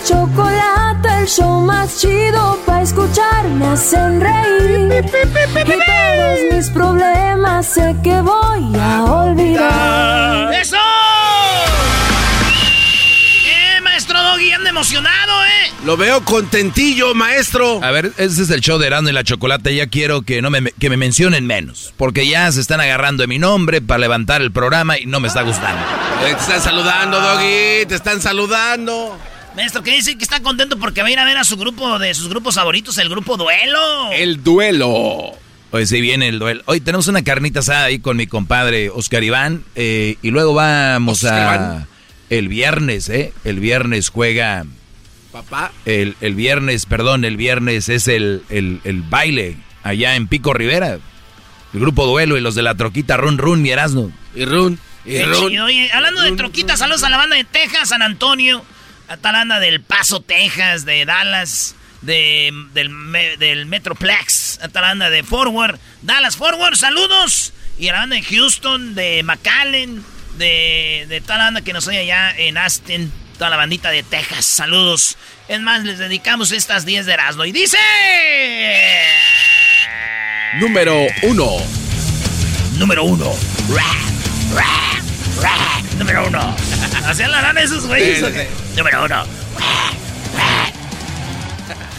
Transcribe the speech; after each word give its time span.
Y 0.00 0.08
chocolate, 0.08 1.08
el 1.20 1.26
show 1.26 1.60
más 1.60 1.98
chido 1.98 2.58
para 2.66 2.82
escuchar. 2.82 3.48
Me 3.48 3.66
hacen 3.66 4.20
reír. 4.20 5.04
Y 5.04 5.64
todos 5.64 6.38
mis 6.52 6.70
problemas 6.70 7.66
sé 7.66 7.96
que 8.02 8.20
voy 8.20 8.78
a 8.78 9.04
olvidar. 9.04 10.52
¡Eso! 10.54 10.76
¡Eh, 13.46 13.80
maestro 13.82 14.22
Doggy! 14.22 14.52
¡Anda 14.52 14.70
emocionado, 14.70 15.44
eh! 15.44 15.72
Lo 15.84 15.96
veo 15.96 16.22
contentillo, 16.24 17.14
maestro. 17.14 17.82
A 17.82 17.90
ver, 17.90 18.12
ese 18.18 18.42
es 18.42 18.50
el 18.50 18.60
show 18.60 18.78
de 18.78 18.86
Erasmo 18.86 19.08
y 19.08 19.12
la 19.12 19.24
Chocolate. 19.24 19.74
Ya 19.74 19.86
quiero 19.86 20.22
que, 20.22 20.42
no 20.42 20.50
me, 20.50 20.72
que 20.72 20.90
me 20.90 20.96
mencionen 20.96 21.46
menos. 21.46 21.94
Porque 21.96 22.28
ya 22.28 22.50
se 22.52 22.60
están 22.60 22.80
agarrando 22.80 23.22
de 23.22 23.26
mi 23.26 23.38
nombre 23.38 23.80
para 23.80 23.98
levantar 23.98 24.42
el 24.42 24.52
programa 24.52 24.98
y 24.98 25.06
no 25.06 25.20
me 25.20 25.28
está 25.28 25.42
gustando. 25.42 25.80
Te 26.22 26.32
están 26.32 26.60
saludando, 26.60 27.18
Doggy. 27.18 27.86
Te 27.86 27.94
están 27.94 28.20
saludando. 28.20 29.18
Maestro, 29.56 29.82
que 29.82 29.92
dice 29.92 30.16
que 30.16 30.24
está 30.24 30.40
contento 30.40 30.78
porque 30.78 31.02
va 31.02 31.08
a 31.08 31.10
ir 31.10 31.18
a 31.18 31.24
ver 31.24 31.36
a 31.36 31.44
su 31.44 31.56
grupo 31.56 31.98
de 31.98 32.14
sus 32.14 32.28
grupos 32.28 32.54
favoritos, 32.54 32.96
el 32.98 33.08
grupo 33.08 33.36
Duelo. 33.36 34.12
El 34.12 34.42
duelo. 34.42 35.32
Hoy 35.72 35.86
sí 35.86 36.00
viene 36.00 36.28
el 36.28 36.38
duelo. 36.38 36.62
Hoy 36.66 36.80
tenemos 36.80 37.08
una 37.08 37.22
carnita 37.22 37.60
asada 37.60 37.84
ahí 37.84 37.98
con 37.98 38.16
mi 38.16 38.26
compadre 38.26 38.90
Oscar 38.90 39.22
Iván. 39.22 39.64
eh, 39.76 40.16
y 40.22 40.30
luego 40.30 40.54
vamos 40.54 41.22
Oscar 41.24 41.58
a... 41.60 41.86
El 42.28 42.48
viernes, 42.48 43.08
¿eh? 43.08 43.32
El 43.44 43.58
viernes 43.60 44.08
juega... 44.08 44.64
Papá. 45.32 45.70
El, 45.84 46.16
el 46.20 46.34
viernes, 46.34 46.86
perdón, 46.86 47.24
el 47.24 47.36
viernes 47.36 47.88
es 47.88 48.08
el, 48.08 48.42
el, 48.50 48.80
el 48.84 49.02
baile 49.02 49.56
allá 49.84 50.16
en 50.16 50.26
Pico 50.26 50.52
Rivera. 50.54 50.98
El 51.72 51.80
grupo 51.80 52.04
Duelo 52.06 52.36
y 52.36 52.40
los 52.40 52.56
de 52.56 52.62
la 52.62 52.74
troquita 52.74 53.16
Run 53.16 53.38
Run, 53.38 53.62
mi 53.62 53.70
Erasmo. 53.70 54.10
Y 54.34 54.44
Run. 54.44 54.78
Y 55.04 55.10
Qué 55.12 55.26
Run. 55.26 55.48
chido. 55.50 55.64
Oye, 55.66 55.88
hablando 55.92 56.20
de 56.22 56.32
troquitas, 56.32 56.80
saludos 56.80 57.04
a 57.04 57.10
la 57.10 57.16
banda 57.16 57.36
de 57.36 57.44
Texas, 57.44 57.90
San 57.90 58.02
Antonio, 58.02 58.64
a 59.10 59.60
del 59.60 59.80
Paso, 59.80 60.20
Texas, 60.20 60.84
de 60.84 61.04
Dallas, 61.04 61.74
de, 62.00 62.52
del, 62.72 62.90
me- 62.90 63.36
del 63.38 63.66
Metroplex, 63.66 64.60
a 64.62 64.94
de 65.10 65.22
Forward, 65.24 65.80
Dallas 66.02 66.36
Forward, 66.36 66.76
saludos. 66.76 67.52
Y 67.76 67.88
a 67.88 67.94
la 67.94 67.98
banda 68.00 68.16
de 68.16 68.22
Houston, 68.22 68.94
de 68.94 69.22
McAllen, 69.24 70.04
de, 70.38 71.06
de 71.08 71.20
toda 71.22 71.38
la 71.38 71.44
banda 71.44 71.62
que 71.62 71.72
nos 71.72 71.88
oye 71.88 71.98
allá 71.98 72.30
en 72.36 72.56
Austin, 72.56 73.12
toda 73.36 73.50
la 73.50 73.56
bandita 73.56 73.90
de 73.90 74.02
Texas, 74.04 74.44
saludos. 74.44 75.16
Es 75.48 75.60
más, 75.60 75.82
les 75.82 75.98
dedicamos 75.98 76.52
estas 76.52 76.84
10 76.84 77.06
de 77.06 77.12
Erasmo. 77.12 77.44
Y 77.44 77.52
dice... 77.52 77.78
Número 80.60 81.06
uno. 81.22 81.48
Número 82.76 83.02
uno. 83.04 83.32
Ra, 83.74 83.92
ra, 84.54 85.02
ra. 85.42 85.79
Número 86.00 86.26
uno. 86.26 86.56
La 87.18 87.42
lana 87.42 87.60
esos 87.60 87.86
güeyes. 87.86 88.24
Número 88.74 89.04
uno. 89.04 89.22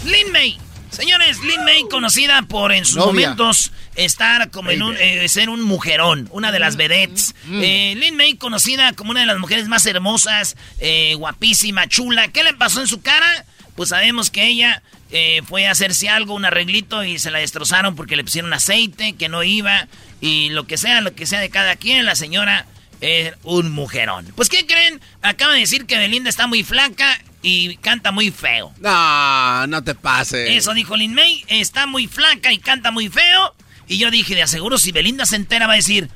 Lin 0.05 0.31
May. 0.31 0.57
Señores, 0.89 1.39
Lin 1.43 1.63
May 1.63 1.83
conocida 1.87 2.41
por 2.41 2.71
en 2.71 2.83
sus 2.83 2.95
Novia. 2.95 3.11
momentos 3.11 3.71
estar 3.95 4.49
como 4.49 4.71
en 4.71 4.81
un, 4.81 4.97
eh, 4.97 5.29
ser 5.29 5.49
un 5.51 5.61
mujerón, 5.61 6.27
una 6.31 6.51
de 6.51 6.57
las 6.57 6.77
vedettes. 6.77 7.35
Eh, 7.51 7.93
Lin 7.95 8.15
May 8.15 8.37
conocida 8.37 8.93
como 8.93 9.11
una 9.11 9.19
de 9.19 9.27
las 9.27 9.37
mujeres 9.37 9.67
más 9.67 9.85
hermosas, 9.85 10.57
eh, 10.79 11.13
guapísima, 11.13 11.87
chula. 11.87 12.27
¿Qué 12.29 12.43
le 12.43 12.55
pasó 12.55 12.81
en 12.81 12.87
su 12.87 13.03
cara? 13.03 13.45
Pues 13.75 13.89
sabemos 13.89 14.31
que 14.31 14.47
ella 14.47 14.81
eh, 15.11 15.43
fue 15.47 15.67
a 15.67 15.71
hacerse 15.71 16.09
algo, 16.09 16.33
un 16.33 16.45
arreglito 16.45 17.03
y 17.03 17.19
se 17.19 17.29
la 17.29 17.37
destrozaron 17.37 17.95
porque 17.95 18.15
le 18.15 18.23
pusieron 18.23 18.51
aceite, 18.51 19.13
que 19.13 19.29
no 19.29 19.43
iba 19.43 19.87
y 20.21 20.49
lo 20.49 20.65
que 20.65 20.79
sea, 20.79 21.01
lo 21.01 21.13
que 21.13 21.27
sea 21.27 21.39
de 21.39 21.51
cada 21.51 21.75
quien, 21.75 22.03
la 22.07 22.15
señora 22.15 22.65
es 23.01 23.33
un 23.43 23.71
mujerón. 23.71 24.31
Pues 24.35 24.47
¿qué 24.49 24.65
creen? 24.65 25.01
Acaba 25.21 25.53
de 25.53 25.59
decir 25.59 25.85
que 25.85 25.97
Belinda 25.97 26.29
está 26.29 26.47
muy 26.47 26.63
flaca 26.63 27.19
y 27.41 27.75
canta 27.77 28.11
muy 28.11 28.31
feo. 28.31 28.71
No, 28.79 29.67
no 29.67 29.83
te 29.83 29.95
pases. 29.95 30.49
Eso 30.51 30.73
dijo 30.73 30.95
Lin 30.95 31.13
May, 31.13 31.43
está 31.47 31.87
muy 31.87 32.07
flaca 32.07 32.51
y 32.53 32.59
canta 32.59 32.91
muy 32.91 33.09
feo. 33.09 33.55
Y 33.87 33.97
yo 33.97 34.09
dije, 34.11 34.35
de 34.35 34.43
aseguro, 34.43 34.77
si 34.77 34.91
Belinda 34.91 35.25
se 35.25 35.35
entera 35.35 35.67
va 35.67 35.73
a 35.73 35.77
decir, 35.77 36.09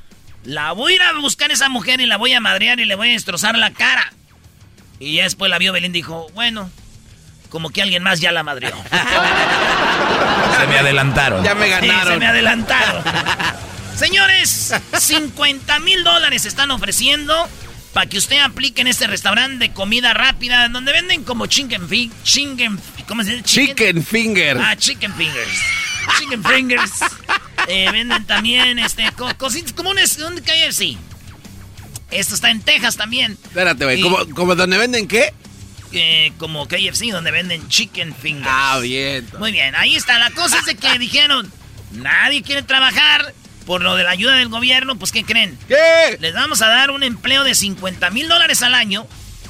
la 0.44 0.72
voy 0.72 0.92
a 0.92 0.94
ir 0.96 1.02
a 1.02 1.12
buscar 1.18 1.50
a 1.50 1.54
esa 1.54 1.68
mujer 1.68 2.00
y 2.00 2.06
la 2.06 2.16
voy 2.16 2.32
a 2.32 2.40
madrear 2.40 2.78
y 2.80 2.84
le 2.84 2.94
voy 2.94 3.08
a 3.10 3.12
destrozar 3.12 3.58
la 3.58 3.72
cara. 3.72 4.12
Y 5.00 5.16
ya 5.16 5.24
después 5.24 5.50
la 5.50 5.58
vio 5.58 5.72
Belinda 5.72 5.98
y 5.98 6.00
dijo, 6.00 6.28
bueno, 6.34 6.70
como 7.50 7.70
que 7.70 7.82
alguien 7.82 8.02
más 8.02 8.20
ya 8.20 8.32
la 8.32 8.42
madreó. 8.44 8.70
Se 10.60 10.66
me 10.68 10.78
adelantaron. 10.78 11.44
Ya 11.44 11.54
me 11.54 11.64
Sí, 11.66 11.70
ganaron. 11.70 12.12
se 12.14 12.18
me 12.18 12.26
adelantaron. 12.26 13.02
Señores, 13.96 14.72
50 14.98 15.78
mil 15.80 16.04
dólares 16.04 16.44
están 16.44 16.70
ofreciendo 16.70 17.48
para 17.94 18.06
que 18.06 18.18
usted 18.18 18.38
aplique 18.40 18.82
en 18.82 18.88
este 18.88 19.06
restaurante 19.06 19.56
de 19.68 19.72
comida 19.72 20.12
rápida 20.12 20.68
donde 20.68 20.92
venden 20.92 21.24
como 21.24 21.46
chicken 21.46 21.88
fi 21.88 22.10
chicken, 22.22 22.78
¿cómo 23.08 23.24
se 23.24 23.30
dice? 23.36 23.44
Chicken 23.44 24.04
finger. 24.04 24.58
Ah, 24.60 24.76
chicken 24.76 25.14
fingers. 25.14 25.60
Chicken 26.18 26.44
fingers. 26.44 26.92
Eh, 27.68 27.90
venden 27.90 28.24
también 28.26 28.78
este 28.78 29.10
co- 29.16 29.36
cositas 29.38 29.72
como 29.72 29.90
un, 29.90 29.96
un 29.98 30.38
KFC. 30.40 30.96
Esto 32.12 32.36
está 32.36 32.50
en 32.52 32.60
Texas 32.60 32.96
también. 32.96 33.36
Espérate, 33.42 33.84
güey. 33.84 33.98
Y- 33.98 34.02
¿Como, 34.02 34.24
como 34.36 34.54
donde 34.54 34.78
venden 34.78 35.08
qué? 35.08 35.34
Eh, 35.90 36.32
como 36.38 36.68
KFC 36.68 37.06
donde 37.10 37.32
venden 37.32 37.66
chicken 37.68 38.14
fingers. 38.14 38.46
Ah, 38.48 38.78
bien. 38.80 39.26
Muy 39.40 39.50
bien, 39.50 39.74
ahí 39.74 39.96
está. 39.96 40.16
La 40.20 40.30
cosa 40.30 40.60
es 40.60 40.66
de 40.66 40.76
que 40.76 40.96
dijeron, 41.00 41.50
nadie 41.90 42.42
quiere 42.42 42.62
trabajar 42.62 43.34
por 43.66 43.82
lo 43.82 43.96
de 43.96 44.04
la 44.04 44.10
ayuda 44.10 44.36
del 44.36 44.48
gobierno. 44.48 44.96
Pues, 44.96 45.12
¿qué 45.12 45.24
creen? 45.24 45.58
¿Qué? 45.68 46.16
Les 46.20 46.34
vamos 46.34 46.62
a 46.62 46.68
dar 46.68 46.90
un 46.90 47.02
empleo 47.02 47.44
de 47.44 47.54
50 47.54 48.10
mil 48.10 48.28
dólares 48.28 48.62
al 48.62 48.74
año 48.74 49.06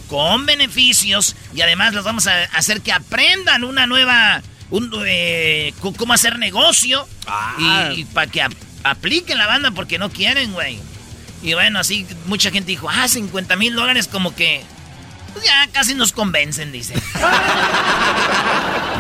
con 0.09 0.47
beneficios 0.47 1.37
y 1.55 1.61
además 1.61 1.93
los 1.95 2.05
vamos 2.05 2.27
a 2.27 2.45
hacer 2.55 2.81
que 2.81 2.93
aprendan 2.93 3.65
una 3.65 3.87
nueva, 3.87 4.41
un, 4.71 4.91
eh, 5.07 5.75
cómo 5.97 6.13
hacer 6.15 6.39
negocio 6.39 7.07
Ah. 7.27 7.91
y, 7.95 8.05
para 8.07 8.31
que 8.31 8.43
ap- 8.43 8.53
apliquen 8.85 9.39
la 9.39 9.47
banda 9.47 9.71
porque 9.73 9.99
no 9.99 10.11
quieren, 10.11 10.53
güey. 10.53 10.79
Y 11.43 11.55
bueno, 11.55 11.81
así 11.81 12.07
mucha 12.27 12.51
gente 12.51 12.69
dijo, 12.71 12.89
ah, 12.89 13.09
50 13.09 13.57
mil 13.57 13.75
dólares 13.75 14.09
como 14.09 14.35
que 14.35 14.62
Pues 15.35 15.45
ya 15.45 15.69
casi 15.71 15.95
nos 15.95 16.12
convencen, 16.12 16.73
dice. 16.73 16.95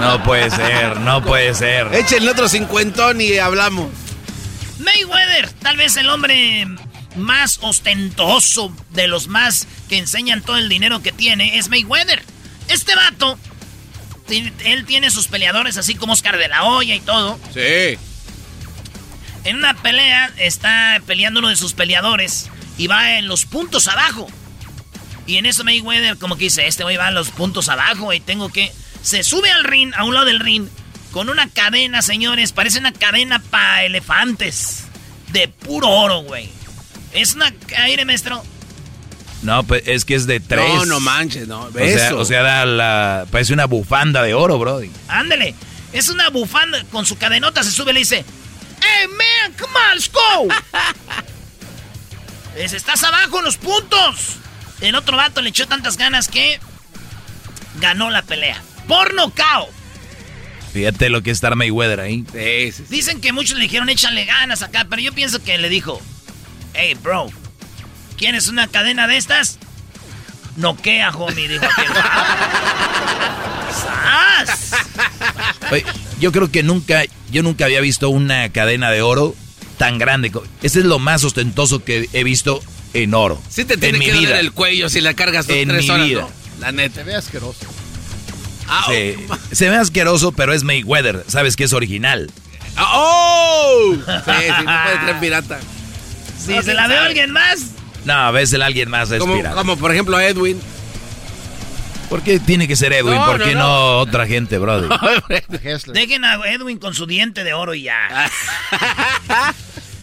No 0.00 0.22
puede 0.22 0.50
ser, 0.50 1.00
no 1.00 1.22
puede 1.24 1.54
ser. 1.54 1.92
Échenle 1.94 2.30
otro 2.30 2.48
cincuentón 2.48 3.20
y 3.20 3.38
hablamos. 3.38 3.88
Mayweather, 4.86 5.50
tal 5.50 5.76
vez 5.76 5.96
el 5.96 6.08
hombre 6.08 6.66
más 7.16 7.58
ostentoso 7.60 8.74
de 8.90 9.08
los 9.08 9.26
más 9.26 9.66
que 9.88 9.98
enseñan 9.98 10.42
todo 10.42 10.56
el 10.56 10.68
dinero 10.68 11.02
que 11.02 11.10
tiene 11.10 11.58
es 11.58 11.68
Mayweather. 11.68 12.22
Este 12.68 12.94
vato, 12.94 13.36
él 14.28 14.86
tiene 14.86 15.10
sus 15.10 15.26
peleadores 15.26 15.76
así 15.76 15.96
como 15.96 16.12
Oscar 16.12 16.38
de 16.38 16.46
la 16.46 16.64
Hoya 16.64 16.94
y 16.94 17.00
todo. 17.00 17.38
Sí. 17.52 17.98
En 19.44 19.56
una 19.56 19.74
pelea 19.74 20.32
está 20.38 21.02
peleando 21.04 21.40
uno 21.40 21.48
de 21.48 21.56
sus 21.56 21.74
peleadores 21.74 22.48
y 22.78 22.86
va 22.86 23.18
en 23.18 23.26
los 23.26 23.44
puntos 23.44 23.88
abajo. 23.88 24.28
Y 25.26 25.38
en 25.38 25.46
eso 25.46 25.64
Mayweather 25.64 26.16
como 26.16 26.36
que 26.36 26.44
dice, 26.44 26.68
este 26.68 26.84
güey 26.84 26.96
va 26.96 27.08
en 27.08 27.14
los 27.14 27.30
puntos 27.30 27.68
abajo 27.68 28.12
y 28.12 28.20
tengo 28.20 28.50
que... 28.50 28.72
Se 29.02 29.24
sube 29.24 29.50
al 29.50 29.64
ring, 29.64 29.92
a 29.96 30.04
un 30.04 30.14
lado 30.14 30.26
del 30.26 30.40
ring, 30.40 30.68
con 31.16 31.30
una 31.30 31.48
cadena, 31.48 32.02
señores. 32.02 32.52
Parece 32.52 32.78
una 32.78 32.92
cadena 32.92 33.38
para 33.38 33.84
elefantes. 33.84 34.84
De 35.32 35.48
puro 35.48 35.88
oro, 35.88 36.20
güey. 36.20 36.50
Es 37.14 37.34
una... 37.34 37.54
Aire, 37.78 38.04
maestro. 38.04 38.44
No, 39.40 39.62
pues 39.62 39.84
es 39.86 40.04
que 40.04 40.14
es 40.14 40.26
de 40.26 40.40
tres. 40.40 40.74
No, 40.74 40.84
no 40.84 41.00
manches, 41.00 41.48
no. 41.48 41.62
O 41.62 41.72
sea, 41.72 42.14
o 42.16 42.24
sea 42.26 42.66
la, 42.66 43.26
parece 43.30 43.54
una 43.54 43.64
bufanda 43.64 44.22
de 44.24 44.34
oro, 44.34 44.58
brody. 44.58 44.90
Ándele. 45.08 45.54
Es 45.94 46.10
una 46.10 46.28
bufanda. 46.28 46.84
Con 46.92 47.06
su 47.06 47.16
cadenota 47.16 47.62
se 47.62 47.70
sube 47.70 47.92
y 47.92 47.94
le 47.94 48.00
dice... 48.00 48.22
¡Hey, 48.82 49.08
man! 49.08 49.54
¡Come 49.58 49.72
on, 49.72 49.94
let's 49.94 50.12
go! 50.12 50.48
estás 52.56 53.02
abajo 53.04 53.38
en 53.38 53.44
los 53.46 53.56
puntos. 53.56 54.36
El 54.82 54.94
otro 54.94 55.16
vato 55.16 55.40
le 55.40 55.48
echó 55.48 55.66
tantas 55.66 55.96
ganas 55.96 56.28
que 56.28 56.60
ganó 57.80 58.10
la 58.10 58.20
pelea. 58.20 58.60
Por 58.86 59.14
nocao. 59.14 59.75
Fíjate 60.76 61.08
lo 61.08 61.22
que 61.22 61.30
es 61.30 61.38
estar 61.38 61.56
Mayweather 61.56 62.00
ahí. 62.00 62.22
Dicen 62.90 63.22
que 63.22 63.32
muchos 63.32 63.56
le 63.56 63.62
dijeron 63.62 63.88
échale 63.88 64.26
ganas 64.26 64.60
acá, 64.60 64.86
pero 64.90 65.00
yo 65.00 65.10
pienso 65.14 65.42
que 65.42 65.56
le 65.56 65.70
dijo, 65.70 66.02
hey 66.74 66.94
bro, 67.02 67.30
¿quieres 68.18 68.48
una 68.48 68.68
cadena 68.68 69.08
de 69.08 69.16
estas? 69.16 69.58
Noquea, 70.56 71.12
homie, 71.12 71.48
dijo 71.48 71.64
aquel. 71.64 71.86
¡Sas! 73.72 74.72
yo 76.20 76.30
creo 76.30 76.50
que 76.50 76.62
nunca, 76.62 77.04
yo 77.30 77.42
nunca 77.42 77.64
había 77.64 77.80
visto 77.80 78.10
una 78.10 78.50
cadena 78.50 78.90
de 78.90 79.00
oro 79.00 79.34
tan 79.78 79.96
grande. 79.96 80.30
Ese 80.62 80.80
es 80.80 80.84
lo 80.84 80.98
más 80.98 81.24
ostentoso 81.24 81.84
que 81.84 82.10
he 82.12 82.22
visto 82.22 82.62
en 82.92 83.14
oro. 83.14 83.42
Sí 83.48 83.64
te 83.64 83.78
tiene 83.78 83.98
que 83.98 84.12
doler 84.12 84.36
el 84.36 84.52
cuello 84.52 84.90
si 84.90 85.00
la 85.00 85.14
cargas 85.14 85.46
dos, 85.46 85.56
en 85.56 85.68
tres 85.70 85.84
mi 85.84 85.90
horas, 85.90 86.06
vida. 86.06 86.28
La 86.60 86.70
neta. 86.70 86.96
Se 86.96 87.04
ve 87.04 87.14
asqueroso. 87.14 87.64
Se 89.52 89.70
ve 89.70 89.76
asqueroso, 89.76 90.32
pero 90.32 90.52
es 90.52 90.62
Mayweather. 90.62 91.24
Sabes 91.28 91.56
que 91.56 91.64
es 91.64 91.72
original. 91.72 92.30
Ah, 92.76 92.92
¡Oh! 92.94 93.94
Sí, 93.94 94.00
sí, 94.00 94.64
no 94.64 94.82
puede 94.82 95.06
ser 95.06 95.16
pirata. 95.20 95.58
Si 96.38 96.62
se 96.62 96.74
la 96.74 96.86
ve 96.86 96.96
alguien 96.96 97.32
más. 97.32 97.70
No, 98.04 98.14
a 98.14 98.30
veces 98.30 98.60
alguien 98.60 98.90
más 98.90 99.10
es 99.10 99.18
como, 99.18 99.34
pirata. 99.34 99.56
Como 99.56 99.76
por 99.76 99.92
ejemplo 99.92 100.20
Edwin. 100.20 100.60
¿Por 102.08 102.22
qué 102.22 102.38
tiene 102.38 102.68
que 102.68 102.76
ser 102.76 102.92
Edwin? 102.92 103.18
¿Por 103.24 103.42
qué 103.42 103.54
no, 103.54 103.98
otra 103.98 104.26
gente, 104.26 104.58
brother? 104.58 104.88
Dejen 105.92 106.24
a 106.24 106.36
Edwin 106.46 106.78
con 106.78 106.94
su 106.94 107.06
diente 107.06 107.42
de 107.42 107.52
oro 107.52 107.74
y 107.74 107.82
ya. 107.82 108.30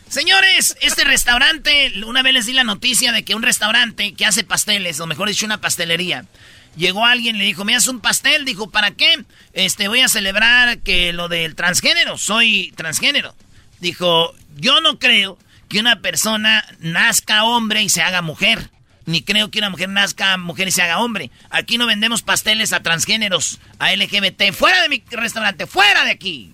Señores, 0.10 0.76
este 0.82 1.06
restaurante, 1.06 1.92
una 2.06 2.22
vez 2.22 2.34
les 2.34 2.46
di 2.46 2.54
la 2.54 2.64
noticia 2.64 3.12
de 3.12 3.24
que 3.24 3.36
un 3.36 3.42
restaurante 3.42 4.14
que 4.14 4.26
hace 4.26 4.44
pasteles, 4.44 5.00
o 5.00 5.08
mejor 5.08 5.30
dicho, 5.30 5.46
una 5.46 5.60
pastelería, 5.62 6.26
llegó 6.76 7.06
alguien, 7.06 7.38
le 7.38 7.46
dijo, 7.46 7.66
me 7.66 7.76
haces 7.76 7.90
un 7.90 8.00
pastel, 8.00 8.46
dijo, 8.46 8.70
¿para 8.70 8.92
qué? 8.92 9.26
Este, 9.54 9.88
voy 9.88 10.02
a 10.02 10.10
celebrar 10.10 10.80
que 10.80 11.14
lo 11.14 11.28
del 11.30 11.56
transgénero, 11.56 12.18
soy 12.18 12.74
transgénero. 12.76 13.36
Dijo, 13.80 14.34
yo 14.56 14.82
no 14.82 15.00
creo 15.00 15.38
que 15.70 15.80
una 15.80 16.02
persona 16.02 16.66
nazca 16.80 17.44
hombre 17.44 17.82
y 17.82 17.90
se 17.90 18.02
haga 18.02 18.22
mujer. 18.22 18.70
Ni 19.06 19.22
creo 19.22 19.52
que 19.52 19.60
una 19.60 19.70
mujer 19.70 19.90
nazca 19.90 20.38
mujer 20.38 20.68
y 20.68 20.72
se 20.72 20.82
haga 20.82 21.00
hombre. 21.00 21.30
Aquí 21.50 21.78
no 21.78 21.86
vendemos 21.86 22.22
pasteles 22.22 22.72
a 22.72 22.82
transgéneros, 22.82 23.60
a 23.80 23.94
LGBT. 23.94 24.54
Fuera 24.54 24.82
de 24.82 24.90
mi 24.90 25.04
restaurante, 25.10 25.68
fuera 25.68 26.06
de 26.06 26.12
aquí. 26.12 26.54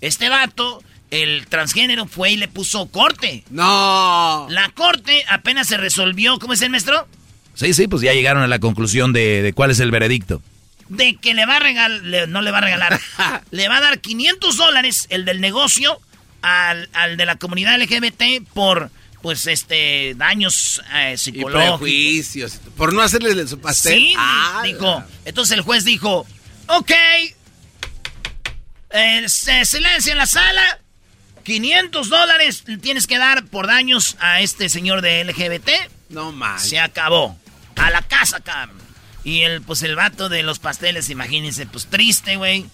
Este 0.00 0.28
vato, 0.28 0.82
el 1.10 1.46
transgénero, 1.48 2.06
fue 2.06 2.30
y 2.30 2.36
le 2.36 2.48
puso 2.48 2.86
corte. 2.86 3.44
No. 3.50 4.46
La 4.48 4.70
corte 4.70 5.24
apenas 5.28 5.66
se 5.66 5.76
resolvió. 5.76 6.38
¿Cómo 6.38 6.54
es 6.54 6.62
el 6.62 6.70
maestro? 6.70 7.06
Sí, 7.56 7.74
sí, 7.74 7.88
pues 7.88 8.02
ya 8.02 8.12
llegaron 8.12 8.42
a 8.42 8.46
la 8.46 8.58
conclusión 8.58 9.12
de, 9.12 9.52
cuál 9.56 9.70
es 9.70 9.80
el 9.80 9.90
veredicto. 9.90 10.42
De 10.88 11.16
que 11.16 11.34
le 11.34 11.46
va 11.46 11.56
a 11.56 11.60
regalar, 11.60 12.28
no 12.28 12.42
le 12.42 12.50
va 12.52 12.58
a 12.58 12.60
regalar, 12.60 13.00
le 13.50 13.68
va 13.68 13.78
a 13.78 13.80
dar 13.80 14.00
500 14.00 14.56
dólares 14.56 15.06
el 15.10 15.24
del 15.24 15.40
negocio 15.40 16.00
al, 16.42 16.88
al 16.92 17.16
de 17.16 17.26
la 17.26 17.36
comunidad 17.36 17.80
LGBT 17.80 18.46
por 18.52 18.90
pues 19.22 19.48
este 19.48 20.14
daños 20.14 20.80
eh, 20.94 21.16
psicológicos. 21.18 21.80
prejuicios. 21.80 22.60
Por 22.76 22.92
no 22.92 23.02
hacerle 23.02 23.48
su 23.48 23.58
pastel. 23.58 23.94
Sí, 23.94 24.14
ah, 24.16 24.60
dijo. 24.62 25.02
Entonces 25.24 25.56
el 25.56 25.64
juez 25.64 25.84
dijo, 25.84 26.24
ok, 26.68 26.92
eh, 28.90 29.26
silencio 29.28 30.12
en 30.12 30.18
la 30.18 30.26
sala, 30.26 30.80
500 31.42 32.08
dólares 32.08 32.64
tienes 32.80 33.06
que 33.06 33.18
dar 33.18 33.46
por 33.46 33.66
daños 33.66 34.16
a 34.20 34.42
este 34.42 34.68
señor 34.68 35.02
de 35.02 35.24
LGBT. 35.24 35.70
No 36.10 36.30
más. 36.30 36.68
Se 36.68 36.78
acabó. 36.78 37.36
A 37.76 37.90
la 37.90 38.02
casa, 38.02 38.38
acá. 38.38 38.68
Y 39.24 39.42
el, 39.42 39.62
pues 39.62 39.82
el 39.82 39.96
vato 39.96 40.28
de 40.28 40.42
los 40.42 40.58
pasteles, 40.58 41.10
imagínense, 41.10 41.66
pues 41.66 41.86
triste, 41.86 42.36
güey. 42.36 42.66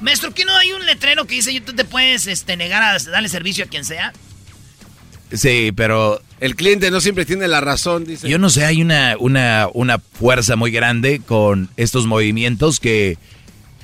Maestro, 0.00 0.34
¿qué 0.34 0.44
no 0.44 0.56
hay 0.56 0.72
un 0.72 0.84
letrero 0.86 1.24
que 1.26 1.36
dice, 1.36 1.60
tú 1.60 1.72
te 1.72 1.84
puedes 1.84 2.26
este, 2.26 2.56
negar 2.56 2.82
a 2.82 2.98
darle 3.10 3.28
servicio 3.28 3.64
a 3.64 3.68
quien 3.68 3.84
sea? 3.84 4.12
Sí, 5.32 5.72
pero... 5.74 6.20
El 6.40 6.56
cliente 6.56 6.90
no 6.90 7.00
siempre 7.00 7.24
tiene 7.24 7.48
la 7.48 7.60
razón, 7.60 8.04
dice. 8.04 8.28
Yo 8.28 8.38
no 8.38 8.50
sé, 8.50 8.64
hay 8.64 8.82
una, 8.82 9.16
una, 9.18 9.68
una 9.72 9.98
fuerza 9.98 10.56
muy 10.56 10.70
grande 10.70 11.20
con 11.24 11.70
estos 11.76 12.06
movimientos 12.06 12.80
que 12.80 13.16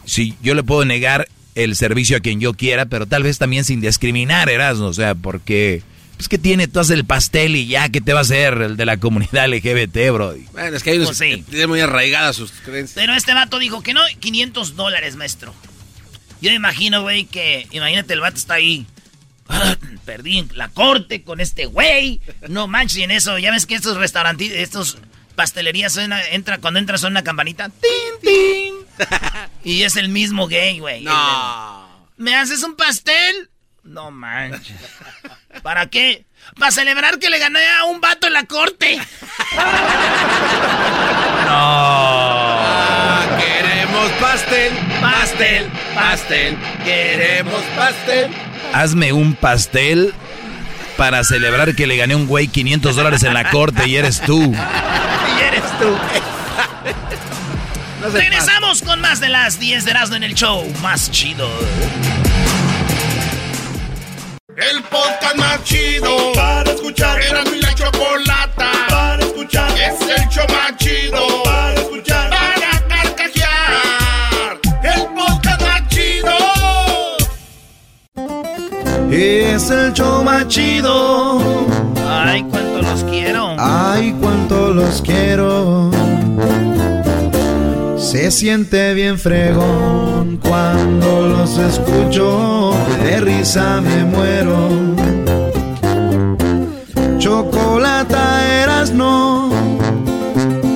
si 0.04 0.36
yo 0.42 0.54
le 0.54 0.62
puedo 0.62 0.84
negar 0.84 1.28
el 1.54 1.76
servicio 1.76 2.16
a 2.16 2.20
quien 2.20 2.40
yo 2.40 2.54
quiera, 2.54 2.86
pero 2.86 3.06
tal 3.06 3.22
vez 3.22 3.38
también 3.38 3.64
sin 3.64 3.80
discriminar, 3.80 4.50
Erasmo, 4.50 4.86
o 4.86 4.94
sea, 4.94 5.14
porque... 5.14 5.82
Pues 6.20 6.28
que 6.28 6.36
tiene, 6.36 6.68
tú 6.68 6.80
haces 6.80 6.96
el 6.96 7.06
pastel 7.06 7.56
y 7.56 7.66
ya, 7.66 7.88
¿qué 7.88 8.02
te 8.02 8.12
va 8.12 8.18
a 8.18 8.22
hacer 8.22 8.52
el 8.60 8.76
de 8.76 8.84
la 8.84 8.98
comunidad 8.98 9.48
LGBT, 9.48 10.12
bro? 10.12 10.34
Bueno, 10.52 10.76
es 10.76 10.82
que 10.82 10.90
hay 10.90 10.98
unos 10.98 11.16
Pues 11.16 11.46
tienen 11.46 11.66
muy 11.66 11.80
arraigadas 11.80 12.36
sus 12.36 12.50
creencias. 12.50 12.94
Pero 12.94 13.14
este 13.14 13.32
vato 13.32 13.58
dijo 13.58 13.82
que 13.82 13.94
no, 13.94 14.02
500 14.18 14.76
dólares, 14.76 15.16
maestro. 15.16 15.54
Yo 16.42 16.50
me 16.50 16.56
imagino, 16.56 17.00
güey, 17.00 17.24
que... 17.24 17.66
Imagínate, 17.70 18.12
el 18.12 18.20
vato 18.20 18.36
está 18.36 18.52
ahí. 18.52 18.84
Perdí 20.04 20.46
la 20.52 20.68
corte 20.68 21.22
con 21.22 21.40
este 21.40 21.64
güey. 21.64 22.20
No 22.48 22.66
manches, 22.66 22.98
y 22.98 23.02
en 23.04 23.12
eso, 23.12 23.38
ya 23.38 23.50
ves 23.50 23.64
que 23.64 23.76
estos 23.76 23.96
restaurantes, 23.96 24.52
estos 24.52 24.98
pastelerías 25.36 25.94
suena, 25.94 26.22
entra, 26.32 26.58
cuando 26.58 26.80
entra 26.80 26.98
suena 26.98 27.20
una 27.20 27.24
campanita. 27.24 27.70
¡Tin, 27.70 28.20
tin! 28.20 28.74
y 29.64 29.84
es 29.84 29.96
el 29.96 30.10
mismo 30.10 30.48
gay, 30.48 30.80
güey. 30.80 31.02
No. 31.02 32.08
¿Me 32.18 32.34
haces 32.34 32.62
un 32.62 32.76
pastel? 32.76 33.48
No 33.90 34.10
manches. 34.12 34.76
¿Para 35.64 35.86
qué? 35.86 36.24
Para 36.56 36.70
celebrar 36.70 37.18
que 37.18 37.28
le 37.28 37.40
gané 37.40 37.58
a 37.80 37.86
un 37.86 38.00
vato 38.00 38.28
en 38.28 38.34
la 38.34 38.44
corte. 38.44 39.00
Ah, 41.52 43.26
queremos 43.36 44.12
pastel, 44.20 44.72
pastel, 45.00 45.68
pastel. 45.92 46.56
Queremos 46.84 47.62
pastel. 47.76 48.30
Hazme 48.72 49.12
un 49.12 49.34
pastel 49.34 50.14
para 50.96 51.24
celebrar 51.24 51.74
que 51.74 51.88
le 51.88 51.96
gané 51.96 52.14
a 52.14 52.16
un 52.16 52.28
güey 52.28 52.46
500 52.46 52.94
dólares 52.94 53.24
en 53.24 53.34
la 53.34 53.50
corte 53.50 53.88
y 53.88 53.96
eres 53.96 54.20
tú. 54.20 54.54
y 54.54 55.40
eres 55.42 55.64
tú. 55.80 55.96
No 58.00 58.12
se 58.12 58.18
Regresamos 58.18 58.82
con 58.82 59.00
más 59.00 59.18
de 59.18 59.30
las 59.30 59.58
10 59.58 59.84
de 59.84 59.90
Erasmo 59.90 60.14
en 60.14 60.22
el 60.22 60.34
show 60.34 60.64
más 60.80 61.10
chido. 61.10 61.50
El 64.60 64.82
podcast 64.82 65.36
más 65.36 65.64
chido 65.64 66.32
para 66.34 66.70
escuchar. 66.70 67.18
Era 67.22 67.42
mi 67.44 67.60
la 67.60 67.74
chocolata 67.74 68.70
para 68.90 69.22
escuchar. 69.24 69.70
Es 69.72 69.98
el 70.02 70.28
show 70.28 70.44
más 70.50 70.76
chido 70.76 71.42
para 71.44 71.74
escuchar. 71.80 72.28
Para 72.28 72.86
carcajear. 72.86 74.60
El 74.82 75.06
podcast 75.14 75.62
más 75.62 75.88
chido. 75.88 76.36
Es 79.10 79.70
el 79.70 79.94
show 79.94 80.22
más 80.22 80.46
chido. 80.48 81.38
Ay, 82.06 82.44
cuánto 82.50 82.82
los 82.82 83.04
quiero. 83.04 83.56
Ay, 83.58 84.14
cuánto 84.20 84.74
los 84.74 85.00
quiero. 85.00 85.90
Se 88.10 88.32
siente 88.32 88.92
bien 88.92 89.20
fregón 89.20 90.38
cuando 90.38 91.28
los 91.28 91.56
escucho. 91.58 92.72
De 93.04 93.20
risa 93.20 93.80
me 93.80 94.02
muero. 94.02 94.68
Chocolata 97.20 98.62
eras 98.62 98.90
no. 98.90 99.50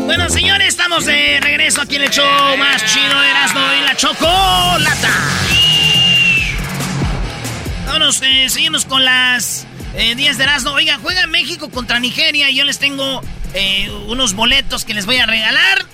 Bueno, 0.06 0.30
señores, 0.30 0.68
estamos 0.68 1.06
de 1.06 1.40
regreso 1.40 1.80
aquí 1.80 1.96
en 1.96 2.02
el 2.02 2.10
show 2.10 2.56
más 2.56 2.84
chido 2.84 3.20
de 3.20 3.28
Erasmo 3.28 3.60
y 3.80 3.84
la 3.84 3.96
Chocolata. 3.96 5.10
Vámonos, 7.86 8.22
eh, 8.22 8.48
seguimos 8.48 8.84
con 8.84 9.04
las 9.04 9.66
10 9.96 10.18
eh, 10.18 10.34
de 10.38 10.44
Erasmo. 10.44 10.70
Oiga, 10.70 11.00
juega 11.02 11.26
México 11.26 11.68
contra 11.68 11.98
Nigeria 11.98 12.48
y 12.48 12.54
yo 12.54 12.64
les 12.64 12.78
tengo 12.78 13.22
eh, 13.54 13.90
unos 14.06 14.34
boletos 14.34 14.84
que 14.84 14.94
les 14.94 15.04
voy 15.04 15.16
a 15.16 15.26
regalar. 15.26 15.84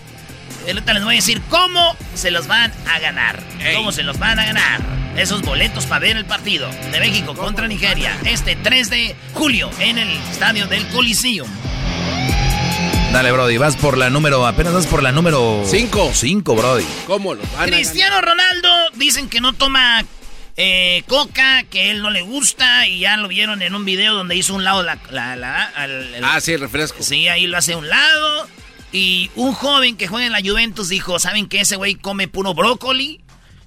Ahorita 0.67 0.93
les 0.93 1.05
voy 1.05 1.14
a 1.14 1.17
decir 1.17 1.40
cómo 1.49 1.97
se 2.14 2.31
los 2.31 2.47
van 2.47 2.73
a 2.87 2.99
ganar. 2.99 3.43
Cómo 3.75 3.93
se 3.93 4.02
los 4.02 4.19
van 4.19 4.38
a 4.38 4.45
ganar. 4.45 4.81
Esos 5.17 5.43
boletos 5.43 5.87
para 5.87 6.00
ver 6.00 6.17
el 6.17 6.25
partido 6.25 6.71
de 6.93 7.00
México 7.00 7.35
contra 7.35 7.67
Nigeria. 7.67 8.17
Este 8.25 8.57
3 8.57 8.90
de 8.90 9.17
julio 9.35 9.71
en 9.81 9.99
el 9.99 10.09
estadio 10.31 10.67
del 10.67 10.87
Coliseum. 10.88 11.49
Dale, 13.12 13.33
Brody, 13.33 13.57
vas 13.57 13.76
por 13.76 13.99
la 13.99 14.09
número, 14.09 14.47
apenas 14.47 14.73
vas 14.73 14.87
por 14.87 15.02
la 15.02 15.11
número 15.11 15.64
5. 15.67 16.12
5, 16.14 16.55
Brody. 16.55 16.85
¿Cómo 17.07 17.35
lo 17.35 17.43
van 17.57 17.69
Cristiano 17.69 18.21
Ronaldo 18.21 18.69
dicen 18.95 19.29
que 19.29 19.40
no 19.40 19.52
toma 19.52 20.05
eh, 20.57 21.02
coca, 21.09 21.64
que 21.64 21.90
él 21.90 22.02
no 22.02 22.11
le 22.11 22.23
gusta 22.23 22.87
y 22.87 23.00
ya 23.00 23.17
lo 23.17 23.26
vieron 23.26 23.62
en 23.62 23.75
un 23.75 23.85
video 23.85 24.14
donde 24.14 24.37
hizo 24.37 24.55
un 24.55 24.62
lado 24.62 24.85
la... 24.85 24.99
la, 25.11 25.73
ah, 26.23 26.40
sí, 26.40 26.57
refresco. 26.57 27.02
Sí, 27.02 27.26
ahí 27.26 27.49
lo 27.49 27.59
hace 27.59 27.73
a 27.73 27.79
un 27.79 27.88
lado. 27.88 28.47
Y 28.93 29.31
un 29.37 29.53
joven 29.53 29.97
que 29.97 30.09
juega 30.09 30.27
en 30.27 30.33
la 30.33 30.41
Juventus 30.41 30.89
dijo, 30.89 31.19
¿saben 31.19 31.49
que 31.49 31.61
ese 31.61 31.77
güey 31.77 31.95
come 31.95 32.29
puro 32.29 32.55
brócoli? 32.55 33.21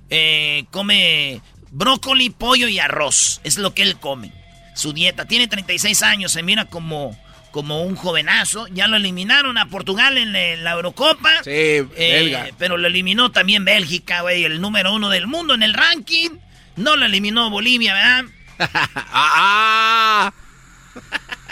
Eh, 0.10 0.66
come 0.72 1.42
brócoli, 1.72 2.30
pollo 2.30 2.68
y 2.68 2.80
arroz. 2.80 3.40
Es 3.44 3.58
lo 3.58 3.74
que 3.74 3.84
él 3.84 3.98
come. 3.98 4.32
Su 4.76 4.92
dieta. 4.94 5.26
Tiene 5.26 5.48
36 5.48 6.04
años, 6.04 6.32
se 6.34 6.44
mira 6.44 6.66
como, 6.66 7.18
como 7.52 7.84
un 7.84 7.96
jovenazo. 7.96 8.68
Ya 8.68 8.88
lo 8.88 8.98
eliminaron 8.98 9.58
a 9.58 9.68
Portugal 9.68 10.18
en 10.18 10.34
la 10.64 10.72
Eurocopa. 10.72 11.32
Sí, 11.44 11.52
eh, 11.52 12.54
Pero 12.58 12.78
lo 12.78 12.88
eliminó 12.88 13.32
también 13.32 13.64
Bélgica, 13.64 14.22
güey, 14.22 14.44
el 14.44 14.60
número 14.60 14.94
uno 14.94 15.10
del 15.10 15.28
mundo 15.28 15.54
en 15.54 15.64
el 15.64 15.74
ranking. 15.74 16.32
No 16.76 16.96
lo 16.98 17.06
eliminó 17.06 17.50
Bolivia, 17.50 17.94
¿verdad? 17.94 18.26
Ah. 19.16 20.32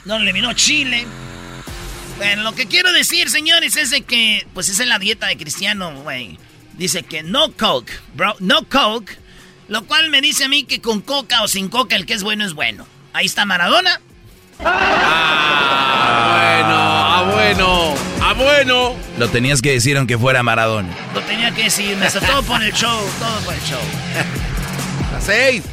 no 0.05 0.17
lo 0.17 0.23
eliminó 0.23 0.53
Chile. 0.53 1.07
Bueno, 2.21 2.43
lo 2.43 2.53
que 2.53 2.67
quiero 2.67 2.93
decir, 2.93 3.31
señores, 3.31 3.75
es 3.77 3.89
de 3.89 4.03
que, 4.03 4.45
pues 4.53 4.69
esa 4.69 4.83
es 4.83 4.89
la 4.89 4.99
dieta 4.99 5.25
de 5.25 5.37
Cristiano, 5.37 5.91
güey. 6.03 6.37
Dice 6.73 7.01
que 7.01 7.23
no 7.23 7.51
coke, 7.53 7.91
bro, 8.13 8.35
no 8.37 8.63
coke. 8.69 9.17
Lo 9.67 9.85
cual 9.85 10.11
me 10.11 10.21
dice 10.21 10.43
a 10.43 10.47
mí 10.47 10.63
que 10.65 10.81
con 10.81 11.01
coca 11.01 11.41
o 11.41 11.47
sin 11.47 11.67
coca 11.67 11.95
el 11.95 12.05
que 12.05 12.13
es 12.13 12.21
bueno 12.21 12.45
es 12.45 12.53
bueno. 12.53 12.85
Ahí 13.13 13.25
está 13.25 13.45
Maradona. 13.45 13.99
Ah, 14.63 16.03
bueno, 16.37 16.75
ah, 16.77 17.23
bueno, 17.33 17.95
ah, 18.21 18.33
bueno. 18.33 18.95
Lo 19.17 19.27
tenías 19.29 19.59
que 19.59 19.71
decir 19.71 19.97
aunque 19.97 20.15
fuera 20.15 20.43
Maradona. 20.43 20.95
Lo 21.15 21.21
tenía 21.21 21.49
que 21.55 21.63
decir, 21.63 21.97
me 21.97 22.07
todo 22.07 22.43
por 22.43 22.61
el 22.61 22.71
show, 22.73 22.99
todo 23.17 23.39
por 23.45 23.55
el 23.55 23.61
show. 23.61 23.81
seis. 25.19 25.63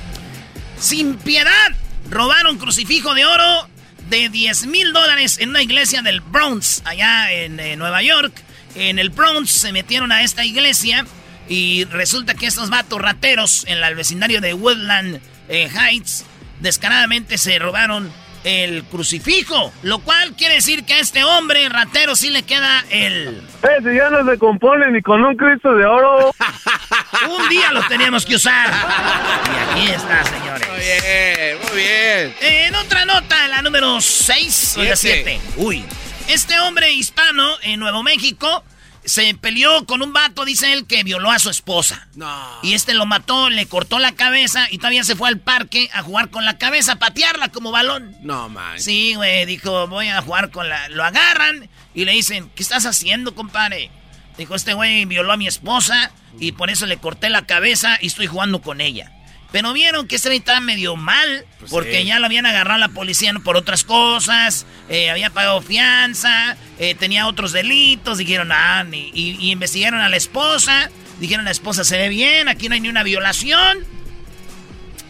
Sin 0.80 1.18
piedad, 1.18 1.76
robaron 2.08 2.56
crucifijo 2.56 3.12
de 3.12 3.26
oro 3.26 3.68
de 4.08 4.28
10 4.28 4.66
mil 4.66 4.92
dólares 4.92 5.38
en 5.38 5.50
una 5.50 5.62
iglesia 5.62 6.02
del 6.02 6.20
Bronx, 6.20 6.82
allá 6.84 7.32
en 7.32 7.60
eh, 7.60 7.76
Nueva 7.76 8.02
York. 8.02 8.32
En 8.74 8.98
el 8.98 9.10
Bronx 9.10 9.50
se 9.50 9.72
metieron 9.72 10.12
a 10.12 10.22
esta 10.22 10.44
iglesia 10.44 11.06
y 11.48 11.84
resulta 11.84 12.34
que 12.34 12.46
estos 12.46 12.70
vatos 12.70 13.00
rateros 13.00 13.64
en 13.66 13.78
el 13.78 13.94
vecindario 13.94 14.40
de 14.40 14.54
Woodland 14.54 15.20
eh, 15.48 15.68
Heights 15.68 16.24
descaradamente 16.60 17.38
se 17.38 17.58
robaron 17.58 18.12
el 18.44 18.84
crucifijo, 18.84 19.72
lo 19.82 19.98
cual 20.00 20.34
quiere 20.36 20.54
decir 20.56 20.84
que 20.84 20.94
a 20.94 21.00
este 21.00 21.24
hombre 21.24 21.68
ratero 21.68 22.16
sí 22.16 22.30
le 22.30 22.42
queda 22.42 22.84
el... 22.90 23.42
Ese 23.62 23.94
ya 23.94 24.10
no 24.10 24.30
se 24.30 24.38
compone 24.38 24.90
ni 24.90 25.02
con 25.02 25.24
un 25.24 25.36
Cristo 25.36 25.74
de 25.74 25.84
oro. 25.84 26.34
un 27.30 27.48
día 27.48 27.72
lo 27.72 27.86
teníamos 27.86 28.24
que 28.24 28.36
usar. 28.36 28.70
Y 28.70 29.78
aquí 29.80 29.90
está, 29.90 30.24
señores. 30.24 30.68
Muy 30.68 30.78
bien, 30.78 31.58
muy 31.68 31.76
bien. 31.82 32.34
En 32.40 32.74
otra 32.74 33.04
nota, 33.04 33.48
la 33.48 33.62
número 33.62 34.00
6 34.00 34.76
o 34.78 34.82
la 34.84 34.96
7. 34.96 35.40
Uy. 35.56 35.84
Este 36.28 36.60
hombre 36.60 36.92
hispano 36.92 37.56
en 37.62 37.80
Nuevo 37.80 38.02
México 38.02 38.62
se 39.08 39.34
peleó 39.34 39.86
con 39.86 40.02
un 40.02 40.12
vato, 40.12 40.44
dice 40.44 40.72
él, 40.72 40.86
que 40.86 41.02
violó 41.02 41.30
a 41.30 41.38
su 41.38 41.50
esposa. 41.50 42.08
No. 42.14 42.28
Y 42.62 42.74
este 42.74 42.94
lo 42.94 43.06
mató, 43.06 43.48
le 43.48 43.66
cortó 43.66 43.98
la 43.98 44.12
cabeza 44.12 44.68
y 44.70 44.78
todavía 44.78 45.02
se 45.02 45.16
fue 45.16 45.28
al 45.28 45.38
parque 45.38 45.88
a 45.92 46.02
jugar 46.02 46.30
con 46.30 46.44
la 46.44 46.58
cabeza, 46.58 46.92
a 46.92 46.96
patearla 46.96 47.48
como 47.48 47.70
balón. 47.70 48.16
No, 48.22 48.48
man. 48.48 48.78
Sí, 48.78 49.14
güey, 49.14 49.46
dijo, 49.46 49.88
voy 49.88 50.08
a 50.08 50.20
jugar 50.20 50.50
con 50.50 50.68
la... 50.68 50.88
Lo 50.90 51.04
agarran 51.04 51.68
y 51.94 52.04
le 52.04 52.12
dicen, 52.12 52.50
¿qué 52.54 52.62
estás 52.62 52.86
haciendo, 52.86 53.34
compadre? 53.34 53.90
Dijo, 54.36 54.54
este 54.54 54.74
güey 54.74 55.04
violó 55.06 55.32
a 55.32 55.36
mi 55.36 55.48
esposa 55.48 56.12
y 56.38 56.52
por 56.52 56.70
eso 56.70 56.86
le 56.86 56.98
corté 56.98 57.30
la 57.30 57.46
cabeza 57.46 57.98
y 58.00 58.06
estoy 58.08 58.26
jugando 58.26 58.62
con 58.62 58.80
ella. 58.80 59.10
Pero 59.50 59.72
vieron 59.72 60.06
que 60.06 60.16
ese 60.16 60.34
estaba 60.34 60.60
medio 60.60 60.94
mal, 60.96 61.46
pues 61.58 61.70
porque 61.70 62.04
ya 62.04 62.18
lo 62.18 62.26
habían 62.26 62.44
agarrado 62.44 62.78
la 62.78 62.88
policía 62.88 63.32
por 63.42 63.56
otras 63.56 63.82
cosas, 63.82 64.66
eh, 64.90 65.10
había 65.10 65.30
pagado 65.30 65.62
fianza, 65.62 66.56
eh, 66.78 66.94
tenía 66.94 67.26
otros 67.26 67.52
delitos, 67.52 68.18
dijeron, 68.18 68.52
ah, 68.52 68.84
y, 68.92 69.10
y, 69.14 69.50
investigaron 69.50 70.00
a 70.00 70.10
la 70.10 70.16
esposa, 70.16 70.90
dijeron, 71.18 71.46
la 71.46 71.50
esposa 71.50 71.82
se 71.84 71.96
ve 71.96 72.10
bien, 72.10 72.48
aquí 72.48 72.68
no 72.68 72.74
hay 72.74 72.80
ni 72.80 72.90
una 72.90 73.02
violación. 73.02 73.86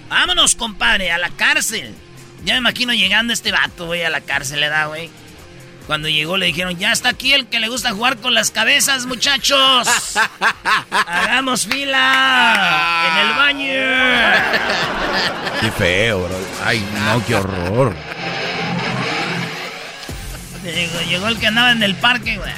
Vámonos, 0.08 0.54
compadre, 0.54 1.10
a 1.10 1.18
la 1.18 1.30
cárcel. 1.30 1.94
Ya 2.44 2.54
me 2.54 2.60
imagino 2.60 2.94
llegando 2.94 3.32
este 3.32 3.50
vato, 3.50 3.86
güey, 3.86 4.04
a 4.04 4.10
la 4.10 4.20
cárcel, 4.20 4.60
¿le 4.60 4.68
da, 4.68 4.86
güey? 4.86 5.10
Cuando 5.88 6.10
llegó 6.10 6.36
le 6.36 6.44
dijeron, 6.44 6.76
ya 6.76 6.92
está 6.92 7.08
aquí 7.08 7.32
el 7.32 7.46
que 7.46 7.60
le 7.60 7.68
gusta 7.68 7.92
jugar 7.92 8.18
con 8.18 8.34
las 8.34 8.50
cabezas, 8.50 9.06
muchachos. 9.06 9.88
Hagamos 10.90 11.66
fila 11.66 13.06
en 13.10 13.26
el 13.26 13.34
baño. 13.34 13.72
Qué 15.62 15.70
feo, 15.70 16.24
bro. 16.24 16.36
Ay, 16.62 16.86
no, 17.06 17.24
qué 17.24 17.34
horror. 17.36 17.96
Llegó, 21.08 21.28
el 21.28 21.38
que 21.38 21.46
andaba 21.46 21.72
en 21.72 21.82
el 21.82 21.94
parque, 21.94 22.36
güey. 22.36 22.52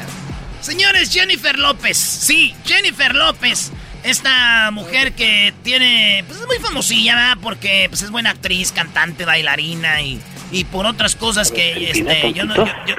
Señores, 0.61 1.13
Jennifer 1.13 1.57
López. 1.57 1.97
Sí, 1.97 2.53
Jennifer 2.65 3.15
López. 3.15 3.71
Esta 4.03 4.73
mujer 4.73 5.13
que 5.13 5.55
tiene, 5.63 6.25
pues 6.27 6.41
es 6.41 6.47
muy 6.49 6.59
famosilla, 6.59 7.15
¿verdad? 7.15 7.39
Porque 7.41 7.87
pues, 7.91 8.03
es 8.03 8.11
buena 8.11 8.31
actriz, 8.31 8.73
cantante, 8.73 9.25
bailarina 9.25 10.03
y 10.03 10.21
y 10.50 10.64
por 10.64 10.87
otras 10.87 11.16
cosas 11.16 11.52
que 11.52 11.90
este, 11.90 12.33
yo 12.33 12.45
no. 12.45 12.54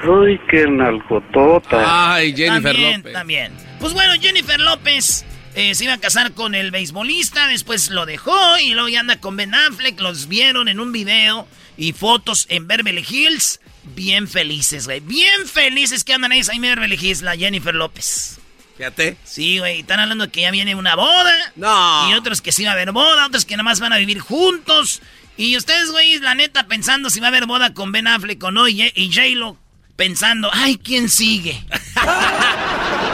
Uy, 0.08 0.40
qué 0.50 0.68
nalgotota. 0.68 2.14
Ay, 2.14 2.34
Jennifer 2.36 2.74
también, 2.74 2.98
López. 2.98 3.14
También. 3.14 3.54
Pues 3.80 3.94
bueno, 3.94 4.14
Jennifer 4.22 4.60
López 4.60 5.26
eh, 5.56 5.76
se 5.76 5.84
iba 5.84 5.94
a 5.94 6.00
casar 6.00 6.32
con 6.32 6.56
el 6.56 6.72
beisbolista, 6.72 7.48
después 7.48 7.90
lo 7.90 8.06
dejó 8.06 8.58
y 8.60 8.74
luego 8.74 8.90
ya 8.90 9.02
anda 9.02 9.20
con 9.20 9.36
Ben 9.36 9.54
Affleck. 9.54 10.00
Los 10.00 10.28
vieron 10.28 10.68
en 10.68 10.80
un 10.80 10.92
video 10.92 11.48
y 11.78 11.94
fotos 11.94 12.46
en 12.50 12.68
Beverly 12.68 13.06
Hills. 13.08 13.60
Bien 13.84 14.28
felices, 14.28 14.86
güey. 14.86 15.00
Bien 15.00 15.48
felices 15.48 16.04
que 16.04 16.14
andan 16.14 16.32
ahí 16.32 16.42
en 16.54 16.62
Beverly 16.62 16.98
Hills, 17.00 17.22
la 17.22 17.36
Jennifer 17.36 17.74
López. 17.74 18.40
Fíjate. 18.78 19.18
Sí, 19.24 19.60
güey. 19.60 19.82
Están 19.82 20.00
hablando 20.00 20.26
de 20.26 20.32
que 20.32 20.42
ya 20.42 20.52
viene 20.52 20.76
una 20.76 20.96
boda. 20.96 21.36
No. 21.56 22.10
Y 22.10 22.14
otros 22.14 22.42
que 22.42 22.52
sí 22.52 22.64
va 22.64 22.72
a 22.72 22.74
haber 22.74 22.92
boda, 22.92 23.28
otros 23.28 23.46
que 23.46 23.56
nada 23.56 23.64
más 23.64 23.80
van 23.80 23.94
a 23.94 23.98
vivir 23.98 24.20
juntos. 24.20 25.02
Y 25.38 25.58
ustedes, 25.58 25.92
güey, 25.92 26.20
la 26.20 26.36
neta, 26.36 26.68
pensando 26.68 27.10
si 27.10 27.20
va 27.20 27.28
a 27.28 27.30
haber 27.30 27.46
boda 27.46 27.74
con 27.74 27.92
Ben 27.92 28.08
Affleck 28.08 28.44
o 28.44 28.52
no, 28.52 28.68
y, 28.68 28.92
J-Lo 28.96 29.58
pensando, 29.96 30.50
ay, 30.52 30.78
¿quién 30.78 31.10
sigue? 31.10 31.64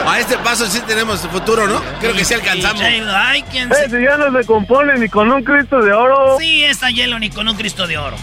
A 0.06 0.20
este 0.20 0.38
paso 0.38 0.66
sí 0.66 0.80
tenemos 0.86 1.20
futuro, 1.20 1.66
¿no? 1.66 1.82
Creo 2.00 2.14
que 2.14 2.24
sí 2.24 2.32
alcanzamos. 2.32 2.82
ay, 2.82 3.44
¿quién 3.50 3.70
sigue? 3.74 4.04
ya 4.04 4.16
no 4.16 4.38
se 4.38 4.46
compone 4.46 4.98
ni 4.98 5.08
con 5.08 5.30
un 5.30 5.42
Cristo 5.44 5.82
de 5.82 5.92
oro. 5.92 6.38
Sí, 6.38 6.64
esta 6.64 6.90
J-Lo 6.90 7.18
ni 7.18 7.28
con 7.28 7.46
un 7.46 7.56
Cristo 7.56 7.86
de 7.86 7.98
oro. 7.98 8.16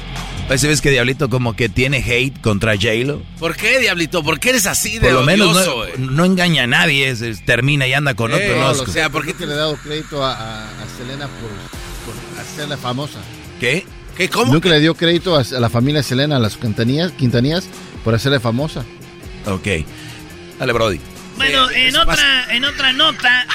Pues 0.47 0.63
ves 0.63 0.79
que 0.79 0.91
Diablito 0.91 1.27
como 1.27 1.55
que 1.55 1.69
tiene 1.69 1.97
hate 1.97 2.39
contra 2.39 2.75
J-Lo. 2.75 3.21
¿Por 3.39 3.55
qué, 3.55 3.79
Diablito? 3.79 4.23
¿Por 4.23 4.39
qué 4.39 4.49
eres 4.49 4.67
así 4.67 4.99
de 4.99 5.07
Por 5.07 5.13
lo 5.13 5.23
menos 5.23 5.57
no, 5.97 6.23
engaña 6.23 6.63
a 6.63 6.67
nadie, 6.67 7.15
termina 7.45 7.87
y 7.87 7.93
anda 7.93 8.13
con 8.13 8.31
otro. 8.31 8.55
No, 8.55 8.69
o 8.69 8.87
sea, 8.87 9.09
¿por 9.09 9.25
qué 9.25 9.33
te 9.33 9.47
le 9.47 9.53
he 9.53 9.57
dado 9.57 9.75
crédito 9.77 10.23
a, 10.23 10.67
Selena 10.97 11.27
por, 11.27 11.49
por 11.49 12.39
hacerla 12.39 12.77
famosa? 12.77 13.19
¿Qué? 13.59 13.85
¿Qué? 14.17 14.29
¿Cómo? 14.29 14.53
Nunca 14.53 14.69
le 14.69 14.79
dio 14.79 14.95
crédito 14.95 15.35
a, 15.35 15.43
la 15.43 15.69
familia 15.69 16.03
Selena, 16.03 16.37
a 16.37 16.39
las 16.39 16.57
Quintanías, 16.57 17.11
Quintanías, 17.11 17.65
por 18.03 18.15
hacerle 18.15 18.39
famosa. 18.39 18.85
Ok. 19.45 19.67
Dale, 20.59 20.73
Brody. 20.73 20.99
Bueno, 21.37 21.69
en, 21.71 21.95
otra, 21.97 22.55
en 22.55 22.63
otra 22.63 22.93
nota, 22.93 23.45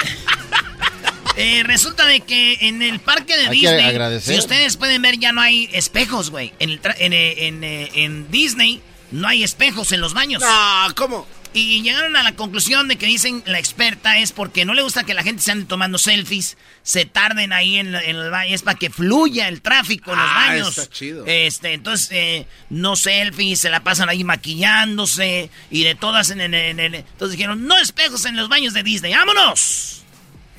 eh, 1.37 1.63
resulta 1.65 2.07
de 2.07 2.21
que 2.21 2.59
en 2.61 2.83
el 2.83 3.01
parque 3.01 3.37
de 3.37 3.49
Disney, 3.49 4.21
si 4.21 4.39
ustedes 4.39 4.77
pueden 4.77 5.01
ver, 5.01 5.19
ya 5.19 5.33
no 5.33 5.41
hay 5.41 5.69
espejos, 5.73 6.31
güey. 6.31 6.53
En, 6.59 6.79
en, 6.99 7.13
en, 7.15 7.65
en, 7.65 8.31
Disney 8.31 8.83
no 9.13 9.29
hay 9.29 9.43
espejos 9.43 9.93
en 9.93 10.03
los 10.03 10.13
baños. 10.13 10.43
No, 10.43 10.95
¿cómo? 10.95 11.27
Y 11.53 11.83
llegaron 11.83 12.17
a 12.17 12.23
la 12.23 12.37
conclusión 12.37 12.87
de 12.87 12.95
que 12.97 13.07
dicen 13.07 13.43
la 13.45 13.59
experta 13.59 14.19
es 14.19 14.31
porque 14.31 14.65
no 14.65 14.73
le 14.73 14.83
gusta 14.83 15.03
que 15.03 15.15
la 15.15 15.25
gente 15.25 15.43
se 15.43 15.51
ande 15.51 15.65
tomando 15.67 15.99
selfies, 15.99 16.57
se 16.85 17.07
tarden 17.07 17.53
ahí 17.53 17.77
en, 17.79 17.93
el 17.95 18.31
baño, 18.31 18.55
es 18.55 18.63
para 18.63 18.79
que 18.79 18.89
fluya 18.89 19.49
el 19.49 19.61
tráfico 19.61 20.13
en 20.13 20.19
los 20.21 20.29
Ah, 20.31 20.47
baños. 20.49 20.79
está 20.79 20.87
chido. 20.95 21.25
Este, 21.27 21.73
entonces, 21.73 22.09
eh, 22.13 22.47
no 22.69 22.95
selfies, 22.95 23.59
se 23.59 23.69
la 23.71 23.83
pasan 23.83 24.09
ahí 24.09 24.23
maquillándose 24.23 25.51
y 25.73 25.83
de 25.83 25.95
todas 25.97 26.31
en, 26.31 26.41
en- 26.41 26.55
en- 26.55 26.79
en- 26.81 26.95
Entonces 26.95 27.33
dijeron, 27.37 27.67
no 27.67 27.77
espejos 27.79 28.25
en 28.27 28.37
los 28.37 28.49
baños 28.49 28.73
de 28.73 28.83
Disney, 28.85 29.13
¡vámonos! 29.13 30.03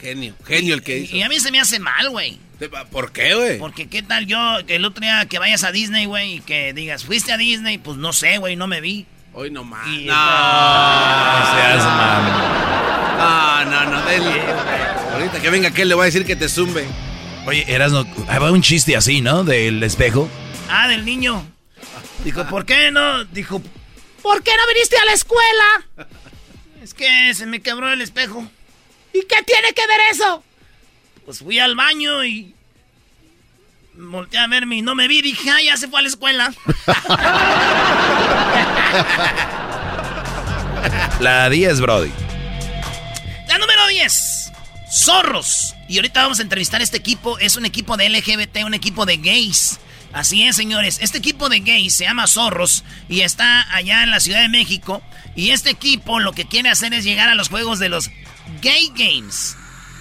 Genio, 0.01 0.35
genio 0.45 0.73
el 0.73 0.83
que 0.83 0.97
Y, 0.99 1.03
hizo. 1.03 1.15
y 1.15 1.21
a 1.21 1.29
mí 1.29 1.39
se 1.39 1.51
me 1.51 1.59
hace 1.61 1.79
mal, 1.79 2.09
güey. 2.09 2.37
¿Por 2.91 3.11
qué, 3.11 3.33
güey? 3.33 3.57
Porque 3.59 3.87
qué 3.87 4.03
tal 4.03 4.27
yo, 4.27 4.39
que 4.67 4.75
el 4.75 4.85
otro 4.85 5.01
día 5.01 5.25
que 5.27 5.39
vayas 5.39 5.63
a 5.63 5.71
Disney, 5.71 6.05
güey, 6.05 6.35
y 6.35 6.39
que 6.41 6.73
digas, 6.73 7.05
fuiste 7.05 7.31
a 7.31 7.37
Disney, 7.37 7.77
pues 7.77 7.97
no 7.97 8.11
sé, 8.13 8.37
güey, 8.39 8.55
no 8.55 8.67
me 8.67 8.81
vi. 8.81 9.05
Hoy 9.33 9.49
no 9.49 9.63
más. 9.63 9.87
Y- 9.87 10.05
No. 10.05 10.13
seas 10.13 11.83
mamón. 11.85 12.51
No, 13.17 13.65
no, 13.65 13.85
no. 13.91 14.01
dele. 14.05 14.41
Ahorita 15.13 15.41
que 15.41 15.49
venga 15.49 15.69
aquel 15.69 15.89
le 15.89 15.95
voy 15.95 16.03
a 16.03 16.05
decir 16.05 16.25
que 16.25 16.35
te 16.35 16.49
zumbe. 16.49 16.85
Oye, 17.45 17.65
Erasno, 17.67 18.05
había 18.27 18.51
un 18.51 18.61
chiste 18.61 18.95
así, 18.95 19.21
¿no? 19.21 19.43
Del 19.43 19.81
espejo. 19.83 20.29
Ah, 20.69 20.87
del 20.87 21.05
niño. 21.05 21.45
Dijo, 22.23 22.45
¿por 22.47 22.65
qué 22.65 22.91
no? 22.91 23.23
Dijo, 23.25 23.61
¿por 24.21 24.43
qué 24.43 24.51
no 24.55 24.67
viniste 24.73 24.97
a 24.97 25.05
la 25.05 25.13
escuela? 25.13 26.09
Es 26.83 26.93
que 26.93 27.33
se 27.33 27.45
me 27.45 27.61
quebró 27.61 27.91
el 27.91 28.01
espejo. 28.01 28.45
¿Y 29.13 29.21
qué 29.25 29.43
tiene 29.43 29.73
que 29.73 29.87
ver 29.87 29.99
eso? 30.11 30.43
Pues 31.25 31.39
fui 31.39 31.59
al 31.59 31.75
baño 31.75 32.23
y 32.23 32.53
volteé 34.09 34.39
a 34.39 34.47
verme 34.47 34.77
y 34.77 34.81
no 34.81 34.95
me 34.95 35.07
vi. 35.07 35.21
Dije, 35.21 35.49
ah, 35.49 35.61
ya 35.63 35.77
se 35.77 35.87
fue 35.87 35.99
a 35.99 36.03
la 36.03 36.09
escuela. 36.09 36.53
La 41.19 41.49
10, 41.49 41.81
Brody. 41.81 42.11
La 43.47 43.57
número 43.57 43.87
10. 43.87 44.51
Zorros. 44.91 45.75
Y 45.87 45.97
ahorita 45.97 46.23
vamos 46.23 46.39
a 46.39 46.41
entrevistar 46.41 46.81
a 46.81 46.83
este 46.83 46.97
equipo. 46.97 47.37
Es 47.39 47.55
un 47.55 47.65
equipo 47.65 47.97
de 47.97 48.09
LGBT, 48.09 48.63
un 48.65 48.73
equipo 48.73 49.05
de 49.05 49.17
gays. 49.17 49.79
Así 50.13 50.43
es, 50.43 50.55
señores. 50.55 50.99
Este 51.01 51.19
equipo 51.19 51.49
de 51.49 51.59
gays 51.59 51.95
se 51.95 52.05
llama 52.05 52.27
Zorros 52.27 52.83
y 53.07 53.21
está 53.21 53.73
allá 53.73 54.03
en 54.03 54.11
la 54.11 54.19
Ciudad 54.19 54.41
de 54.41 54.49
México. 54.49 55.01
Y 55.35 55.51
este 55.51 55.69
equipo 55.69 56.19
lo 56.19 56.33
que 56.33 56.45
quiere 56.45 56.69
hacer 56.69 56.93
es 56.93 57.03
llegar 57.03 57.29
a 57.29 57.35
los 57.35 57.49
juegos 57.49 57.79
de 57.79 57.89
los 57.89 58.09
Gay 58.61 58.91
Games. 58.95 59.55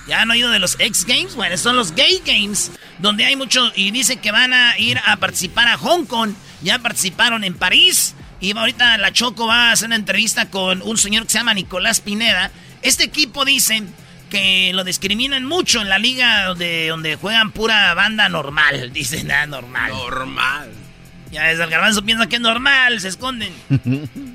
¿Ya 0.07 0.23
han 0.23 0.30
oído 0.30 0.50
de 0.50 0.59
los 0.59 0.76
X 0.78 1.04
Games? 1.07 1.35
Bueno, 1.37 1.57
son 1.57 1.76
los 1.76 1.92
Gay 1.92 2.23
Games, 2.25 2.73
donde 2.99 3.25
hay 3.25 3.37
muchos... 3.37 3.73
Y 3.76 3.90
dicen 3.90 4.19
que 4.19 4.33
van 4.33 4.52
a 4.52 4.78
ir 4.78 4.99
a 5.04 5.16
participar 5.16 5.69
a 5.69 5.76
Hong 5.78 6.04
Kong. 6.04 6.33
Ya 6.62 6.78
participaron 6.78 7.45
en 7.45 7.54
París. 7.54 8.14
Y 8.40 8.57
ahorita 8.57 8.97
la 8.99 9.12
Choco 9.12 9.47
va 9.47 9.69
a 9.69 9.73
hacer 9.73 9.87
una 9.87 9.97
entrevista 9.97 10.50
con 10.50 10.83
un 10.83 10.97
señor 10.97 11.25
que 11.25 11.30
se 11.30 11.38
llama 11.38 11.54
Nicolás 11.54 12.00
Pineda. 12.00 12.50
Este 12.83 13.04
equipo 13.04 13.45
dice 13.45 13.83
que 14.30 14.73
lo 14.73 14.85
discriminan 14.85 15.45
mucho 15.45 15.83
en 15.83 15.88
la 15.88 15.99
liga 15.99 16.47
donde, 16.47 16.88
donde 16.88 17.16
juegan 17.16 17.52
pura 17.52 17.92
banda 17.95 18.28
normal. 18.28 18.92
Dicen, 18.95 19.26
nada 19.26 19.47
normal. 19.47 19.92
Normal. 19.92 20.71
Ya 21.30 21.45
desde 21.45 21.64
el 21.64 21.71
garbanzo 21.71 22.02
piensa 22.02 22.28
que 22.28 22.37
es 22.37 22.42
normal, 22.42 23.00
se 23.00 23.09
esconden. 23.09 23.52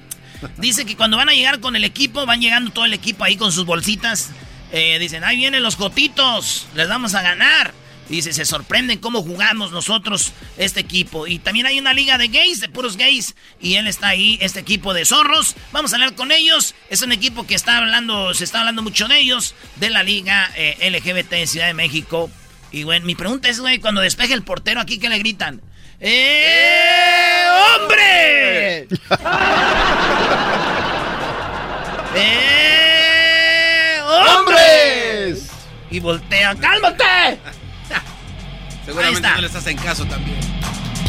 Dice 0.58 0.86
que 0.86 0.96
cuando 0.96 1.18
van 1.18 1.30
a 1.30 1.34
llegar 1.34 1.60
con 1.60 1.76
el 1.76 1.84
equipo, 1.84 2.26
van 2.26 2.42
llegando 2.42 2.72
todo 2.72 2.86
el 2.86 2.94
equipo 2.94 3.24
ahí 3.24 3.36
con 3.36 3.52
sus 3.52 3.66
bolsitas. 3.66 4.32
Eh, 4.78 5.00
dicen, 5.00 5.24
ahí 5.24 5.38
vienen 5.38 5.64
los 5.64 5.78
jotitos, 5.78 6.68
les 6.76 6.90
vamos 6.90 7.16
a 7.16 7.22
ganar. 7.22 7.74
Dice, 8.10 8.34
se 8.34 8.44
sorprenden 8.44 9.00
cómo 9.00 9.24
jugamos 9.24 9.72
nosotros 9.72 10.34
este 10.58 10.82
equipo. 10.82 11.28
Y 11.28 11.40
también 11.40 11.66
hay 11.66 11.80
una 11.80 11.94
liga 11.94 12.18
de 12.18 12.28
gays, 12.28 12.60
de 12.60 12.68
puros 12.68 12.98
gays. 12.98 13.36
Y 13.62 13.76
él 13.76 13.88
está 13.88 14.10
ahí, 14.10 14.38
este 14.42 14.60
equipo 14.60 14.94
de 14.94 15.06
zorros. 15.06 15.56
Vamos 15.72 15.94
a 15.94 15.96
hablar 15.96 16.14
con 16.16 16.34
ellos. 16.34 16.76
Es 16.90 17.02
un 17.04 17.14
equipo 17.14 17.48
que 17.48 17.56
está 17.56 17.78
hablando, 17.78 18.34
se 18.34 18.44
está 18.44 18.60
hablando 18.60 18.82
mucho 18.82 19.08
de 19.08 19.18
ellos, 19.18 19.56
de 19.78 19.90
la 19.92 20.04
liga 20.04 20.52
eh, 20.58 20.76
LGBT 20.92 21.32
en 21.32 21.48
Ciudad 21.48 21.68
de 21.68 21.74
México. 21.74 22.30
Y 22.70 22.84
bueno, 22.84 23.06
mi 23.06 23.16
pregunta 23.16 23.48
es, 23.48 23.62
güey, 23.62 23.80
cuando 23.80 24.02
despeje 24.02 24.34
el 24.34 24.44
portero 24.44 24.82
aquí, 24.82 25.00
¿qué 25.00 25.08
le 25.08 25.20
gritan? 25.20 25.62
¡Eh, 26.02 27.46
hombre! 27.80 28.88
¡Eh, 32.18 32.95
hombres! 34.06 35.50
Y 35.90 36.00
voltea, 36.00 36.56
¡cálmate! 36.56 37.40
Seguramente 38.86 39.20
está. 39.20 39.36
no 39.36 39.42
les 39.42 39.56
hacen 39.56 39.78
caso 39.78 40.06
también. 40.06 40.38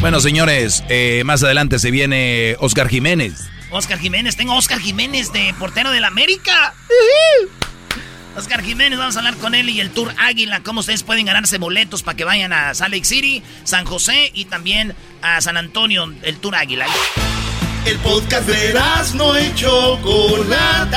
Bueno, 0.01 0.21
señores, 0.21 0.85
eh, 0.89 1.23
más 1.25 1.43
adelante 1.43 1.79
se 1.79 1.91
viene 1.91 2.57
Oscar 2.61 2.89
Jiménez. 2.89 3.49
Oscar 3.71 3.99
Jiménez, 3.99 4.37
tengo 4.37 4.53
a 4.53 4.57
Oscar 4.57 4.79
Jiménez 4.79 5.33
de 5.33 5.55
portero 5.59 5.91
del 5.91 6.05
América. 6.05 6.75
Oscar 8.37 8.63
Jiménez, 8.63 8.99
vamos 8.99 9.17
a 9.17 9.21
hablar 9.21 9.37
con 9.37 9.55
él 9.55 9.71
y 9.71 9.81
el 9.81 9.91
Tour 9.91 10.15
Águila, 10.19 10.63
cómo 10.63 10.81
ustedes 10.81 11.03
pueden 11.03 11.25
ganarse 11.27 11.57
boletos 11.59 12.03
para 12.03 12.17
que 12.17 12.25
vayan 12.25 12.53
a 12.53 12.75
Salt 12.75 12.93
Lake 12.93 13.07
City, 13.07 13.43
San 13.65 13.87
José 13.87 14.31
y 14.35 14.45
también 14.45 14.95
a 15.23 15.41
San 15.41 15.57
Antonio, 15.57 16.13
el 16.23 16.37
Tour 16.39 16.55
Águila. 16.55 16.87
El 17.87 17.99
podcast 17.99 18.47
de 18.47 18.75
no 19.15 19.41
y 19.41 19.55
Chocolata. 19.55 20.97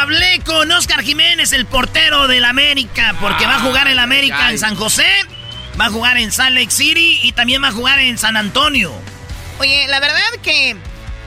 hablé 0.00 0.40
con 0.44 0.70
Oscar 0.72 1.02
Jiménez, 1.02 1.52
el 1.52 1.66
portero 1.66 2.26
del 2.28 2.44
América, 2.44 3.14
porque 3.20 3.46
va 3.46 3.56
a 3.56 3.60
jugar 3.60 3.88
el 3.88 3.98
América 3.98 4.50
en 4.50 4.58
San 4.58 4.74
José, 4.76 5.06
va 5.80 5.86
a 5.86 5.90
jugar 5.90 6.16
en 6.18 6.32
Salt 6.32 6.56
Lake 6.56 6.70
City 6.70 7.20
y 7.22 7.32
también 7.32 7.62
va 7.62 7.68
a 7.68 7.72
jugar 7.72 7.98
en 8.00 8.18
San 8.18 8.36
Antonio. 8.36 8.92
Oye, 9.58 9.86
la 9.88 10.00
verdad 10.00 10.18
que 10.42 10.76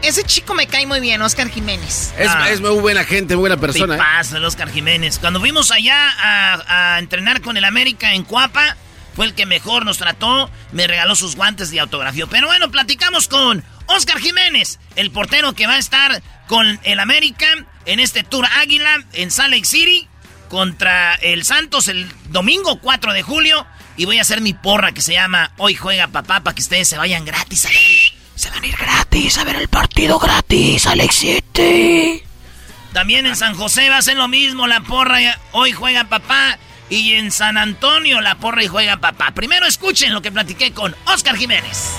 ese 0.01 0.23
chico 0.23 0.53
me 0.53 0.67
cae 0.67 0.85
muy 0.87 0.99
bien, 0.99 1.21
Oscar 1.21 1.49
Jiménez. 1.49 2.13
Es, 2.17 2.29
Ah. 2.29 2.49
es 2.49 2.61
muy 2.61 2.71
buena 2.79 3.03
gente, 3.05 3.35
muy 3.35 3.41
buena 3.41 3.57
persona. 3.57 3.95
¿eh? 3.95 3.97
Tipazo, 3.97 4.37
el 4.37 4.45
Oscar 4.45 4.69
Jiménez. 4.71 5.19
Cuando 5.19 5.39
fuimos 5.39 5.71
allá 5.71 6.09
a, 6.19 6.95
a 6.95 6.99
entrenar 6.99 7.41
con 7.41 7.57
el 7.57 7.65
América 7.65 8.13
en 8.13 8.23
Cuapa, 8.23 8.75
fue 9.15 9.25
el 9.27 9.35
que 9.35 9.45
mejor 9.45 9.85
nos 9.85 9.99
trató, 9.99 10.49
me 10.71 10.87
regaló 10.87 11.15
sus 11.15 11.35
guantes 11.35 11.69
de 11.69 11.79
autografía. 11.79 12.25
Pero 12.27 12.47
bueno, 12.47 12.71
platicamos 12.71 13.27
con 13.27 13.63
Oscar 13.85 14.19
Jiménez, 14.19 14.79
el 14.95 15.11
portero 15.11 15.53
que 15.53 15.67
va 15.67 15.73
a 15.73 15.77
estar 15.77 16.21
con 16.47 16.79
el 16.83 16.99
América 16.99 17.47
en 17.85 17.99
este 17.99 18.23
Tour 18.23 18.45
Águila 18.45 19.03
en 19.13 19.31
Salt 19.31 19.51
Lake 19.51 19.65
City 19.65 20.07
contra 20.49 21.15
el 21.15 21.43
Santos 21.43 21.87
el 21.87 22.11
domingo 22.29 22.79
4 22.79 23.13
de 23.13 23.23
julio. 23.23 23.65
Y 23.95 24.05
voy 24.05 24.17
a 24.17 24.21
hacer 24.21 24.41
mi 24.41 24.53
porra 24.53 24.91
que 24.91 25.01
se 25.01 25.13
llama 25.13 25.51
Hoy 25.57 25.75
Juega 25.75 26.07
Papá 26.07 26.41
para 26.41 26.55
que 26.55 26.61
ustedes 26.61 26.87
se 26.87 26.97
vayan 26.97 27.25
gratis 27.25 27.65
a 27.65 27.69
ver. 27.69 28.23
Se 28.35 28.49
van 28.49 28.63
a 28.63 28.67
ir 28.67 28.75
gratis 28.75 29.37
a 29.37 29.43
ver 29.43 29.55
el 29.57 29.67
partido 29.67 30.17
gratis, 30.17 30.87
Alex 30.87 31.15
City. 31.15 32.23
También 32.93 33.25
en 33.25 33.35
San 33.35 33.55
José 33.55 33.89
va 33.89 33.97
a 33.97 34.01
ser 34.01 34.17
lo 34.17 34.27
mismo, 34.27 34.67
la 34.67 34.81
porra 34.81 35.19
hoy 35.51 35.71
juega 35.71 36.05
papá. 36.05 36.57
Y 36.89 37.13
en 37.13 37.31
San 37.31 37.57
Antonio 37.57 38.21
la 38.21 38.35
porra 38.35 38.63
y 38.63 38.67
juega 38.67 38.97
papá. 38.97 39.31
Primero 39.31 39.65
escuchen 39.65 40.13
lo 40.13 40.21
que 40.21 40.31
platiqué 40.31 40.71
con 40.73 40.95
Oscar 41.05 41.35
Jiménez. 41.37 41.89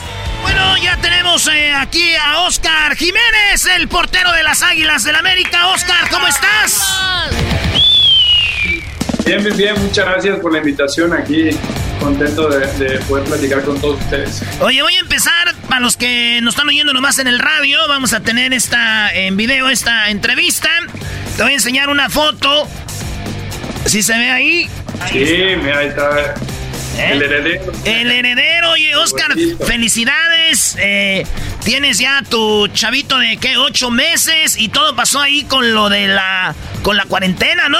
Bueno, 0.42 0.76
ya 0.76 0.96
tenemos 0.98 1.48
eh, 1.48 1.72
aquí 1.72 2.14
a 2.14 2.40
Oscar 2.40 2.94
Jiménez, 2.96 3.66
el 3.76 3.88
portero 3.88 4.30
de 4.32 4.42
las 4.42 4.62
Águilas 4.62 5.02
del 5.02 5.16
América. 5.16 5.68
Oscar, 5.68 6.08
¿cómo 6.10 6.26
estás? 6.26 6.86
Bien, 9.24 9.42
bien, 9.42 9.56
bien. 9.56 9.74
Muchas 9.82 10.04
gracias 10.04 10.38
por 10.40 10.52
la 10.52 10.58
invitación 10.58 11.14
aquí. 11.14 11.48
Contento 11.98 12.48
de, 12.48 12.66
de 12.74 12.98
poder 13.00 13.24
platicar 13.24 13.62
con 13.64 13.80
todos 13.80 13.98
ustedes. 13.98 14.42
Oye, 14.60 14.82
voy 14.82 14.94
a 14.94 15.00
empezar, 15.00 15.54
para 15.68 15.80
los 15.80 15.96
que 15.96 16.40
nos 16.42 16.54
están 16.54 16.68
oyendo 16.68 16.92
nomás 16.92 17.18
en 17.18 17.26
el 17.26 17.38
radio, 17.38 17.78
vamos 17.88 18.12
a 18.12 18.20
tener 18.20 18.52
esta 18.52 19.14
en 19.14 19.38
video, 19.38 19.70
esta 19.70 20.10
entrevista. 20.10 20.68
Te 21.38 21.42
voy 21.42 21.52
a 21.52 21.54
enseñar 21.54 21.88
una 21.88 22.10
foto. 22.10 22.68
Si 23.86 24.02
se 24.02 24.16
ve 24.18 24.30
ahí. 24.30 24.68
Sí, 25.10 25.26
mira, 25.62 25.78
ahí 25.78 25.88
está 25.88 26.34
el 27.10 27.22
heredero. 27.22 27.72
El 27.84 28.10
heredero, 28.10 28.70
oye, 28.70 28.94
Oscar, 28.96 29.32
felicidades. 29.66 30.76
Eh, 30.80 31.24
tienes 31.64 31.98
ya 31.98 32.22
tu 32.28 32.68
chavito 32.68 33.18
de 33.18 33.36
qué, 33.36 33.56
ocho 33.56 33.90
meses 33.90 34.56
y 34.58 34.68
todo 34.68 34.94
pasó 34.96 35.20
ahí 35.20 35.44
con 35.44 35.74
lo 35.74 35.88
de 35.88 36.08
la, 36.08 36.54
con 36.82 36.96
la 36.96 37.04
cuarentena, 37.04 37.68
¿no? 37.68 37.78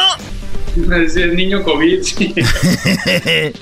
Es 0.97 1.17
el 1.17 1.37
niño 1.37 1.63
COVID, 1.63 2.03
sí. 2.03 2.35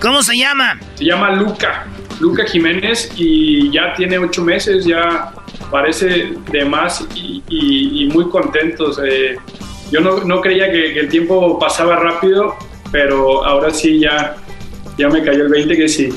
¿Cómo 0.00 0.22
se 0.22 0.36
llama? 0.36 0.78
Se 0.94 1.04
llama 1.04 1.30
Luca. 1.32 1.86
Luca 2.20 2.44
Jiménez 2.46 3.10
y 3.16 3.70
ya 3.72 3.94
tiene 3.94 4.18
ocho 4.18 4.42
meses, 4.44 4.84
ya 4.84 5.32
parece 5.70 6.32
de 6.50 6.64
más 6.64 7.04
y, 7.14 7.42
y- 7.48 8.02
y 8.04 8.06
muy 8.08 8.28
contentos. 8.28 9.00
eh, 9.08 9.36
yo 9.90 10.00
no, 10.00 10.24
no 10.24 10.40
creía 10.40 10.70
que, 10.70 10.92
que 10.94 11.00
el 11.00 11.08
tiempo 11.08 11.58
pasaba 11.58 11.96
rápido, 11.96 12.56
pero 12.90 13.44
ahora 13.44 13.70
sí 13.72 14.00
ya, 14.00 14.36
ya 14.96 15.08
me 15.08 15.22
cayó 15.22 15.44
el 15.44 15.48
20 15.50 15.76
que 15.76 15.88
sí. 15.88 16.08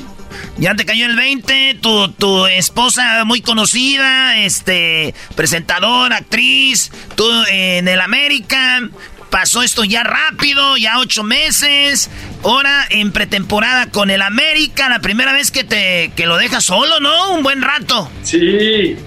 Ya 0.58 0.76
te 0.76 0.86
cayó 0.86 1.06
el 1.06 1.16
20, 1.16 1.80
tu, 1.82 2.10
tu 2.10 2.46
esposa 2.46 3.24
muy 3.26 3.42
conocida, 3.42 4.38
este, 4.38 5.14
presentadora, 5.36 6.18
actriz, 6.18 6.92
tú 7.16 7.26
en 7.50 7.88
el 7.88 8.00
América, 8.02 8.82
pasó 9.30 9.64
esto 9.64 9.84
ya 9.84 10.04
rápido, 10.04 10.78
ya 10.78 11.00
ocho 11.00 11.24
meses, 11.24 12.12
ahora 12.44 12.86
en 12.90 13.12
pretemporada 13.12 13.88
con 13.88 14.12
el 14.12 14.22
América, 14.22 14.90
la 14.90 15.00
primera 15.00 15.34
vez 15.34 15.52
que 15.52 15.64
te 15.64 16.12
que 16.16 16.28
lo 16.28 16.38
dejas 16.38 16.66
solo, 16.66 17.00
¿no? 17.00 17.34
Un 17.34 17.42
buen 17.42 17.62
rato. 17.62 18.10
Sí, 18.24 18.98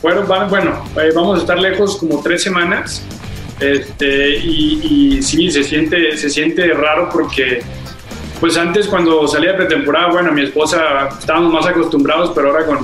bueno, 0.00 0.22
bueno 0.48 0.84
eh, 0.96 1.10
vamos 1.14 1.38
a 1.38 1.42
estar 1.42 1.58
lejos 1.58 1.98
como 1.98 2.22
tres 2.22 2.42
semanas. 2.42 3.04
Este, 3.60 4.36
y, 4.38 5.16
y 5.16 5.22
sí, 5.22 5.50
se 5.50 5.62
siente, 5.62 6.16
se 6.16 6.28
siente 6.30 6.66
raro 6.72 7.08
porque, 7.12 7.62
pues 8.40 8.56
antes 8.56 8.88
cuando 8.88 9.26
salía 9.28 9.56
pretemporada, 9.56 10.10
bueno, 10.10 10.32
mi 10.32 10.42
esposa 10.42 11.08
estábamos 11.18 11.52
más 11.52 11.66
acostumbrados, 11.66 12.32
pero 12.34 12.50
ahora 12.50 12.66
con, 12.66 12.78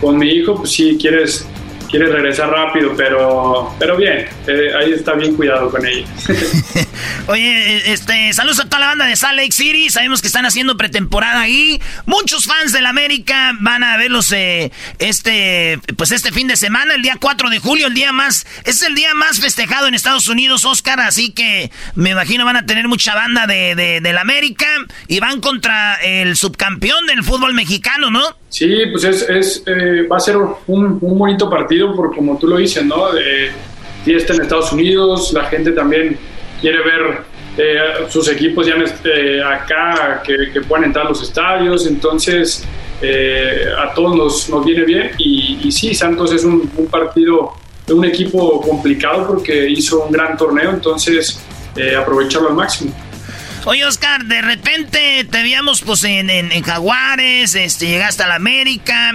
con 0.00 0.18
mi 0.18 0.28
hijo, 0.30 0.56
pues 0.56 0.70
sí, 0.70 0.96
quieres, 1.00 1.46
quieres 1.92 2.10
regresar 2.10 2.48
rápido, 2.50 2.94
pero, 2.96 3.72
pero 3.78 3.98
bien, 3.98 4.26
eh, 4.46 4.72
ahí 4.80 4.92
está 4.92 5.12
bien 5.12 5.36
cuidado 5.36 5.70
con 5.70 5.86
ella. 5.86 6.06
Oye, 7.26 7.92
este, 7.92 8.32
saludos 8.32 8.60
a 8.60 8.64
toda 8.64 8.80
la 8.80 8.86
banda 8.86 9.04
de 9.04 9.14
Salt 9.14 9.36
Lake 9.36 9.52
City. 9.52 9.90
Sabemos 9.90 10.22
que 10.22 10.26
están 10.26 10.46
haciendo 10.46 10.78
pretemporada 10.78 11.42
ahí. 11.42 11.80
Muchos 12.06 12.46
fans 12.46 12.72
del 12.72 12.86
América 12.86 13.52
van 13.60 13.84
a 13.84 13.98
verlos 13.98 14.32
eh, 14.32 14.72
este, 14.98 15.78
pues 15.96 16.12
este 16.12 16.32
fin 16.32 16.48
de 16.48 16.56
semana, 16.56 16.94
el 16.94 17.02
día 17.02 17.18
4 17.20 17.50
de 17.50 17.58
julio, 17.58 17.88
el 17.88 17.94
día 17.94 18.10
más, 18.10 18.46
es 18.64 18.82
el 18.82 18.94
día 18.94 19.12
más 19.14 19.40
festejado 19.40 19.86
en 19.86 19.94
Estados 19.94 20.28
Unidos, 20.28 20.64
Oscar. 20.64 20.98
Así 21.00 21.32
que 21.32 21.70
me 21.94 22.10
imagino 22.10 22.46
van 22.46 22.56
a 22.56 22.64
tener 22.64 22.88
mucha 22.88 23.14
banda 23.14 23.46
de, 23.46 23.74
de, 23.74 24.00
del 24.00 24.16
América 24.16 24.66
y 25.08 25.20
van 25.20 25.42
contra 25.42 25.96
el 25.96 26.36
subcampeón 26.36 27.06
del 27.06 27.22
fútbol 27.22 27.52
mexicano, 27.52 28.10
¿no? 28.10 28.42
Sí, 28.52 28.70
pues 28.90 29.04
es, 29.04 29.22
es, 29.30 29.62
eh, 29.66 30.06
va 30.06 30.18
a 30.18 30.20
ser 30.20 30.36
un, 30.36 30.98
un 31.00 31.18
bonito 31.18 31.48
partido, 31.48 31.81
porque 31.96 32.16
como 32.16 32.38
tú 32.38 32.46
lo 32.48 32.56
dices, 32.56 32.84
¿no? 32.84 33.12
De 33.12 33.50
fiesta 34.04 34.34
en 34.34 34.42
Estados 34.42 34.72
Unidos, 34.72 35.32
la 35.32 35.44
gente 35.46 35.72
también 35.72 36.16
quiere 36.60 36.78
ver 36.82 37.22
eh, 37.58 37.78
sus 38.08 38.28
equipos 38.28 38.66
ya 38.66 38.74
este- 38.76 39.42
acá, 39.42 40.22
que, 40.24 40.50
que 40.52 40.60
puedan 40.62 40.84
entrar 40.84 41.06
a 41.06 41.08
los 41.10 41.22
estadios, 41.22 41.86
entonces 41.86 42.64
eh, 43.02 43.66
a 43.78 43.92
todos 43.94 44.16
nos, 44.16 44.48
nos 44.48 44.64
viene 44.64 44.84
bien 44.84 45.10
y, 45.18 45.58
y 45.62 45.72
sí, 45.72 45.94
Santos 45.94 46.32
es 46.32 46.44
un, 46.44 46.70
un 46.76 46.86
partido 46.86 47.52
un 47.90 48.04
equipo 48.06 48.60
complicado 48.62 49.26
porque 49.26 49.68
hizo 49.68 50.04
un 50.06 50.12
gran 50.12 50.36
torneo, 50.38 50.70
entonces 50.70 51.42
eh, 51.76 51.94
aprovecharlo 51.94 52.48
al 52.48 52.54
máximo. 52.54 52.94
Oye, 53.66 53.84
Oscar, 53.84 54.24
de 54.24 54.40
repente 54.40 55.26
te 55.30 55.42
veíamos 55.42 55.82
pues 55.82 56.02
en, 56.04 56.30
en- 56.30 56.50
en 56.52 56.62
Jaguares, 56.62 57.54
este, 57.54 57.86
llegaste 57.88 58.22
a 58.22 58.28
la 58.28 58.36
América 58.36 59.12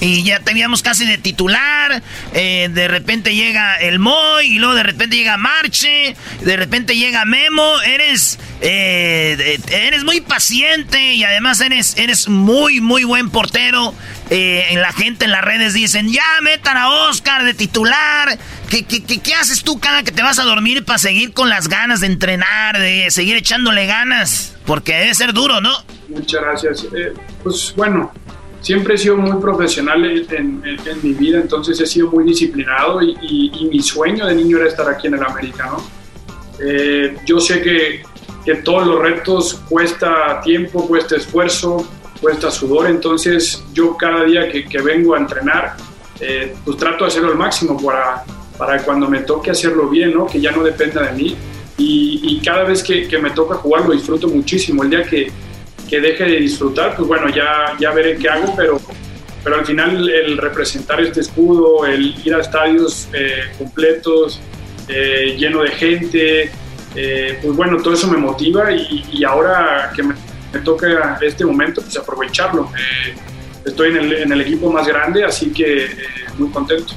y 0.00 0.22
ya 0.22 0.40
te 0.40 0.52
veíamos 0.52 0.82
casi 0.82 1.04
de 1.06 1.18
titular. 1.18 2.02
eh, 2.34 2.68
de 2.72 2.88
repente 2.88 3.34
llega 3.34 3.76
el 3.76 3.98
Moy 3.98 4.46
y 4.46 4.58
luego 4.58 4.74
de 4.74 4.82
repente 4.82 5.16
llega 5.16 5.36
Marche, 5.36 6.14
de 6.42 6.56
repente 6.56 6.96
llega 6.96 7.24
Memo. 7.24 7.80
Eres, 7.82 8.38
eh, 8.60 9.58
eres 9.70 10.04
muy 10.04 10.20
paciente 10.20 11.14
y 11.14 11.24
además 11.24 11.60
eres, 11.60 11.96
eres 11.96 12.28
muy, 12.28 12.80
muy 12.80 13.04
buen 13.04 13.30
portero. 13.30 13.94
Eh, 14.30 14.66
la 14.76 14.92
gente 14.92 15.24
en 15.24 15.30
las 15.32 15.42
redes 15.42 15.72
dicen, 15.74 16.12
ya 16.12 16.24
metan 16.42 16.76
a 16.76 16.88
Oscar 16.90 17.44
de 17.44 17.54
titular. 17.54 18.38
¿Qué, 18.68 18.84
qué, 18.84 19.02
qué- 19.02 19.20
qué 19.20 19.34
haces 19.34 19.62
tú 19.64 19.80
cada 19.80 20.02
que 20.02 20.12
te 20.12 20.22
vas 20.22 20.38
a 20.38 20.42
dormir 20.44 20.84
para 20.84 20.98
seguir 20.98 21.32
con 21.32 21.48
las 21.48 21.68
ganas 21.68 22.00
de 22.00 22.06
entrenar, 22.08 22.78
de 22.78 23.10
seguir 23.10 23.36
echándole 23.36 23.86
ganas? 23.86 24.54
Porque 24.66 24.92
debe 24.94 25.14
ser 25.14 25.32
duro, 25.32 25.60
¿no? 25.62 25.72
Muchas 26.10 26.42
gracias. 26.42 26.86
Pues 27.42 27.72
bueno, 27.76 28.12
siempre 28.60 28.94
he 28.94 28.98
sido 28.98 29.16
muy 29.16 29.40
profesional 29.40 30.04
en, 30.04 30.62
mi 31.02 31.12
vida, 31.12 31.38
entonces 31.40 31.80
he 31.80 31.86
sido 31.86 32.10
muy 32.10 32.24
disciplinado 32.24 33.00
y, 33.02 33.68
mi 33.70 33.80
sueño 33.80 34.26
de 34.26 34.34
niño 34.34 34.58
era 34.58 34.68
estar 34.68 34.88
aquí 34.88 35.06
en 35.06 35.14
el 35.14 35.22
América, 35.22 35.66
¿no? 35.66 35.98
Eh, 36.60 37.16
yo 37.24 37.38
sé 37.38 37.60
que, 37.62 38.02
que 38.44 38.56
todos 38.56 38.86
los 38.86 38.98
retos 39.00 39.60
cuesta 39.68 40.40
tiempo, 40.42 40.86
cuesta 40.88 41.16
esfuerzo, 41.16 41.86
cuesta 42.20 42.50
sudor, 42.50 42.88
entonces 42.88 43.62
yo 43.72 43.96
cada 43.96 44.24
día 44.24 44.48
que, 44.50 44.64
que 44.64 44.80
vengo 44.80 45.14
a 45.14 45.18
entrenar, 45.18 45.76
eh, 46.20 46.56
pues 46.64 46.76
trato 46.76 47.04
de 47.04 47.08
hacerlo 47.08 47.30
al 47.30 47.38
máximo 47.38 47.80
para, 47.80 48.24
para 48.56 48.82
cuando 48.82 49.08
me 49.08 49.20
toque 49.20 49.50
hacerlo 49.50 49.88
bien, 49.88 50.14
¿no? 50.14 50.26
Que 50.26 50.40
ya 50.40 50.50
no 50.50 50.64
dependa 50.64 51.02
de 51.02 51.12
mí. 51.12 51.36
Y, 51.76 52.20
y 52.24 52.40
cada 52.40 52.64
vez 52.64 52.82
que, 52.82 53.06
que 53.06 53.18
me 53.18 53.30
toca 53.30 53.54
jugar 53.54 53.86
lo 53.86 53.92
disfruto 53.92 54.26
muchísimo. 54.26 54.82
El 54.82 54.90
día 54.90 55.04
que, 55.04 55.30
que 55.88 56.00
deje 56.00 56.24
de 56.24 56.36
disfrutar, 56.36 56.94
pues 56.96 57.08
bueno, 57.08 57.28
ya, 57.28 57.76
ya 57.78 57.90
veré 57.92 58.16
qué 58.16 58.28
hago, 58.28 58.54
pero, 58.56 58.80
pero 59.42 59.56
al 59.56 59.66
final 59.66 60.08
el 60.08 60.36
representar 60.36 61.00
este 61.00 61.20
escudo, 61.20 61.86
el 61.86 62.14
ir 62.24 62.34
a 62.34 62.40
estadios 62.40 63.08
eh, 63.12 63.44
completos, 63.56 64.40
eh, 64.88 65.36
lleno 65.38 65.62
de 65.62 65.70
gente, 65.70 66.50
eh, 66.94 67.38
pues 67.42 67.54
bueno, 67.54 67.76
todo 67.76 67.92
eso 67.92 68.08
me 68.08 68.16
motiva 68.16 68.72
y, 68.72 69.22
ahora 69.22 69.92
que 69.94 70.02
me, 70.02 70.14
toca 70.64 71.18
este 71.20 71.44
momento, 71.44 71.82
pues 71.82 71.96
aprovecharlo. 71.98 72.70
Eh, 72.74 73.14
estoy 73.66 73.90
en 73.90 74.32
el, 74.32 74.40
equipo 74.40 74.72
más 74.72 74.86
grande, 74.86 75.24
así 75.24 75.52
que 75.52 75.90
muy 76.38 76.48
contento. 76.50 76.94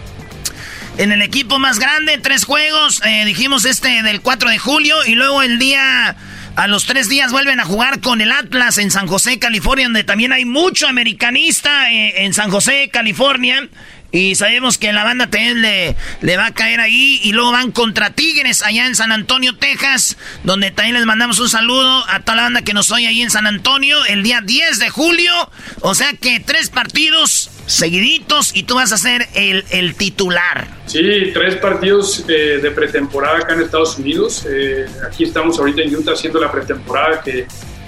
En 0.97 1.11
el 1.11 1.21
equipo 1.21 1.59
más 1.59 1.79
grande, 1.79 2.17
tres 2.17 2.45
juegos. 2.45 3.01
dijimos 3.25 3.65
este 3.65 4.01
del 4.03 4.21
4 4.21 4.49
de 4.49 4.57
julio. 4.57 4.95
Y 5.05 5.15
luego 5.15 5.41
el 5.41 5.59
día. 5.59 6.15
A 6.55 6.67
los 6.67 6.85
tres 6.85 7.07
días 7.07 7.31
vuelven 7.31 7.59
a 7.61 7.65
jugar 7.65 8.01
con 8.01 8.19
el 8.19 8.31
Atlas 8.31 8.77
en 8.77 8.91
San 8.91 9.07
José, 9.07 9.39
California, 9.39 9.85
donde 9.85 10.03
también 10.03 10.33
hay 10.33 10.43
mucho 10.43 10.87
americanista 10.87 11.91
eh, 11.91 12.25
en 12.25 12.33
San 12.33 12.51
José, 12.51 12.89
California. 12.91 13.69
Y 14.11 14.35
sabemos 14.35 14.77
que 14.77 14.91
la 14.91 15.03
banda 15.03 15.29
también 15.29 15.61
le, 15.61 15.95
va 16.37 16.47
a 16.47 16.53
caer 16.53 16.79
ahí. 16.79 17.19
Y 17.23 17.31
luego 17.31 17.51
van 17.51 17.71
contra 17.71 18.11
Tigres 18.11 18.61
allá 18.61 18.85
en 18.85 18.95
San 18.95 19.11
Antonio, 19.11 19.55
Texas. 19.55 20.17
Donde 20.43 20.71
también 20.71 20.95
les 20.95 21.05
mandamos 21.05 21.39
un 21.39 21.49
saludo 21.49 22.03
a 22.09 22.19
toda 22.19 22.35
la 22.35 22.41
banda 22.43 22.61
que 22.61 22.73
nos 22.73 22.91
oye 22.91 23.07
ahí 23.07 23.21
en 23.21 23.31
San 23.31 23.47
Antonio 23.47 23.97
el 24.05 24.23
día 24.23 24.41
10 24.41 24.79
de 24.79 24.89
julio. 24.89 25.31
O 25.79 25.95
sea 25.95 26.13
que 26.13 26.39
tres 26.39 26.69
partidos 26.69 27.49
seguiditos 27.67 28.51
y 28.53 28.63
tú 28.63 28.75
vas 28.75 28.91
a 28.91 28.97
ser 28.97 29.27
el, 29.33 29.95
titular. 29.95 30.67
Sí, 30.87 31.31
tres 31.33 31.55
partidos 31.55 32.25
eh, 32.27 32.59
de 32.61 32.71
pretemporada 32.71 33.37
acá 33.37 33.53
en 33.53 33.61
Estados 33.61 33.97
Unidos. 33.97 34.45
Eh, 34.49 34.87
aquí 35.07 35.23
estamos 35.23 35.57
ahorita 35.57 35.81
en 35.81 35.95
Utah 35.95 36.11
haciendo 36.11 36.39
la 36.41 36.51
pretemporada, 36.51 37.21
que, 37.21 37.47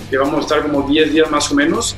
que 0.10 0.18
vamos 0.18 0.40
a 0.40 0.42
estar 0.42 0.62
como 0.62 0.88
10 0.88 1.12
días 1.12 1.30
más 1.30 1.52
o 1.52 1.56
menos. 1.56 1.98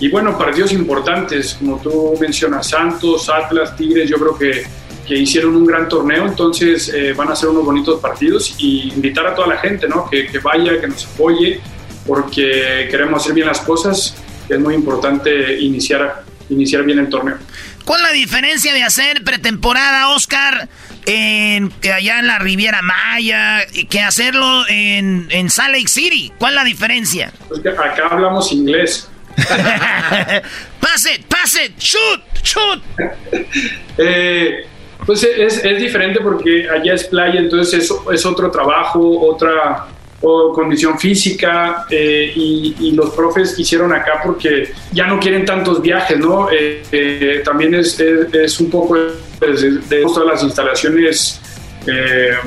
Y 0.00 0.08
bueno, 0.08 0.36
partidos 0.36 0.72
importantes, 0.72 1.54
como 1.54 1.78
tú 1.80 2.16
mencionas, 2.20 2.68
Santos, 2.68 3.28
Atlas, 3.28 3.76
Tigres, 3.76 4.08
yo 4.08 4.16
creo 4.16 4.36
que, 4.36 4.66
que 5.06 5.16
hicieron 5.16 5.56
un 5.56 5.66
gran 5.66 5.88
torneo, 5.88 6.26
entonces 6.26 6.92
eh, 6.92 7.12
van 7.12 7.28
a 7.30 7.36
ser 7.36 7.48
unos 7.50 7.64
bonitos 7.64 8.00
partidos 8.00 8.54
y 8.58 8.92
invitar 8.94 9.26
a 9.26 9.34
toda 9.34 9.48
la 9.48 9.58
gente, 9.58 9.88
¿no? 9.88 10.08
Que, 10.10 10.26
que 10.26 10.38
vaya, 10.38 10.80
que 10.80 10.88
nos 10.88 11.06
apoye, 11.06 11.60
porque 12.06 12.88
queremos 12.90 13.22
hacer 13.22 13.34
bien 13.34 13.46
las 13.46 13.60
cosas, 13.60 14.14
es 14.48 14.58
muy 14.58 14.74
importante 14.74 15.58
iniciar, 15.60 16.24
iniciar 16.50 16.82
bien 16.82 16.98
el 16.98 17.08
torneo. 17.08 17.38
¿Cuál 17.84 18.00
es 18.00 18.06
la 18.08 18.12
diferencia 18.12 18.72
de 18.72 18.82
hacer 18.82 19.22
pretemporada, 19.24 20.08
Oscar, 20.08 20.68
en, 21.06 21.70
allá 21.94 22.18
en 22.18 22.26
la 22.26 22.38
Riviera 22.38 22.80
Maya, 22.82 23.66
y 23.72 23.86
que 23.86 24.00
hacerlo 24.00 24.64
en, 24.68 25.28
en 25.30 25.50
Salt 25.50 25.74
Lake 25.74 25.88
City? 25.88 26.32
¿Cuál 26.38 26.54
es 26.54 26.56
la 26.56 26.64
diferencia? 26.64 27.32
Pues 27.48 27.60
acá 27.66 28.08
hablamos 28.10 28.52
inglés. 28.52 29.08
pase, 30.80 31.20
pase, 31.28 31.72
shoot, 31.78 32.20
shoot. 32.42 32.80
Eh, 33.98 34.66
pues 35.04 35.22
es, 35.24 35.64
es 35.64 35.78
diferente 35.78 36.20
porque 36.20 36.68
allá 36.68 36.94
es 36.94 37.04
playa, 37.04 37.40
entonces 37.40 37.84
es, 37.84 37.92
es 38.12 38.26
otro 38.26 38.50
trabajo, 38.50 39.20
otra 39.20 39.86
condición 40.54 40.98
física 40.98 41.84
eh, 41.90 42.32
y, 42.34 42.92
los 42.92 43.10
profes 43.10 43.54
quisieron 43.54 43.92
acá 43.92 44.22
porque 44.24 44.72
ya 44.92 45.06
no 45.06 45.20
quieren 45.20 45.44
tantos 45.44 45.82
viajes, 45.82 46.18
¿no? 46.18 46.48
Eh, 46.50 47.42
también 47.44 47.74
es, 47.74 48.00
es, 48.00 48.60
un 48.60 48.70
poco 48.70 48.94
de, 48.94 49.80
de 49.88 50.02
todas 50.02 50.26
las 50.26 50.42
instalaciones 50.42 51.40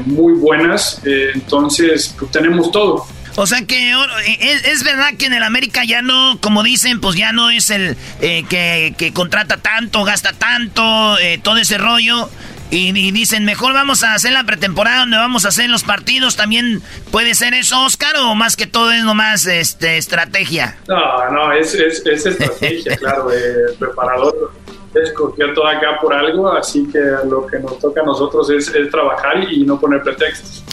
muy 0.08 0.34
buenas, 0.34 1.00
entonces 1.06 2.16
pues, 2.18 2.32
tenemos 2.32 2.72
todo. 2.72 3.06
O 3.40 3.46
sea 3.46 3.66
que 3.68 3.96
oh, 3.96 4.04
es, 4.26 4.66
es, 4.66 4.84
verdad 4.84 5.10
que 5.18 5.28
en 5.28 5.34
el 5.34 5.44
América 5.44 5.84
ya 5.86 6.02
no, 6.02 6.40
como 6.42 6.64
dicen, 6.64 7.00
pues 7.00 7.16
ya 7.16 7.32
no 7.34 7.52
es 7.52 7.70
el 7.70 7.96
eh, 8.20 8.44
que, 8.50 8.96
que, 8.98 9.14
contrata 9.14 9.58
tanto, 9.58 10.04
gasta 10.04 10.34
tanto, 10.34 11.20
eh, 11.20 11.40
todo 11.44 11.58
ese 11.58 11.78
rollo. 11.78 12.30
Y, 12.72 12.98
y, 12.98 13.12
dicen, 13.12 13.46
mejor 13.46 13.74
vamos 13.74 14.04
a 14.04 14.16
hacer 14.16 14.32
la 14.32 14.44
pretemporada 14.44 15.02
donde 15.02 15.18
vamos 15.18 15.46
a 15.46 15.50
hacer 15.50 15.70
los 15.70 15.84
partidos. 15.84 16.36
¿También 16.36 16.82
puede 17.12 17.36
ser 17.36 17.54
eso, 17.54 17.80
Oscar? 17.86 18.16
¿O 18.18 18.34
más 18.34 18.56
que 18.56 18.66
todo 18.66 18.92
es 18.92 19.04
nomás 19.04 19.46
este, 19.46 19.98
estrategia? 19.98 20.76
No, 20.88 21.30
no, 21.30 21.54
es, 21.54 21.76
es, 21.76 22.04
es 22.08 22.26
estrategia, 22.26 22.98
claro. 23.00 23.32
El 23.32 23.76
preparador 23.78 24.52
escogió 24.96 25.54
todo 25.54 25.68
acá 25.68 26.00
por 26.02 26.12
algo, 26.12 26.52
así 26.52 26.88
que 26.92 27.00
lo 27.30 27.46
que 27.46 27.60
nos 27.60 27.78
toca 27.78 28.02
a 28.02 28.04
nosotros 28.06 28.50
es, 28.50 28.68
es 28.70 28.90
trabajar 28.90 29.44
y 29.52 29.64
no 29.64 29.80
poner 29.80 30.02
pretextos. 30.02 30.64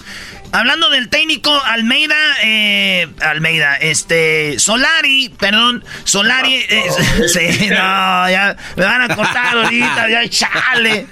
Hablando 0.55 0.89
del 0.89 1.09
técnico 1.09 1.51
Almeida, 1.65 2.15
eh, 2.45 3.09
Almeida, 3.23 3.75
este, 3.75 4.57
Solari, 4.61 5.29
perdón, 5.37 5.85
Solari, 6.05 6.55
eh, 6.55 6.85
sí, 7.27 7.67
no, 7.71 8.31
ya 8.31 8.57
me 8.77 8.85
van 8.85 9.11
a 9.11 9.17
cortar 9.17 9.57
ahorita, 9.57 10.09
ya 10.09 10.29
chale. 10.29 11.09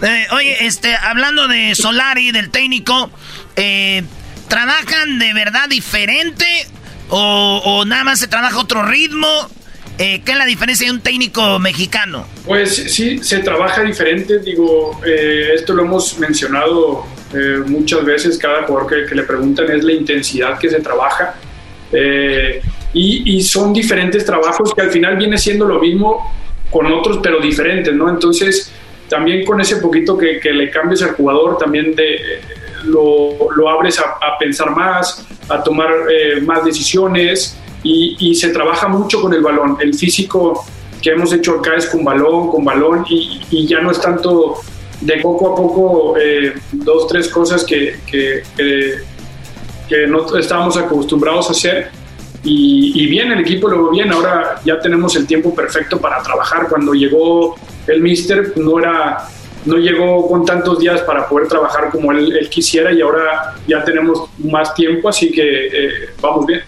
Eh, 0.00 0.26
oye, 0.30 0.66
este, 0.66 0.96
hablando 0.96 1.46
de 1.46 1.74
Solari, 1.74 2.32
del 2.32 2.48
técnico, 2.48 3.10
eh, 3.56 4.02
¿trabajan 4.48 5.18
de 5.18 5.34
verdad 5.34 5.68
diferente 5.68 6.46
o, 7.10 7.60
o, 7.62 7.84
nada 7.84 8.02
más 8.02 8.18
se 8.18 8.28
trabaja 8.28 8.58
otro 8.58 8.82
ritmo? 8.82 9.28
Eh, 9.98 10.22
¿Qué 10.24 10.32
es 10.32 10.38
la 10.38 10.46
diferencia 10.46 10.86
de 10.86 10.92
un 10.94 11.00
técnico 11.02 11.58
mexicano? 11.58 12.26
Pues 12.46 12.76
sí, 12.76 13.18
se 13.22 13.40
trabaja 13.40 13.82
diferente, 13.82 14.38
digo, 14.38 14.98
eh, 15.06 15.50
esto 15.54 15.74
lo 15.74 15.84
hemos 15.84 16.18
mencionado 16.18 17.06
eh, 17.34 17.62
muchas 17.66 18.04
veces, 18.04 18.38
cada 18.38 18.62
jugador 18.62 19.06
que, 19.08 19.14
le 19.14 19.22
preguntan 19.24 19.70
es 19.70 19.82
la 19.82 19.92
intensidad 19.92 20.58
que 20.58 20.70
se 20.70 20.80
trabaja. 20.80 21.34
Eh, 21.92 22.60
y, 22.92 23.42
son 23.42 23.74
diferentes 23.74 24.24
trabajos 24.24 24.72
que 24.74 24.80
al 24.80 24.90
final 24.90 25.16
viene 25.16 25.36
siendo 25.36 25.66
lo 25.66 25.78
mismo 25.80 26.32
con 26.70 26.90
otros, 26.90 27.18
pero 27.22 27.40
diferentes, 27.40 27.92
¿no? 27.94 28.08
Entonces, 28.08 28.72
también 29.08 29.44
con 29.44 29.60
ese 29.60 29.76
poquito 29.76 30.16
que, 30.16 30.40
le 30.42 30.70
cambies 30.70 31.02
al 31.02 31.10
jugador, 31.10 31.58
también 31.58 31.94
de, 31.94 32.40
lo, 32.84 33.52
lo 33.54 33.68
abres 33.68 34.00
a, 34.00 34.38
pensar 34.38 34.70
más, 34.70 35.26
a 35.48 35.62
tomar 35.62 35.90
eh, 36.10 36.40
más 36.40 36.64
decisiones 36.64 37.58
y, 37.82 38.34
se 38.34 38.48
trabaja 38.48 38.88
mucho 38.88 39.20
con 39.20 39.34
el 39.34 39.42
balón. 39.42 39.76
El 39.80 39.92
físico 39.94 40.64
que 41.02 41.10
hemos 41.10 41.32
hecho 41.32 41.58
acá 41.58 41.74
es 41.76 41.86
con 41.86 42.02
balón, 42.02 42.50
con 42.50 42.64
balón 42.64 43.04
y 43.08 43.66
ya 43.66 43.80
no 43.80 43.90
es 43.90 44.00
tanto 44.00 44.60
de 45.00 45.18
poco 45.18 45.52
a 45.52 45.56
poco 45.56 46.16
eh, 46.18 46.54
dos, 46.72 47.06
tres 47.08 47.28
cosas 47.28 47.64
que, 47.64 47.98
que, 48.06 48.42
que, 48.56 50.06
no 50.06 50.36
estábamos 50.36 50.76
acostumbrados 50.76 51.48
a 51.48 51.52
hacer. 51.52 51.90
Y, 52.42 53.06
bien, 53.08 53.32
el 53.32 53.40
equipo 53.40 53.68
lo 53.68 53.90
bien. 53.90 54.12
Ahora 54.12 54.60
ya 54.64 54.78
tenemos 54.78 55.16
el 55.16 55.26
tiempo 55.26 55.52
perfecto 55.54 56.00
para 56.00 56.22
trabajar. 56.22 56.68
Cuando 56.68 56.92
llegó 56.94 57.56
el 57.88 58.00
Mister, 58.00 58.52
no 58.56 58.78
era 58.78 59.28
no 59.64 59.78
llegó 59.78 60.28
con 60.28 60.44
tantos 60.44 60.78
días 60.78 61.00
para 61.00 61.28
poder 61.28 61.48
trabajar 61.48 61.90
como 61.90 62.12
él, 62.12 62.48
quisiera 62.48 62.92
y 62.92 63.00
ahora 63.00 63.56
ya 63.66 63.82
tenemos 63.82 64.30
más 64.38 64.72
tiempo, 64.74 65.08
así 65.08 65.32
que 65.32 65.66
eh, 65.66 65.90
vamos 66.20 66.46
bien. 66.46 66.62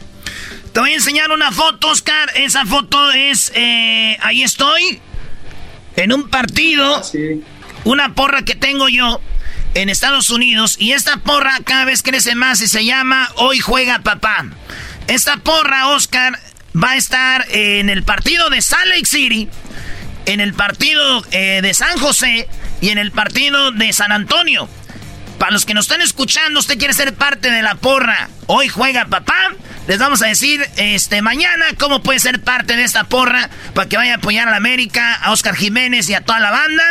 Te 0.73 0.81
voy 0.81 0.91
a 0.91 0.95
enseñar 0.95 1.31
una 1.31 1.53
foto, 1.53 1.91
Oscar. 1.91 2.29
Esa 2.35 2.67
foto 2.67 3.13
es, 3.13 3.53
eh, 3.55 4.17
ahí 4.21 4.43
estoy, 4.43 5.01
en 5.95 6.13
un 6.13 6.29
partido. 6.29 7.05
Sí 7.05 7.41
una 7.89 8.15
porra 8.15 8.43
que 8.43 8.55
tengo 8.55 8.91
yo 8.91 9.19
en 9.73 9.89
Estados 9.89 10.29
Unidos 10.29 10.77
y 10.79 10.93
esta 10.93 11.17
porra 11.17 11.59
cada 11.65 11.87
vez 11.87 12.03
crece 12.03 12.35
más 12.35 12.61
y 12.61 12.69
se 12.69 12.85
llama 12.85 13.31
Hoy 13.37 13.61
juega 13.61 14.01
papá. 14.01 14.45
Esta 15.07 15.39
porra, 15.39 15.89
Oscar, 15.89 16.39
va 16.77 16.91
a 16.91 16.97
estar 16.97 17.47
en 17.49 17.89
el 17.89 18.03
partido 18.03 18.51
de 18.51 18.61
Salt 18.61 18.89
Lake 18.89 19.07
City, 19.07 19.49
en 20.27 20.41
el 20.41 20.53
partido 20.53 21.25
eh, 21.31 21.61
de 21.63 21.73
San 21.73 21.99
José 21.99 22.47
y 22.83 22.91
en 22.91 22.99
el 22.99 23.11
partido 23.11 23.73
de 23.73 23.91
San 23.95 24.13
Antonio. 24.13 24.69
Para 25.39 25.53
los 25.53 25.65
que 25.65 25.75
nos 25.75 25.85
están 25.85 26.01
escuchando, 26.01 26.59
usted 26.59 26.79
quiere 26.79 26.93
ser 26.93 27.15
parte 27.15 27.51
de 27.51 27.63
la 27.63 27.77
porra. 27.77 28.29
Hoy 28.47 28.69
juega 28.69 29.07
papá. 29.07 29.53
Les 29.87 29.99
vamos 29.99 30.21
a 30.21 30.27
decir 30.27 30.61
este 30.77 31.23
mañana 31.23 31.65
cómo 31.79 32.03
puede 32.03 32.19
ser 32.19 32.41
parte 32.43 32.77
de 32.77 32.85
esta 32.85 33.05
porra 33.05 33.49
para 33.73 33.89
que 33.89 33.97
vaya 33.97 34.15
a 34.15 34.17
apoyar 34.17 34.49
a 34.49 34.51
la 34.51 34.57
América, 34.59 35.15
a 35.15 35.33
Oscar 35.33 35.55
Jiménez 35.55 36.11
y 36.11 36.15
a 36.15 36.23
toda 36.23 36.41
la 36.41 36.51
banda. 36.51 36.85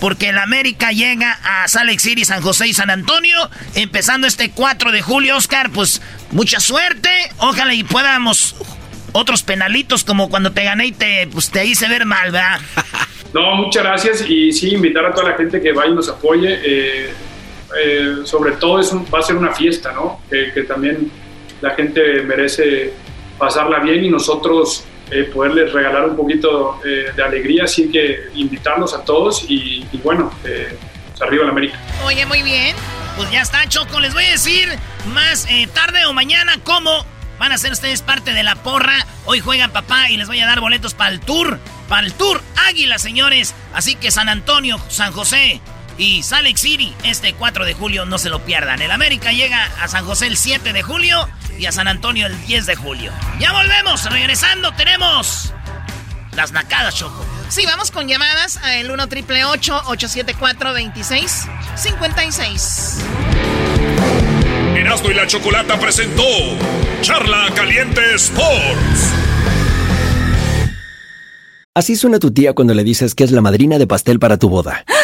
Porque 0.00 0.32
la 0.32 0.42
América 0.42 0.92
llega 0.92 1.38
a 1.42 1.66
Salt 1.66 1.86
Lake 1.86 2.00
City, 2.00 2.24
San 2.24 2.42
José 2.42 2.68
y 2.68 2.74
San 2.74 2.90
Antonio. 2.90 3.50
Empezando 3.74 4.26
este 4.26 4.50
4 4.50 4.92
de 4.92 5.00
julio, 5.00 5.36
Oscar, 5.36 5.70
pues 5.70 6.02
mucha 6.30 6.60
suerte. 6.60 7.08
Ojalá 7.38 7.72
y 7.72 7.84
podamos 7.84 8.54
otros 9.12 9.42
penalitos 9.42 10.04
como 10.04 10.28
cuando 10.28 10.52
te 10.52 10.64
gané 10.64 10.86
y 10.86 10.92
te, 10.92 11.26
pues, 11.32 11.50
te 11.50 11.64
hice 11.64 11.88
ver 11.88 12.04
mal, 12.04 12.30
¿verdad? 12.32 12.60
No, 13.32 13.56
muchas 13.56 13.82
gracias 13.82 14.24
y 14.30 14.52
sí, 14.52 14.70
invitar 14.70 15.04
a 15.06 15.12
toda 15.12 15.30
la 15.30 15.36
gente 15.36 15.60
que 15.60 15.72
vaya 15.72 15.90
y 15.90 15.94
nos 15.96 16.08
apoye. 16.08 16.56
Eh, 16.64 17.12
eh, 17.78 18.18
sobre 18.24 18.52
todo 18.52 18.80
va 19.12 19.18
a 19.18 19.22
ser 19.22 19.36
una 19.36 19.52
fiesta, 19.52 19.92
¿no? 19.92 20.20
Que, 20.28 20.62
también 20.64 21.10
la 21.60 21.70
gente 21.70 22.22
merece 22.22 22.92
pasarla 23.38 23.80
bien 23.80 24.04
y 24.04 24.10
nosotros 24.10 24.84
eh, 25.10 25.24
poderles 25.24 25.72
regalar 25.72 26.08
un 26.08 26.16
poquito 26.16 26.80
eh, 26.84 27.12
de 27.14 27.22
alegría, 27.22 27.64
así 27.64 27.90
que 27.90 28.28
invitarlos 28.34 28.94
a 28.94 29.04
todos 29.04 29.44
y, 29.48 29.86
bueno, 30.02 30.32
pues 30.42 31.22
arriba 31.22 31.44
la 31.44 31.50
América. 31.50 31.78
Oye, 32.04 32.26
muy 32.26 32.42
bien. 32.42 32.74
Pues 33.16 33.30
ya 33.30 33.42
está, 33.42 33.68
Choco. 33.68 34.00
Les 34.00 34.12
voy 34.12 34.24
a 34.24 34.30
decir 34.30 34.68
más 35.12 35.46
tarde 35.72 36.04
o 36.06 36.12
mañana 36.12 36.58
cómo 36.64 37.06
van 37.38 37.52
a 37.52 37.58
ser 37.58 37.72
ustedes 37.72 38.02
parte 38.02 38.32
de 38.32 38.42
la 38.42 38.56
porra. 38.56 39.06
Hoy 39.24 39.40
juegan 39.40 39.70
papá 39.70 40.10
y 40.10 40.16
les 40.16 40.26
voy 40.26 40.40
a 40.40 40.46
dar 40.46 40.60
boletos 40.60 40.94
para 40.94 41.10
el 41.10 41.20
tour. 41.20 41.58
Para 41.88 42.06
el 42.06 42.12
tour 42.14 42.40
Águila, 42.68 42.98
señores. 42.98 43.54
Así 43.72 43.94
que 43.94 44.10
San 44.10 44.28
Antonio, 44.28 44.78
San 44.88 45.12
José, 45.12 45.60
y 45.98 46.22
Salt 46.22 46.44
Lake 46.44 46.58
City 46.58 46.94
este 47.04 47.34
4 47.34 47.64
de 47.64 47.74
julio, 47.74 48.04
no 48.04 48.18
se 48.18 48.30
lo 48.30 48.44
pierdan. 48.44 48.82
El 48.82 48.90
América 48.90 49.32
llega 49.32 49.64
a 49.80 49.88
San 49.88 50.04
José 50.04 50.26
el 50.26 50.36
7 50.36 50.72
de 50.72 50.82
julio 50.82 51.28
y 51.58 51.66
a 51.66 51.72
San 51.72 51.88
Antonio 51.88 52.26
el 52.26 52.46
10 52.46 52.66
de 52.66 52.76
julio. 52.76 53.12
Ya 53.38 53.52
volvemos, 53.52 54.10
regresando 54.10 54.72
tenemos 54.72 55.52
las 56.32 56.52
nacadas, 56.52 56.96
Choco. 56.96 57.24
Sí, 57.48 57.64
vamos 57.66 57.90
con 57.90 58.08
llamadas 58.08 58.56
al 58.58 58.90
1 58.90 59.06
triple 59.08 59.44
874 59.44 60.72
2656 60.72 62.98
Erasmo 64.76 65.10
y 65.10 65.14
la 65.14 65.26
Chocolata 65.26 65.78
presentó 65.78 66.24
Charla 67.00 67.50
Caliente 67.54 68.14
Sports. 68.14 69.12
Así 71.74 71.96
suena 71.96 72.18
tu 72.18 72.32
tía 72.32 72.54
cuando 72.54 72.74
le 72.74 72.84
dices 72.84 73.14
que 73.14 73.24
es 73.24 73.30
la 73.30 73.40
madrina 73.40 73.78
de 73.78 73.86
pastel 73.86 74.18
para 74.18 74.36
tu 74.36 74.48
boda. 74.48 74.84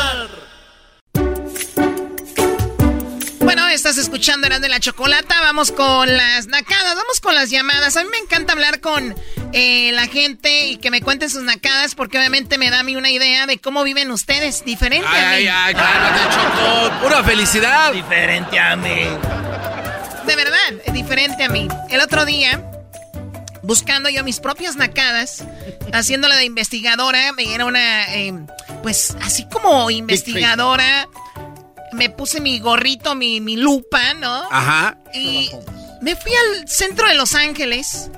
Estás 3.73 3.97
escuchando 3.97 4.47
Eran 4.47 4.61
de 4.61 4.69
la 4.69 4.79
Chocolata. 4.79 5.39
Vamos 5.41 5.71
con 5.71 6.15
las 6.15 6.47
nacadas, 6.47 6.95
vamos 6.95 7.21
con 7.21 7.35
las 7.35 7.49
llamadas. 7.49 7.95
A 7.95 8.03
mí 8.03 8.09
me 8.11 8.17
encanta 8.17 8.53
hablar 8.53 8.81
con 8.81 9.15
eh, 9.53 9.91
la 9.93 10.07
gente 10.07 10.67
y 10.67 10.77
que 10.77 10.91
me 10.91 11.01
cuenten 11.01 11.29
sus 11.29 11.43
nacadas 11.43 11.95
porque 11.95 12.17
obviamente 12.17 12.57
me 12.57 12.69
da 12.69 12.79
a 12.79 12.83
mí 12.83 12.95
una 12.95 13.09
idea 13.09 13.45
de 13.45 13.59
cómo 13.59 13.83
viven 13.83 14.11
ustedes, 14.11 14.65
diferente 14.65 15.07
a 15.07 15.11
mí. 15.11 15.17
Ay, 15.17 15.47
ay, 15.47 15.73
cálmate, 15.73 16.35
Choco. 16.35 16.99
Pura 17.01 17.23
felicidad. 17.23 17.93
Diferente 17.93 18.59
a 18.59 18.75
mí. 18.75 19.05
De 20.25 20.35
verdad, 20.35 20.93
diferente 20.93 21.43
a 21.43 21.49
mí. 21.49 21.67
El 21.89 22.01
otro 22.01 22.25
día, 22.25 22.61
buscando 23.63 24.09
yo 24.09 24.23
mis 24.25 24.39
propias 24.39 24.75
nacadas, 24.75 25.45
haciéndola 25.93 26.35
de 26.35 26.43
investigadora, 26.43 27.31
era 27.37 27.65
una... 27.65 28.13
Eh, 28.15 28.33
pues 28.83 29.15
así 29.21 29.47
como 29.47 29.91
investigadora, 29.91 31.07
me 31.93 32.09
puse 32.09 32.41
mi 32.41 32.59
gorrito, 32.59 33.15
mi, 33.15 33.41
mi 33.41 33.57
lupa, 33.57 34.13
¿no? 34.13 34.47
Ajá. 34.51 34.97
Y 35.13 35.51
me 36.01 36.15
fui 36.15 36.31
al 36.33 36.67
centro 36.67 37.07
de 37.07 37.15
Los 37.15 37.35
Ángeles. 37.35 38.09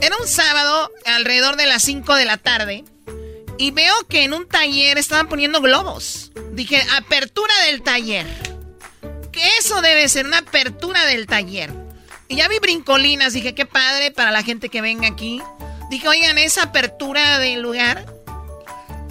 Era 0.00 0.16
un 0.18 0.28
sábado, 0.28 0.90
alrededor 1.06 1.56
de 1.56 1.66
las 1.66 1.82
5 1.82 2.14
de 2.14 2.24
la 2.24 2.36
tarde. 2.36 2.84
Y 3.56 3.70
veo 3.70 3.94
que 4.08 4.24
en 4.24 4.34
un 4.34 4.48
taller 4.48 4.98
estaban 4.98 5.28
poniendo 5.28 5.60
globos. 5.60 6.32
Dije, 6.52 6.82
apertura 6.96 7.54
del 7.66 7.82
taller. 7.82 8.26
Que 9.32 9.46
eso 9.58 9.80
debe 9.80 10.08
ser 10.08 10.26
una 10.26 10.38
apertura 10.38 11.04
del 11.06 11.26
taller. 11.26 11.72
Y 12.28 12.36
ya 12.36 12.48
vi 12.48 12.58
brincolinas. 12.58 13.32
Dije, 13.32 13.54
qué 13.54 13.64
padre 13.64 14.10
para 14.10 14.30
la 14.30 14.42
gente 14.42 14.68
que 14.68 14.80
venga 14.80 15.08
aquí. 15.08 15.40
Dije, 15.90 16.08
oigan, 16.08 16.38
esa 16.38 16.64
apertura 16.64 17.38
del 17.38 17.60
lugar. 17.60 18.04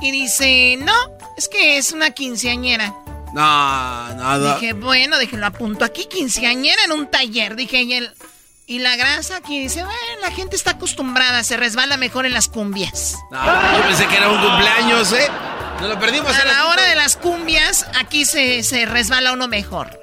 Y 0.02 0.12
dice, 0.12 0.78
no, 0.80 0.94
es 1.38 1.48
que 1.48 1.78
es 1.78 1.94
una 1.94 2.12
quinceañera. 2.12 2.94
No, 3.34 4.14
no. 4.16 4.54
Dije, 4.56 4.74
bueno, 4.74 5.18
dije, 5.18 5.38
lo 5.38 5.48
apunto 5.48 5.84
aquí, 5.84 6.06
quinceañera 6.06 6.84
en 6.86 6.92
un 6.92 7.10
taller. 7.10 7.56
Dije, 7.56 7.82
y, 7.82 7.94
el, 7.94 8.14
y 8.68 8.80
la 8.80 8.96
grasa 8.96 9.38
aquí 9.38 9.60
dice, 9.60 9.84
bueno, 9.84 10.22
la 10.22 10.32
gente 10.32 10.56
está 10.56 10.72
acostumbrada, 10.72 11.44
se 11.44 11.58
resbala 11.58 11.98
mejor 11.98 12.26
en 12.26 12.34
las 12.34 12.48
cumbias. 12.48 13.16
No, 13.32 13.78
yo 13.78 13.84
pensé 13.88 14.08
que 14.08 14.18
era 14.18 14.30
un 14.30 14.40
cumpleaños, 14.40 15.12
¿eh? 15.14 15.30
Nos 15.82 15.90
lo 15.90 16.00
perdimos. 16.00 16.32
A 16.34 16.46
la 16.46 16.68
hora 16.68 16.84
de 16.84 16.96
las 16.96 17.18
cumbias, 17.18 17.88
aquí 18.00 18.26
se, 18.26 18.64
se 18.64 18.86
resbala 18.86 19.34
uno 19.34 19.48
mejor. 19.48 20.00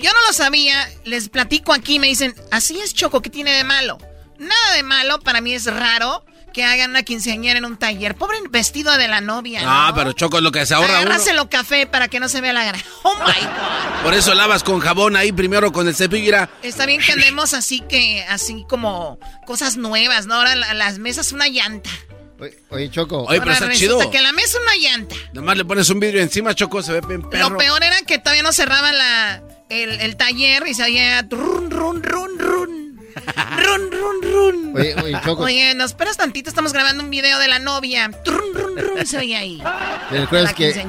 Yo 0.00 0.12
no 0.12 0.26
lo 0.26 0.32
sabía, 0.32 0.88
les 1.04 1.28
platico 1.28 1.72
aquí, 1.72 1.98
me 1.98 2.06
dicen, 2.06 2.34
así 2.52 2.78
es 2.80 2.94
Choco, 2.94 3.20
¿qué 3.20 3.30
tiene 3.30 3.52
de 3.52 3.64
malo? 3.64 3.98
Nada 4.38 4.74
de 4.74 4.84
malo, 4.84 5.18
para 5.20 5.40
mí 5.40 5.54
es 5.54 5.64
raro 5.64 6.24
que 6.52 6.64
hagan 6.64 6.90
una 6.90 7.02
quinceañera 7.02 7.58
en 7.58 7.64
un 7.64 7.76
taller. 7.76 8.14
Pobre 8.14 8.38
vestido 8.50 8.96
de 8.96 9.08
la 9.08 9.20
novia. 9.20 9.62
No, 9.62 9.94
pero 9.94 10.12
Choco 10.12 10.38
es 10.38 10.42
lo 10.42 10.50
que 10.52 10.64
se 10.66 10.74
ahorra 10.74 10.88
uno. 10.88 10.98
Agárraselo 10.98 11.48
café 11.50 11.86
para 11.86 12.08
que 12.08 12.20
no 12.20 12.28
se 12.28 12.40
vea 12.40 12.52
la 12.52 12.64
grasa. 12.64 12.84
Oh 13.02 13.14
my 13.16 13.24
God. 13.44 14.02
Por 14.04 14.14
eso 14.14 14.34
lavas 14.34 14.62
con 14.64 14.80
jabón 14.80 15.16
ahí 15.16 15.32
primero 15.32 15.72
con 15.72 15.86
el 15.88 15.94
cepillo. 15.94 16.48
Está 16.62 16.86
bien 16.86 17.00
que 17.00 17.12
andemos 17.12 17.54
así 17.54 17.80
que, 17.80 18.24
así 18.28 18.64
como 18.68 19.18
cosas 19.46 19.76
nuevas, 19.76 20.26
¿no? 20.26 20.34
Ahora 20.34 20.54
la- 20.56 20.74
las 20.74 20.98
mesas 20.98 21.32
una 21.32 21.48
llanta. 21.48 21.90
Oye, 22.40 22.56
oye, 22.70 22.90
Choco. 22.90 23.24
Oye, 23.24 23.40
pero 23.40 23.50
está 23.52 23.70
chido. 23.72 24.10
que 24.10 24.22
la 24.22 24.32
mesa 24.32 24.58
una 24.62 24.76
llanta. 24.76 25.16
Nomás 25.32 25.56
le 25.56 25.64
pones 25.64 25.88
un 25.90 25.98
vidrio 25.98 26.22
encima, 26.22 26.54
Choco, 26.54 26.82
se 26.82 26.92
ve 26.92 27.00
bien 27.06 27.22
perro. 27.28 27.50
Lo 27.50 27.56
peor 27.58 27.82
era 27.82 28.00
que 28.02 28.18
todavía 28.18 28.44
no 28.44 28.52
cerraba 28.52 28.92
la, 28.92 29.42
el, 29.68 30.00
el 30.00 30.16
taller 30.16 30.64
y 30.68 30.74
se 30.74 30.84
oía 30.84 31.22
run, 31.28 31.68
run, 31.70 32.02
run, 32.02 32.38
run. 32.38 32.77
Run, 33.64 33.90
run, 33.90 34.22
run. 34.32 34.76
Oye, 34.76 34.94
oye, 35.02 35.18
Choco. 35.24 35.42
Oye, 35.44 35.74
nos 35.74 35.90
esperas 35.92 36.16
tantito, 36.16 36.48
estamos 36.50 36.72
grabando 36.72 37.02
un 37.02 37.10
video 37.10 37.38
de 37.38 37.48
la 37.48 37.58
novia. 37.58 38.10
Run, 38.24 38.54
run, 38.54 38.76
run, 38.76 39.06
se 39.06 39.18
oye 39.18 39.36
ahí. 39.36 39.62
¿Te 40.10 40.20
recuerdas 40.20 40.50
La 40.50 40.54
que 40.56 40.84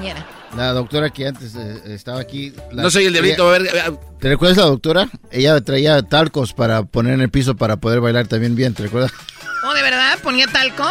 la 0.56 0.74
doctora 0.74 1.12
que 1.12 1.28
antes 1.28 1.54
eh, 1.56 1.82
estaba 1.88 2.20
aquí... 2.20 2.52
la- 2.72 2.82
No 2.84 2.90
soy 2.90 3.06
el 3.06 3.14
diablito, 3.14 3.48
a 3.48 3.58
ver. 3.60 3.70
a- 3.80 3.92
¿Te 4.20 4.30
recuerdas 4.30 4.58
la 4.58 4.66
doctora? 4.66 5.08
Ella 5.32 5.60
traía 5.62 6.02
talcos 6.02 6.54
para 6.54 6.84
poner 6.84 7.14
en 7.14 7.22
el 7.22 7.30
piso 7.30 7.56
para 7.56 7.78
poder 7.78 8.00
bailar 8.02 8.28
también 8.28 8.56
bien, 8.56 8.74
¿te 8.74 8.84
recuerdas? 8.84 9.12
Oh, 9.64 9.74
¿de 9.74 9.82
verdad? 9.84 10.18
¿Ponía 10.24 10.48
talco? 10.48 10.86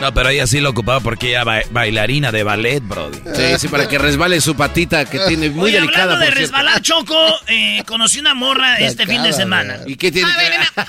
No, 0.00 0.12
pero 0.12 0.28
ella 0.28 0.46
sí 0.46 0.60
lo 0.60 0.70
ocupaba 0.70 1.00
porque 1.00 1.30
ella 1.30 1.42
ba- 1.44 1.62
bailarina 1.70 2.30
de 2.30 2.42
ballet, 2.42 2.80
brody. 2.86 3.18
Sí, 3.34 3.58
sí, 3.58 3.68
para 3.68 3.88
que 3.88 3.98
resbale 3.98 4.40
su 4.42 4.54
patita 4.54 5.04
que 5.06 5.18
tiene 5.20 5.48
muy 5.50 5.64
Oye, 5.70 5.80
delicada. 5.80 6.02
hablando 6.04 6.24
de 6.24 6.30
por 6.32 6.38
resbalar, 6.38 6.82
Choco, 6.82 7.16
eh, 7.48 7.82
conocí 7.86 8.20
una 8.20 8.34
morra 8.34 8.76
este 8.78 9.06
fin 9.06 9.22
de 9.22 9.32
semana. 9.32 9.78
¿Y 9.86 9.96
qué 9.96 10.12
tiene 10.12 10.30
A 10.30 10.36
ver, 10.36 10.52
que 10.52 10.82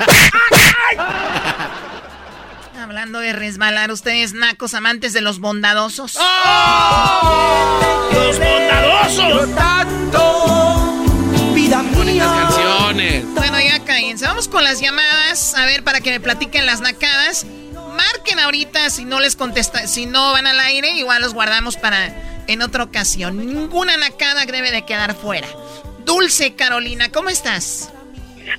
Hablando 2.81 3.19
de 3.19 3.33
resbalar, 3.33 3.91
ustedes 3.91 4.33
nacos 4.33 4.73
amantes 4.73 5.13
de 5.13 5.21
los 5.21 5.39
bondadosos. 5.39 6.17
¡Oh! 6.19 8.09
¡Los 8.13 8.37
bondadosos! 8.39 9.55
tanto, 9.55 11.03
vida 11.53 11.81
Bonitas 11.93 12.27
canciones. 12.53 13.25
Bueno, 13.35 13.57
ya 13.59 13.83
cállense. 13.83 14.25
Vamos 14.25 14.47
con 14.47 14.63
las 14.63 14.79
llamadas. 14.79 15.53
A 15.55 15.65
ver, 15.65 15.83
para 15.83 16.01
que 16.01 16.11
me 16.11 16.19
platiquen 16.19 16.65
las 16.65 16.79
nacadas. 16.81 17.45
Marquen 17.97 18.39
ahorita 18.39 18.89
si 18.89 19.05
no 19.05 19.19
les 19.19 19.35
contesta, 19.35 19.87
si 19.87 20.05
no 20.05 20.31
van 20.31 20.47
al 20.47 20.59
aire, 20.59 20.91
igual 20.91 21.21
los 21.21 21.33
guardamos 21.33 21.77
para 21.77 22.13
en 22.47 22.61
otra 22.61 22.83
ocasión. 22.83 23.37
Ninguna 23.37 23.97
nacada 23.97 24.45
debe 24.45 24.71
de 24.71 24.83
quedar 24.85 25.15
fuera. 25.15 25.47
Dulce 26.05 26.55
Carolina, 26.55 27.11
¿cómo 27.11 27.29
estás? 27.29 27.93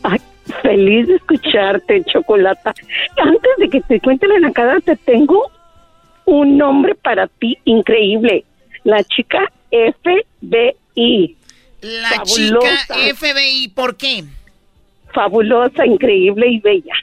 Ay, 0.02 0.20
feliz 0.62 1.08
de 1.08 1.16
escucharte, 1.16 2.04
Chocolata. 2.04 2.74
Antes 3.16 3.50
de 3.58 3.70
que 3.70 3.80
te 3.80 4.00
cuente 4.00 4.26
la 4.26 4.38
nacada, 4.40 4.80
te 4.80 4.96
tengo 4.96 5.50
un 6.26 6.58
nombre 6.58 6.94
para 6.94 7.26
ti 7.26 7.56
increíble. 7.64 8.44
La 8.84 9.02
chica 9.04 9.50
FBI. 9.70 11.36
La 11.80 12.08
Fabulosa. 12.10 12.86
chica 12.86 13.14
FBI, 13.14 13.68
¿por 13.68 13.96
qué? 13.96 14.24
Fabulosa, 15.14 15.86
increíble 15.86 16.48
y 16.48 16.60
bella. 16.60 16.94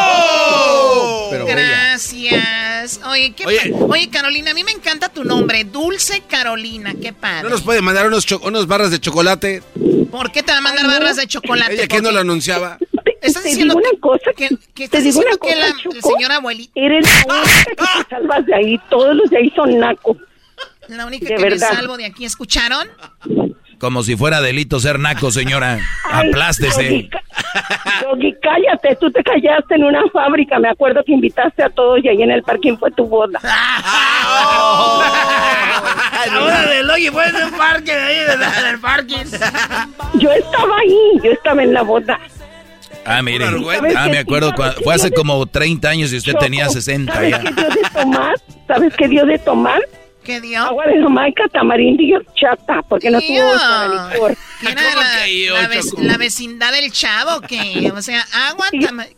¡Oh! 0.00 1.28
Pero. 1.30 1.46
Gracias. 1.46 3.00
Oye, 3.06 3.32
qué 3.34 3.46
Oye. 3.46 3.72
Oye, 3.88 4.08
Carolina, 4.10 4.50
a 4.50 4.54
mí 4.54 4.64
me 4.64 4.72
encanta 4.72 5.08
tu 5.08 5.24
nombre, 5.24 5.64
Dulce 5.64 6.22
Carolina, 6.28 6.94
qué 7.00 7.12
padre. 7.12 7.42
¿No 7.44 7.50
nos 7.50 7.62
puede 7.62 7.80
mandar 7.82 8.06
unos, 8.06 8.30
unos 8.32 8.66
barras 8.66 8.90
de 8.90 9.00
chocolate? 9.00 9.62
¿Por 10.10 10.30
qué 10.32 10.42
te 10.42 10.52
va 10.52 10.58
a 10.58 10.60
mandar 10.62 10.86
barras 10.86 11.16
de 11.16 11.26
chocolate? 11.26 11.74
Ella 11.74 11.86
que 11.86 11.96
¿Por 11.96 12.02
no 12.04 12.10
lo 12.12 12.20
anunciaba. 12.20 12.78
Estás 13.20 13.42
te 13.42 13.48
diciendo 13.50 13.74
digo 13.74 13.88
una 13.90 14.00
cosa, 14.00 14.30
que, 14.36 14.48
que 14.48 14.88
te 14.88 14.98
estás 14.98 15.02
digo 15.04 15.18
una 15.20 15.30
que 15.32 15.38
cosa, 15.38 15.56
la, 15.56 15.72
Choco. 15.76 15.94
la 15.96 16.02
señora 16.02 16.36
abuelita. 16.36 16.72
Eres 16.76 17.04
la 17.26 17.34
única 17.34 17.64
que 17.64 17.74
te 17.74 17.84
salvas 18.10 18.46
de 18.46 18.54
ahí. 18.54 18.80
Todos 18.88 19.16
los 19.16 19.28
de 19.30 19.38
ahí 19.38 19.50
son 19.56 19.78
nacos. 19.78 20.16
La 20.88 21.04
única 21.04 21.28
De 21.28 21.34
que 21.34 21.42
verdad. 21.42 21.68
me 21.70 21.76
salvo 21.76 21.96
de 21.96 22.06
aquí, 22.06 22.24
¿escucharon? 22.24 22.88
Como 23.78 24.02
si 24.02 24.16
fuera 24.16 24.40
delito 24.40 24.80
ser 24.80 24.98
naco, 24.98 25.30
señora. 25.30 25.78
Aplástese. 26.10 26.82
Doggy, 26.88 27.10
Doggy, 28.02 28.34
cállate, 28.42 28.96
tú 29.00 29.10
te 29.12 29.22
callaste 29.22 29.74
en 29.76 29.84
una 29.84 30.02
fábrica. 30.12 30.58
Me 30.58 30.68
acuerdo 30.68 31.02
que 31.04 31.12
invitaste 31.12 31.62
a 31.62 31.68
todos 31.70 32.00
y 32.02 32.08
ahí 32.08 32.22
en 32.22 32.30
el 32.32 32.42
parking 32.42 32.76
fue 32.76 32.90
tu 32.90 33.06
boda. 33.06 33.38
La 36.26 36.40
boda 36.40 36.66
de 36.66 36.82
Logi 36.82 37.08
fue 37.10 37.26
en 37.28 37.36
el 37.36 37.50
parque 37.52 37.94
de 37.94 38.02
ahí, 38.02 38.38
la- 38.38 38.62
del 38.62 38.80
parking. 38.80 39.24
Yo 40.18 40.30
estaba 40.32 40.76
ahí, 40.78 40.98
yo 41.22 41.30
estaba 41.32 41.62
en 41.62 41.72
la 41.72 41.82
boda. 41.82 42.18
Ah, 43.04 43.22
mire. 43.22 43.46
¿Sabes 43.46 43.94
Ah, 43.96 44.08
me 44.10 44.18
acuerdo. 44.18 44.52
¿Sabes 44.56 44.76
Fue 44.82 44.94
hace 44.94 45.10
como 45.12 45.46
30 45.46 45.88
años 45.88 46.12
y 46.12 46.16
usted 46.16 46.32
Choco, 46.32 46.44
tenía 46.44 46.68
60 46.68 47.12
¿Sabes 47.14 47.30
ya. 47.30 47.38
qué 47.40 47.52
dio 47.52 47.68
de 47.70 47.82
tomar? 47.94 48.34
¿Sabes 48.66 48.94
qué 48.96 49.08
dio 49.08 49.24
de 49.26 49.38
tomar? 49.38 49.80
¿Qué 50.28 50.42
dio? 50.42 50.60
Agua 50.62 50.84
de 50.86 51.00
Jamaica, 51.00 51.44
tamarindo 51.50 52.02
y 52.02 52.12
horchata, 52.12 52.82
porque 52.86 53.10
no 53.10 53.18
tuvo 53.18 53.50
para 53.54 54.12
licor. 54.12 54.36
¿Qué 54.60 54.68
era 54.72 54.82
la, 54.82 55.62
la 55.62 55.68
vec- 55.70 55.98
la 56.02 56.18
vecindad 56.18 56.70
del 56.70 56.92
chavo? 56.92 57.40
que 57.40 57.90
O 57.96 58.02
sea, 58.02 58.22
agua, 58.50 58.66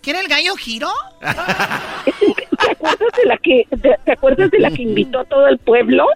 ¿qué 0.03 0.11
era 0.11 0.21
el 0.21 0.29
gallo 0.29 0.55
giro? 0.55 0.89
¿Te 1.21 2.71
acuerdas 2.71 3.09
de 3.21 3.25
la 3.27 3.37
que, 3.39 3.65
de- 3.71 3.97
te 4.05 4.13
acuerdas 4.13 4.53
de 4.53 4.61
la 4.61 4.71
que 4.71 4.83
invitó 4.83 5.19
a 5.19 5.25
todo 5.25 5.49
el 5.49 5.59
pueblo? 5.59 6.07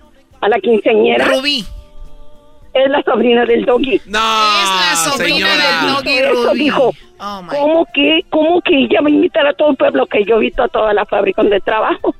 A 0.40 0.48
la 0.48 0.60
quinceañera. 0.60 1.24
Rubí. 1.26 1.64
Es 2.72 2.88
la 2.88 3.02
sobrina 3.02 3.44
del 3.46 3.64
doggy. 3.64 4.00
No, 4.06 4.18
Es 4.62 4.68
la 4.70 4.96
sobrina 5.10 5.48
del 5.48 5.92
Doggy 5.94 6.18
Eso 6.18 6.44
Rubí. 6.50 6.58
dijo. 6.60 6.92
Oh, 7.18 7.42
¿Cómo 7.48 7.86
que, 7.92 8.20
¿Cómo 8.30 8.60
que 8.62 8.76
ella 8.84 9.00
va 9.00 9.08
a 9.08 9.10
invitar 9.10 9.44
a 9.44 9.54
todo 9.54 9.70
el 9.70 9.76
pueblo 9.76 10.06
que 10.06 10.24
yo 10.24 10.38
visto 10.38 10.62
a 10.62 10.68
toda 10.68 10.94
la 10.94 11.04
fábrica 11.04 11.42
donde 11.42 11.60
trabajo? 11.60 12.14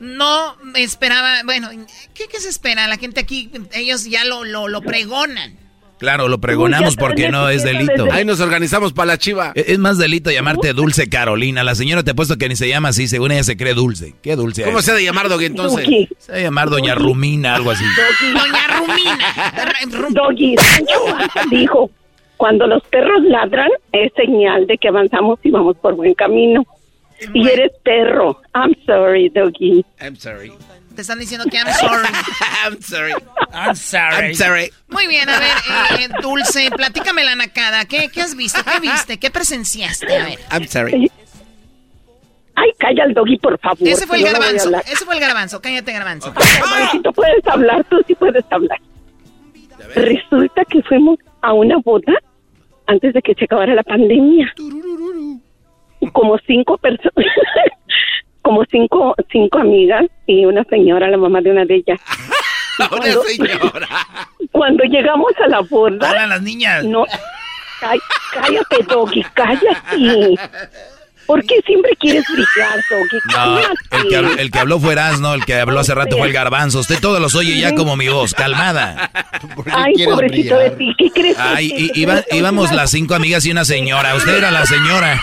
No 0.00 0.56
me 0.62 0.82
esperaba, 0.82 1.42
bueno, 1.44 1.70
¿qué, 2.14 2.24
qué 2.30 2.40
se 2.40 2.48
espera? 2.48 2.86
La 2.86 2.98
gente 2.98 3.20
aquí, 3.20 3.50
ellos 3.72 4.04
ya 4.04 4.24
lo, 4.24 4.44
lo, 4.44 4.68
lo 4.68 4.82
pregonan. 4.82 5.56
Claro, 5.98 6.28
lo 6.28 6.38
pregonamos 6.38 6.94
porque 6.96 7.30
no 7.30 7.48
es 7.48 7.62
delito. 7.62 8.08
Ahí 8.12 8.24
nos 8.24 8.40
organizamos 8.40 8.92
para 8.92 9.06
la 9.06 9.18
chiva. 9.18 9.52
Es 9.54 9.68
es 9.70 9.78
más 9.78 9.96
delito 9.96 10.30
llamarte 10.30 10.74
Dulce 10.74 11.08
Carolina. 11.08 11.64
La 11.64 11.74
señora 11.74 12.02
te 12.02 12.10
ha 12.10 12.14
puesto 12.14 12.36
que 12.36 12.50
ni 12.50 12.56
se 12.56 12.68
llama 12.68 12.88
así, 12.90 13.08
según 13.08 13.32
ella 13.32 13.44
se 13.44 13.56
cree 13.56 13.72
dulce. 13.72 14.14
¿Qué 14.22 14.36
dulce 14.36 14.64
¿Cómo 14.64 14.80
es? 14.80 14.84
se 14.84 14.90
ha 14.90 14.94
de 14.94 15.04
llamar, 15.04 15.30
Doggy, 15.30 15.46
entonces? 15.46 15.84
Doggy. 15.84 16.08
Se 16.18 16.32
debe 16.32 16.44
llamar 16.44 16.68
Doña 16.68 16.94
Rumina, 16.94 17.54
algo 17.54 17.70
así. 17.70 17.84
Doña 18.32 18.78
Rumina. 18.78 20.10
Doggy, 20.10 20.56
Sancho 20.58 21.16
dijo, 21.50 21.90
cuando 22.36 22.66
los 22.66 22.82
perros 22.84 23.22
ladran 23.22 23.70
es 23.92 24.12
señal 24.14 24.66
de 24.66 24.76
que 24.76 24.88
avanzamos 24.88 25.38
y 25.44 25.50
vamos 25.50 25.76
por 25.78 25.94
buen 25.94 26.12
camino. 26.12 26.66
Y 27.34 27.48
eres 27.48 27.72
perro. 27.82 28.40
I'm 28.54 28.74
sorry, 28.86 29.30
Doggy. 29.30 29.84
I'm 30.00 30.16
sorry. 30.16 30.52
Te 30.94 31.02
están 31.02 31.18
diciendo 31.18 31.46
que 31.50 31.58
I'm 31.58 31.72
sorry. 31.74 32.08
I'm 32.64 32.82
sorry. 32.82 33.12
I'm 33.52 33.76
sorry. 33.76 34.26
I'm 34.28 34.34
sorry. 34.34 34.70
Muy 34.88 35.06
bien, 35.06 35.28
a 35.28 35.38
ver, 35.38 36.00
eh, 36.00 36.08
Dulce, 36.22 36.70
platícame 36.70 37.22
la 37.24 37.34
nacada. 37.34 37.84
¿Qué, 37.84 38.08
¿Qué 38.08 38.22
has 38.22 38.34
visto? 38.34 38.60
¿Qué 38.64 38.80
viste? 38.80 39.18
¿Qué 39.18 39.30
presenciaste? 39.30 40.16
A 40.16 40.24
ver. 40.24 40.38
I'm 40.50 40.66
sorry. 40.66 41.10
Ay, 42.54 42.70
calla 42.78 43.04
al 43.04 43.12
Doggy, 43.12 43.36
por 43.36 43.58
favor. 43.58 43.86
Ese 43.86 44.06
fue 44.06 44.16
el 44.16 44.24
no 44.24 44.32
garbanzo. 44.32 44.70
Ese 44.90 45.04
fue 45.04 45.14
el 45.16 45.20
garbanzo. 45.20 45.60
Cállate, 45.60 45.92
garbanzo. 45.92 46.32
Hermanito, 46.58 47.12
puedes 47.12 47.46
hablar, 47.46 47.84
tú 47.90 47.98
sí 48.06 48.14
puedes 48.14 48.44
hablar. 48.50 48.78
Resulta 49.94 50.64
que 50.64 50.82
fuimos 50.82 51.18
a 51.42 51.52
una 51.52 51.76
boda 51.84 52.14
antes 52.86 53.12
de 53.12 53.20
que 53.20 53.34
se 53.34 53.44
acabara 53.44 53.74
la 53.74 53.82
pandemia. 53.82 54.52
Como 56.12 56.38
cinco 56.46 56.78
personas, 56.78 57.12
como 58.42 58.64
cinco, 58.70 59.14
cinco 59.30 59.58
amigas 59.58 60.04
y 60.26 60.44
una 60.44 60.64
señora, 60.64 61.08
la 61.08 61.16
mamá 61.16 61.40
de 61.40 61.50
una 61.50 61.64
de 61.64 61.76
ellas. 61.76 62.00
Una 62.92 63.10
señora. 63.10 63.88
Cuando 64.52 64.84
llegamos 64.84 65.32
a 65.42 65.48
la 65.48 65.60
boda... 65.60 66.10
Hola, 66.10 66.26
las 66.26 66.42
niñas. 66.42 66.84
No, 66.84 67.06
Cá- 67.80 67.94
cállate, 68.34 68.82
Doggy, 68.86 69.22
cállate. 69.32 70.34
¿Por 71.26 71.42
qué 71.44 71.56
siempre 71.66 71.92
quieres 71.98 72.24
brillar, 72.32 72.78
Doggy? 72.90 73.18
No, 73.32 73.98
el 73.98 74.08
que, 74.08 74.16
habló, 74.16 74.32
el 74.38 74.50
que 74.50 74.58
habló 74.58 74.80
fue 74.80 74.92
Erasmo, 74.92 75.34
el 75.34 75.44
que 75.44 75.54
habló 75.54 75.80
hace 75.80 75.94
rato 75.94 76.16
fue 76.18 76.28
el 76.28 76.32
garbanzo. 76.32 76.78
Usted 76.80 76.98
todos 77.00 77.20
los 77.20 77.34
oye 77.34 77.58
ya 77.58 77.74
como 77.74 77.96
mi 77.96 78.08
voz, 78.08 78.32
calmada. 78.34 79.10
Ay, 79.72 79.94
pobrecito 80.04 80.56
de 80.58 80.70
ti, 80.70 80.94
¿qué 80.96 81.10
crees? 81.10 81.36
Ay, 81.38 81.68
que- 81.70 81.80
y- 81.80 81.90
iba- 82.02 82.22
íbamos 82.30 82.72
las 82.72 82.90
cinco 82.90 83.14
amigas 83.14 83.44
y 83.46 83.50
una 83.50 83.64
señora. 83.64 84.14
Usted 84.14 84.36
era 84.36 84.50
la 84.50 84.64
señora. 84.66 85.20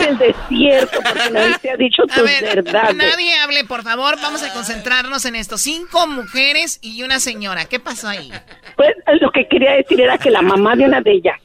del 0.00 0.18
desierto, 0.18 0.98
porque 1.02 1.30
nadie 1.30 1.54
te 1.60 1.70
ha 1.70 1.76
dicho 1.76 2.02
tus 2.06 2.22
ver, 2.22 2.42
verdades. 2.64 2.96
nadie 2.96 3.34
hable, 3.38 3.64
por 3.64 3.82
favor. 3.82 4.16
Vamos 4.20 4.42
a 4.42 4.52
concentrarnos 4.52 5.24
en 5.26 5.36
esto. 5.36 5.58
Cinco 5.58 6.06
mujeres 6.06 6.78
y 6.82 7.02
una 7.02 7.20
señora. 7.20 7.66
¿Qué 7.66 7.78
pasó 7.78 8.08
ahí? 8.08 8.32
Pues 8.76 8.90
lo 9.20 9.30
que 9.30 9.46
quería 9.48 9.72
decir 9.72 10.00
era 10.00 10.18
que 10.18 10.30
la 10.30 10.42
mamá 10.42 10.74
de 10.76 10.84
una 10.84 11.00
de 11.00 11.12
ellas. 11.12 11.36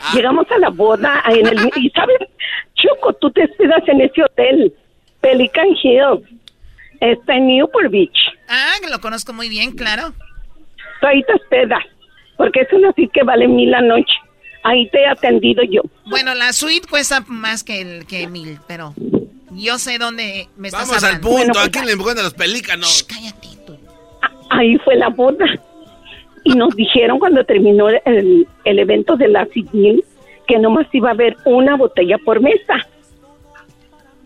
Ah. 0.00 0.12
Llegamos 0.14 0.46
a 0.50 0.58
la 0.58 0.70
boda 0.70 1.22
en 1.28 1.46
el 1.46 1.70
y 1.76 1.90
sabes, 1.90 2.18
Choco, 2.74 3.12
tú 3.14 3.30
te 3.30 3.42
esperas 3.44 3.82
en 3.86 4.00
ese 4.00 4.22
hotel, 4.22 4.72
Pelican 5.20 5.68
Hill, 5.82 6.24
está 7.00 7.34
en 7.34 7.46
Newport 7.48 7.90
Beach. 7.90 8.18
Ah, 8.48 8.72
lo 8.90 9.00
conozco 9.00 9.32
muy 9.32 9.48
bien, 9.48 9.72
claro. 9.72 10.12
Tú 11.00 11.06
ahí 11.06 11.22
te 11.24 11.34
hospedas, 11.34 11.82
porque 12.36 12.60
es 12.60 12.72
una 12.72 12.92
suite 12.92 13.10
que 13.12 13.22
vale 13.24 13.46
mil 13.48 13.70
la 13.70 13.80
noche. 13.82 14.12
Ahí 14.62 14.88
te 14.90 15.00
he 15.00 15.06
atendido 15.06 15.62
yo. 15.62 15.80
Bueno, 16.06 16.34
la 16.34 16.52
suite 16.52 16.86
cuesta 16.86 17.24
más 17.28 17.64
que 17.64 17.80
el 17.80 18.06
que 18.06 18.26
mil, 18.26 18.58
pero 18.66 18.94
yo 19.52 19.78
sé 19.78 19.98
dónde 19.98 20.48
me 20.56 20.68
estás 20.68 20.88
Vamos 20.88 21.02
al 21.02 21.16
hablando. 21.16 21.28
punto. 21.28 21.58
Aquí 21.60 21.78
le 21.84 21.92
encuentran 21.92 22.24
los 22.24 22.34
pelícanos. 22.34 23.06
Ahí 24.50 24.76
fue 24.78 24.96
la 24.96 25.08
boda. 25.08 25.46
Y 26.44 26.54
nos 26.54 26.74
dijeron 26.74 27.18
cuando 27.18 27.44
terminó 27.44 27.88
el, 27.88 28.46
evento 28.64 29.16
de 29.16 29.28
la 29.28 29.46
civil 29.46 30.04
que 30.46 30.58
nomás 30.58 30.86
iba 30.92 31.10
a 31.10 31.12
haber 31.12 31.36
una 31.44 31.76
botella 31.76 32.18
por 32.18 32.40
mesa. 32.40 32.86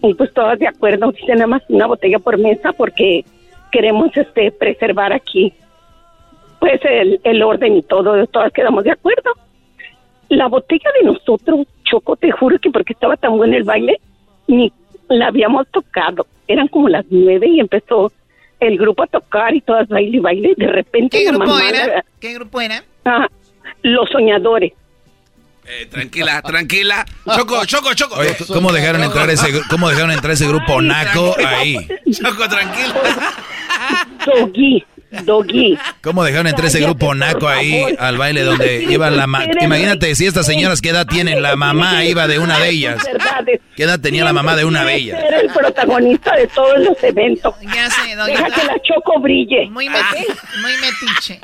Y 0.03 0.15
pues 0.15 0.33
todas 0.33 0.59
de 0.59 0.69
acuerdo, 0.69 1.13
dice 1.13 1.35
nada 1.35 1.47
más 1.47 1.63
una 1.69 1.87
botella 1.87 2.19
por 2.19 2.39
mesa 2.39 2.73
porque 2.73 3.25
queremos 3.73 4.17
este 4.17 4.53
preservar 4.53 5.13
aquí 5.13 5.53
pues 6.61 6.81
el, 6.85 7.21
el 7.25 7.43
orden 7.43 7.77
y 7.77 7.83
todo, 7.83 8.27
todas 8.29 8.53
quedamos 8.53 8.85
de 8.85 8.93
acuerdo. 8.93 9.33
La 10.31 10.49
botella 10.49 10.91
de 10.99 11.07
nosotros, 11.07 11.67
Choco, 11.85 12.17
te 12.17 12.31
juro 12.31 12.59
que 12.59 12.71
porque 12.71 12.95
estaba 12.95 13.17
tan 13.17 13.37
bueno 13.37 13.57
el 13.57 13.65
baile, 13.65 14.01
ni 14.47 14.73
la 15.09 15.27
habíamos 15.27 15.69
tocado. 15.69 16.27
Eran 16.49 16.69
como 16.69 16.89
las 16.89 17.05
nueve 17.11 17.49
y 17.49 17.61
empezó 17.61 18.11
el 18.65 18.79
grupo 18.79 19.03
a 19.05 19.07
tocar 19.07 19.55
y 19.55 19.61
todas 19.61 19.89
baile 19.89 20.17
y 20.17 20.21
baile. 20.21 20.55
De 20.57 20.67
repente 20.67 21.19
¿Qué 21.19 21.25
grupo 21.31 21.47
mamá 21.47 21.69
era? 21.69 21.87
la- 21.87 22.05
¿Qué 22.21 22.35
grupo 22.35 22.61
era? 22.61 22.83
ah, 23.05 23.27
los 23.83 24.09
soñadores. 24.11 24.73
Eh, 25.67 25.87
tranquila, 25.87 26.43
tranquila. 26.43 27.07
Choco, 27.37 27.65
choco, 27.65 27.95
choco. 27.95 28.17
Oye, 28.17 28.37
¿cómo 28.49 28.71
dejaron 28.73 29.03
entrar 29.03 29.31
ese, 29.31 29.47
cómo 29.71 29.89
dejaron 29.89 30.11
entrar 30.11 30.33
ese 30.35 30.47
grupo 30.47 30.83
naco 30.83 31.35
ahí? 31.47 31.77
Choco, 32.13 32.47
tranquila. 32.49 33.33
Doggy, 34.27 34.85
Doggy. 35.23 35.79
¿Cómo 36.03 36.25
dejaron 36.25 36.47
entrar 36.47 36.67
ese 36.67 36.81
grupo 36.81 37.15
naco 37.15 37.49
ahí 37.49 37.85
al 37.99 38.19
baile 38.19 38.43
donde 38.43 38.83
iba 38.85 39.11
la 39.11 39.27
ma 39.27 39.45
Imagínate 39.61 40.15
si 40.15 40.27
estas 40.27 40.47
señoras 40.47 40.81
qué 40.81 40.91
edad 40.91 41.07
tienen, 41.07 41.43
la 41.43 41.57
mamá 41.57 42.05
iba 42.05 42.27
de 42.27 42.39
una 42.39 42.59
de 42.59 42.69
ellas. 42.71 43.03
¿Qué 43.77 43.83
edad 43.85 44.01
tenía 44.01 44.25
la 44.25 44.33
mamá 44.33 44.57
de 44.57 44.65
una 44.65 44.85
de 44.85 44.95
ellas? 44.95 45.23
Era 45.23 45.41
el 45.41 45.51
protagonista 45.51 46.35
de 46.37 46.47
todos 46.49 46.79
los 46.81 47.03
eventos. 47.03 47.55
Ya 47.63 47.91
sé, 47.91 48.15
Doggy. 48.17 48.33
Deja 48.33 48.47
que 48.51 48.65
la 48.67 48.77
choco 48.83 49.21
brille. 49.21 49.69
Muy, 49.71 49.89
meti- 49.89 50.27
muy 50.63 50.73
metiche. 50.81 51.41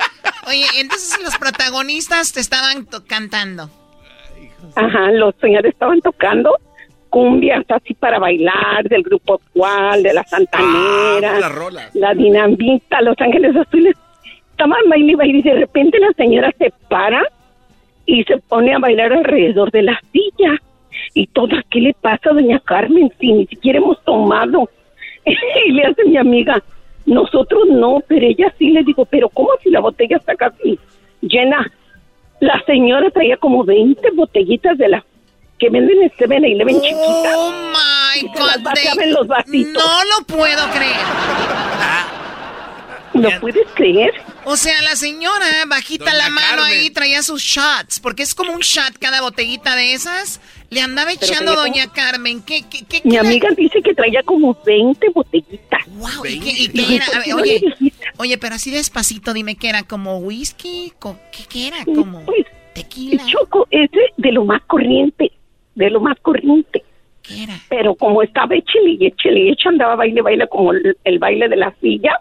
Oye, 0.47 0.65
entonces 0.79 1.19
los 1.23 1.37
protagonistas 1.37 2.33
te 2.33 2.39
estaban 2.39 2.87
cantando. 3.07 3.69
Ajá, 4.75 5.11
los 5.11 5.33
señores 5.41 5.73
estaban 5.73 5.99
tocando 6.01 6.55
cumbias 7.11 7.65
así 7.69 7.93
para 7.93 8.17
bailar 8.17 8.87
del 8.89 9.03
grupo 9.03 9.35
actual, 9.35 10.01
de 10.01 10.13
la 10.13 10.23
Santanera, 10.23 11.39
Ah, 11.43 11.89
la 11.93 12.13
Dinamita, 12.13 13.01
Los 13.01 13.19
Ángeles 13.19 13.55
Azules. 13.55 13.95
Estaban 14.51 14.89
baile 14.89 15.11
y 15.11 15.15
baile 15.15 15.37
y 15.39 15.41
de 15.41 15.53
repente 15.53 15.99
la 15.99 16.13
señora 16.13 16.51
se 16.57 16.71
para 16.89 17.21
y 18.05 18.23
se 18.23 18.37
pone 18.37 18.73
a 18.73 18.79
bailar 18.79 19.11
alrededor 19.11 19.71
de 19.71 19.83
la 19.83 19.99
silla. 20.11 20.57
Y 21.13 21.27
todas, 21.27 21.63
¿qué 21.69 21.81
le 21.81 21.93
pasa 21.93 22.29
a 22.29 22.33
doña 22.33 22.59
Carmen 22.61 23.11
si 23.19 23.33
ni 23.33 23.45
siquiera 23.45 23.79
hemos 23.79 24.01
tomado? 24.05 24.69
y 25.65 25.71
le 25.71 25.83
hace 25.83 26.05
mi 26.05 26.15
amiga, 26.17 26.63
nosotros 27.05 27.67
no, 27.67 28.01
pero 28.07 28.25
ella 28.25 28.53
sí 28.57 28.71
le 28.71 28.83
digo, 28.83 29.03
pero 29.05 29.27
¿cómo 29.29 29.49
si 29.61 29.69
la 29.69 29.81
botella 29.81 30.15
está 30.15 30.35
casi 30.35 30.79
llena? 31.21 31.69
La 32.39 32.63
señora 32.65 33.09
traía 33.11 33.35
como 33.35 33.65
20 33.65 34.11
botellitas 34.11 34.77
de 34.77 34.87
las 34.87 35.03
que 35.61 35.69
venden 35.69 36.01
en 36.01 36.11
Seven 36.17 36.43
Eleven 36.43 36.81
chiquitas. 36.81 37.33
Oh 37.35 37.51
my 37.51 38.17
Y 38.25 38.35
se 38.35 38.43
las 38.43 38.63
God. 38.63 39.05
los 39.05 39.27
vasitos. 39.27 39.83
No 39.83 40.03
lo 40.05 40.25
puedo 40.25 40.69
creer. 40.71 40.97
¿Lo 43.13 43.29
puedes 43.41 43.67
creer? 43.75 44.11
O 44.45 44.55
sea, 44.55 44.81
la 44.81 44.95
señora 44.95 45.45
bajita 45.67 46.05
Doña 46.05 46.17
la 46.17 46.29
mano 46.29 46.47
Carmen. 46.63 46.79
ahí 46.79 46.89
traía 46.89 47.21
sus 47.21 47.41
shots, 47.43 47.99
porque 47.99 48.23
es 48.23 48.33
como 48.33 48.53
un 48.53 48.61
shot 48.61 48.97
cada 48.99 49.21
botellita 49.21 49.75
de 49.75 49.93
esas. 49.93 50.39
Le 50.69 50.81
andaba 50.81 51.11
echando 51.11 51.53
doña 51.53 51.91
Carmen. 51.91 52.41
¿Qué, 52.41 52.63
qué, 52.67 52.85
qué, 52.85 53.01
Mi 53.03 53.17
amiga 53.17 53.49
dice 53.55 53.81
que 53.83 53.93
traía 53.93 54.23
como 54.23 54.57
20 54.65 55.09
botellitas. 55.13 55.81
Wow, 55.89 56.25
¿y 56.25 56.39
qué, 56.39 56.49
y 56.51 56.67
qué 56.69 56.95
era? 56.95 57.05
¿por 57.05 57.15
A 57.15 57.19
ver, 57.19 57.27
no 57.27 57.35
oye, 57.35 57.61
le 57.79 57.93
oye, 58.17 58.37
pero 58.39 58.55
así 58.55 58.71
despacito, 58.71 59.33
dime 59.33 59.55
qué 59.57 59.69
era, 59.69 59.83
como 59.83 60.17
whisky, 60.19 60.93
¿qué, 61.31 61.43
qué 61.49 61.67
era? 61.67 61.83
Como 61.85 62.23
Pues, 62.23 62.45
tequila. 62.73 63.23
Choco, 63.25 63.67
ese 63.69 63.99
de 64.17 64.31
lo 64.31 64.45
más 64.45 64.61
corriente, 64.67 65.31
de 65.85 65.91
lo 65.91 66.01
más 66.01 66.19
corriente. 66.21 66.83
¿Qué 67.21 67.43
era? 67.43 67.53
Pero 67.69 67.95
como 67.95 68.23
estaba 68.23 68.55
échele 68.55 68.97
y 68.99 69.05
échele 69.07 69.39
y 69.51 69.67
andaba 69.67 69.95
baile, 69.95 70.21
baile 70.21 70.47
como 70.47 70.73
el, 70.73 70.97
el 71.03 71.19
baile 71.19 71.47
de 71.49 71.55
la 71.55 71.73
silla. 71.81 72.19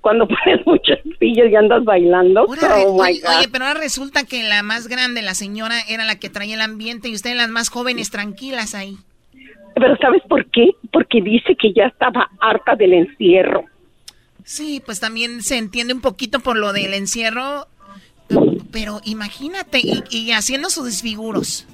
Cuando 0.00 0.28
pones 0.44 0.66
muchas 0.66 0.98
sillas 1.18 1.50
y 1.50 1.56
andas 1.56 1.84
bailando. 1.84 2.40
Ahora 2.40 2.76
oh 2.86 3.02
oye, 3.02 3.48
pero 3.50 3.66
ahora 3.66 3.80
resulta 3.80 4.24
que 4.24 4.42
la 4.42 4.62
más 4.62 4.86
grande, 4.88 5.22
la 5.22 5.34
señora, 5.34 5.76
era 5.88 6.04
la 6.04 6.18
que 6.18 6.28
traía 6.28 6.54
el 6.54 6.60
ambiente 6.60 7.08
y 7.08 7.14
ustedes 7.14 7.36
las 7.36 7.48
más 7.48 7.70
jóvenes 7.70 8.10
tranquilas 8.10 8.74
ahí. 8.74 8.96
Pero 9.74 9.96
¿sabes 9.96 10.22
por 10.28 10.44
qué? 10.50 10.70
Porque 10.92 11.20
dice 11.20 11.56
que 11.56 11.72
ya 11.72 11.86
estaba 11.86 12.30
harta 12.40 12.76
del 12.76 12.92
encierro. 12.92 13.64
Sí, 14.44 14.82
pues 14.84 15.00
también 15.00 15.42
se 15.42 15.56
entiende 15.56 15.94
un 15.94 16.02
poquito 16.02 16.40
por 16.40 16.58
lo 16.58 16.72
del 16.74 16.92
encierro, 16.92 17.66
pero 18.70 19.00
imagínate, 19.04 19.80
y, 19.82 20.04
y 20.10 20.32
haciendo 20.32 20.68
sus 20.68 20.84
desfiguros. 20.84 21.66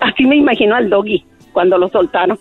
Así 0.00 0.24
me 0.26 0.36
imagino 0.36 0.74
al 0.74 0.88
doggy 0.90 1.24
cuando 1.52 1.78
lo 1.78 1.88
soltaron. 1.90 2.38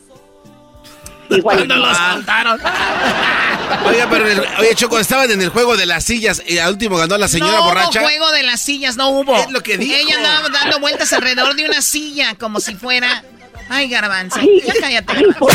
Igual. 1.29 1.57
Cuando 1.57 1.75
los 1.77 1.97
soltaron. 1.97 2.59
Oiga, 3.85 4.07
pero 4.09 4.27
en 4.27 4.37
el- 4.39 4.45
oye, 4.59 4.75
Choco, 4.75 4.99
estaban 4.99 5.31
en 5.31 5.41
el 5.41 5.49
juego 5.49 5.77
de 5.77 5.85
las 5.85 6.03
sillas 6.03 6.43
y 6.45 6.57
al 6.57 6.71
último 6.73 6.97
ganó 6.97 7.17
la 7.17 7.27
señora 7.29 7.57
no 7.57 7.63
borracha. 7.63 7.99
hubo 8.01 8.07
juego 8.07 8.31
de 8.31 8.43
las 8.43 8.59
sillas, 8.61 8.97
no 8.97 9.09
hubo. 9.09 9.35
Es 9.37 9.49
lo 9.51 9.61
que 9.61 9.77
dijo. 9.77 9.95
Ella 9.95 10.17
andaba 10.17 10.49
dando 10.49 10.79
vueltas 10.79 11.11
alrededor 11.13 11.55
de 11.55 11.65
una 11.65 11.81
silla, 11.81 12.35
como 12.35 12.59
si 12.59 12.75
fuera... 12.75 13.23
Ay, 13.69 13.87
garbanzo, 13.87 14.37
Ay, 14.41 14.61
ya 14.65 14.73
cállate. 14.81 15.13
ay, 15.15 15.25
por- 15.39 15.51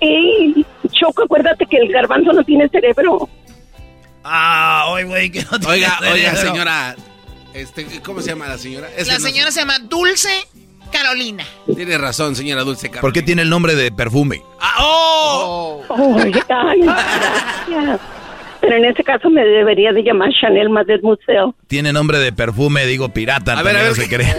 Ey, 0.00 0.66
Choco, 0.92 1.22
acuérdate 1.24 1.64
que 1.66 1.78
el 1.78 1.90
garbanzo 1.92 2.32
no 2.34 2.44
tiene 2.44 2.68
cerebro. 2.68 3.28
Ah, 4.22 4.84
oye, 4.88 5.04
güey, 5.04 5.30
que 5.30 5.42
no 5.44 5.58
tiene 5.58 5.66
Oiga, 5.74 5.98
oiga, 6.12 6.36
señora. 6.36 6.96
Este, 7.54 7.86
¿Cómo 8.02 8.20
se 8.20 8.28
llama 8.30 8.48
la 8.48 8.58
señora? 8.58 8.88
Es 8.96 9.08
La 9.08 9.14
no 9.18 9.20
señora 9.20 9.50
se 9.50 9.60
llama 9.60 9.78
Dulce 9.80 10.30
Carolina. 10.92 11.44
Tiene 11.74 11.98
razón, 11.98 12.36
señora 12.36 12.62
Dulce 12.62 12.88
Carmen. 12.88 13.00
¿Por 13.00 13.12
qué 13.12 13.22
tiene 13.22 13.42
el 13.42 13.48
nombre 13.50 13.74
de 13.74 13.90
perfume? 13.92 14.42
Ah, 14.60 14.74
¡Oh! 14.80 15.82
Ay, 16.22 16.32
ay, 16.48 16.80
gracias. 16.82 18.00
Pero 18.60 18.76
en 18.76 18.84
ese 18.84 19.02
caso 19.02 19.30
me 19.30 19.42
debería 19.44 19.92
de 19.92 20.02
llamar 20.02 20.28
Chanel 20.38 20.68
Madet 20.68 21.02
Museo. 21.02 21.54
Tiene 21.66 21.92
nombre 21.92 22.18
de 22.18 22.32
perfume, 22.32 22.84
digo 22.86 23.08
pirata. 23.08 23.58
A 23.58 23.62
ver, 23.62 23.76
a 23.76 23.80
no 23.80 23.84
ver, 23.86 23.94
se 23.96 24.08
cree. 24.08 24.34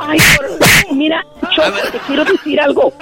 Ay, 0.00 0.18
por- 0.36 0.94
mira, 0.96 1.24
Choco, 1.54 1.78
te 1.92 1.98
quiero 2.06 2.24
decir 2.24 2.60
algo. 2.60 2.92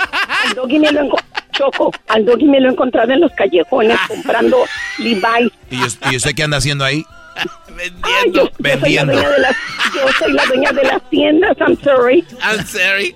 Al 0.46 0.54
doggy 0.54 0.78
me 0.78 0.92
lo 0.92 1.00
enco- 1.02 1.22
Choco, 1.52 1.90
al 2.08 2.24
doggy 2.24 2.44
me 2.46 2.60
lo 2.60 2.68
he 2.68 2.72
encontrado 2.72 3.12
en 3.12 3.20
los 3.20 3.32
callejones 3.32 3.98
comprando 4.06 4.58
Levi's. 4.98 5.50
¿Y, 5.70 5.82
us- 5.82 5.98
y 6.10 6.16
usted 6.16 6.34
qué 6.34 6.42
anda 6.44 6.58
haciendo 6.58 6.84
ahí? 6.84 7.04
Ay, 8.02 8.32
yo, 8.32 8.44
yo 8.44 8.50
soy 8.50 8.52
la 8.62 8.74
Vendiendo. 8.76 9.12
dueña 9.12 9.30
de 9.30 9.38
las, 9.40 9.56
yo 9.94 10.12
soy 10.18 10.32
la 10.32 10.46
dueña 10.46 10.72
de 10.72 10.82
las 10.84 11.10
tiendas, 11.10 11.56
I'm 11.58 11.76
sorry. 11.82 12.24
I'm 12.42 12.64
sorry. 12.66 13.14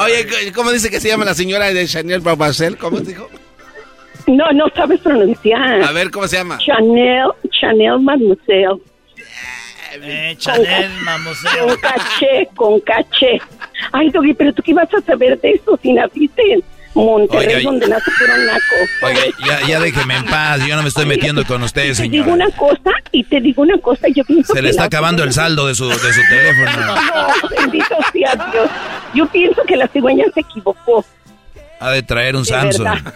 Oye, 0.00 0.52
¿cómo 0.54 0.70
dice 0.72 0.90
que 0.90 1.00
se 1.00 1.08
llama 1.08 1.24
la 1.24 1.34
señora 1.34 1.72
de 1.72 1.86
Chanel 1.86 2.20
Babacel? 2.20 2.76
¿Cómo 2.76 2.98
dijo? 3.00 3.28
No, 4.26 4.50
no 4.52 4.66
sabes 4.74 5.00
pronunciar. 5.00 5.82
A 5.82 5.92
ver, 5.92 6.10
¿cómo 6.10 6.26
se 6.28 6.36
llama? 6.36 6.58
Chanel, 6.58 7.28
Chanel 7.50 8.00
Mademoiselle. 8.00 8.80
Eh, 10.02 10.34
Chanel, 10.38 10.90
Con 10.90 11.04
mamuseo. 11.04 11.78
caché, 11.80 12.48
con 12.56 12.80
caché. 12.80 13.40
Ay, 13.92 14.10
Doggy, 14.10 14.34
pero 14.34 14.52
tú 14.52 14.62
qué 14.62 14.74
vas 14.74 14.92
a 14.92 15.00
saber 15.02 15.40
de 15.40 15.50
eso 15.52 15.78
si 15.82 15.92
naciste 15.92 16.42
Monterrey, 16.94 17.64
donde 17.64 17.88
nace 17.88 18.10
puro 18.18 18.36
naco. 18.36 19.06
Oiga, 19.06 19.20
ya, 19.46 19.66
ya 19.68 19.80
déjeme 19.80 20.16
en 20.16 20.24
paz, 20.26 20.60
yo 20.66 20.76
no 20.76 20.82
me 20.82 20.88
estoy 20.88 21.06
metiendo 21.06 21.44
con 21.44 21.62
ustedes, 21.62 21.98
Te 21.98 22.08
digo 22.08 22.32
una 22.32 22.50
cosa 22.50 22.90
y 23.12 23.24
te 23.24 23.40
digo 23.40 23.62
una 23.62 23.76
cosa, 23.78 24.06
yo 24.14 24.24
pienso 24.24 24.52
Se 24.52 24.58
que 24.58 24.62
le 24.62 24.70
está 24.70 24.84
acabando 24.84 25.22
el 25.24 25.32
saldo 25.32 25.66
de 25.66 25.74
su, 25.74 25.88
de 25.88 25.94
su 25.94 26.20
teléfono. 26.30 26.86
No, 26.86 27.48
bendito 27.60 27.96
sea 28.12 28.50
Dios. 28.52 28.70
Yo 29.14 29.26
pienso 29.26 29.62
que 29.66 29.76
la 29.76 29.88
cigüeña 29.88 30.24
se 30.34 30.40
equivocó. 30.40 31.04
Ha 31.80 31.90
de 31.90 32.02
traer 32.02 32.36
un 32.36 32.42
De 32.42 32.48
Samsung. 32.48 32.84
verdad. 32.84 33.14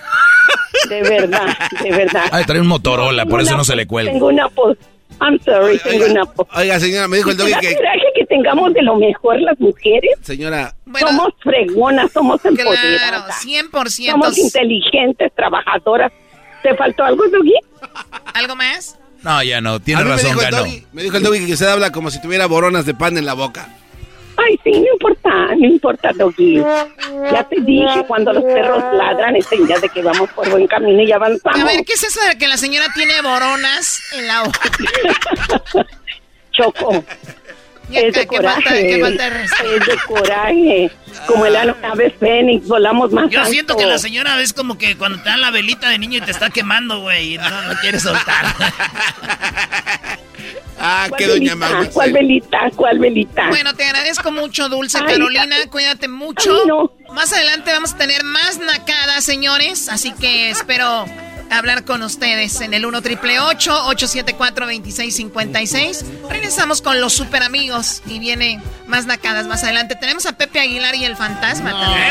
De 0.89 1.03
verdad, 1.03 1.57
de 1.83 1.91
verdad. 1.91 2.25
Ha 2.31 2.39
de 2.39 2.45
traer 2.45 2.63
un 2.63 2.69
Motorola, 2.69 3.27
por 3.27 3.41
eso 3.41 3.57
no 3.57 3.65
se 3.65 3.77
le 3.77 3.87
cuelga. 3.87 4.13
Tengo 4.13 4.27
una. 4.29 4.49
I'm 5.21 5.39
sorry, 5.45 5.79
tengo 5.79 6.07
una. 6.07 6.23
Oiga, 6.55 6.79
señora, 6.79 7.09
me 7.09 7.17
dijo 7.17 7.31
el 7.31 7.37
¿Te 7.39 7.43
doggy 7.43 7.55
que... 7.61 7.77
tengamos 8.29 8.73
de 8.75 8.83
lo 8.83 8.97
mejor 8.97 9.41
las 9.41 9.59
mujeres? 9.59 10.13
Señora, 10.23 10.75
somos 10.99 11.33
fregonas, 11.43 12.13
somos 12.13 12.45
empoderadas. 12.45 13.41
Claro, 13.43 13.71
100%. 13.71 14.11
Somos 14.11 14.39
inteligentes, 14.39 15.33
trabajadoras. 15.35 16.13
¿Te 16.63 16.75
faltó 16.77 17.05
algo, 17.05 17.25
Doggy? 17.29 17.55
¿Algo 18.35 18.57
más? 18.57 18.99
No, 19.23 19.43
ya 19.43 19.61
no, 19.61 19.81
tiene 19.81 20.05
me 20.05 20.11
razón, 20.11 20.31
dijo, 20.31 20.41
el 20.41 20.51
ganó. 20.51 20.59
doggy, 20.65 20.87
me 20.93 21.03
dijo 21.03 21.17
el 21.17 21.23
doggy 21.23 21.47
que 21.47 21.53
usted 21.55 21.67
habla 21.67 21.91
como 21.91 22.11
si 22.11 22.21
tuviera 22.23 22.47
boronas 22.47 22.87
de 22.87 22.95
pan 22.95 23.17
en 23.19 23.27
la 23.27 23.35
boca. 23.35 23.69
Ay, 24.37 24.57
sí, 24.63 24.71
no 24.71 24.87
importa, 24.93 25.31
no 25.57 25.67
importa, 25.67 26.11
Doggy. 26.15 26.63
Ya 27.33 27.43
te 27.49 27.61
dije, 27.61 28.05
cuando 28.07 28.33
los 28.33 28.45
perros 28.45 28.85
ladran, 28.95 29.35
es 29.35 29.47
señal 29.47 29.81
de 29.81 29.89
que 29.89 30.01
vamos 30.01 30.31
por 30.31 30.49
buen 30.49 30.69
camino 30.69 31.03
y 31.03 31.11
avanzamos. 31.11 31.61
A 31.61 31.65
ver, 31.65 31.85
¿qué 31.85 31.95
es 31.95 32.05
eso 32.05 32.21
de 32.29 32.39
que 32.39 32.47
la 32.47 32.57
señora 32.57 32.87
tiene 32.95 33.21
boronas 33.21 34.01
en 34.13 34.27
la 34.29 34.45
boca? 34.45 34.61
Choco. 36.53 37.05
Ya, 37.91 38.01
es 38.01 38.15
de 38.15 38.27
¿qué 38.27 38.37
falta- 38.37 38.55
coraje. 38.63 38.87
qué 38.87 39.01
falta 39.01 39.25
de 39.25 39.31
respeto? 39.31 39.71
es 39.75 39.87
de 39.87 39.97
coraje. 40.07 40.91
Como 41.27 41.47
el 41.47 41.57
ave 41.57 42.11
fénix, 42.21 42.67
volamos 42.69 43.11
más 43.13 43.31
Yo 43.31 43.45
siento 43.47 43.77
que 43.77 43.87
la 43.87 43.99
señora 43.99 44.41
es 44.43 44.53
como 44.53 44.77
que 44.79 44.97
cuando 44.97 45.19
te 45.23 45.29
dan 45.31 45.41
la 45.41 45.51
velita 45.51 45.89
de 45.89 45.99
niño 45.99 46.19
y 46.19 46.21
te 46.21 46.31
está 46.31 46.51
quemando, 46.51 47.01
güey, 47.01 47.39
no, 47.39 47.63
no 47.63 47.75
quieres 47.81 48.03
soltar. 48.03 48.47
Ah, 50.81 51.09
¿Cuál 51.11 51.27
velita? 51.31 51.91
¿Cuál 51.93 52.13
velita? 52.13 52.59
¿Cuál 52.77 52.99
velita? 53.01 53.49
Bueno, 53.49 53.75
te 53.75 53.83
agradezco 53.85 54.31
mucho, 54.31 54.69
Dulce 54.69 54.99
Ay, 54.99 55.15
Carolina. 55.15 55.57
Cuídate 55.71 56.07
mucho. 56.07 56.53
Ay, 56.53 56.69
no. 56.69 56.93
Más 57.13 57.33
adelante 57.33 57.73
vamos 57.73 57.95
a 57.95 57.97
tener 57.97 58.23
más 58.23 58.59
nacadas, 58.59 59.25
señores. 59.25 59.89
Así 59.89 60.13
que 60.13 60.51
espero 60.51 61.05
hablar 61.51 61.85
con 61.85 62.03
ustedes 62.03 62.61
en 62.61 62.75
el 62.75 62.87
1 62.87 63.03
triple 63.03 63.41
874 63.41 64.67
2656 64.67 66.05
Regresamos 66.29 66.83
con 66.83 67.01
los 67.01 67.13
super 67.13 67.43
amigos 67.43 68.03
y 68.07 68.19
viene 68.19 68.61
más 68.87 69.07
nacadas 69.07 69.47
más 69.47 69.65
adelante. 69.65 69.97
Tenemos 69.97 70.27
a 70.27 70.37
Pepe 70.37 70.61
Aguilar 70.61 70.95
y 70.95 71.05
el 71.05 71.17
fantasma 71.17 71.71
también. 71.71 72.09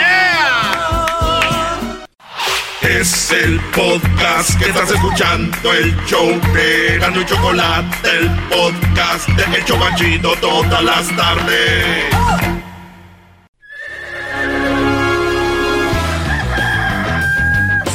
Es 2.82 3.32
el 3.32 3.60
podcast 3.76 4.58
que 4.58 4.70
estás 4.70 4.92
escuchando, 4.92 5.74
el 5.74 5.96
show 6.06 6.40
de 6.54 6.98
Gano 7.00 7.22
y 7.22 7.26
Chocolate, 7.26 8.10
el 8.10 8.30
podcast 8.50 9.28
de 9.30 9.58
El 9.58 9.66
Chobachito 9.66 10.34
todas 10.40 10.84
las 10.84 11.16
tardes. 11.16 12.57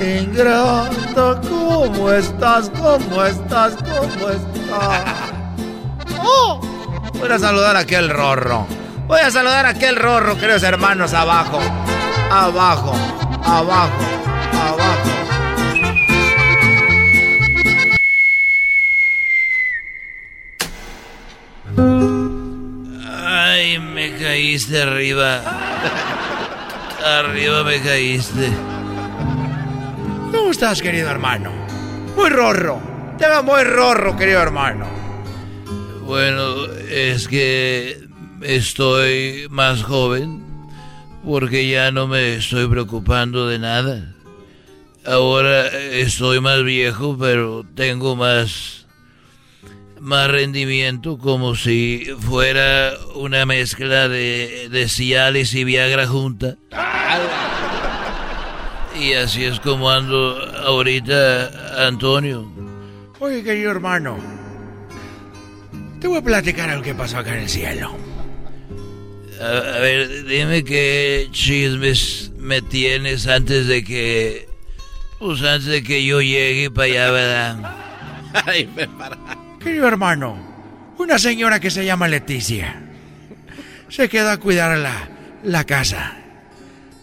Ingrato, 0.00 1.40
¿cómo 1.48 2.12
estás? 2.12 2.70
¿Cómo 2.70 3.24
estás? 3.24 3.74
¿Cómo 3.76 4.28
estás? 4.28 5.04
¡Oh! 6.20 6.60
Voy 7.14 7.32
a 7.32 7.38
saludar 7.38 7.74
a 7.74 7.80
aquel 7.80 8.08
rorro. 8.08 8.64
Voy 9.08 9.18
a 9.18 9.30
saludar 9.30 9.66
a 9.66 9.70
aquel 9.70 9.96
rorro, 9.96 10.38
queridos 10.38 10.62
hermanos, 10.62 11.14
abajo. 11.14 11.58
Abajo, 12.30 12.92
abajo, 13.42 14.04
abajo. 14.52 15.08
Ay, 23.26 23.80
me 23.80 24.16
caíste 24.16 24.80
arriba. 24.82 25.42
Arriba 27.04 27.64
me 27.64 27.80
caíste. 27.80 28.67
¿Cómo 30.48 30.54
estás, 30.54 30.80
querido 30.80 31.10
hermano? 31.10 31.52
Muy 32.16 32.30
rorro. 32.30 32.80
Te 33.18 33.28
veo 33.28 33.42
muy 33.42 33.64
rorro, 33.64 34.16
querido 34.16 34.40
hermano. 34.40 34.86
Bueno, 36.06 36.64
es 36.90 37.28
que 37.28 37.98
estoy 38.40 39.46
más 39.50 39.82
joven 39.82 40.42
porque 41.22 41.68
ya 41.68 41.90
no 41.90 42.06
me 42.06 42.36
estoy 42.36 42.66
preocupando 42.66 43.46
de 43.46 43.58
nada. 43.58 44.14
Ahora 45.04 45.66
estoy 45.66 46.40
más 46.40 46.64
viejo, 46.64 47.14
pero 47.20 47.66
tengo 47.74 48.16
más 48.16 48.86
más 50.00 50.30
rendimiento 50.30 51.18
como 51.18 51.56
si 51.56 52.06
fuera 52.20 52.94
una 53.16 53.44
mezcla 53.44 54.08
de, 54.08 54.70
de 54.70 54.88
Cialis 54.88 55.52
y 55.52 55.64
Viagra 55.64 56.06
junta. 56.06 56.56
Y 58.98 59.14
así 59.14 59.44
es 59.44 59.60
como 59.60 59.90
ando 59.90 60.36
ahorita, 60.66 61.86
Antonio. 61.86 62.50
Oye, 63.20 63.42
querido 63.42 63.70
hermano. 63.70 64.18
Te 66.00 66.08
voy 66.08 66.18
a 66.18 66.22
platicar 66.22 66.68
algo 66.70 66.82
que 66.82 66.94
pasó 66.94 67.18
acá 67.18 67.34
en 67.36 67.42
el 67.42 67.48
cielo. 67.48 67.96
A, 69.40 69.76
a 69.76 69.78
ver, 69.78 70.24
dime 70.24 70.64
qué 70.64 71.28
chismes 71.30 72.32
me 72.36 72.60
tienes 72.62 73.26
antes 73.26 73.66
de 73.66 73.84
que. 73.84 74.48
Pues 75.18 75.42
antes 75.42 75.66
de 75.66 75.82
que 75.82 76.04
yo 76.04 76.20
llegue 76.20 76.70
para 76.70 76.86
allá, 76.86 77.10
¿verdad? 77.10 77.76
Ay, 78.46 78.68
me 78.74 78.86
para. 78.88 79.18
Querido 79.60 79.88
hermano, 79.88 80.36
una 80.98 81.18
señora 81.18 81.60
que 81.60 81.70
se 81.70 81.84
llama 81.84 82.08
Leticia 82.08 82.88
se 83.88 84.08
quedó 84.08 84.30
a 84.30 84.36
cuidar 84.36 84.76
la, 84.78 85.08
la 85.42 85.64
casa. 85.64 86.16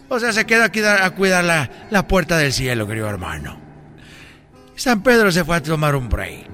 O 0.08 0.20
sea, 0.20 0.32
se 0.32 0.46
quedó 0.46 0.64
a 0.64 0.68
cuidar, 0.70 1.02
a 1.02 1.10
cuidar 1.10 1.44
la, 1.44 1.70
la 1.90 2.06
puerta 2.06 2.38
del 2.38 2.52
cielo, 2.52 2.86
querido 2.86 3.08
hermano. 3.08 3.58
San 4.76 5.02
Pedro 5.02 5.32
se 5.32 5.44
fue 5.44 5.56
a 5.56 5.62
tomar 5.62 5.96
un 5.96 6.08
break. 6.08 6.50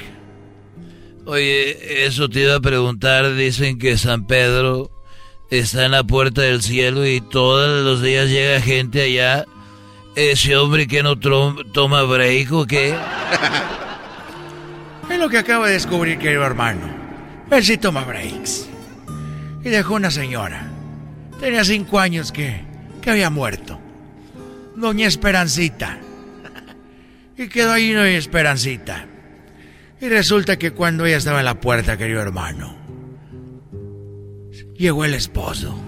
Oye, 1.27 2.05
eso 2.07 2.29
te 2.29 2.41
iba 2.41 2.57
a 2.57 2.61
preguntar. 2.61 3.35
Dicen 3.35 3.79
que 3.79 3.99
San 3.99 4.27
Pedro 4.27 4.91
está 5.51 5.85
en 5.85 5.93
la 5.93 6.05
puerta 6.05 6.43
del 6.43 6.63
cielo 6.63 7.07
y 7.07 7.21
todos 7.21 7.85
los 7.85 8.03
días 8.03 8.29
llega 8.29 8.61
gente 8.61 9.03
allá. 9.03 9.45
Ese 10.15 10.57
hombre 10.57 10.87
que 10.87 11.03
no 11.03 11.19
toma 11.19 12.03
break 12.03 12.53
o 12.53 12.67
qué? 12.67 12.95
Es 15.11 15.19
lo 15.19 15.29
que 15.29 15.37
acabo 15.37 15.67
de 15.67 15.73
descubrir, 15.73 16.17
querido 16.19 16.43
hermano. 16.43 16.89
Él 17.51 17.63
sí 17.63 17.77
toma 17.77 18.03
breaks. 18.03 18.67
Y 19.63 19.69
dejó 19.69 19.95
una 19.95 20.11
señora. 20.11 20.71
Tenía 21.39 21.65
cinco 21.65 21.99
años 22.01 22.33
que, 22.33 22.65
que 23.03 23.11
había 23.11 23.29
muerto. 23.29 23.79
Doña 24.77 25.07
Esperancita. 25.07 25.99
Y 27.37 27.49
quedó 27.49 27.73
ahí 27.73 27.93
Doña 27.93 28.17
Esperancita. 28.17 29.07
Y 30.01 30.09
resulta 30.09 30.59
que 30.59 30.71
cuando 30.73 31.05
ella 31.05 31.19
estaba 31.19 31.41
en 31.41 31.45
la 31.45 31.61
puerta, 31.61 31.97
querido 31.97 32.23
hermano, 32.23 32.77
llegó 34.77 35.05
el 35.05 35.15
esposo. 35.15 35.79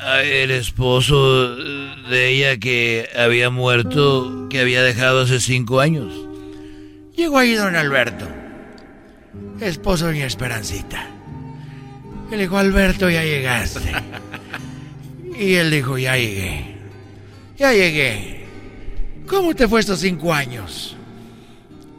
Ah, 0.00 0.22
El 0.22 0.50
esposo 0.52 1.56
de 1.56 2.28
ella 2.28 2.58
que 2.58 3.08
había 3.18 3.50
muerto, 3.50 4.46
que 4.48 4.60
había 4.60 4.82
dejado 4.82 5.22
hace 5.22 5.40
cinco 5.40 5.80
años. 5.80 6.14
Llegó 7.16 7.38
ahí 7.38 7.54
don 7.54 7.74
Alberto, 7.74 8.26
esposo 9.60 10.06
de 10.06 10.12
mi 10.12 10.22
Esperancita. 10.22 11.04
Y 12.30 12.36
le 12.36 12.42
dijo, 12.42 12.58
Alberto, 12.58 13.10
ya 13.10 13.24
llegaste. 13.24 13.92
Y 15.38 15.54
él 15.54 15.70
dijo, 15.70 15.96
ya 15.96 16.16
llegué. 16.16 16.76
Ya 17.56 17.72
llegué. 17.72 18.44
¿Cómo 19.28 19.54
te 19.54 19.68
fue 19.68 19.80
estos 19.80 20.00
cinco 20.00 20.34
años? 20.34 20.96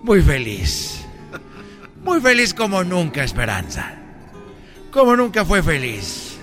Muy 0.03 0.21
feliz. 0.21 1.05
Muy 2.03 2.19
feliz 2.19 2.53
como 2.53 2.83
nunca, 2.83 3.23
Esperanza. 3.23 3.93
Como 4.91 5.15
nunca 5.15 5.45
fue 5.45 5.63
feliz. 5.63 6.37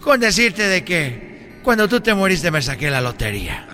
Con 0.00 0.20
decirte 0.20 0.66
de 0.66 0.84
que 0.84 1.60
Cuando 1.62 1.88
tú 1.88 2.00
te 2.00 2.12
moriste 2.12 2.50
me 2.50 2.60
saqué 2.60 2.90
la 2.90 3.00
lotería. 3.00 3.66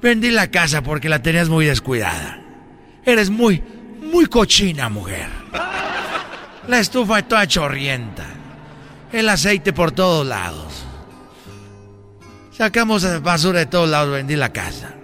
Vendí 0.00 0.30
la 0.30 0.50
casa 0.50 0.82
porque 0.82 1.08
la 1.08 1.22
tenías 1.22 1.48
muy 1.48 1.66
descuidada. 1.66 2.40
Eres 3.04 3.28
muy, 3.28 3.62
muy 4.00 4.26
cochina, 4.26 4.88
mujer. 4.88 5.28
La 6.68 6.78
estufa 6.78 7.18
es 7.18 7.28
toda 7.28 7.46
chorrienta. 7.46 8.41
El 9.12 9.28
aceite 9.28 9.72
por 9.72 9.92
todos 9.92 10.26
lados. 10.26 10.86
Sacamos 12.50 13.22
basura 13.22 13.60
de 13.60 13.66
todos 13.66 13.88
lados, 13.88 14.12
vendí 14.12 14.36
la 14.36 14.52
casa. 14.52 14.94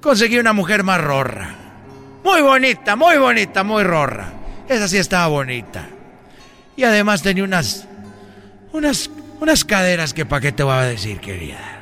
Conseguí 0.00 0.38
una 0.38 0.52
mujer 0.52 0.84
más 0.84 1.00
rorra. 1.00 1.54
Muy 2.24 2.40
bonita, 2.40 2.94
muy 2.96 3.18
bonita, 3.18 3.64
muy 3.64 3.82
rorra. 3.82 4.32
Esa 4.68 4.86
sí 4.86 4.96
estaba 4.96 5.26
bonita. 5.26 5.88
Y 6.76 6.84
además 6.84 7.22
tenía 7.22 7.44
unas. 7.44 7.88
unas. 8.72 9.10
unas 9.40 9.64
caderas 9.64 10.14
que 10.14 10.24
para 10.24 10.40
qué 10.40 10.52
te 10.52 10.62
voy 10.62 10.74
a 10.74 10.82
decir, 10.82 11.18
querida. 11.18 11.80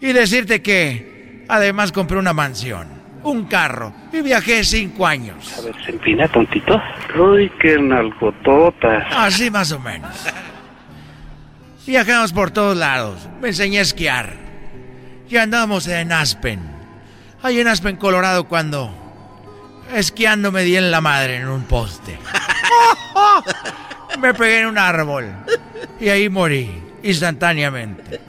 Y 0.00 0.12
decirte 0.12 0.62
que 0.62 1.44
además 1.48 1.92
compré 1.92 2.18
una 2.18 2.32
mansión, 2.32 2.88
un 3.22 3.44
carro 3.44 3.92
y 4.12 4.22
viajé 4.22 4.64
cinco 4.64 5.06
años. 5.06 5.54
A 5.58 5.60
ver, 5.60 5.74
se 5.84 5.90
empina 5.90 6.26
tontito. 6.28 6.80
Uy, 7.18 7.50
qué 7.60 7.78
nalgototas. 7.78 9.04
Así 9.10 9.50
más 9.50 9.70
o 9.72 9.78
menos. 9.78 10.10
Viajamos 11.86 12.32
por 12.32 12.50
todos 12.50 12.76
lados. 12.76 13.28
Me 13.40 13.48
enseñé 13.48 13.78
a 13.78 13.82
esquiar. 13.82 14.36
Y 15.28 15.36
andábamos 15.36 15.86
en 15.88 16.12
Aspen. 16.12 16.60
Ahí 17.42 17.60
en 17.60 17.68
Aspen, 17.68 17.96
Colorado, 17.96 18.46
cuando 18.48 18.94
esquiando 19.92 20.52
me 20.52 20.62
di 20.62 20.76
en 20.76 20.90
la 20.90 21.00
madre 21.00 21.36
en 21.36 21.48
un 21.48 21.64
poste. 21.64 22.18
me 24.20 24.34
pegué 24.34 24.60
en 24.60 24.66
un 24.66 24.78
árbol. 24.78 25.32
Y 26.00 26.08
ahí 26.08 26.28
morí, 26.28 26.70
instantáneamente. 27.02 28.20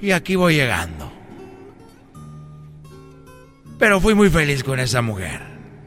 Y 0.00 0.10
aquí 0.10 0.34
voy 0.34 0.56
llegando. 0.56 1.12
Pero 3.78 4.00
fui 4.00 4.14
muy 4.14 4.30
feliz 4.30 4.64
con 4.64 4.80
esa 4.80 5.02
mujer. 5.02 5.40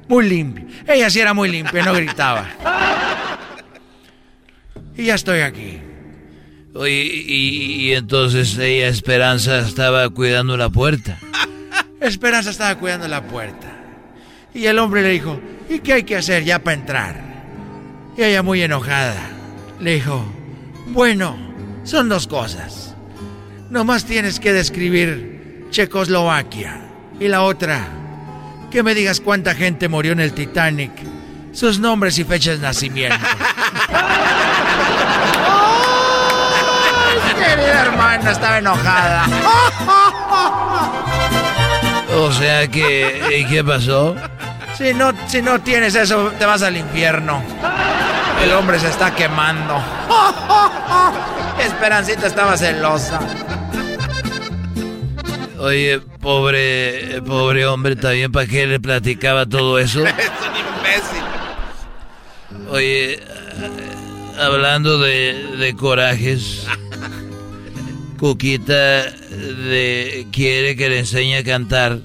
Muy 0.08 0.28
limpia. 0.28 0.66
Ella 0.88 1.10
sí 1.10 1.20
era 1.20 1.34
muy 1.34 1.49
limpia, 1.49 1.84
no 1.84 1.93
gritaba. 1.93 2.45
Y 4.95 5.06
ya 5.06 5.16
estoy 5.16 5.41
aquí. 5.41 5.82
Y, 6.76 6.89
y 6.89 7.93
entonces 7.93 8.57
ella, 8.57 8.88
Esperanza, 8.88 9.59
estaba 9.59 10.09
cuidando 10.09 10.57
la 10.57 10.69
puerta. 10.69 11.19
Esperanza 12.01 12.49
estaba 12.49 12.76
cuidando 12.76 13.07
la 13.07 13.23
puerta. 13.23 13.73
Y 14.53 14.65
el 14.65 14.80
hombre 14.80 15.01
le 15.01 15.09
dijo, 15.09 15.39
¿y 15.69 15.80
qué 15.80 15.93
hay 15.93 16.03
que 16.03 16.15
hacer 16.17 16.43
ya 16.43 16.59
para 16.59 16.78
entrar? 16.78 17.23
Y 18.17 18.23
ella 18.23 18.43
muy 18.43 18.61
enojada 18.61 19.36
le 19.80 19.95
dijo, 19.95 20.26
bueno, 20.88 21.38
son 21.84 22.09
dos 22.09 22.28
cosas. 22.28 22.95
Nomás 23.69 24.05
tienes 24.05 24.39
que 24.39 24.53
describir 24.53 25.65
Checoslovaquia. 25.71 26.82
Y 27.19 27.28
la 27.28 27.43
otra, 27.43 27.88
que 28.71 28.84
me 28.84 28.95
digas 28.95 29.21
cuánta 29.21 29.55
gente 29.55 29.88
murió 29.88 30.11
en 30.11 30.19
el 30.19 30.34
Titanic, 30.34 30.91
sus 31.51 31.80
nombres 31.80 32.17
y 32.19 32.23
fechas 32.23 32.59
de 32.59 32.67
nacimiento. 32.67 33.15
Querida 37.56 37.82
hermana, 37.84 38.32
estaba 38.32 38.58
enojada. 38.58 39.26
O 42.18 42.32
sea 42.32 42.66
que, 42.70 43.39
¿y 43.39 43.45
qué 43.45 43.62
pasó? 43.62 44.16
Si 44.78 44.93
no, 44.93 45.12
si 45.28 45.41
no 45.41 45.60
tienes 45.60 45.95
eso, 45.95 46.32
te 46.39 46.45
vas 46.45 46.64
al 46.64 46.78
infierno. 46.78 47.43
El 48.41 48.53
hombre 48.53 48.80
se 48.80 48.88
está 48.88 49.14
quemando. 49.14 49.84
Esperancita 51.60 52.28
estaba 52.28 52.56
celosa. 52.56 53.20
Oye, 55.60 55.99
pobre, 56.22 57.22
pobre 57.22 57.66
hombre, 57.66 57.97
también 57.97 58.32
para 58.32 58.47
qué 58.47 58.66
le 58.66 58.80
platicaba 58.80 59.45
todo 59.45 59.78
eso. 59.78 60.06
es 60.06 60.14
un 60.14 60.56
imbécil. 60.56 61.24
Oye, 62.70 63.20
hablando 64.39 64.99
de, 64.99 65.56
de 65.58 65.76
corajes, 65.76 66.66
Cuquita 68.26 69.03
de, 69.03 70.26
quiere 70.32 70.76
que 70.76 70.89
le 70.89 70.97
enseñe 70.97 71.38
a 71.38 71.43
cantar. 71.43 71.99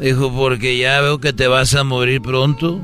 Dijo, 0.00 0.34
porque 0.34 0.76
ya 0.76 1.00
veo 1.00 1.20
que 1.20 1.32
te 1.32 1.46
vas 1.46 1.72
a 1.76 1.84
morir 1.84 2.20
pronto. 2.20 2.80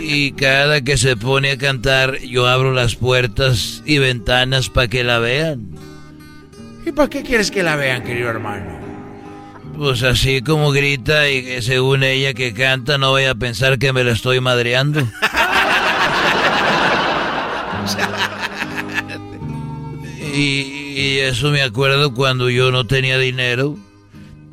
Y 0.00 0.30
cada 0.34 0.82
que 0.82 0.96
se 0.96 1.16
pone 1.16 1.50
a 1.50 1.58
cantar, 1.58 2.20
yo 2.20 2.46
abro 2.46 2.72
las 2.72 2.94
puertas 2.94 3.82
y 3.84 3.98
ventanas 3.98 4.68
para 4.68 4.86
que 4.86 5.02
la 5.02 5.18
vean. 5.18 5.66
¿Y 6.86 6.92
para 6.92 7.10
qué 7.10 7.24
quieres 7.24 7.50
que 7.50 7.64
la 7.64 7.74
vean, 7.74 8.04
querido 8.04 8.30
hermano? 8.30 8.78
Pues 9.76 10.04
así 10.04 10.42
como 10.42 10.70
grita 10.70 11.28
y 11.28 11.42
que 11.42 11.60
según 11.60 12.04
ella 12.04 12.34
que 12.34 12.54
canta, 12.54 12.98
no 12.98 13.10
vaya 13.10 13.32
a 13.32 13.34
pensar 13.34 13.80
que 13.80 13.92
me 13.92 14.04
la 14.04 14.12
estoy 14.12 14.38
madreando. 14.38 15.00
y, 20.36 20.81
y 20.94 21.18
eso 21.18 21.50
me 21.50 21.62
acuerdo 21.62 22.12
cuando 22.14 22.50
yo 22.50 22.70
no 22.70 22.86
tenía 22.86 23.18
dinero, 23.18 23.76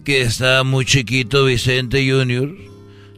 que 0.06 0.22
estaba 0.22 0.64
muy 0.64 0.86
chiquito 0.86 1.46
Vicente 1.46 2.10
Junior. 2.10 2.56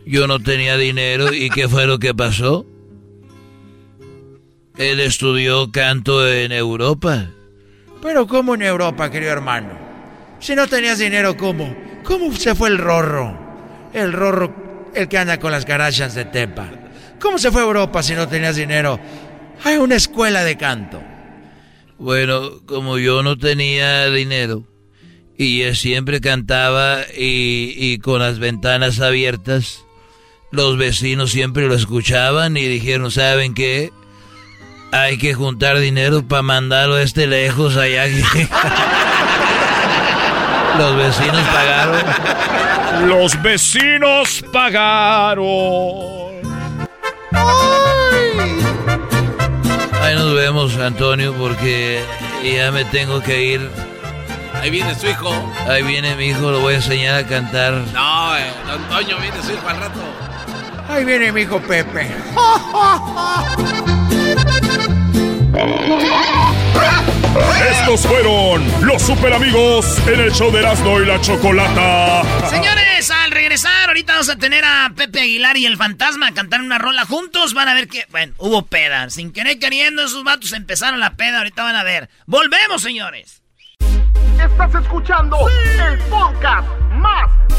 Yo 0.05 0.27
no 0.27 0.39
tenía 0.39 0.77
dinero 0.77 1.33
y 1.33 1.49
¿qué 1.49 1.69
fue 1.69 1.85
lo 1.85 1.99
que 1.99 2.13
pasó? 2.13 2.65
Él 4.77 4.99
estudió 4.99 5.71
canto 5.71 6.27
en 6.27 6.51
Europa. 6.51 7.29
Pero 8.01 8.25
¿cómo 8.25 8.55
en 8.55 8.63
Europa, 8.63 9.11
querido 9.11 9.31
hermano? 9.31 9.69
Si 10.39 10.55
no 10.55 10.67
tenías 10.67 10.97
dinero, 10.97 11.37
¿cómo? 11.37 11.75
¿Cómo 12.03 12.33
se 12.35 12.55
fue 12.55 12.69
el 12.69 12.79
rorro? 12.79 13.37
El 13.93 14.11
rorro, 14.11 14.89
el 14.95 15.07
que 15.07 15.19
anda 15.19 15.39
con 15.39 15.51
las 15.51 15.65
garachas 15.65 16.15
de 16.15 16.25
Tepa. 16.25 16.67
¿Cómo 17.19 17.37
se 17.37 17.51
fue 17.51 17.61
a 17.61 17.65
Europa 17.65 18.01
si 18.01 18.15
no 18.15 18.27
tenías 18.27 18.55
dinero? 18.55 18.99
Hay 19.63 19.77
una 19.77 19.95
escuela 19.95 20.43
de 20.43 20.57
canto. 20.57 21.01
Bueno, 22.01 22.59
como 22.65 22.97
yo 22.97 23.21
no 23.21 23.37
tenía 23.37 24.07
dinero 24.07 24.63
y 25.37 25.61
él 25.61 25.75
siempre 25.75 26.19
cantaba 26.19 27.01
y, 27.15 27.75
y 27.77 27.99
con 27.99 28.21
las 28.21 28.39
ventanas 28.39 28.99
abiertas, 28.99 29.85
los 30.49 30.79
vecinos 30.79 31.29
siempre 31.29 31.67
lo 31.67 31.75
escuchaban 31.75 32.57
y 32.57 32.63
dijeron, 32.63 33.11
¿saben 33.11 33.53
qué? 33.53 33.91
Hay 34.91 35.19
que 35.19 35.35
juntar 35.35 35.77
dinero 35.77 36.27
para 36.27 36.41
mandarlo 36.41 36.95
a 36.95 37.03
este 37.03 37.27
lejos 37.27 37.77
allá. 37.77 38.07
los 40.79 40.97
vecinos 40.97 41.43
pagaron. 41.53 42.01
Los 43.09 43.39
vecinos 43.43 44.43
pagaron. 44.51 46.31
Ahí 50.11 50.17
nos 50.17 50.35
vemos, 50.35 50.75
Antonio, 50.75 51.33
porque 51.33 52.03
ya 52.43 52.69
me 52.73 52.83
tengo 52.83 53.21
que 53.21 53.45
ir. 53.45 53.69
Ahí 54.53 54.69
viene 54.69 54.93
su 54.93 55.07
hijo. 55.07 55.31
Ahí 55.69 55.83
viene 55.83 56.17
mi 56.17 56.25
hijo, 56.25 56.51
lo 56.51 56.59
voy 56.59 56.73
a 56.73 56.75
enseñar 56.77 57.23
a 57.23 57.25
cantar. 57.25 57.71
No, 57.93 58.35
eh, 58.35 58.51
don 58.67 58.83
Toño 58.89 59.17
viene 59.21 59.41
su 59.41 59.53
hijo 59.53 59.69
al 59.69 59.79
rato. 59.79 60.01
Ahí 60.89 61.05
viene 61.05 61.31
mi 61.31 61.43
hijo 61.43 61.61
Pepe. 61.61 62.11
Estos 67.69 68.07
fueron 68.07 68.63
los 68.85 69.01
super 69.01 69.33
amigos 69.33 69.97
en 70.07 70.19
el 70.21 70.31
show 70.31 70.51
de 70.51 70.59
Erasmo 70.59 70.99
y 71.01 71.05
la 71.05 71.19
Chocolata. 71.19 72.23
Señores, 72.49 73.11
al 73.11 73.31
regresar, 73.31 73.89
ahorita 73.89 74.13
vamos 74.13 74.29
a 74.29 74.37
tener 74.37 74.63
a 74.63 74.91
Pepe 74.95 75.19
Aguilar 75.21 75.57
y 75.57 75.65
el 75.65 75.75
fantasma 75.77 76.27
a 76.27 76.33
cantar 76.33 76.61
una 76.61 76.77
rola 76.77 77.05
juntos. 77.05 77.53
Van 77.53 77.67
a 77.67 77.73
ver 77.73 77.87
que, 77.89 78.05
bueno, 78.11 78.33
hubo 78.37 78.65
peda. 78.65 79.09
Sin 79.09 79.33
querer 79.33 79.59
queriendo, 79.59 80.03
esos 80.03 80.23
vatos 80.23 80.53
empezaron 80.53 80.99
la 80.99 81.15
peda. 81.15 81.39
Ahorita 81.39 81.63
van 81.63 81.75
a 81.75 81.83
ver. 81.83 82.09
¡Volvemos, 82.25 82.81
señores! 82.81 83.41
Estás 84.41 84.73
escuchando 84.75 85.37
el 85.49 85.97
podcast 86.09 86.67
más 86.91 87.40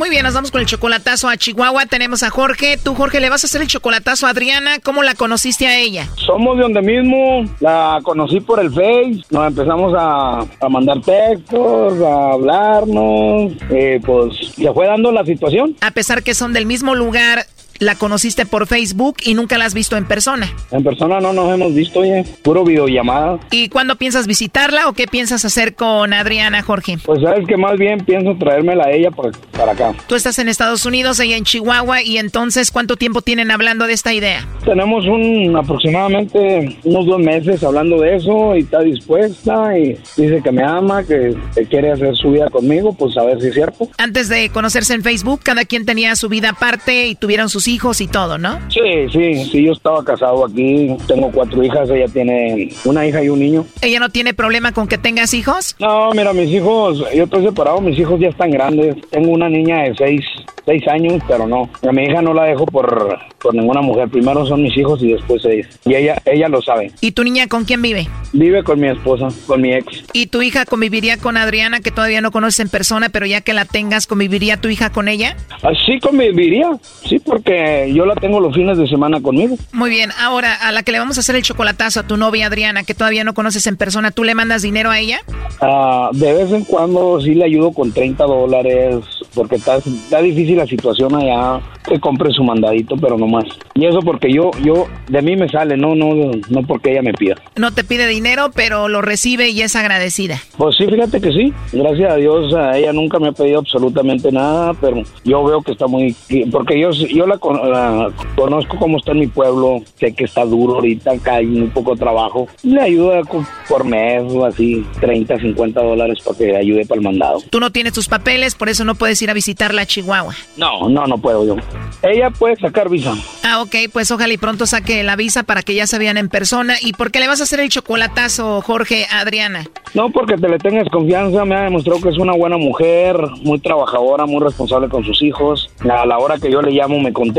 Muy 0.00 0.08
bien, 0.08 0.22
nos 0.22 0.32
vamos 0.32 0.50
con 0.50 0.62
el 0.62 0.66
chocolatazo 0.66 1.28
a 1.28 1.36
Chihuahua. 1.36 1.84
Tenemos 1.84 2.22
a 2.22 2.30
Jorge. 2.30 2.78
Tú, 2.82 2.94
Jorge, 2.94 3.20
le 3.20 3.28
vas 3.28 3.44
a 3.44 3.46
hacer 3.46 3.60
el 3.60 3.68
chocolatazo 3.68 4.26
a 4.26 4.30
Adriana. 4.30 4.78
¿Cómo 4.82 5.02
la 5.02 5.14
conociste 5.14 5.66
a 5.66 5.78
ella? 5.78 6.08
Somos 6.16 6.56
de 6.56 6.62
donde 6.62 6.80
mismo, 6.80 7.44
la 7.60 8.00
conocí 8.02 8.40
por 8.40 8.60
el 8.60 8.70
Face, 8.70 9.20
nos 9.28 9.48
empezamos 9.48 9.92
a, 9.94 10.38
a 10.58 10.68
mandar 10.70 11.02
textos, 11.02 12.00
a 12.00 12.32
hablarnos, 12.32 13.52
eh, 13.68 14.00
pues 14.02 14.54
se 14.56 14.72
fue 14.72 14.86
dando 14.86 15.12
la 15.12 15.22
situación. 15.22 15.76
A 15.82 15.90
pesar 15.90 16.22
que 16.22 16.32
son 16.32 16.54
del 16.54 16.64
mismo 16.64 16.94
lugar, 16.94 17.44
la 17.80 17.96
conociste 17.96 18.46
por 18.46 18.66
Facebook 18.66 19.16
y 19.24 19.34
nunca 19.34 19.58
la 19.58 19.64
has 19.64 19.74
visto 19.74 19.96
en 19.96 20.04
persona. 20.04 20.54
En 20.70 20.84
persona 20.84 21.18
no 21.18 21.32
nos 21.32 21.52
hemos 21.52 21.74
visto, 21.74 22.00
oye, 22.00 22.24
puro 22.42 22.64
videollamada. 22.64 23.40
¿Y 23.50 23.68
cuándo 23.68 23.96
piensas 23.96 24.26
visitarla 24.26 24.88
o 24.88 24.92
qué 24.92 25.06
piensas 25.06 25.44
hacer 25.44 25.74
con 25.74 26.12
Adriana, 26.12 26.62
Jorge? 26.62 26.98
Pues 27.04 27.22
sabes 27.22 27.46
que 27.48 27.56
más 27.56 27.78
bien 27.78 28.04
pienso 28.04 28.36
traérmela 28.38 28.84
a 28.84 28.92
ella 28.92 29.10
para, 29.10 29.30
para 29.56 29.72
acá. 29.72 29.94
Tú 30.06 30.14
estás 30.14 30.38
en 30.38 30.48
Estados 30.48 30.84
Unidos, 30.84 31.18
ella 31.20 31.36
en 31.36 31.44
Chihuahua, 31.44 32.02
y 32.02 32.18
entonces, 32.18 32.70
¿cuánto 32.70 32.96
tiempo 32.96 33.22
tienen 33.22 33.50
hablando 33.50 33.86
de 33.86 33.94
esta 33.94 34.12
idea? 34.12 34.46
Tenemos 34.64 35.06
un 35.06 35.56
aproximadamente 35.56 36.78
unos 36.84 37.06
dos 37.06 37.18
meses 37.18 37.64
hablando 37.64 37.98
de 38.00 38.16
eso 38.16 38.54
y 38.56 38.60
está 38.60 38.80
dispuesta 38.80 39.78
y 39.78 39.98
dice 40.16 40.40
que 40.44 40.52
me 40.52 40.62
ama, 40.62 41.02
que, 41.02 41.34
que 41.54 41.64
quiere 41.64 41.92
hacer 41.92 42.14
su 42.14 42.32
vida 42.32 42.50
conmigo, 42.50 42.92
pues 42.92 43.16
a 43.16 43.24
ver 43.24 43.40
si 43.40 43.48
es 43.48 43.54
cierto. 43.54 43.88
Antes 43.96 44.28
de 44.28 44.50
conocerse 44.50 44.92
en 44.92 45.02
Facebook, 45.02 45.40
cada 45.42 45.64
quien 45.64 45.86
tenía 45.86 46.14
su 46.16 46.28
vida 46.28 46.50
aparte 46.50 47.06
y 47.06 47.14
tuvieron 47.14 47.48
sus 47.48 47.69
hijos 47.70 48.00
y 48.00 48.08
todo, 48.08 48.36
¿no? 48.38 48.58
Sí, 48.68 49.08
sí, 49.12 49.44
sí, 49.50 49.64
yo 49.64 49.72
estaba 49.72 50.04
casado 50.04 50.44
aquí, 50.44 50.94
tengo 51.06 51.30
cuatro 51.30 51.62
hijas, 51.62 51.88
ella 51.90 52.06
tiene 52.06 52.70
una 52.84 53.06
hija 53.06 53.22
y 53.22 53.28
un 53.28 53.40
niño. 53.40 53.64
¿Ella 53.80 54.00
no 54.00 54.10
tiene 54.10 54.34
problema 54.34 54.72
con 54.72 54.86
que 54.86 54.98
tengas 54.98 55.32
hijos? 55.32 55.76
No, 55.78 56.10
mira, 56.12 56.32
mis 56.32 56.50
hijos, 56.50 57.04
yo 57.14 57.24
estoy 57.24 57.44
separado, 57.44 57.80
mis 57.80 57.98
hijos 57.98 58.20
ya 58.20 58.28
están 58.28 58.50
grandes. 58.50 58.96
Tengo 59.10 59.30
una 59.30 59.48
niña 59.48 59.84
de 59.84 59.94
seis, 59.96 60.24
seis 60.66 60.86
años, 60.88 61.22
pero 61.26 61.46
no. 61.46 61.70
A 61.88 61.92
mi 61.92 62.04
hija 62.04 62.20
no 62.20 62.34
la 62.34 62.44
dejo 62.44 62.66
por, 62.66 63.18
por 63.40 63.54
ninguna 63.54 63.80
mujer. 63.80 64.08
Primero 64.08 64.44
son 64.46 64.62
mis 64.62 64.76
hijos 64.76 65.02
y 65.02 65.12
después 65.12 65.44
ella. 65.44 65.68
Y 65.84 65.94
ella, 65.94 66.22
ella 66.24 66.48
lo 66.48 66.60
sabe. 66.60 66.92
¿Y 67.00 67.12
tu 67.12 67.24
niña 67.24 67.46
con 67.46 67.64
quién 67.64 67.82
vive? 67.82 68.08
Vive 68.32 68.62
con 68.62 68.80
mi 68.80 68.88
esposa, 68.88 69.28
con 69.46 69.60
mi 69.60 69.72
ex. 69.72 70.04
¿Y 70.12 70.26
tu 70.26 70.42
hija 70.42 70.64
conviviría 70.64 71.18
con 71.18 71.36
Adriana, 71.36 71.80
que 71.80 71.90
todavía 71.90 72.20
no 72.20 72.30
conoces 72.30 72.60
en 72.60 72.68
persona, 72.68 73.08
pero 73.08 73.26
ya 73.26 73.40
que 73.40 73.52
la 73.52 73.64
tengas, 73.64 74.06
conviviría 74.06 74.60
tu 74.60 74.68
hija 74.68 74.90
con 74.90 75.08
ella? 75.08 75.36
Así 75.62 75.98
conviviría, 76.00 76.70
sí, 77.04 77.18
porque 77.18 77.59
yo 77.92 78.06
la 78.06 78.14
tengo 78.14 78.40
los 78.40 78.54
fines 78.54 78.78
de 78.78 78.86
semana 78.86 79.20
conmigo. 79.20 79.56
Muy 79.72 79.90
bien, 79.90 80.10
ahora 80.18 80.54
a 80.54 80.72
la 80.72 80.82
que 80.82 80.92
le 80.92 80.98
vamos 80.98 81.16
a 81.16 81.20
hacer 81.20 81.36
el 81.36 81.42
chocolatazo 81.42 82.00
a 82.00 82.06
tu 82.06 82.16
novia 82.16 82.46
Adriana, 82.46 82.84
que 82.84 82.94
todavía 82.94 83.24
no 83.24 83.34
conoces 83.34 83.66
en 83.66 83.76
persona, 83.76 84.10
¿tú 84.10 84.24
le 84.24 84.34
mandas 84.34 84.62
dinero 84.62 84.90
a 84.90 84.98
ella? 84.98 85.20
Ah, 85.60 86.10
de 86.12 86.32
vez 86.32 86.52
en 86.52 86.64
cuando 86.64 87.20
sí 87.20 87.34
le 87.34 87.44
ayudo 87.44 87.72
con 87.72 87.92
30 87.92 88.24
dólares, 88.24 88.96
porque 89.34 89.56
está, 89.56 89.76
está 89.76 90.20
difícil 90.20 90.56
la 90.56 90.66
situación 90.66 91.14
allá, 91.14 91.60
que 91.86 91.98
compre 91.98 92.32
su 92.32 92.42
mandadito, 92.44 92.96
pero 92.96 93.16
no 93.18 93.26
más. 93.26 93.44
Y 93.74 93.86
eso 93.86 94.00
porque 94.00 94.32
yo, 94.32 94.50
yo, 94.62 94.86
de 95.08 95.22
mí 95.22 95.36
me 95.36 95.48
sale, 95.48 95.76
no, 95.76 95.94
no, 95.94 96.14
no 96.48 96.62
porque 96.66 96.92
ella 96.92 97.02
me 97.02 97.12
pida. 97.12 97.36
No 97.56 97.72
te 97.72 97.84
pide 97.84 98.06
dinero, 98.06 98.50
pero 98.54 98.88
lo 98.88 99.02
recibe 99.02 99.50
y 99.50 99.62
es 99.62 99.76
agradecida. 99.76 100.40
Pues 100.56 100.76
sí, 100.76 100.86
fíjate 100.86 101.20
que 101.20 101.32
sí. 101.32 101.52
Gracias 101.72 102.12
a 102.12 102.16
Dios, 102.16 102.54
a 102.54 102.76
ella 102.76 102.92
nunca 102.92 103.18
me 103.18 103.28
ha 103.28 103.32
pedido 103.32 103.60
absolutamente 103.60 104.30
nada, 104.32 104.74
pero 104.74 105.02
yo 105.24 105.44
veo 105.44 105.62
que 105.62 105.72
está 105.72 105.86
muy... 105.86 106.14
Porque 106.50 106.78
yo, 106.78 106.90
yo 106.90 107.26
la, 107.26 107.38
conozco 107.40 108.78
cómo 108.78 108.98
está 108.98 109.14
mi 109.14 109.26
pueblo, 109.26 109.82
sé 109.98 110.12
que 110.14 110.24
está 110.24 110.44
duro 110.44 110.76
ahorita, 110.76 111.12
acá 111.12 111.36
hay 111.36 111.46
muy 111.46 111.68
poco 111.68 111.96
trabajo. 111.96 112.46
Le 112.62 112.80
ayuda 112.80 113.22
con- 113.24 113.46
por 113.68 113.84
mes 113.84 114.22
o 114.32 114.44
así, 114.44 114.84
30, 115.00 115.38
50 115.38 115.82
dólares 115.82 116.18
para 116.24 116.38
que 116.38 116.56
ayude 116.56 116.86
para 116.86 116.98
el 117.00 117.04
mandado. 117.04 117.38
Tú 117.50 117.60
no 117.60 117.70
tienes 117.70 117.92
tus 117.92 118.08
papeles, 118.08 118.54
por 118.54 118.68
eso 118.68 118.84
no 118.84 118.94
puedes 118.94 119.20
ir 119.22 119.30
a 119.30 119.34
visitarla 119.34 119.82
a 119.82 119.86
Chihuahua. 119.86 120.34
No, 120.56 120.88
no, 120.88 121.06
no 121.06 121.18
puedo 121.18 121.44
yo. 121.46 121.56
Ella 122.02 122.30
puede 122.30 122.56
sacar 122.56 122.88
visa. 122.88 123.14
Ah, 123.44 123.62
ok, 123.62 123.74
pues 123.92 124.10
ojalá 124.10 124.32
y 124.32 124.38
pronto 124.38 124.66
saque 124.66 125.02
la 125.02 125.16
visa 125.16 125.42
para 125.42 125.62
que 125.62 125.74
ya 125.74 125.86
se 125.86 125.98
vean 125.98 126.16
en 126.16 126.28
persona. 126.28 126.74
¿Y 126.80 126.92
por 126.92 127.10
qué 127.10 127.20
le 127.20 127.28
vas 127.28 127.40
a 127.40 127.44
hacer 127.44 127.60
el 127.60 127.68
chocolatazo, 127.68 128.60
Jorge, 128.62 129.06
a 129.10 129.20
Adriana? 129.20 129.64
No, 129.94 130.10
porque 130.10 130.36
te 130.36 130.48
le 130.48 130.58
tengas 130.58 130.88
confianza, 130.88 131.44
me 131.44 131.54
ha 131.56 131.62
demostrado 131.62 132.00
que 132.00 132.08
es 132.10 132.18
una 132.18 132.32
buena 132.34 132.56
mujer, 132.56 133.16
muy 133.42 133.58
trabajadora, 133.58 134.26
muy 134.26 134.40
responsable 134.42 134.88
con 134.88 135.04
sus 135.04 135.20
hijos. 135.22 135.70
A 135.80 136.06
la 136.06 136.18
hora 136.18 136.38
que 136.38 136.50
yo 136.50 136.62
le 136.62 136.70
llamo 136.72 136.98
me 137.00 137.12
contesta, 137.12 137.29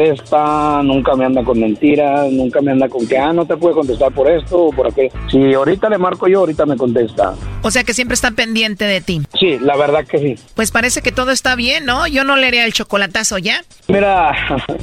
nunca 0.83 1.15
me 1.15 1.25
anda 1.25 1.43
con 1.43 1.59
mentiras, 1.59 2.31
nunca 2.31 2.61
me 2.61 2.71
anda 2.71 2.89
con 2.89 3.07
que, 3.07 3.17
ah, 3.17 3.33
no 3.33 3.45
te 3.45 3.57
puede 3.57 3.75
contestar 3.75 4.11
por 4.11 4.29
esto 4.29 4.65
o 4.65 4.71
por 4.71 4.87
aquello. 4.87 5.11
Si 5.29 5.53
ahorita 5.53 5.89
le 5.89 5.97
marco 5.97 6.27
yo, 6.27 6.39
ahorita 6.39 6.65
me 6.65 6.77
contesta. 6.77 7.33
O 7.61 7.71
sea 7.71 7.83
que 7.83 7.93
siempre 7.93 8.15
está 8.15 8.31
pendiente 8.31 8.85
de 8.85 9.01
ti. 9.01 9.21
Sí, 9.39 9.57
la 9.59 9.75
verdad 9.75 10.05
que 10.05 10.19
sí. 10.19 10.35
Pues 10.55 10.71
parece 10.71 11.01
que 11.01 11.11
todo 11.11 11.31
está 11.31 11.55
bien, 11.55 11.85
¿no? 11.85 12.07
Yo 12.07 12.23
no 12.23 12.35
le 12.35 12.47
haría 12.47 12.65
el 12.65 12.73
chocolatazo 12.73 13.37
ya. 13.37 13.63
Mira, 13.87 14.35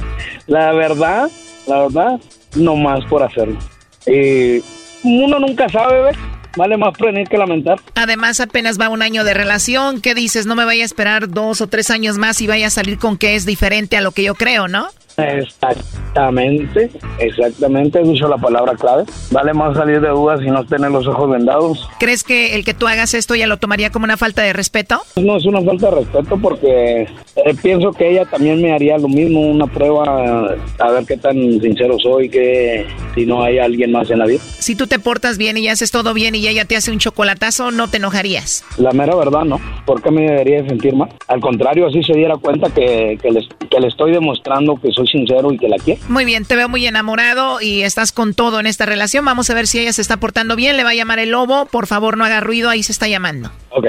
la 0.47 0.71
verdad, 0.73 1.29
la 1.67 1.81
verdad, 1.81 2.19
no 2.55 2.75
más 2.75 3.03
por 3.05 3.23
hacerlo. 3.23 3.57
Eh, 4.05 4.61
uno 5.03 5.39
nunca 5.39 5.69
sabe, 5.69 6.01
¿ves? 6.03 6.17
Vale 6.55 6.77
más 6.77 6.97
prevenir 6.97 7.27
que 7.27 7.37
lamentar. 7.37 7.79
Además, 7.95 8.39
apenas 8.39 8.79
va 8.79 8.89
un 8.89 9.01
año 9.01 9.23
de 9.23 9.33
relación. 9.33 10.01
¿Qué 10.01 10.15
dices? 10.15 10.45
No 10.45 10.55
me 10.55 10.65
vaya 10.65 10.83
a 10.83 10.85
esperar 10.85 11.29
dos 11.29 11.61
o 11.61 11.67
tres 11.67 11.89
años 11.89 12.17
más 12.17 12.41
y 12.41 12.47
vaya 12.47 12.67
a 12.67 12.71
salir 12.71 12.97
con 12.97 13.17
que 13.17 13.35
es 13.35 13.45
diferente 13.45 13.97
a 13.97 14.01
lo 14.01 14.11
que 14.11 14.23
yo 14.23 14.35
creo, 14.35 14.67
¿no? 14.67 14.89
Exactamente, 15.19 16.89
exactamente, 17.19 17.99
he 17.99 18.03
dicho 18.03 18.27
la 18.27 18.37
palabra 18.37 18.73
clave. 18.75 19.03
Vale 19.31 19.53
más 19.53 19.75
salir 19.77 20.01
de 20.01 20.09
dudas 20.09 20.41
y 20.43 20.47
no 20.49 20.65
tener 20.65 20.91
los 20.91 21.05
ojos 21.07 21.29
vendados. 21.29 21.87
¿Crees 21.99 22.23
que 22.23 22.55
el 22.55 22.65
que 22.65 22.73
tú 22.73 22.87
hagas 22.87 23.13
esto 23.13 23.35
ya 23.35 23.47
lo 23.47 23.57
tomaría 23.57 23.89
como 23.91 24.05
una 24.05 24.17
falta 24.17 24.41
de 24.41 24.53
respeto? 24.53 25.01
No 25.15 25.37
es 25.37 25.45
una 25.45 25.61
falta 25.61 25.89
de 25.89 25.95
respeto 25.97 26.37
porque 26.41 27.01
eh, 27.03 27.55
pienso 27.61 27.91
que 27.91 28.09
ella 28.11 28.25
también 28.25 28.61
me 28.61 28.73
haría 28.73 28.97
lo 28.97 29.07
mismo, 29.07 29.41
una 29.41 29.67
prueba, 29.67 30.49
a 30.79 30.91
ver 30.91 31.05
qué 31.05 31.17
tan 31.17 31.35
sincero 31.61 31.97
soy, 31.99 32.29
que 32.29 32.85
si 33.15 33.25
no 33.25 33.43
hay 33.43 33.59
alguien 33.59 33.91
más 33.91 34.09
en 34.09 34.19
la 34.19 34.25
vida. 34.25 34.39
Si 34.41 34.75
tú 34.75 34.87
te 34.87 34.99
portas 34.99 35.37
bien 35.37 35.57
y 35.57 35.67
haces 35.67 35.91
todo 35.91 36.13
bien 36.13 36.35
y 36.35 36.47
ella 36.47 36.65
te 36.65 36.75
hace 36.75 36.91
un 36.91 36.99
chocolatazo, 36.99 37.71
no 37.71 37.87
te 37.89 37.97
enojarías. 37.97 38.63
La 38.77 38.91
mera 38.91 39.15
verdad, 39.15 39.43
¿no? 39.45 39.59
¿Por 39.85 40.01
qué 40.01 40.11
me 40.11 40.21
debería 40.23 40.61
de 40.63 40.69
sentir 40.69 40.95
mal? 40.95 41.09
Al 41.27 41.39
contrario, 41.39 41.87
así 41.87 42.03
se 42.03 42.13
diera 42.13 42.35
cuenta 42.37 42.69
que, 42.73 43.17
que, 43.21 43.31
les- 43.31 43.47
que 43.69 43.79
le 43.79 43.87
estoy 43.87 44.11
demostrando 44.11 44.75
que 44.81 44.91
soy 44.91 45.07
sincero 45.09 45.51
y 45.51 45.57
que 45.57 45.67
la 45.67 45.77
quiero. 45.77 46.01
Muy 46.07 46.25
bien, 46.25 46.45
te 46.45 46.55
veo 46.55 46.69
muy 46.69 46.85
enamorado 46.85 47.61
y 47.61 47.81
estás 47.81 48.11
con 48.11 48.33
todo 48.33 48.59
en 48.59 48.67
esta 48.67 48.85
relación. 48.85 49.25
Vamos 49.25 49.49
a 49.49 49.53
ver 49.53 49.67
si 49.67 49.79
ella 49.79 49.93
se 49.93 50.01
está 50.01 50.17
portando 50.17 50.55
bien. 50.55 50.77
Le 50.77 50.83
va 50.83 50.91
a 50.91 50.95
llamar 50.95 51.19
el 51.19 51.31
lobo. 51.31 51.65
Por 51.65 51.87
favor, 51.87 52.17
no 52.17 52.25
haga 52.25 52.39
ruido. 52.39 52.69
Ahí 52.69 52.83
se 52.83 52.91
está 52.91 53.07
llamando. 53.07 53.51
Ok. 53.71 53.85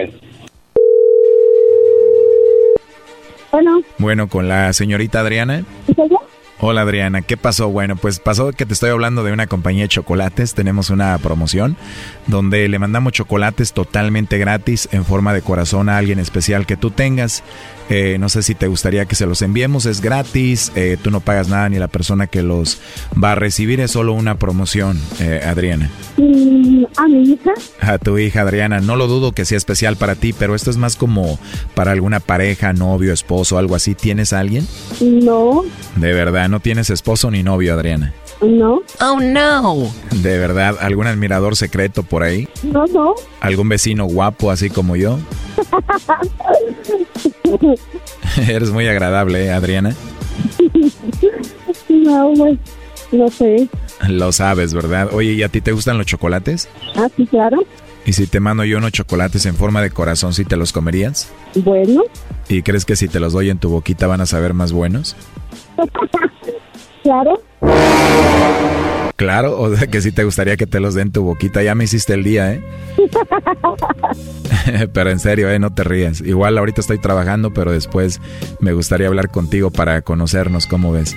Bueno, 3.53 3.83
Bueno, 3.99 4.29
con 4.29 4.49
la 4.49 4.73
señorita 4.73 5.21
Adriana. 5.21 5.65
Hola 6.63 6.83
Adriana, 6.83 7.23
¿qué 7.23 7.39
pasó? 7.39 7.71
Bueno, 7.71 7.97
pues 7.97 8.19
pasó 8.21 8.53
que 8.53 8.67
te 8.67 8.75
estoy 8.75 8.91
hablando 8.91 9.25
de 9.25 9.33
una 9.33 9.47
compañía 9.47 9.85
de 9.85 9.89
chocolates. 9.89 10.53
Tenemos 10.53 10.91
una 10.91 11.17
promoción 11.17 11.75
donde 12.27 12.69
le 12.69 12.79
mandamos 12.79 13.15
chocolates 13.15 13.73
totalmente 13.73 14.37
gratis 14.37 14.87
en 14.93 15.07
forma 15.07 15.33
de 15.33 15.41
corazón 15.41 15.89
a 15.89 15.97
alguien 15.97 16.19
especial 16.19 16.67
que 16.67 16.77
tú 16.77 16.91
tengas. 16.91 17.43
Eh, 17.91 18.19
no 18.21 18.29
sé 18.29 18.45
si 18.45 18.55
te 18.55 18.69
gustaría 18.69 19.05
que 19.05 19.17
se 19.17 19.27
los 19.27 19.43
enviemos, 19.43 19.85
es 19.85 20.01
gratis, 20.01 20.71
eh, 20.77 20.97
tú 21.03 21.11
no 21.11 21.19
pagas 21.19 21.49
nada 21.49 21.69
ni 21.69 21.79
la 21.79 21.89
persona 21.89 22.29
que 22.29 22.41
los 22.41 22.79
va 23.23 23.33
a 23.33 23.35
recibir, 23.35 23.81
es 23.81 23.91
solo 23.91 24.13
una 24.13 24.37
promoción, 24.37 25.01
eh, 25.19 25.43
Adriana. 25.45 25.91
A 26.97 27.09
mi 27.09 27.33
hija. 27.33 27.53
A 27.81 27.99
tu 27.99 28.17
hija 28.17 28.43
Adriana, 28.43 28.81
no 28.81 28.95
lo 28.95 29.09
dudo 29.09 29.33
que 29.33 29.45
sea 29.45 29.59
especial 29.59 29.97
para 29.97 30.15
ti, 30.15 30.33
pero 30.33 30.55
esto 30.55 30.71
es 30.71 30.77
más 30.77 30.95
como 30.95 31.39
para 31.75 31.91
alguna 31.91 32.21
pareja, 32.21 32.73
novio, 32.73 33.13
esposo, 33.13 33.59
algo 33.59 33.75
así. 33.75 33.97
¿Tienes 33.97 34.33
a 34.33 34.39
alguien? 34.39 34.69
No, 35.01 35.65
De 35.97 36.13
verdad, 36.13 36.49
no 36.49 36.61
tienes 36.61 36.91
esposo 36.91 37.31
ni 37.31 37.43
novio, 37.43 37.75
Adriana. 37.75 38.15
No, 38.43 38.81
Oh, 39.01 39.21
no. 39.21 39.93
De 40.23 40.39
verdad, 40.39 40.77
algún 40.81 41.07
admirador 41.07 41.57
secreto 41.57 42.03
por 42.03 42.23
ahí, 42.23 42.49
no, 42.63 42.87
no. 42.87 43.15
algún 43.41 43.69
vecino 43.69 44.05
guapo 44.07 44.51
así 44.51 44.71
como 44.71 44.97
yo. 44.97 45.19
Eres 48.49 48.71
muy 48.71 48.87
agradable, 48.87 49.47
¿eh, 49.47 49.51
Adriana. 49.51 49.95
no, 51.89 52.33
pues, 52.37 52.59
no 53.13 53.29
sé. 53.29 53.69
Lo 54.09 54.33
sabes, 54.33 54.75
¿verdad? 54.75 55.09
Oye, 55.13 55.33
¿y 55.33 55.43
a 55.43 55.49
ti 55.49 55.61
te 55.61 55.73
gustan 55.73 55.99
los 55.99 56.07
chocolates? 56.07 56.69
Ah, 56.97 57.09
sí, 57.17 57.27
claro. 57.27 57.59
¿Y 58.07 58.15
si 58.15 58.27
te 58.27 58.41
mando 58.41 58.65
yo 58.65 58.79
unos 58.79 58.93
chocolates 58.93 59.45
en 59.47 59.55
forma 59.57 59.83
de 59.83 59.91
corazón, 59.91 60.33
si 60.33 60.45
te 60.45 60.57
los 60.57 60.73
comerías? 60.73 61.29
Bueno. 61.55 62.03
¿Y 62.49 62.63
crees 62.63 62.85
que 62.85 62.97
si 62.97 63.09
te 63.09 63.21
los 63.21 63.33
doy 63.35 63.51
en 63.51 63.59
tu 63.59 63.69
boquita 63.69 64.07
van 64.07 64.21
a 64.23 64.27
saber 64.27 64.55
más 64.55 64.73
buenos? 64.73 65.17
claro. 67.03 67.41
Claro, 69.17 69.61
o 69.61 69.77
sea 69.77 69.87
que 69.87 70.01
si 70.01 70.13
te 70.13 70.25
gustaría 70.25 70.57
que 70.57 70.67
te 70.67 70.81
los 70.81 70.95
den 70.95 71.09
en 71.09 71.13
tu 71.13 71.23
boquita, 71.23 71.63
ya 71.63 71.75
me 71.75 71.85
hiciste 71.85 72.15
el 72.15 72.25
día, 72.25 72.55
¿eh? 72.55 72.65
pero 74.95 75.11
en 75.11 75.19
serio, 75.19 75.51
¿eh? 75.51 75.59
No 75.59 75.75
te 75.75 75.85
rías. 75.85 76.23
Igual 76.23 76.57
ahorita 76.57 76.81
estoy 76.81 76.99
trabajando, 76.99 77.53
pero 77.53 77.71
después 77.71 78.19
me 78.61 78.73
gustaría 78.73 79.09
hablar 79.09 79.29
contigo 79.29 79.71
para 79.71 80.01
conocernos, 80.01 80.67
¿cómo 80.67 80.93
ves? 80.93 81.15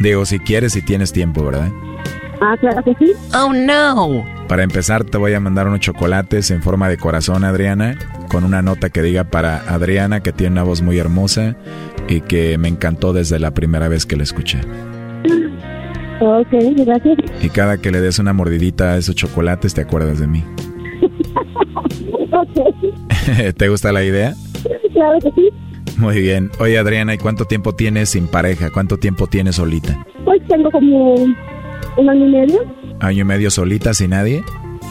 Digo, 0.00 0.26
si 0.26 0.40
quieres, 0.40 0.72
si 0.72 0.82
tienes 0.82 1.12
tiempo, 1.12 1.44
¿verdad? 1.44 1.70
Ah, 2.40 2.56
claro 2.58 2.82
que 2.82 2.94
sí. 2.96 3.12
Oh, 3.34 3.52
no. 3.52 4.24
Para 4.48 4.64
empezar, 4.64 5.04
te 5.04 5.16
voy 5.16 5.34
a 5.34 5.40
mandar 5.40 5.68
unos 5.68 5.78
chocolates 5.78 6.50
en 6.50 6.60
forma 6.60 6.88
de 6.88 6.96
corazón, 6.96 7.44
Adriana, 7.44 7.96
con 8.30 8.42
una 8.42 8.62
nota 8.62 8.90
que 8.90 9.00
diga 9.00 9.22
para 9.22 9.58
Adriana, 9.72 10.20
que 10.24 10.32
tiene 10.32 10.54
una 10.54 10.64
voz 10.64 10.82
muy 10.82 10.98
hermosa 10.98 11.54
y 12.08 12.20
que 12.20 12.58
me 12.58 12.66
encantó 12.66 13.12
desde 13.12 13.38
la 13.38 13.52
primera 13.52 13.86
vez 13.88 14.06
que 14.06 14.16
la 14.16 14.24
escuché. 14.24 14.60
Ok, 16.20 16.48
gracias. 16.86 17.18
Y 17.42 17.48
cada 17.48 17.78
que 17.78 17.90
le 17.90 18.00
des 18.00 18.18
una 18.18 18.32
mordidita 18.32 18.92
a 18.92 18.98
esos 18.98 19.14
chocolates, 19.14 19.74
te 19.74 19.82
acuerdas 19.82 20.20
de 20.20 20.26
mí. 20.26 20.44
¿Te 23.56 23.68
gusta 23.68 23.92
la 23.92 24.04
idea? 24.04 24.34
Claro 24.92 25.18
que 25.20 25.30
sí. 25.32 25.50
Muy 25.98 26.20
bien. 26.20 26.50
Oye, 26.58 26.78
Adriana, 26.78 27.14
¿y 27.14 27.18
cuánto 27.18 27.44
tiempo 27.44 27.74
tienes 27.74 28.10
sin 28.10 28.26
pareja? 28.26 28.70
¿Cuánto 28.70 28.96
tiempo 28.96 29.26
tienes 29.26 29.56
solita? 29.56 30.04
Pues 30.24 30.40
tengo 30.48 30.70
como 30.70 31.14
un 31.14 32.08
año 32.08 32.26
y 32.26 32.30
medio. 32.30 32.60
¿Año 33.00 33.22
y 33.22 33.24
medio 33.24 33.50
solita, 33.50 33.94
sin 33.94 34.10
nadie? 34.10 34.42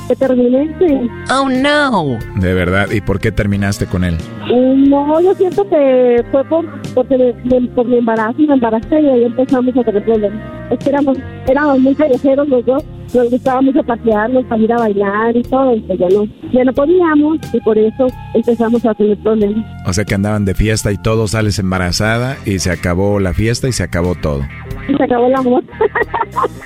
Que 0.08 0.16
terminé, 0.16 0.76
sí. 0.80 1.10
Oh, 1.32 1.48
no. 1.50 2.18
De 2.40 2.54
verdad. 2.54 2.92
¿Y 2.92 3.00
por 3.02 3.20
qué 3.20 3.32
terminaste 3.32 3.86
con 3.86 4.04
él? 4.04 4.18
Mm, 4.52 4.90
No, 4.90 5.22
yo 5.22 5.34
siento 5.36 5.68
que 5.70 6.24
fue 6.32 6.44
por, 6.46 6.66
porque 6.94 7.18
de- 7.18 7.34
de- 7.46 7.68
por 7.70 7.86
mi 7.88 7.98
embarazo, 7.98 8.36
me 8.40 8.54
embaracé 8.54 9.00
y 9.02 9.08
ahí 9.10 9.24
empezamos 9.24 9.76
a 9.78 9.84
tener 9.84 10.04
problemas. 10.04 10.40
Es 10.72 10.80
que 10.80 10.90
éramos, 10.90 11.18
éramos 11.48 11.80
muy 11.80 11.96
callejeros 11.96 12.48
los 12.50 12.66
dos, 12.66 12.84
nos 13.14 13.30
gustaba 13.30 13.62
mucho 13.62 13.84
pasearnos, 13.84 14.46
salir 14.48 14.72
a 14.74 14.78
bailar 14.78 15.36
y 15.36 15.44
todo, 15.44 15.76
y 15.76 15.82
pues 15.82 16.00
ya 16.00 16.08
no, 16.10 16.26
ya 16.52 16.64
no 16.64 16.74
podíamos 16.74 17.38
y 17.54 17.60
por 17.62 17.78
eso 17.78 18.08
empezamos 18.34 18.86
a 18.86 18.94
tener 18.94 19.18
problemas. 19.20 19.66
O 19.86 19.94
sea 19.94 20.06
que 20.06 20.16
andaban 20.16 20.46
de 20.46 20.56
fiesta 20.56 20.92
y 20.92 20.98
todo, 20.98 21.28
sales 21.28 21.60
embarazada 21.60 22.38
y 22.46 22.60
se 22.60 22.72
acabó 22.72 23.20
la 23.20 23.34
fiesta 23.34 23.68
y 23.68 23.72
se 23.72 23.84
acabó 23.84 24.16
todo. 24.16 24.42
Y 24.88 24.96
se 24.96 25.04
acabó 25.04 25.28
el 25.28 25.36
amor. 25.36 25.64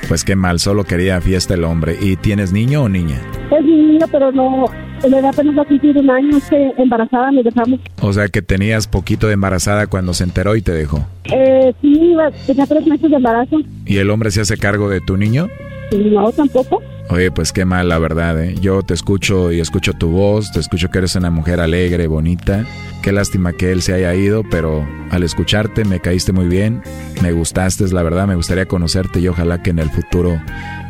Pues 0.08 0.24
qué 0.24 0.38
mal, 0.38 0.60
solo 0.60 0.86
quería 0.86 1.20
fiesta 1.20 1.54
el 1.54 1.66
hombre. 1.66 1.98
¿Y 2.00 2.16
tienes 2.16 2.54
niño 2.54 2.84
o 2.84 2.90
niña? 2.90 3.20
es 3.52 3.64
mi 3.66 3.76
niño, 3.76 4.06
pero 4.12 4.32
no, 4.32 4.66
me 5.10 5.22
da 5.22 5.30
apenas 5.30 5.58
a 5.58 5.66
cumplir 5.66 5.98
un 5.98 6.10
año, 6.10 6.38
que 6.50 6.72
embarazada 6.78 7.32
nos 7.32 7.44
dejamos. 7.44 7.80
O 8.02 8.14
sea 8.14 8.28
que 8.30 8.42
tenías 8.42 8.88
poquito 8.88 9.28
de 9.28 9.34
embarazada 9.34 9.88
cuando 9.88 10.14
se 10.14 10.24
enteró 10.24 10.56
y 10.56 10.62
te 10.62 10.72
dejó. 10.72 11.06
Eh, 11.26 11.74
sí, 11.82 12.16
tenía 12.46 12.66
tres 12.66 12.88
meses 12.88 13.10
de 13.10 13.18
embarazo, 13.18 13.58
¿Y 13.86 13.98
el 13.98 14.10
hombre 14.10 14.32
se 14.32 14.42
hace 14.42 14.58
cargo 14.58 14.90
de 14.90 15.02
tu 15.02 15.18
niño? 15.18 15.48
Y 15.92 15.98
no, 15.98 16.32
tampoco. 16.32 16.82
Oye, 17.10 17.32
pues 17.32 17.54
qué 17.54 17.64
mal, 17.64 17.88
la 17.88 18.00
verdad, 18.00 18.42
¿eh? 18.44 18.56
Yo 18.60 18.82
te 18.84 18.94
escucho 18.94 19.52
y 19.54 19.62
escucho 19.62 19.94
tu 19.94 20.10
voz, 20.10 20.52
te 20.52 20.60
escucho 20.60 20.90
que 20.90 20.98
eres 20.98 21.16
una 21.16 21.30
mujer 21.30 21.62
alegre, 21.62 22.08
bonita. 22.08 22.66
Qué 23.02 23.14
lástima 23.14 23.54
que 23.54 23.72
él 23.72 23.82
se 23.82 23.94
haya 23.94 24.14
ido, 24.14 24.44
pero 24.52 24.86
al 25.12 25.24
escucharte 25.24 25.86
me 25.86 26.02
caíste 26.02 26.34
muy 26.34 26.48
bien, 26.48 26.82
me 27.22 27.32
gustaste, 27.32 27.88
la 27.94 28.04
verdad, 28.04 28.28
me 28.28 28.36
gustaría 28.36 28.66
conocerte 28.66 29.22
y 29.22 29.28
ojalá 29.30 29.64
que 29.64 29.70
en 29.70 29.80
el 29.80 29.90
futuro 29.90 30.38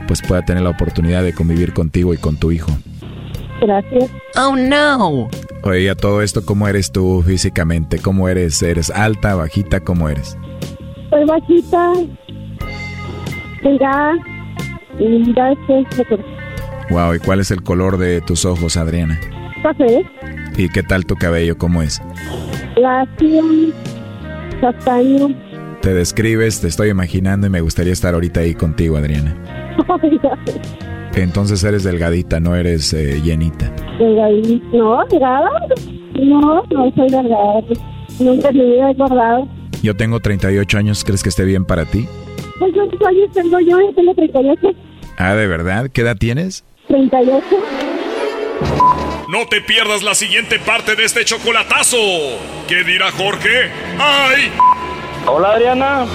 pues 0.08 0.22
pueda 0.22 0.44
tener 0.44 0.64
la 0.64 0.70
oportunidad 0.72 1.22
de 1.22 1.34
convivir 1.34 1.74
contigo 1.74 2.14
y 2.14 2.18
con 2.18 2.38
tu 2.38 2.52
hijo. 2.52 2.72
Gracias. 3.62 4.10
Oh, 4.36 4.56
no. 4.56 5.28
Oye, 5.64 5.82
y 5.82 5.88
a 5.88 5.96
todo 5.96 6.22
esto, 6.22 6.46
¿cómo 6.46 6.68
eres 6.68 6.92
tú 6.92 7.22
físicamente? 7.26 8.00
¿Cómo 8.00 8.30
eres? 8.30 8.62
¿Eres 8.64 8.90
alta, 8.90 9.36
bajita? 9.36 9.82
¿Cómo 9.82 10.10
eres? 10.10 10.38
Soy 11.10 11.26
bajita, 11.26 11.94
delgada, 13.64 14.14
y 15.00 15.34
ya 15.34 15.46
después 15.50 15.86
me 16.10 16.18
Wow, 16.90 17.16
¿y 17.16 17.20
cuál 17.20 17.40
es 17.42 17.52
el 17.52 17.64
color 17.64 17.98
de 17.98 18.22
tus 18.22 18.46
ojos, 18.46 18.78
Adriana? 18.78 19.20
café, 19.62 20.06
¿Y 20.56 20.70
qué 20.70 20.84
tal 20.84 21.06
tu 21.06 21.16
cabello? 21.16 21.58
¿Cómo 21.58 21.82
es? 21.82 22.02
lacio, 22.78 23.44
castaño. 24.62 25.30
Te 25.82 25.94
describes, 25.94 26.62
te 26.62 26.68
estoy 26.68 26.90
imaginando 26.90 27.48
y 27.48 27.50
me 27.50 27.62
gustaría 27.62 27.94
estar 27.94 28.14
ahorita 28.14 28.42
ahí 28.42 28.54
contigo, 28.54 28.98
Adriana. 28.98 29.36
Entonces 31.16 31.64
eres 31.64 31.84
delgadita, 31.84 32.40
no 32.40 32.56
eres 32.56 32.94
eh, 32.94 33.20
llenita. 33.24 33.74
Delgadita. 34.00 34.66
No, 34.74 35.06
delgada. 35.10 35.50
No, 36.20 36.64
no 36.70 36.92
soy 36.96 37.10
delgada. 37.10 37.62
Nunca 38.20 38.50
en 38.50 38.58
mi 38.58 38.66
vida 38.66 38.92
he 38.92 38.94
guardado. 38.94 39.48
Yo 39.82 39.96
tengo 39.96 40.20
38 40.20 40.78
años, 40.78 41.04
¿crees 41.04 41.24
que 41.24 41.30
esté 41.30 41.46
bien 41.46 41.66
para 41.66 41.86
ti? 41.86 42.08
Pues 42.60 42.74
¿Cuántos 42.74 43.02
años 43.08 43.30
tengo 43.34 43.60
yo? 43.60 43.80
Yo 43.80 43.94
tengo 43.96 44.14
38. 44.14 44.68
Ah, 45.18 45.34
¿de 45.34 45.48
verdad? 45.48 45.90
¿Qué 45.92 46.02
edad 46.02 46.16
tienes? 46.16 46.64
38. 46.88 47.44
No 49.30 49.48
te 49.50 49.62
pierdas 49.62 50.04
la 50.04 50.14
siguiente 50.14 50.60
parte 50.60 50.96
de 50.96 51.06
este 51.06 51.26
chocolatazo. 51.26 51.98
¿Qué 52.68 52.84
dirá 52.84 53.12
Jorge? 53.12 53.70
¡Ay! 54.00 54.52
Hola 55.26 55.54
Adriana. 55.54 56.06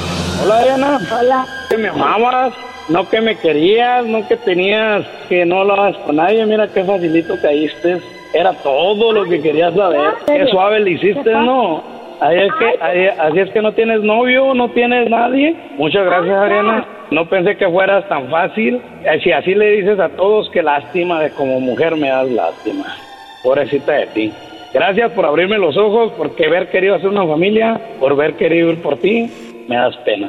Hola 0.42 0.58
Adriana. 0.58 0.98
Hola. 1.20 1.46
Que 1.68 1.76
me 1.78 1.88
amabas, 1.88 2.54
no 2.88 3.08
que 3.08 3.20
me 3.20 3.36
querías, 3.36 4.06
no 4.06 4.26
que 4.28 4.36
tenías 4.36 5.04
que 5.28 5.44
no 5.44 5.60
hablabas 5.60 5.96
con 6.06 6.16
nadie. 6.16 6.46
Mira 6.46 6.68
qué 6.68 6.84
facilito 6.84 7.34
caíste. 7.42 8.00
Era 8.32 8.54
todo 8.54 9.12
lo 9.12 9.24
que 9.24 9.42
querías 9.42 9.74
saber. 9.74 10.14
Qué 10.26 10.46
suave 10.46 10.80
le 10.80 10.92
hiciste, 10.92 11.32
¿no? 11.32 11.82
Ahí 12.22 12.38
es 12.38 12.52
que, 12.54 12.84
ahí- 12.84 13.08
así 13.18 13.38
es 13.40 13.50
que 13.50 13.60
no 13.60 13.72
tienes 13.72 14.00
novio, 14.02 14.54
no 14.54 14.68
tienes 14.70 15.10
nadie. 15.10 15.56
Muchas 15.76 16.04
gracias, 16.04 16.34
Adriana. 16.36 16.84
No 17.10 17.26
pensé 17.28 17.56
que 17.56 17.68
fueras 17.68 18.08
tan 18.08 18.28
fácil. 18.30 18.80
Eh, 19.04 19.20
Si 19.22 19.32
así 19.32 19.54
le 19.54 19.72
dices 19.72 19.98
a 19.98 20.08
todos, 20.10 20.48
qué 20.50 20.62
lástima 20.62 21.20
de 21.20 21.30
como 21.30 21.58
mujer 21.60 21.96
me 21.96 22.08
das 22.08 22.30
lástima. 22.30 22.84
Pobrecita 23.42 23.92
de 23.92 24.06
ti. 24.06 24.32
Gracias 24.72 25.10
por 25.12 25.26
abrirme 25.26 25.58
los 25.58 25.76
ojos, 25.76 26.12
porque 26.16 26.46
haber 26.46 26.70
querido 26.70 26.94
hacer 26.94 27.08
una 27.08 27.26
familia, 27.26 27.78
por 27.98 28.12
haber 28.12 28.34
querido 28.34 28.70
ir 28.70 28.80
por 28.80 28.96
ti, 28.98 29.28
me 29.68 29.76
das 29.76 29.96
pena. 29.98 30.28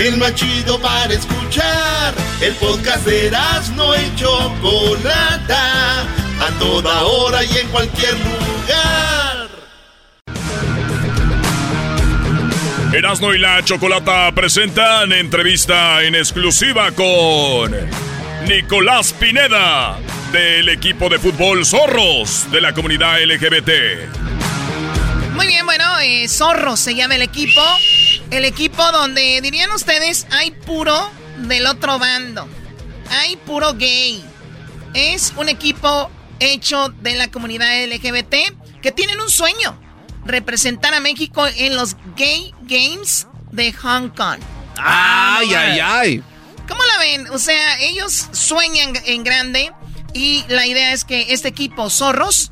El 0.00 0.16
más 0.16 0.34
chido 0.34 0.80
para 0.80 1.12
escuchar. 1.12 2.14
El 2.40 2.54
podcast 2.54 3.04
de 3.04 3.30
no 3.76 3.94
y 3.94 4.14
Chocolata. 4.16 6.00
A 6.40 6.58
toda 6.58 7.02
hora 7.02 7.44
y 7.44 7.58
en 7.58 7.68
cualquier 7.68 8.14
lugar. 8.14 9.48
Erasno 12.94 13.34
y 13.34 13.38
la 13.38 13.62
Chocolata 13.62 14.32
presentan 14.34 15.12
entrevista 15.12 16.02
en 16.02 16.14
exclusiva 16.14 16.92
con 16.92 17.76
Nicolás 18.48 19.12
Pineda 19.12 19.98
del 20.32 20.70
equipo 20.70 21.10
de 21.10 21.18
fútbol 21.18 21.66
Zorros 21.66 22.50
de 22.50 22.62
la 22.62 22.72
comunidad 22.72 23.22
LGBT. 23.22 23.70
Muy 25.34 25.46
bien, 25.46 25.66
bueno, 25.66 25.84
eh, 26.00 26.26
Zorros 26.26 26.80
se 26.80 26.94
llama 26.94 27.16
el 27.16 27.22
equipo. 27.22 27.60
El 28.30 28.44
equipo 28.44 28.82
donde, 28.92 29.40
dirían 29.42 29.70
ustedes, 29.72 30.26
hay 30.30 30.50
puro 30.52 31.10
del 31.38 31.66
otro 31.66 31.98
bando. 31.98 32.48
Hay 33.10 33.36
puro 33.36 33.74
gay. 33.74 34.22
Es 34.94 35.32
un 35.36 35.48
equipo 35.48 36.10
hecho 36.38 36.88
de 37.00 37.14
la 37.16 37.28
comunidad 37.28 37.68
LGBT 37.86 38.34
que 38.80 38.92
tienen 38.92 39.20
un 39.20 39.28
sueño. 39.30 39.78
Representar 40.24 40.94
a 40.94 41.00
México 41.00 41.46
en 41.56 41.74
los 41.76 41.96
Gay 42.16 42.54
Games 42.62 43.26
de 43.50 43.72
Hong 43.72 44.10
Kong. 44.10 44.38
Ay, 44.78 45.52
ay, 45.54 45.80
ay. 45.80 46.22
¿Cómo 46.68 46.80
la 46.84 46.98
ven? 46.98 47.28
O 47.30 47.38
sea, 47.38 47.80
ellos 47.80 48.28
sueñan 48.32 48.92
en 49.06 49.24
grande 49.24 49.72
y 50.14 50.44
la 50.48 50.66
idea 50.66 50.92
es 50.92 51.04
que 51.04 51.32
este 51.32 51.48
equipo 51.48 51.90
Zorros 51.90 52.50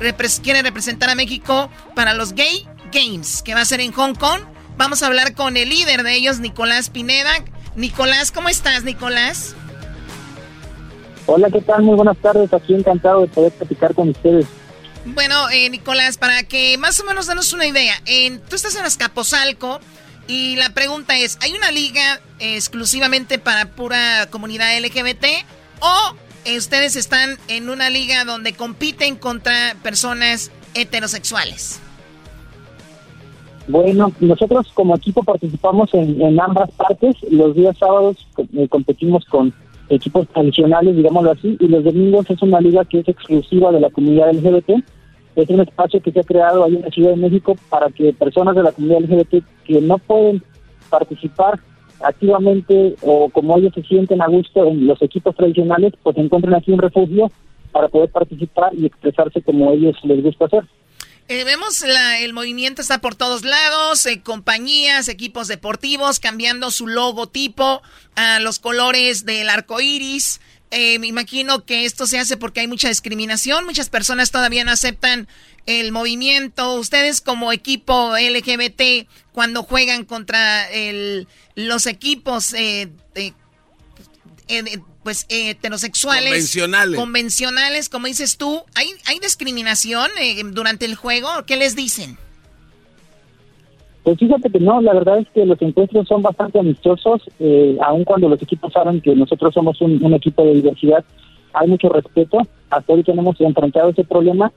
repres- 0.00 0.40
quiere 0.42 0.62
representar 0.62 1.10
a 1.10 1.14
México 1.14 1.70
para 1.94 2.12
los 2.14 2.32
Gay 2.32 2.66
Games, 2.92 3.42
que 3.42 3.54
va 3.54 3.60
a 3.60 3.64
ser 3.64 3.80
en 3.80 3.92
Hong 3.92 4.14
Kong. 4.14 4.40
Vamos 4.76 5.02
a 5.02 5.06
hablar 5.06 5.34
con 5.34 5.56
el 5.56 5.70
líder 5.70 6.02
de 6.02 6.14
ellos, 6.14 6.38
Nicolás 6.38 6.90
Pineda. 6.90 7.42
Nicolás, 7.76 8.30
¿cómo 8.30 8.48
estás, 8.48 8.84
Nicolás? 8.84 9.54
Hola, 11.24 11.48
¿qué 11.50 11.62
tal? 11.62 11.82
Muy 11.82 11.96
buenas 11.96 12.18
tardes. 12.18 12.52
Aquí 12.52 12.74
encantado 12.74 13.22
de 13.22 13.28
poder 13.28 13.52
platicar 13.52 13.94
con 13.94 14.10
ustedes. 14.10 14.46
Bueno, 15.06 15.48
eh, 15.50 15.70
Nicolás, 15.70 16.18
para 16.18 16.42
que 16.42 16.76
más 16.78 17.00
o 17.00 17.04
menos 17.04 17.26
danos 17.26 17.52
una 17.52 17.66
idea, 17.66 17.94
en, 18.04 18.40
tú 18.40 18.56
estás 18.56 18.74
en 18.76 18.84
Azcapotzalco 18.84 19.80
y 20.28 20.56
la 20.56 20.70
pregunta 20.70 21.16
es, 21.16 21.38
¿hay 21.40 21.52
una 21.54 21.70
liga 21.70 22.20
exclusivamente 22.38 23.38
para 23.38 23.70
pura 23.70 24.26
comunidad 24.30 24.76
LGBT 24.78 25.24
o 25.80 26.16
ustedes 26.56 26.96
están 26.96 27.38
en 27.48 27.70
una 27.70 27.88
liga 27.88 28.24
donde 28.24 28.52
compiten 28.52 29.16
contra 29.16 29.76
personas 29.82 30.50
heterosexuales? 30.74 31.80
Bueno, 33.68 34.12
nosotros 34.20 34.70
como 34.74 34.94
equipo 34.94 35.22
participamos 35.22 35.92
en, 35.94 36.40
ambas 36.40 36.70
partes. 36.72 37.16
Los 37.30 37.54
días 37.54 37.76
sábados 37.78 38.26
eh, 38.54 38.68
competimos 38.68 39.24
con 39.24 39.52
equipos 39.88 40.28
tradicionales, 40.28 40.96
digámoslo 40.96 41.32
así, 41.32 41.56
y 41.60 41.68
los 41.68 41.84
domingos 41.84 42.28
es 42.30 42.42
una 42.42 42.60
liga 42.60 42.84
que 42.84 43.00
es 43.00 43.08
exclusiva 43.08 43.72
de 43.72 43.80
la 43.80 43.90
comunidad 43.90 44.32
LGBT 44.32 44.70
es 45.36 45.50
un 45.50 45.60
espacio 45.60 46.00
que 46.00 46.10
se 46.10 46.20
ha 46.20 46.24
creado 46.24 46.64
ahí 46.64 46.76
en 46.76 46.82
la 46.82 46.90
Ciudad 46.90 47.10
de 47.10 47.16
México 47.16 47.56
para 47.68 47.90
que 47.90 48.12
personas 48.14 48.56
de 48.56 48.62
la 48.62 48.72
comunidad 48.72 49.02
LGBT 49.02 49.44
que 49.64 49.80
no 49.82 49.98
pueden 49.98 50.42
participar 50.88 51.60
activamente 52.02 52.96
o 53.02 53.28
como 53.28 53.56
ellos 53.58 53.74
se 53.74 53.82
sienten 53.82 54.22
a 54.22 54.28
gusto 54.28 54.64
en 54.64 54.86
los 54.86 55.00
equipos 55.02 55.36
tradicionales, 55.36 55.92
pues 56.02 56.16
encuentren 56.16 56.54
aquí 56.54 56.72
un 56.72 56.78
refugio 56.78 57.30
para 57.70 57.88
poder 57.88 58.10
participar 58.10 58.74
y 58.74 58.86
expresarse 58.86 59.42
como 59.42 59.70
ellos 59.72 59.96
les 60.04 60.22
gusta 60.22 60.46
hacer. 60.46 60.64
Eh, 61.28 61.42
vemos 61.42 61.80
la, 61.80 62.20
el 62.20 62.32
movimiento 62.32 62.80
está 62.80 63.00
por 63.00 63.16
todos 63.16 63.44
lados, 63.44 64.06
eh, 64.06 64.20
compañías, 64.22 65.08
equipos 65.08 65.48
deportivos 65.48 66.20
cambiando 66.20 66.70
su 66.70 66.86
logotipo 66.86 67.82
a 68.14 68.38
los 68.38 68.60
colores 68.60 69.24
del 69.24 69.48
arco 69.48 69.80
iris. 69.80 70.40
Eh, 70.70 71.00
me 71.00 71.08
imagino 71.08 71.64
que 71.64 71.84
esto 71.84 72.06
se 72.06 72.20
hace 72.20 72.36
porque 72.36 72.60
hay 72.60 72.68
mucha 72.68 72.88
discriminación, 72.88 73.64
muchas 73.64 73.88
personas 73.88 74.30
todavía 74.30 74.62
no 74.62 74.70
aceptan 74.70 75.26
el 75.66 75.90
movimiento. 75.90 76.74
Ustedes 76.74 77.20
como 77.20 77.52
equipo 77.52 78.16
LGBT, 78.16 79.08
cuando 79.32 79.64
juegan 79.64 80.04
contra 80.04 80.70
el, 80.70 81.26
los 81.56 81.86
equipos 81.86 82.52
eh, 82.52 82.88
pues 85.06 85.24
heterosexuales, 85.28 86.24
convencionales. 86.24 86.98
convencionales, 86.98 87.88
como 87.88 88.08
dices 88.08 88.38
tú, 88.38 88.64
¿hay, 88.74 88.88
hay 89.04 89.20
discriminación 89.20 90.10
durante 90.52 90.84
el 90.84 90.96
juego? 90.96 91.28
¿Qué 91.46 91.54
les 91.54 91.76
dicen? 91.76 92.18
Pues 94.02 94.18
fíjate 94.18 94.50
que 94.50 94.58
no, 94.58 94.80
la 94.80 94.94
verdad 94.94 95.18
es 95.18 95.28
que 95.28 95.46
los 95.46 95.62
encuentros 95.62 96.08
son 96.08 96.22
bastante 96.22 96.58
amistosos, 96.58 97.22
eh, 97.38 97.78
aun 97.82 98.02
cuando 98.02 98.28
los 98.28 98.42
equipos 98.42 98.72
saben 98.72 99.00
que 99.00 99.14
nosotros 99.14 99.54
somos 99.54 99.80
un, 99.80 100.12
equipo 100.12 100.44
de 100.44 100.54
diversidad, 100.54 101.04
hay 101.52 101.68
mucho 101.68 101.88
respeto, 101.88 102.38
hasta 102.68 102.92
hoy 102.92 103.04
tenemos 103.04 103.40
enfrentado 103.40 103.90
ese 103.90 104.02
problema, 104.02 104.50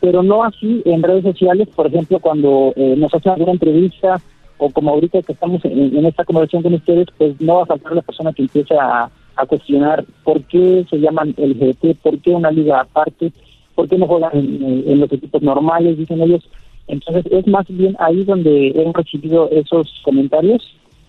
pero 0.00 0.24
no 0.24 0.42
así 0.42 0.82
en 0.84 1.04
redes 1.04 1.22
sociales, 1.22 1.68
por 1.76 1.86
ejemplo, 1.86 2.18
cuando 2.18 2.72
eh, 2.74 2.96
nos 2.98 3.14
hacen 3.14 3.30
alguna 3.30 3.52
entrevista 3.52 4.20
o 4.58 4.68
como 4.68 4.90
ahorita 4.90 5.22
que 5.22 5.32
estamos 5.32 5.64
en, 5.64 6.04
esta 6.04 6.24
conversación 6.24 6.64
con 6.64 6.74
ustedes, 6.74 7.06
pues 7.16 7.40
no 7.40 7.58
va 7.58 7.62
a 7.62 7.66
faltar 7.66 7.92
la 7.92 8.02
persona 8.02 8.32
que 8.32 8.42
empiece 8.42 8.74
a, 8.76 9.08
cuestionar 9.46 10.04
por 10.24 10.42
qué 10.44 10.84
se 10.88 10.98
llaman 10.98 11.34
LGBT, 11.36 11.96
por 12.02 12.18
qué 12.20 12.30
una 12.30 12.50
liga 12.50 12.80
aparte, 12.80 13.32
por 13.74 13.88
qué 13.88 13.98
no 13.98 14.06
juegan 14.06 14.32
en 14.34 15.00
los 15.00 15.10
equipos 15.12 15.42
normales, 15.42 15.98
dicen 15.98 16.20
ellos 16.22 16.42
entonces 16.88 17.24
es 17.30 17.46
más 17.46 17.66
bien 17.68 17.96
ahí 17.98 18.24
donde 18.24 18.68
hemos 18.68 18.94
recibido 18.94 19.48
esos 19.50 20.00
comentarios, 20.04 20.62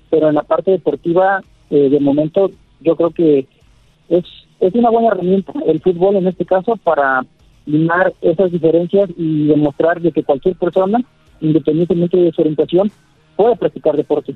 pero 0.09 0.29
en 0.29 0.35
la 0.35 0.43
parte 0.43 0.71
deportiva, 0.71 1.41
eh, 1.69 1.89
de 1.89 1.99
momento, 1.99 2.51
yo 2.81 2.95
creo 2.95 3.11
que 3.11 3.47
es, 4.09 4.23
es 4.59 4.75
una 4.75 4.89
buena 4.89 5.09
herramienta 5.09 5.53
el 5.67 5.81
fútbol 5.81 6.15
en 6.17 6.27
este 6.27 6.45
caso 6.45 6.77
para 6.77 7.25
limar 7.65 8.13
esas 8.21 8.51
diferencias 8.51 9.09
y 9.17 9.47
demostrar 9.47 9.99
de 10.01 10.11
que 10.11 10.23
cualquier 10.23 10.55
persona, 10.55 10.99
independientemente 11.41 12.17
de 12.17 12.31
su 12.31 12.41
orientación, 12.41 12.91
puede 13.35 13.55
practicar 13.55 13.95
deporte. 13.97 14.35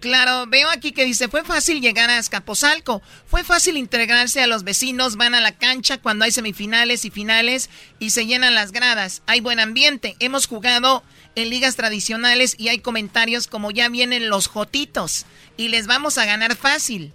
Claro, 0.00 0.46
veo 0.46 0.68
aquí 0.68 0.92
que 0.92 1.06
dice, 1.06 1.28
fue 1.28 1.42
fácil 1.42 1.80
llegar 1.80 2.10
a 2.10 2.18
Escaposalco, 2.18 3.00
fue 3.26 3.44
fácil 3.44 3.78
integrarse 3.78 4.42
a 4.42 4.46
los 4.46 4.62
vecinos, 4.62 5.16
van 5.16 5.34
a 5.34 5.40
la 5.40 5.52
cancha 5.52 5.98
cuando 5.98 6.26
hay 6.26 6.32
semifinales 6.32 7.06
y 7.06 7.10
finales 7.10 7.70
y 7.98 8.10
se 8.10 8.26
llenan 8.26 8.54
las 8.54 8.72
gradas, 8.72 9.22
hay 9.26 9.40
buen 9.40 9.58
ambiente, 9.58 10.14
hemos 10.20 10.46
jugado 10.46 11.02
en 11.34 11.48
ligas 11.48 11.76
tradicionales 11.76 12.56
y 12.58 12.68
hay 12.68 12.78
comentarios 12.78 13.46
como 13.46 13.70
ya 13.70 13.88
vienen 13.88 14.28
los 14.28 14.48
jotitos 14.48 15.24
y 15.56 15.68
les 15.68 15.86
vamos 15.86 16.18
a 16.18 16.26
ganar 16.26 16.56
fácil. 16.56 17.12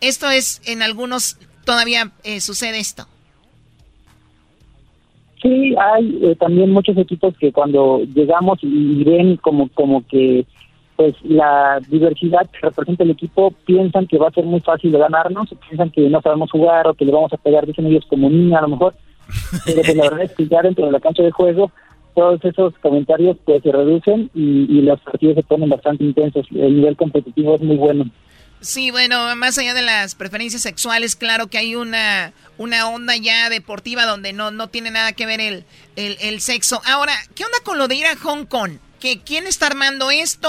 Esto 0.00 0.30
es, 0.30 0.62
en 0.64 0.82
algunos 0.82 1.36
todavía 1.64 2.12
eh, 2.24 2.40
sucede 2.40 2.80
esto. 2.80 3.06
Sí, 5.42 5.74
hay 5.76 6.18
eh, 6.22 6.36
también 6.36 6.70
muchos 6.70 6.96
equipos 6.96 7.36
que 7.36 7.52
cuando 7.52 8.00
llegamos 8.14 8.58
y 8.62 9.04
ven 9.04 9.36
como, 9.36 9.68
como 9.70 10.06
que 10.06 10.46
pues 10.96 11.14
la 11.22 11.80
diversidad 11.88 12.48
que 12.50 12.60
representa 12.60 13.04
el 13.04 13.10
equipo 13.10 13.52
piensan 13.64 14.06
que 14.06 14.18
va 14.18 14.28
a 14.28 14.32
ser 14.32 14.44
muy 14.44 14.60
fácil 14.60 14.92
de 14.92 14.98
ganarnos, 14.98 15.54
piensan 15.68 15.90
que 15.90 16.08
no 16.08 16.20
sabemos 16.20 16.50
jugar 16.50 16.86
o 16.86 16.94
que 16.94 17.04
le 17.04 17.12
vamos 17.12 17.32
a 17.32 17.36
pegar, 17.36 17.66
dicen 17.66 17.86
ellos 17.86 18.04
como 18.08 18.28
niña 18.28 18.58
a 18.58 18.62
lo 18.62 18.68
mejor, 18.68 18.94
pero 19.64 19.82
pues 19.82 19.96
la 19.96 20.04
verdad 20.04 20.22
es 20.22 20.32
que 20.32 20.46
ya 20.46 20.62
dentro 20.62 20.86
de 20.86 20.92
la 20.92 21.00
cancha 21.00 21.22
de 21.22 21.30
juego 21.30 21.70
todos 22.14 22.44
esos 22.44 22.74
comentarios 22.78 23.36
pues 23.44 23.62
se 23.62 23.72
reducen 23.72 24.30
y, 24.34 24.82
los 24.82 25.00
partidos 25.00 25.36
se 25.36 25.42
ponen 25.42 25.68
bastante 25.68 26.04
intensos, 26.04 26.46
el 26.50 26.76
nivel 26.76 26.96
competitivo 26.96 27.56
es 27.56 27.62
muy 27.62 27.76
bueno. 27.76 28.10
Sí, 28.60 28.92
bueno, 28.92 29.34
más 29.34 29.58
allá 29.58 29.74
de 29.74 29.82
las 29.82 30.14
preferencias 30.14 30.62
sexuales, 30.62 31.16
claro 31.16 31.48
que 31.48 31.58
hay 31.58 31.74
una, 31.74 32.32
una 32.58 32.88
onda 32.88 33.16
ya 33.16 33.48
deportiva 33.48 34.04
donde 34.04 34.32
no, 34.32 34.52
no 34.52 34.68
tiene 34.68 34.92
nada 34.92 35.12
que 35.14 35.26
ver 35.26 35.40
el, 35.40 35.64
el, 35.96 36.16
el 36.20 36.40
sexo. 36.40 36.80
Ahora, 36.84 37.12
¿qué 37.34 37.44
onda 37.44 37.58
con 37.64 37.78
lo 37.78 37.88
de 37.88 37.96
ir 37.96 38.06
a 38.06 38.16
Hong 38.16 38.44
Kong? 38.44 38.72
Que 39.02 39.18
quién 39.18 39.48
está 39.48 39.66
armando 39.66 40.12
esto. 40.12 40.48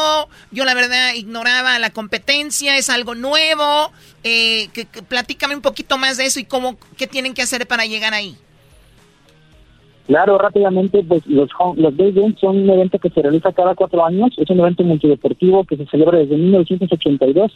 Yo 0.51 0.63
la 0.63 0.75
verdad 0.75 1.15
ignoraba 1.15 1.79
la 1.79 1.89
competencia, 1.89 2.77
es 2.77 2.87
algo 2.91 3.15
nuevo. 3.15 3.91
Eh, 4.23 4.67
que, 4.73 4.85
platícame 4.85 5.55
un 5.55 5.63
poquito 5.63 5.97
más 5.97 6.17
de 6.17 6.27
eso 6.27 6.39
y 6.39 6.45
cómo, 6.45 6.77
qué 6.95 7.07
tienen 7.07 7.33
que 7.33 7.41
hacer 7.41 7.67
para 7.67 7.87
llegar 7.87 8.13
ahí. 8.13 8.35
Claro, 10.05 10.37
rápidamente, 10.37 11.03
pues 11.03 11.25
los, 11.25 11.49
los 11.77 11.97
Day 11.97 12.11
Games 12.11 12.39
son 12.39 12.61
un 12.61 12.69
evento 12.69 12.99
que 12.99 13.09
se 13.09 13.23
realiza 13.23 13.53
cada 13.53 13.73
cuatro 13.73 14.05
años, 14.05 14.31
es 14.37 14.49
un 14.49 14.59
evento 14.59 14.83
multideportivo 14.83 15.63
que 15.63 15.77
se 15.77 15.87
celebra 15.87 16.19
desde 16.19 16.35
1982, 16.35 17.51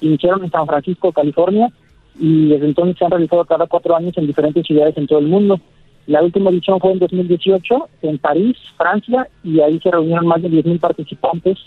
iniciaron 0.00 0.42
en 0.42 0.50
San 0.50 0.66
Francisco, 0.66 1.12
California, 1.12 1.70
y 2.18 2.48
desde 2.48 2.66
entonces 2.66 2.96
se 2.98 3.04
han 3.04 3.12
realizado 3.12 3.44
cada 3.44 3.66
cuatro 3.66 3.94
años 3.94 4.16
en 4.16 4.26
diferentes 4.26 4.66
ciudades 4.66 4.96
en 4.96 5.06
todo 5.06 5.20
el 5.20 5.26
mundo. 5.26 5.60
La 6.06 6.22
última 6.22 6.50
edición 6.50 6.80
fue 6.80 6.92
en 6.92 6.98
2018 6.98 7.88
en 8.02 8.18
París, 8.18 8.56
Francia, 8.76 9.28
y 9.44 9.60
ahí 9.60 9.78
se 9.80 9.90
reunieron 9.90 10.26
más 10.26 10.42
de 10.42 10.50
10.000 10.50 10.80
participantes. 10.80 11.58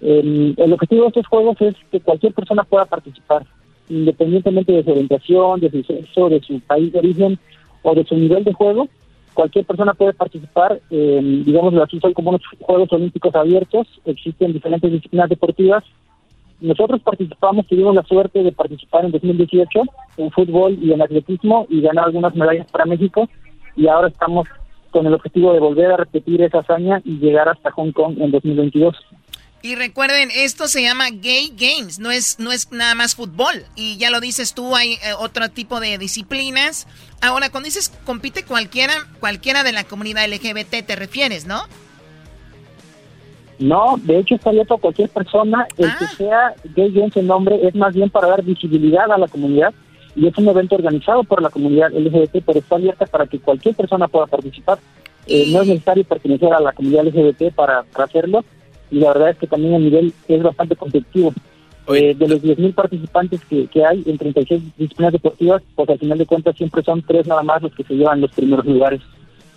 el 0.00 0.72
objetivo 0.72 1.02
de 1.02 1.08
estos 1.08 1.26
juegos 1.26 1.60
es 1.60 1.74
que 1.90 2.00
cualquier 2.00 2.32
persona 2.32 2.64
pueda 2.64 2.84
participar, 2.84 3.44
independientemente 3.88 4.72
de 4.72 4.84
su 4.84 4.90
orientación, 4.90 5.60
de 5.60 5.70
su 5.70 5.82
sexo, 5.82 6.28
de 6.28 6.40
su 6.40 6.60
país 6.60 6.92
de 6.92 6.98
origen 6.98 7.38
o 7.82 7.94
de 7.94 8.04
su 8.04 8.16
nivel 8.16 8.44
de 8.44 8.52
juego. 8.52 8.88
Cualquier 9.34 9.66
persona 9.66 9.92
puede 9.92 10.14
participar, 10.14 10.80
eh, 10.90 11.42
digamos 11.44 11.74
así, 11.74 12.00
son 12.00 12.14
como 12.14 12.30
unos 12.30 12.42
Juegos 12.60 12.90
Olímpicos 12.92 13.34
abiertos, 13.34 13.86
existen 14.06 14.54
diferentes 14.54 14.90
disciplinas 14.90 15.28
deportivas. 15.28 15.84
Nosotros 16.58 17.02
participamos, 17.02 17.66
tuvimos 17.66 17.94
la 17.94 18.02
suerte 18.04 18.42
de 18.42 18.52
participar 18.52 19.04
en 19.04 19.10
2018 19.10 19.82
en 20.16 20.30
fútbol 20.30 20.78
y 20.80 20.92
en 20.92 21.02
atletismo 21.02 21.66
y 21.68 21.82
ganar 21.82 22.06
algunas 22.06 22.34
medallas 22.34 22.66
para 22.72 22.86
México 22.86 23.28
y 23.76 23.88
ahora 23.88 24.08
estamos 24.08 24.48
con 24.90 25.06
el 25.06 25.14
objetivo 25.14 25.52
de 25.52 25.60
volver 25.60 25.92
a 25.92 25.96
repetir 25.98 26.42
esa 26.42 26.60
hazaña 26.60 27.00
y 27.04 27.18
llegar 27.18 27.48
hasta 27.48 27.70
Hong 27.72 27.92
Kong 27.92 28.16
en 28.18 28.30
2022. 28.30 28.96
Y 29.62 29.74
recuerden, 29.74 30.30
esto 30.34 30.68
se 30.68 30.82
llama 30.82 31.06
Gay 31.10 31.52
Games, 31.56 31.98
no 31.98 32.10
es, 32.10 32.38
no 32.38 32.52
es 32.52 32.70
nada 32.70 32.94
más 32.94 33.14
fútbol. 33.14 33.64
Y 33.74 33.96
ya 33.96 34.10
lo 34.10 34.20
dices 34.20 34.54
tú, 34.54 34.76
hay 34.76 34.92
eh, 34.92 35.12
otro 35.18 35.48
tipo 35.50 35.80
de 35.80 35.98
disciplinas. 35.98 36.86
Ahora, 37.20 37.50
cuando 37.50 37.66
dices 37.66 37.92
compite 38.04 38.44
cualquiera, 38.44 38.94
cualquiera 39.18 39.64
de 39.64 39.72
la 39.72 39.84
comunidad 39.84 40.28
LGBT, 40.28 40.86
te 40.86 40.96
refieres, 40.96 41.46
¿no? 41.46 41.62
No, 43.58 43.96
de 44.02 44.18
hecho 44.18 44.34
está 44.34 44.50
abierto 44.50 44.74
a 44.74 44.78
cualquier 44.78 45.08
persona, 45.08 45.66
el 45.78 45.88
que 45.96 46.04
ah. 46.04 46.14
sea 46.16 46.54
Gay 46.74 46.92
Games 46.92 47.16
el 47.16 47.26
nombre 47.26 47.58
es 47.66 47.74
más 47.74 47.94
bien 47.94 48.10
para 48.10 48.28
dar 48.28 48.42
visibilidad 48.42 49.10
a 49.10 49.18
la 49.18 49.28
comunidad 49.28 49.74
y 50.16 50.26
es 50.26 50.36
un 50.38 50.48
evento 50.48 50.74
organizado 50.74 51.22
por 51.24 51.42
la 51.42 51.50
comunidad 51.50 51.92
LGBT, 51.92 52.42
pero 52.44 52.58
está 52.58 52.76
abierta 52.76 53.04
para 53.06 53.26
que 53.26 53.38
cualquier 53.38 53.74
persona 53.74 54.08
pueda 54.08 54.26
participar. 54.26 54.78
Eh, 55.26 55.46
no 55.50 55.60
es 55.60 55.68
necesario 55.68 56.04
pertenecer 56.04 56.52
a 56.52 56.60
la 56.60 56.72
comunidad 56.72 57.04
LGBT 57.04 57.54
para, 57.54 57.84
hacerlo 57.94 58.44
y 58.90 59.00
la 59.00 59.08
verdad 59.12 59.30
es 59.30 59.36
que 59.36 59.46
también 59.46 59.74
el 59.74 59.84
nivel 59.84 60.12
es 60.26 60.42
bastante 60.42 60.74
competitivo. 60.74 61.34
Eh, 61.88 62.16
de 62.18 62.28
los 62.28 62.42
10.000 62.42 62.74
participantes 62.74 63.40
que, 63.44 63.68
hay 63.84 64.02
en 64.06 64.18
36 64.18 64.60
disciplinas 64.76 65.12
deportivas, 65.12 65.62
pues 65.76 65.88
al 65.88 65.98
final 65.98 66.18
de 66.18 66.26
cuentas 66.26 66.56
siempre 66.56 66.82
son 66.82 67.00
tres 67.02 67.28
nada 67.28 67.44
más 67.44 67.62
los 67.62 67.72
que 67.74 67.84
se 67.84 67.94
llevan 67.94 68.20
los 68.20 68.32
primeros 68.32 68.64
lugares. 68.66 69.00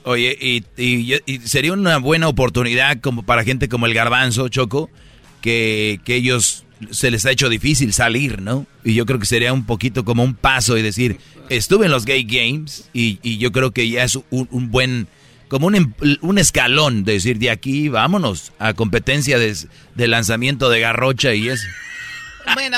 Oye, 0.04 0.38
y, 0.40 0.64
y, 0.78 1.38
sería 1.40 1.74
una 1.74 1.98
buena 1.98 2.28
oportunidad 2.28 3.00
como 3.02 3.24
para 3.24 3.44
gente 3.44 3.68
como 3.68 3.88
el 3.88 3.96
Garbanzo, 3.96 4.48
Choco, 4.50 4.90
que, 5.42 6.00
que 6.06 6.16
ellos 6.16 6.66
se 6.92 7.12
les 7.12 7.26
ha 7.26 7.32
hecho 7.32 7.50
difícil 7.50 7.94
salir, 7.94 8.42
¿no? 8.42 8.66
Y 8.84 8.94
yo 8.94 9.06
creo 9.06 9.20
que 9.20 9.26
sería 9.26 9.54
un 9.54 9.66
poquito 9.66 10.06
como 10.06 10.24
un 10.24 10.34
paso 10.34 10.78
y 10.78 10.82
decir, 10.82 11.20
estuve 11.50 11.86
en 11.86 11.92
los 11.92 12.06
Gay 12.06 12.24
Games 12.24 12.90
y, 12.94 13.38
yo 13.38 13.52
creo 13.52 13.72
que 13.72 13.90
ya 13.90 14.04
es 14.04 14.18
un, 14.30 14.72
buen, 14.72 15.08
como 15.48 15.68
un, 15.68 15.76
em, 15.76 15.94
un, 16.22 16.38
escalón 16.38 17.04
de 17.04 17.14
decir, 17.14 17.40
de 17.40 17.50
aquí 17.50 17.90
vámonos 17.90 18.52
a 18.60 18.74
competencia 18.74 19.38
de, 19.38 19.56
de 19.96 20.08
lanzamiento 20.08 20.70
de 20.70 20.80
garrocha 20.80 21.34
y 21.34 21.50
eso. 21.50 21.68
Bueno, 22.54 22.78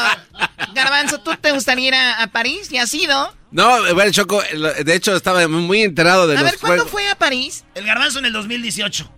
Garbanzo, 0.73 1.19
¿tú 1.21 1.31
te 1.39 1.51
gustaría 1.51 1.87
ir 1.89 1.95
a, 1.95 2.27
París? 2.27 2.69
¿Ya 2.69 2.83
has 2.83 2.93
ido? 2.93 3.33
No, 3.51 3.93
bueno, 3.93 4.11
Choco, 4.11 4.41
de 4.83 4.95
hecho 4.95 5.15
estaba 5.15 5.47
muy 5.47 5.83
enterado 5.83 6.27
de 6.27 6.37
a 6.37 6.41
los 6.41 6.49
A 6.49 6.51
ver, 6.51 6.59
¿cuándo 6.59 6.85
fue 6.87 7.07
a 7.09 7.15
París? 7.15 7.63
El 7.75 7.85
Garbanzo 7.85 8.19
en 8.19 8.25
el 8.25 8.33
2018. 8.33 9.09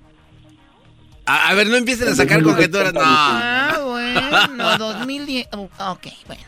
A, 1.26 1.54
ver, 1.54 1.68
no 1.68 1.78
empiecen 1.78 2.10
a 2.10 2.16
sacar 2.16 2.44
conjeturas, 2.44 2.94
no. 2.94 3.00
Ah, 3.02 3.78
bueno, 4.14 4.78
2010. 4.78 5.48
ok, 5.52 6.08
bueno. 6.28 6.44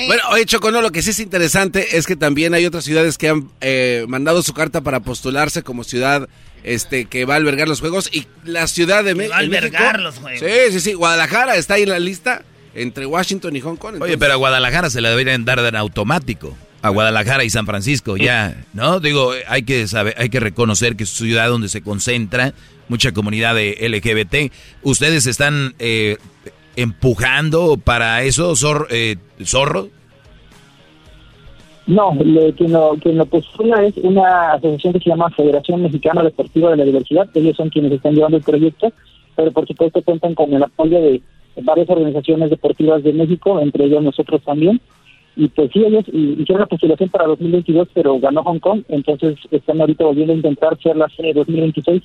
Eh, 0.00 0.06
bueno, 0.06 0.22
oye, 0.30 0.46
Choco, 0.46 0.70
no, 0.70 0.80
lo 0.80 0.92
que 0.92 1.02
sí 1.02 1.10
es 1.10 1.20
interesante 1.20 1.98
es 1.98 2.06
que 2.06 2.16
también 2.16 2.54
hay 2.54 2.64
otras 2.64 2.84
ciudades 2.84 3.18
que 3.18 3.28
han 3.28 3.50
eh, 3.60 4.06
mandado 4.08 4.42
su 4.42 4.54
carta 4.54 4.80
para 4.80 5.00
postularse 5.00 5.62
como 5.62 5.84
ciudad 5.84 6.28
este 6.62 7.06
que 7.06 7.24
va 7.24 7.34
a 7.34 7.36
albergar 7.36 7.68
los 7.68 7.80
juegos 7.80 8.08
y 8.12 8.26
la 8.44 8.66
ciudad 8.66 9.04
de 9.04 9.14
México. 9.14 9.32
Va 9.32 9.38
a 9.38 9.40
albergar 9.40 10.00
los 10.00 10.16
juegos. 10.16 10.40
Sí, 10.40 10.72
sí, 10.72 10.80
sí. 10.80 10.92
Guadalajara 10.94 11.56
está 11.56 11.74
ahí 11.74 11.82
en 11.82 11.90
la 11.90 11.98
lista 11.98 12.44
entre 12.74 13.04
Washington 13.04 13.54
y 13.56 13.60
Hong 13.60 13.76
Kong. 13.76 14.00
Oye, 14.00 14.16
pero 14.16 14.32
a 14.32 14.36
Guadalajara 14.36 14.88
se 14.90 15.00
la 15.00 15.10
deberían 15.10 15.44
dar 15.44 15.58
en 15.58 15.76
automático. 15.76 16.56
A 16.82 16.88
Guadalajara 16.88 17.44
y 17.44 17.50
San 17.50 17.66
Francisco, 17.66 18.16
ya, 18.16 18.64
¿no? 18.72 19.00
Digo, 19.00 19.34
hay 19.48 19.64
que 19.64 19.86
saber, 19.86 20.14
hay 20.16 20.30
que 20.30 20.40
reconocer 20.40 20.96
que 20.96 21.04
es 21.04 21.10
ciudad 21.10 21.48
donde 21.48 21.68
se 21.68 21.82
concentra 21.82 22.54
mucha 22.90 23.12
comunidad 23.12 23.54
de 23.54 23.76
LGBT. 23.80 24.52
¿Ustedes 24.82 25.26
están 25.26 25.74
eh, 25.78 26.18
empujando 26.76 27.78
para 27.78 28.22
eso, 28.24 28.54
eh, 28.90 29.16
Zorro? 29.44 29.88
No, 31.86 32.16
quien, 32.56 32.72
lo, 32.72 32.96
quien 33.00 33.16
lo 33.16 33.26
postula 33.26 33.84
es 33.84 33.96
una 33.96 34.52
asociación 34.52 34.92
que 34.92 35.00
se 35.00 35.10
llama 35.10 35.30
Federación 35.30 35.82
Mexicana 35.82 36.22
Deportiva 36.22 36.70
de 36.70 36.76
la 36.76 36.84
Diversidad. 36.84 37.28
Ellos 37.34 37.56
son 37.56 37.70
quienes 37.70 37.92
están 37.92 38.14
llevando 38.14 38.36
el 38.36 38.42
proyecto, 38.42 38.92
pero 39.34 39.50
por 39.52 39.66
supuesto 39.66 40.02
cuentan 40.02 40.34
con 40.34 40.52
el 40.52 40.62
apoyo 40.62 41.00
de 41.00 41.22
varias 41.62 41.88
organizaciones 41.88 42.50
deportivas 42.50 43.02
de 43.02 43.12
México, 43.12 43.58
entre 43.60 43.84
ellos 43.84 44.02
nosotros 44.02 44.42
también. 44.42 44.80
Y 45.36 45.48
pues 45.48 45.70
sí, 45.72 45.84
ellos 45.84 46.04
hicieron 46.08 46.60
la 46.60 46.66
postulación 46.66 47.08
para 47.08 47.26
2022, 47.26 47.88
pero 47.94 48.18
ganó 48.18 48.42
Hong 48.42 48.58
Kong, 48.58 48.82
entonces 48.88 49.36
están 49.50 49.80
ahorita 49.80 50.04
volviendo 50.04 50.32
a 50.32 50.36
intentar 50.36 50.78
ser 50.82 50.96
la 50.96 51.08
serie 51.08 51.32
2026 51.32 52.02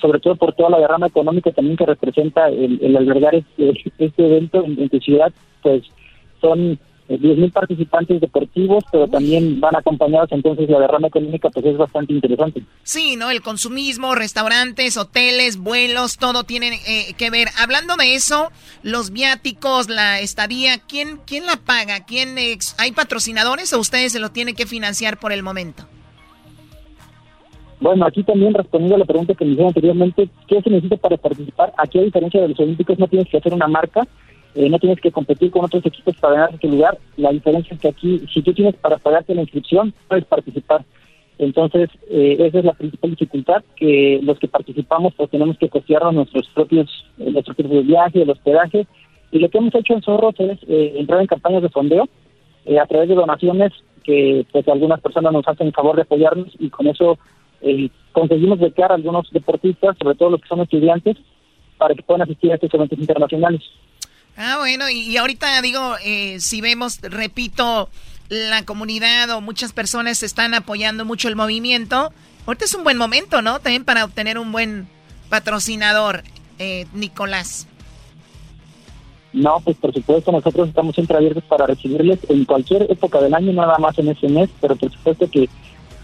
sobre 0.00 0.20
todo 0.20 0.36
por 0.36 0.54
toda 0.54 0.70
la 0.70 0.78
derrama 0.78 1.06
económica 1.06 1.50
también 1.52 1.76
que 1.76 1.86
representa 1.86 2.48
el, 2.48 2.96
albergar 2.96 3.34
este, 3.34 3.72
este 3.98 4.26
evento 4.26 4.64
en, 4.64 4.88
tu 4.88 4.98
ciudad, 5.00 5.32
pues 5.62 5.82
son 6.40 6.78
10.000 7.08 7.46
eh, 7.46 7.50
participantes 7.50 8.20
deportivos, 8.20 8.84
pero 8.92 9.08
también 9.08 9.60
van 9.60 9.74
acompañados, 9.76 10.30
entonces 10.30 10.68
la 10.68 10.78
derrama 10.78 11.08
económica 11.08 11.48
pues 11.50 11.64
es 11.66 11.76
bastante 11.76 12.12
interesante. 12.12 12.62
Sí, 12.82 13.16
¿no? 13.16 13.30
El 13.30 13.42
consumismo, 13.42 14.14
restaurantes, 14.14 14.96
hoteles, 14.96 15.56
vuelos, 15.56 16.18
todo 16.18 16.44
tiene 16.44 16.78
eh, 16.86 17.14
que 17.16 17.30
ver. 17.30 17.48
Hablando 17.58 17.96
de 17.96 18.14
eso, 18.14 18.50
los 18.82 19.10
viáticos, 19.10 19.88
la 19.88 20.20
estadía, 20.20 20.78
¿quién, 20.78 21.18
quién 21.26 21.46
la 21.46 21.56
paga? 21.56 22.04
¿Quién 22.04 22.36
¿Hay 22.78 22.92
patrocinadores 22.92 23.72
o 23.72 23.80
ustedes 23.80 24.12
se 24.12 24.20
lo 24.20 24.30
tienen 24.30 24.54
que 24.54 24.66
financiar 24.66 25.18
por 25.18 25.32
el 25.32 25.42
momento? 25.42 25.86
Bueno, 27.80 28.06
aquí 28.06 28.24
también 28.24 28.54
respondiendo 28.54 28.96
a 28.96 28.98
la 28.98 29.04
pregunta 29.04 29.34
que 29.34 29.44
me 29.44 29.52
hicieron 29.52 29.68
anteriormente, 29.68 30.28
¿qué 30.48 30.60
se 30.60 30.70
necesita 30.70 30.96
para 30.96 31.16
participar? 31.16 31.72
Aquí, 31.76 31.98
a 31.98 32.02
diferencia 32.02 32.40
de 32.40 32.48
los 32.48 32.58
Olímpicos, 32.58 32.98
no 32.98 33.06
tienes 33.06 33.28
que 33.28 33.36
hacer 33.36 33.54
una 33.54 33.68
marca, 33.68 34.06
eh, 34.54 34.68
no 34.68 34.78
tienes 34.80 35.00
que 35.00 35.12
competir 35.12 35.52
con 35.52 35.64
otros 35.64 35.86
equipos 35.86 36.16
para 36.16 36.34
ganar 36.34 36.54
este 36.54 36.66
lugar. 36.66 36.98
La 37.16 37.30
diferencia 37.30 37.74
es 37.74 37.80
que 37.80 37.88
aquí, 37.88 38.22
si 38.32 38.42
tú 38.42 38.52
tienes 38.52 38.74
para 38.76 38.98
pagarte 38.98 39.34
la 39.34 39.42
inscripción, 39.42 39.94
puedes 40.08 40.24
participar. 40.24 40.84
Entonces, 41.38 41.88
eh, 42.10 42.36
esa 42.40 42.58
es 42.58 42.64
la 42.64 42.72
principal 42.72 43.10
dificultad, 43.10 43.62
que 43.76 44.18
los 44.24 44.40
que 44.40 44.48
participamos 44.48 45.14
pues 45.14 45.30
tenemos 45.30 45.56
que 45.56 45.68
costearnos 45.68 46.14
nuestros 46.14 46.48
propios, 46.48 46.90
eh, 47.18 47.30
nuestros 47.30 47.56
viajes, 47.86 48.22
el 48.22 48.30
hospedaje. 48.30 48.88
Y 49.30 49.38
lo 49.38 49.48
que 49.48 49.58
hemos 49.58 49.74
hecho 49.76 49.92
en 49.92 50.02
Zorros 50.02 50.34
es 50.40 50.58
entrar 50.66 51.20
en 51.20 51.26
campañas 51.28 51.62
de 51.62 51.68
fondeo 51.68 52.08
a 52.80 52.86
través 52.86 53.08
de 53.08 53.14
donaciones 53.14 53.72
que 54.02 54.46
pues 54.50 54.66
algunas 54.68 55.00
personas 55.00 55.32
nos 55.34 55.46
hacen 55.46 55.70
favor 55.70 55.96
de 55.96 56.02
apoyarnos 56.02 56.48
y 56.58 56.70
con 56.70 56.86
eso 56.86 57.18
eh, 57.62 57.90
conseguimos 58.12 58.58
becar 58.58 58.92
a 58.92 58.94
algunos 58.94 59.30
deportistas, 59.30 59.96
sobre 59.98 60.16
todo 60.16 60.30
los 60.30 60.40
que 60.40 60.48
son 60.48 60.60
estudiantes, 60.60 61.16
para 61.76 61.94
que 61.94 62.02
puedan 62.02 62.22
asistir 62.22 62.50
a 62.50 62.56
estos 62.56 62.72
eventos 62.74 62.98
internacionales. 62.98 63.62
Ah, 64.36 64.56
bueno, 64.58 64.88
y, 64.88 65.16
ahorita 65.16 65.60
digo, 65.62 65.96
eh, 66.04 66.38
si 66.40 66.60
vemos, 66.60 67.00
repito, 67.02 67.88
la 68.28 68.64
comunidad 68.64 69.30
o 69.30 69.40
muchas 69.40 69.72
personas 69.72 70.22
están 70.22 70.54
apoyando 70.54 71.04
mucho 71.04 71.28
el 71.28 71.36
movimiento, 71.36 72.12
ahorita 72.46 72.64
es 72.64 72.74
un 72.74 72.84
buen 72.84 72.98
momento, 72.98 73.42
¿no? 73.42 73.58
También 73.58 73.84
para 73.84 74.04
obtener 74.04 74.38
un 74.38 74.52
buen 74.52 74.88
patrocinador, 75.28 76.22
eh, 76.58 76.86
Nicolás. 76.92 77.66
No, 79.32 79.60
pues 79.62 79.76
por 79.76 79.92
supuesto, 79.92 80.32
nosotros 80.32 80.68
estamos 80.68 80.94
siempre 80.94 81.16
abiertos 81.16 81.44
para 81.44 81.66
recibirles 81.66 82.18
en 82.28 82.44
cualquier 82.44 82.90
época 82.90 83.20
del 83.20 83.34
año, 83.34 83.52
nada 83.52 83.76
más 83.78 83.98
en 83.98 84.08
ese 84.08 84.28
mes, 84.28 84.48
pero 84.60 84.74
por 84.76 84.90
supuesto 84.90 85.28
que 85.30 85.48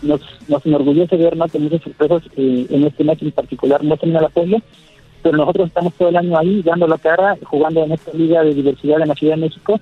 nos, 0.04 0.20
nos 0.48 0.64
enorgullece 0.64 1.16
ver 1.16 1.36
que 1.50 1.58
muchas 1.58 1.86
empresas 1.86 2.22
eh, 2.36 2.66
en 2.70 2.84
este 2.84 3.04
mes 3.04 3.20
en 3.20 3.32
particular 3.32 3.82
no 3.82 3.96
tienen 3.96 4.18
el 4.18 4.24
apoyo, 4.24 4.58
pero 5.22 5.36
nosotros 5.36 5.68
estamos 5.68 5.94
todo 5.94 6.08
el 6.08 6.16
año 6.16 6.38
ahí 6.38 6.62
dando 6.62 6.86
la 6.86 6.98
cara, 6.98 7.36
jugando 7.44 7.84
en 7.84 7.92
esta 7.92 8.12
liga 8.12 8.42
de 8.42 8.54
diversidad 8.54 9.00
en 9.00 9.08
la 9.08 9.14
Ciudad 9.14 9.34
de 9.34 9.40
México 9.40 9.80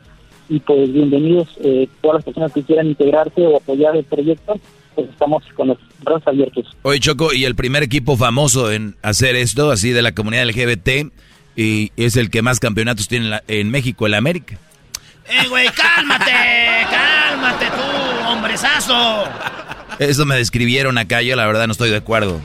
y 0.49 0.61
pues 0.61 0.93
bienvenidos 0.93 1.49
eh, 1.63 1.89
todas 2.01 2.17
las 2.17 2.25
personas 2.25 2.53
que 2.53 2.63
quieran 2.63 2.87
integrarse 2.87 3.41
o 3.47 3.57
apoyar 3.57 3.97
el 3.97 4.05
proyecto, 4.05 4.59
pues 4.95 5.09
estamos 5.09 5.43
con 5.55 5.69
los 5.69 5.79
brazos 6.03 6.27
abiertos. 6.27 6.77
Oye 6.83 7.01
Choco, 7.01 7.33
y 7.33 7.45
el 7.45 7.55
primer 7.55 7.83
equipo 7.83 8.17
famoso 8.17 8.71
en 8.71 8.97
hacer 9.03 9.37
esto, 9.37 9.71
así 9.71 9.91
de 9.91 10.03
la 10.03 10.13
comunidad 10.13 10.47
LGBT, 10.47 11.13
y 11.57 11.93
es 11.97 12.17
el 12.17 12.31
que 12.31 12.43
más 12.43 12.61
campeonatos 12.61 13.09
tiene 13.09 13.27
en, 13.27 13.31
la, 13.31 13.43
en 13.49 13.71
México, 13.71 14.07
el 14.07 14.15
América. 14.15 14.59
¡Eh, 15.29 15.49
güey, 15.49 15.69
cálmate! 15.69 16.33
¡Cálmate 16.91 17.67
tú, 17.67 18.29
hombrezazo! 18.29 19.25
Eso 19.99 20.27
me 20.27 20.37
describieron 20.37 20.99
acá, 20.99 21.23
yo 21.23 21.37
la 21.37 21.47
verdad 21.47 21.67
no 21.67 21.73
estoy 21.73 21.91
de 21.91 21.97
acuerdo. 21.97 22.41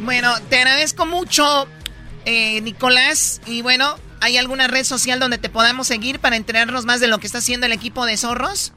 Bueno, 0.00 0.32
te 0.48 0.58
agradezco 0.58 1.06
mucho, 1.06 1.66
eh, 2.24 2.60
Nicolás. 2.62 3.40
Y 3.46 3.62
bueno, 3.62 3.96
¿hay 4.20 4.36
alguna 4.36 4.66
red 4.66 4.84
social 4.84 5.20
donde 5.20 5.38
te 5.38 5.48
podamos 5.48 5.86
seguir 5.86 6.20
para 6.20 6.36
enterarnos 6.36 6.86
más 6.86 7.00
de 7.00 7.08
lo 7.08 7.18
que 7.18 7.26
está 7.26 7.38
haciendo 7.38 7.66
el 7.66 7.72
equipo 7.72 8.06
de 8.06 8.16
Zorros? 8.16 8.72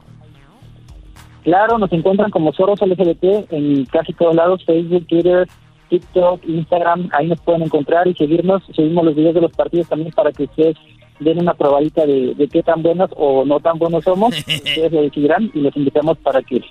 Claro, 1.42 1.78
nos 1.78 1.92
encuentran 1.92 2.30
como 2.30 2.52
Zorros 2.52 2.80
LGBT 2.80 3.52
en 3.52 3.84
casi 3.86 4.12
todos 4.14 4.34
lados, 4.34 4.64
Facebook, 4.64 5.06
Twitter, 5.06 5.46
TikTok, 5.90 6.42
Instagram, 6.46 7.10
ahí 7.12 7.26
nos 7.26 7.40
pueden 7.40 7.62
encontrar 7.62 8.08
y 8.08 8.14
seguirnos. 8.14 8.62
Seguimos 8.74 9.04
los 9.04 9.14
videos 9.14 9.34
de 9.34 9.42
los 9.42 9.52
partidos 9.52 9.88
también 9.88 10.10
para 10.12 10.32
que 10.32 10.44
ustedes 10.44 10.76
den 11.20 11.38
una 11.38 11.54
probadita 11.54 12.06
de, 12.06 12.34
de 12.34 12.48
qué 12.48 12.62
tan 12.62 12.82
buenos 12.82 13.10
o 13.16 13.44
no 13.44 13.60
tan 13.60 13.78
buenos 13.78 14.04
somos. 14.04 14.36
ustedes 14.38 14.92
lo 14.92 15.02
decidirán 15.02 15.50
y 15.54 15.60
los 15.60 15.76
invitamos 15.76 16.18
para 16.18 16.42
que 16.42 16.62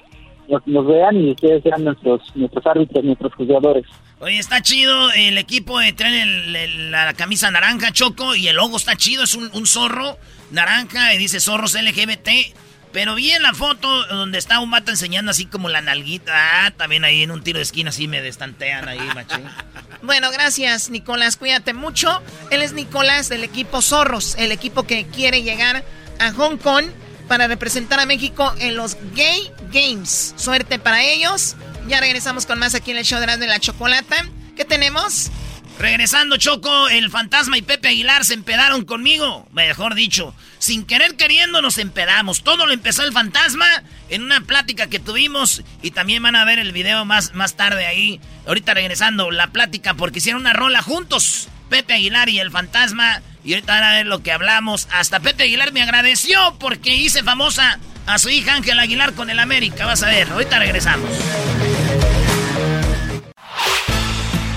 nos, 0.47 0.87
vean 0.87 1.17
y 1.17 1.31
ustedes 1.31 1.63
sean 1.63 1.83
nuestros 1.83 2.21
nuestros 2.35 2.65
árbitros, 2.65 3.03
nuestros 3.03 3.33
jugadores. 3.35 3.85
Oye, 4.19 4.39
está 4.39 4.61
chido 4.61 5.11
el 5.11 5.37
equipo, 5.37 5.79
de 5.79 5.93
trae 5.93 6.25
la 6.89 7.13
camisa 7.13 7.51
naranja, 7.51 7.91
Choco, 7.91 8.35
y 8.35 8.47
el 8.47 8.55
logo 8.55 8.77
está 8.77 8.95
chido, 8.95 9.23
es 9.23 9.35
un, 9.35 9.67
zorro 9.67 10.17
naranja 10.51 11.13
y 11.13 11.17
dice 11.17 11.39
zorros 11.39 11.75
LGBT. 11.75 12.29
Pero 12.93 13.15
vi 13.15 13.31
en 13.31 13.41
la 13.41 13.55
foto 13.55 14.05
donde 14.05 14.37
está 14.37 14.59
un 14.59 14.69
mato 14.69 14.91
enseñando 14.91 15.31
así 15.31 15.47
como 15.47 15.67
la 15.67 15.81
nalguita. 15.81 16.31
Ah, 16.65 16.71
también 16.71 17.03
ahí 17.03 17.23
en 17.23 17.31
un 17.31 17.41
tiro 17.41 17.57
de 17.57 17.63
esquina 17.63 17.89
así 17.89 18.07
me 18.07 18.21
destantean 18.21 18.87
ahí, 18.87 18.99
machín. 19.15 19.43
bueno, 20.03 20.29
gracias, 20.31 20.91
Nicolás. 20.91 21.35
Cuídate 21.35 21.73
mucho. 21.73 22.21
Él 22.51 22.61
es 22.61 22.73
Nicolás 22.73 23.29
del 23.29 23.43
equipo 23.43 23.81
Zorros, 23.81 24.35
el 24.37 24.51
equipo 24.51 24.83
que 24.83 25.05
quiere 25.07 25.41
llegar 25.41 25.83
a 26.19 26.31
Hong 26.33 26.57
Kong 26.57 26.85
para 27.33 27.47
representar 27.47 27.99
a 27.99 28.05
México 28.05 28.53
en 28.59 28.75
los 28.75 28.95
Gay 29.15 29.51
Games. 29.71 30.35
Suerte 30.37 30.77
para 30.77 31.01
ellos. 31.01 31.55
Ya 31.87 31.99
regresamos 31.99 32.45
con 32.45 32.59
más 32.59 32.75
aquí 32.75 32.91
en 32.91 32.97
el 32.97 33.05
show 33.05 33.19
de 33.19 33.25
la, 33.25 33.37
de 33.37 33.47
la 33.47 33.59
chocolata. 33.59 34.17
¿Qué 34.55 34.65
tenemos? 34.65 35.31
Regresando, 35.79 36.37
Choco, 36.37 36.89
el 36.89 37.09
fantasma 37.09 37.57
y 37.57 37.63
Pepe 37.63 37.87
Aguilar 37.87 38.23
se 38.23 38.35
empedaron 38.35 38.85
conmigo. 38.85 39.47
Mejor 39.51 39.95
dicho, 39.95 40.35
sin 40.59 40.85
querer 40.85 41.15
queriendo 41.15 41.63
nos 41.63 41.79
empedamos. 41.79 42.43
Todo 42.43 42.67
lo 42.67 42.71
empezó 42.71 43.03
el 43.03 43.11
fantasma 43.11 43.65
en 44.09 44.21
una 44.21 44.41
plática 44.41 44.85
que 44.85 44.99
tuvimos. 44.99 45.63
Y 45.81 45.89
también 45.89 46.21
van 46.21 46.35
a 46.35 46.45
ver 46.45 46.59
el 46.59 46.71
video 46.71 47.03
más, 47.03 47.33
más 47.33 47.55
tarde 47.55 47.87
ahí. 47.87 48.21
Ahorita 48.45 48.75
regresando, 48.75 49.31
la 49.31 49.47
plática 49.47 49.95
porque 49.95 50.19
hicieron 50.19 50.41
una 50.41 50.53
rola 50.53 50.83
juntos. 50.83 51.47
Pepe 51.71 51.95
Aguilar 51.95 52.29
y 52.29 52.39
el 52.39 52.51
fantasma 52.51 53.23
y 53.43 53.53
ahorita 53.53 53.73
van 53.73 53.83
a 53.83 53.91
ver 53.93 54.05
lo 54.05 54.23
que 54.23 54.31
hablamos. 54.31 54.87
Hasta 54.91 55.19
Pepe 55.19 55.43
Aguilar 55.43 55.71
me 55.73 55.81
agradeció 55.81 56.55
porque 56.59 56.95
hice 56.95 57.23
famosa 57.23 57.79
a 58.05 58.19
su 58.19 58.29
hija 58.29 58.55
Ángel 58.55 58.79
Aguilar 58.79 59.13
con 59.13 59.29
el 59.29 59.39
América. 59.39 59.85
Vas 59.85 60.03
a 60.03 60.07
ver, 60.07 60.29
ahorita 60.29 60.59
regresamos. 60.59 61.09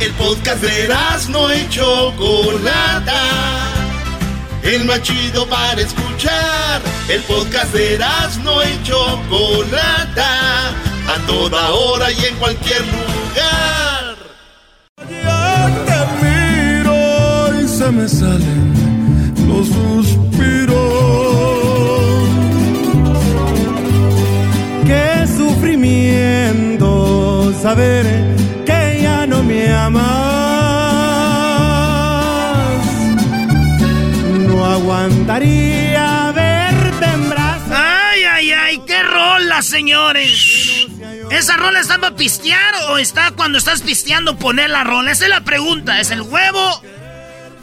El 0.01 0.13
podcast 0.13 0.63
de 0.63 0.89
no 1.31 1.51
hecho 1.51 2.13
Chocolata. 2.13 3.23
el 4.63 4.85
más 4.85 5.03
chido 5.03 5.49
para 5.49 5.81
escuchar. 5.81 6.83
El 7.09 7.23
podcast 7.23 7.73
de 7.73 7.99
no 8.43 8.63
y 8.63 8.83
Chocolata, 8.83 10.69
a 10.69 11.27
toda 11.27 11.71
hora 11.71 12.13
y 12.13 12.25
en 12.25 12.37
cualquier 12.37 12.83
lugar. 12.83 14.17
te 15.87 15.99
miro 16.23 17.63
y 17.63 17.69
se 17.69 17.91
me 17.91 18.09
salen 18.09 18.76
los 19.57 19.69
suspiros. 19.69 20.77
Qué 24.85 25.27
sufrimiento 25.37 26.89
saber 27.63 28.07
que 28.65 29.01
ya 29.03 29.27
no 29.27 29.43
me 29.43 29.73
amas. 29.73 30.05
No 34.49 34.65
aguantaría 34.65 36.33
verte 36.35 37.07
en 37.07 37.31
brazos. 37.31 37.73
Ay, 37.73 38.25
ay, 38.25 38.53
ay, 38.53 38.83
qué 38.87 39.03
rola, 39.03 39.63
señores. 39.63 40.87
¿Esa 41.31 41.57
rola 41.57 41.81
está 41.81 41.99
para 41.99 42.15
pistear 42.15 42.75
o 42.91 42.99
está 42.99 43.33
cuando 43.33 43.59
estás 43.59 43.83
pisteando 43.83 44.37
poner 44.37 44.71
la 44.71 44.85
rola? 44.85 45.11
Esa 45.11 45.25
es 45.25 45.31
la 45.31 45.41
pregunta. 45.41 45.99
¿Es 46.01 46.13
el 46.13 46.23
huevo 46.23 46.81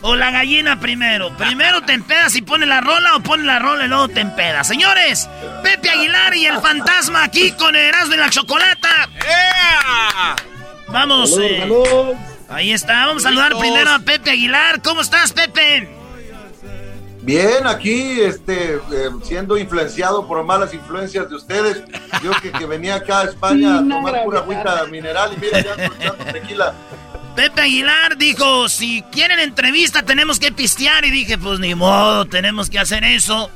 o 0.03 0.15
la 0.15 0.29
gallina 0.31 0.79
primero? 0.79 1.35
¿Primero 1.37 1.81
te 1.81 1.93
empedas 1.93 2.35
y 2.35 2.41
pones 2.41 2.69
la 2.69 2.81
rola 2.81 3.15
o 3.15 3.21
pones 3.21 3.45
la 3.45 3.59
rola 3.59 3.85
y 3.85 3.87
luego 3.87 4.09
te 4.09 4.19
empedas? 4.19 4.67
Señores, 4.67 5.27
Pepe 5.63 5.89
Aguilar 5.89 6.35
y 6.35 6.45
el 6.45 6.59
fantasma 6.59 7.23
aquí 7.23 7.51
con 7.53 7.75
el 7.75 7.81
Erasmo 7.81 8.13
y 8.13 8.17
la 8.17 8.29
Chocolata. 8.29 9.09
Vamos. 10.89 11.31
Salud, 11.31 11.43
eh, 11.43 11.59
salud. 11.59 12.15
Ahí 12.49 12.71
está. 12.71 13.07
Vamos 13.07 13.25
a 13.25 13.29
saludar 13.29 13.57
primero 13.57 13.91
a 13.91 13.99
Pepe 13.99 14.31
Aguilar. 14.31 14.81
¿Cómo 14.81 15.01
estás, 15.01 15.33
Pepe? 15.33 15.89
Bien, 17.21 17.65
aquí 17.65 18.19
este, 18.19 18.75
eh, 18.75 19.09
siendo 19.23 19.57
influenciado 19.57 20.27
por 20.27 20.43
malas 20.43 20.73
influencias 20.73 21.29
de 21.29 21.35
ustedes. 21.35 21.81
Yo 22.21 22.31
que, 22.41 22.51
que 22.51 22.65
venía 22.65 22.95
acá 22.95 23.21
a 23.21 23.23
España 23.23 23.75
a 23.75 23.79
tomar 23.79 24.23
pura 24.25 24.39
agüita 24.39 24.85
mineral 24.91 25.31
y 25.33 25.39
mira, 25.39 25.61
ya 25.61 26.13
tequila. 26.33 26.73
Pepe 27.35 27.61
Aguilar 27.61 28.17
dijo, 28.17 28.69
si 28.69 29.01
quieren 29.11 29.39
entrevista 29.39 30.03
tenemos 30.03 30.39
que 30.39 30.51
pistear. 30.51 31.03
Y 31.05 31.11
dije, 31.11 31.37
pues 31.37 31.59
ni 31.59 31.75
modo, 31.75 32.25
tenemos 32.25 32.69
que 32.69 32.79
hacer 32.79 33.03
eso. 33.03 33.49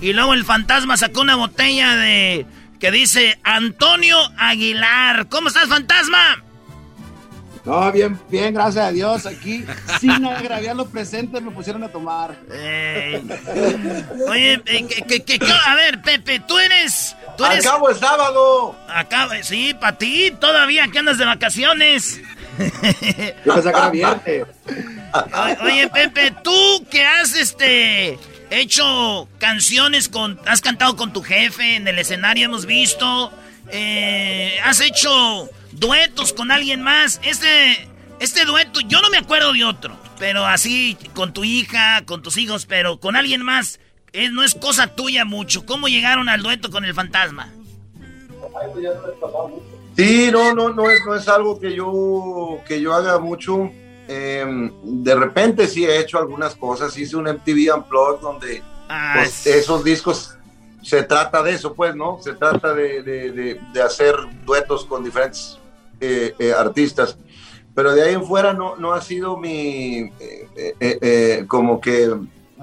Y 0.00 0.12
luego 0.12 0.34
el 0.34 0.44
fantasma 0.44 0.96
sacó 0.96 1.20
una 1.22 1.36
botella 1.36 1.94
de... 1.96 2.44
que 2.80 2.90
dice 2.90 3.38
Antonio 3.44 4.18
Aguilar. 4.38 5.28
¿Cómo 5.28 5.48
estás, 5.48 5.68
fantasma? 5.68 6.42
No, 7.64 7.92
bien, 7.92 8.18
bien, 8.28 8.52
gracias 8.52 8.84
a 8.86 8.90
Dios. 8.90 9.24
Aquí, 9.24 9.64
sin 10.00 10.26
agraviar 10.26 10.74
los 10.74 10.88
presentes, 10.88 11.40
me 11.40 11.52
pusieron 11.52 11.84
a 11.84 11.88
tomar. 11.88 12.36
Oye, 14.28 14.60
eh, 14.66 14.86
que- 15.06 15.20
que- 15.24 15.38
que- 15.38 15.52
a 15.66 15.74
ver, 15.76 16.02
Pepe, 16.02 16.40
tú 16.40 16.58
eres... 16.58 17.14
Tú 17.38 17.44
eres... 17.44 17.64
Acabo 17.64 17.88
el 17.88 17.96
sábado. 17.96 18.76
Acabo, 18.88 19.32
sí, 19.42 19.74
para 19.80 19.96
ti, 19.96 20.32
todavía 20.40 20.88
que 20.88 20.98
andas 20.98 21.18
de 21.18 21.24
vacaciones. 21.24 22.20
Yo 23.44 23.54
pensaba 23.54 23.62
que 23.62 23.78
era 23.78 23.90
viernes. 23.90 24.46
O- 25.14 25.64
Oye, 25.64 25.88
Pepe, 25.88 26.34
tú 26.42 26.84
que 26.90 27.04
has 27.04 27.34
este 27.34 28.18
hecho 28.50 29.28
canciones 29.38 30.08
con. 30.08 30.38
Has 30.46 30.60
cantado 30.60 30.96
con 30.96 31.12
tu 31.12 31.22
jefe 31.22 31.76
en 31.76 31.88
el 31.88 31.98
escenario, 31.98 32.46
hemos 32.46 32.66
visto. 32.66 33.32
eh, 33.70 34.58
has 34.64 34.80
hecho 34.80 35.48
duetos 35.72 36.32
con 36.32 36.50
alguien 36.50 36.82
más. 36.82 37.20
Este, 37.24 37.88
este 38.20 38.44
dueto, 38.44 38.80
yo 38.80 39.00
no 39.00 39.10
me 39.10 39.18
acuerdo 39.18 39.52
de 39.52 39.64
otro. 39.64 39.96
Pero 40.18 40.46
así, 40.46 40.96
con 41.14 41.32
tu 41.32 41.42
hija, 41.44 42.02
con 42.04 42.22
tus 42.22 42.36
hijos, 42.36 42.66
pero 42.66 43.00
con 43.00 43.16
alguien 43.16 43.42
más. 43.42 43.80
eh, 44.12 44.28
no 44.30 44.44
es 44.44 44.54
cosa 44.54 44.88
tuya 44.88 45.24
mucho. 45.24 45.64
¿Cómo 45.66 45.88
llegaron 45.88 46.28
al 46.28 46.42
dueto 46.42 46.70
con 46.70 46.84
el 46.84 46.94
fantasma? 46.94 47.48
Sí, 49.96 50.30
no, 50.32 50.54
no, 50.54 50.70
no 50.70 50.90
es, 50.90 51.00
no 51.06 51.14
es 51.14 51.28
algo 51.28 51.58
que 51.60 51.74
yo, 51.74 52.58
que 52.66 52.80
yo 52.80 52.92
haga 52.94 53.18
mucho. 53.18 53.70
Eh, 54.08 54.70
de 54.82 55.14
repente 55.14 55.66
sí 55.66 55.84
he 55.84 55.98
hecho 56.00 56.18
algunas 56.18 56.54
cosas. 56.56 56.96
Hice 56.96 57.16
un 57.16 57.28
MTV 57.28 57.74
Unplugged 57.76 58.20
donde 58.20 58.62
Ah, 58.88 59.12
pues, 59.16 59.46
esos 59.46 59.84
discos 59.84 60.36
se 60.82 61.02
trata 61.04 61.42
de 61.42 61.52
eso, 61.52 61.72
pues, 61.74 61.94
¿no? 61.94 62.18
Se 62.20 62.34
trata 62.34 62.74
de, 62.74 63.02
de- 63.02 63.32
de- 63.32 63.60
de 63.72 63.82
hacer 63.82 64.14
duetos 64.44 64.84
con 64.84 65.04
diferentes 65.04 65.58
eh, 66.00 66.34
eh, 66.38 66.52
artistas. 66.52 67.16
Pero 67.74 67.92
de 67.94 68.02
ahí 68.02 68.14
en 68.14 68.24
fuera 68.24 68.52
no, 68.52 68.76
no 68.76 68.92
ha 68.92 69.00
sido 69.00 69.36
mi, 69.38 69.98
eh, 70.20 70.48
eh, 70.56 70.74
eh, 70.80 71.44
como 71.48 71.80
que 71.80 72.10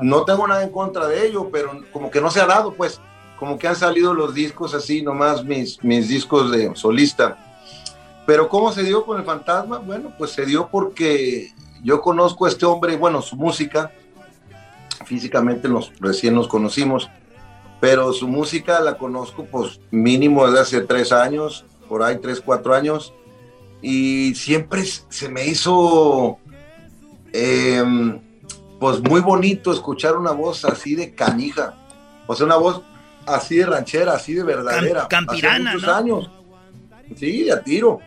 no 0.01 0.23
tengo 0.25 0.47
nada 0.47 0.61
en 0.63 0.69
contra 0.69 1.07
de 1.07 1.25
ello, 1.27 1.49
pero 1.51 1.71
como 1.91 2.11
que 2.11 2.21
no 2.21 2.29
se 2.29 2.41
ha 2.41 2.45
dado, 2.45 2.73
pues, 2.73 2.99
como 3.39 3.57
que 3.57 3.69
han 3.69 3.75
salido 3.75 4.13
los 4.13 4.33
discos 4.33 4.73
así, 4.73 5.01
nomás 5.01 5.45
mis, 5.45 5.81
mis 5.81 6.09
discos 6.09 6.51
de 6.51 6.75
solista. 6.75 7.37
Pero 8.25 8.49
¿cómo 8.49 8.71
se 8.73 8.83
dio 8.83 9.05
con 9.05 9.17
el 9.17 9.25
fantasma? 9.25 9.79
Bueno, 9.79 10.11
pues 10.17 10.31
se 10.31 10.45
dio 10.45 10.67
porque 10.69 11.53
yo 11.81 12.01
conozco 12.01 12.45
a 12.45 12.49
este 12.49 12.65
hombre, 12.65 12.97
bueno, 12.97 13.21
su 13.21 13.37
música, 13.37 13.93
físicamente 15.05 15.69
nos, 15.69 15.93
recién 16.01 16.35
nos 16.35 16.49
conocimos, 16.49 17.09
pero 17.79 18.11
su 18.11 18.27
música 18.27 18.81
la 18.81 18.97
conozco 18.97 19.45
pues 19.45 19.79
mínimo 19.89 20.45
desde 20.45 20.59
hace 20.59 20.81
tres 20.81 21.13
años, 21.13 21.65
por 21.87 22.03
ahí 22.03 22.19
tres, 22.21 22.41
cuatro 22.41 22.75
años, 22.75 23.13
y 23.81 24.35
siempre 24.35 24.83
se 24.83 25.29
me 25.29 25.47
hizo 25.47 26.37
eh, 27.31 28.19
pues 28.81 29.01
muy 29.01 29.21
bonito 29.21 29.71
escuchar 29.71 30.17
una 30.17 30.31
voz 30.31 30.65
así 30.65 30.93
de 30.93 31.15
canija, 31.15 31.75
o 32.27 32.35
sea, 32.35 32.45
una 32.45 32.57
voz 32.57 32.83
así 33.35 33.57
de 33.57 33.65
ranchera, 33.65 34.13
así 34.13 34.33
de 34.33 34.43
verdadera. 34.43 35.07
Cam- 35.07 35.25
campirana, 35.25 35.69
hace 35.71 35.77
muchos 35.77 35.89
¿no? 35.89 35.95
años. 35.95 36.31
Sí, 37.17 37.49
a 37.49 37.61
tiro. 37.61 37.99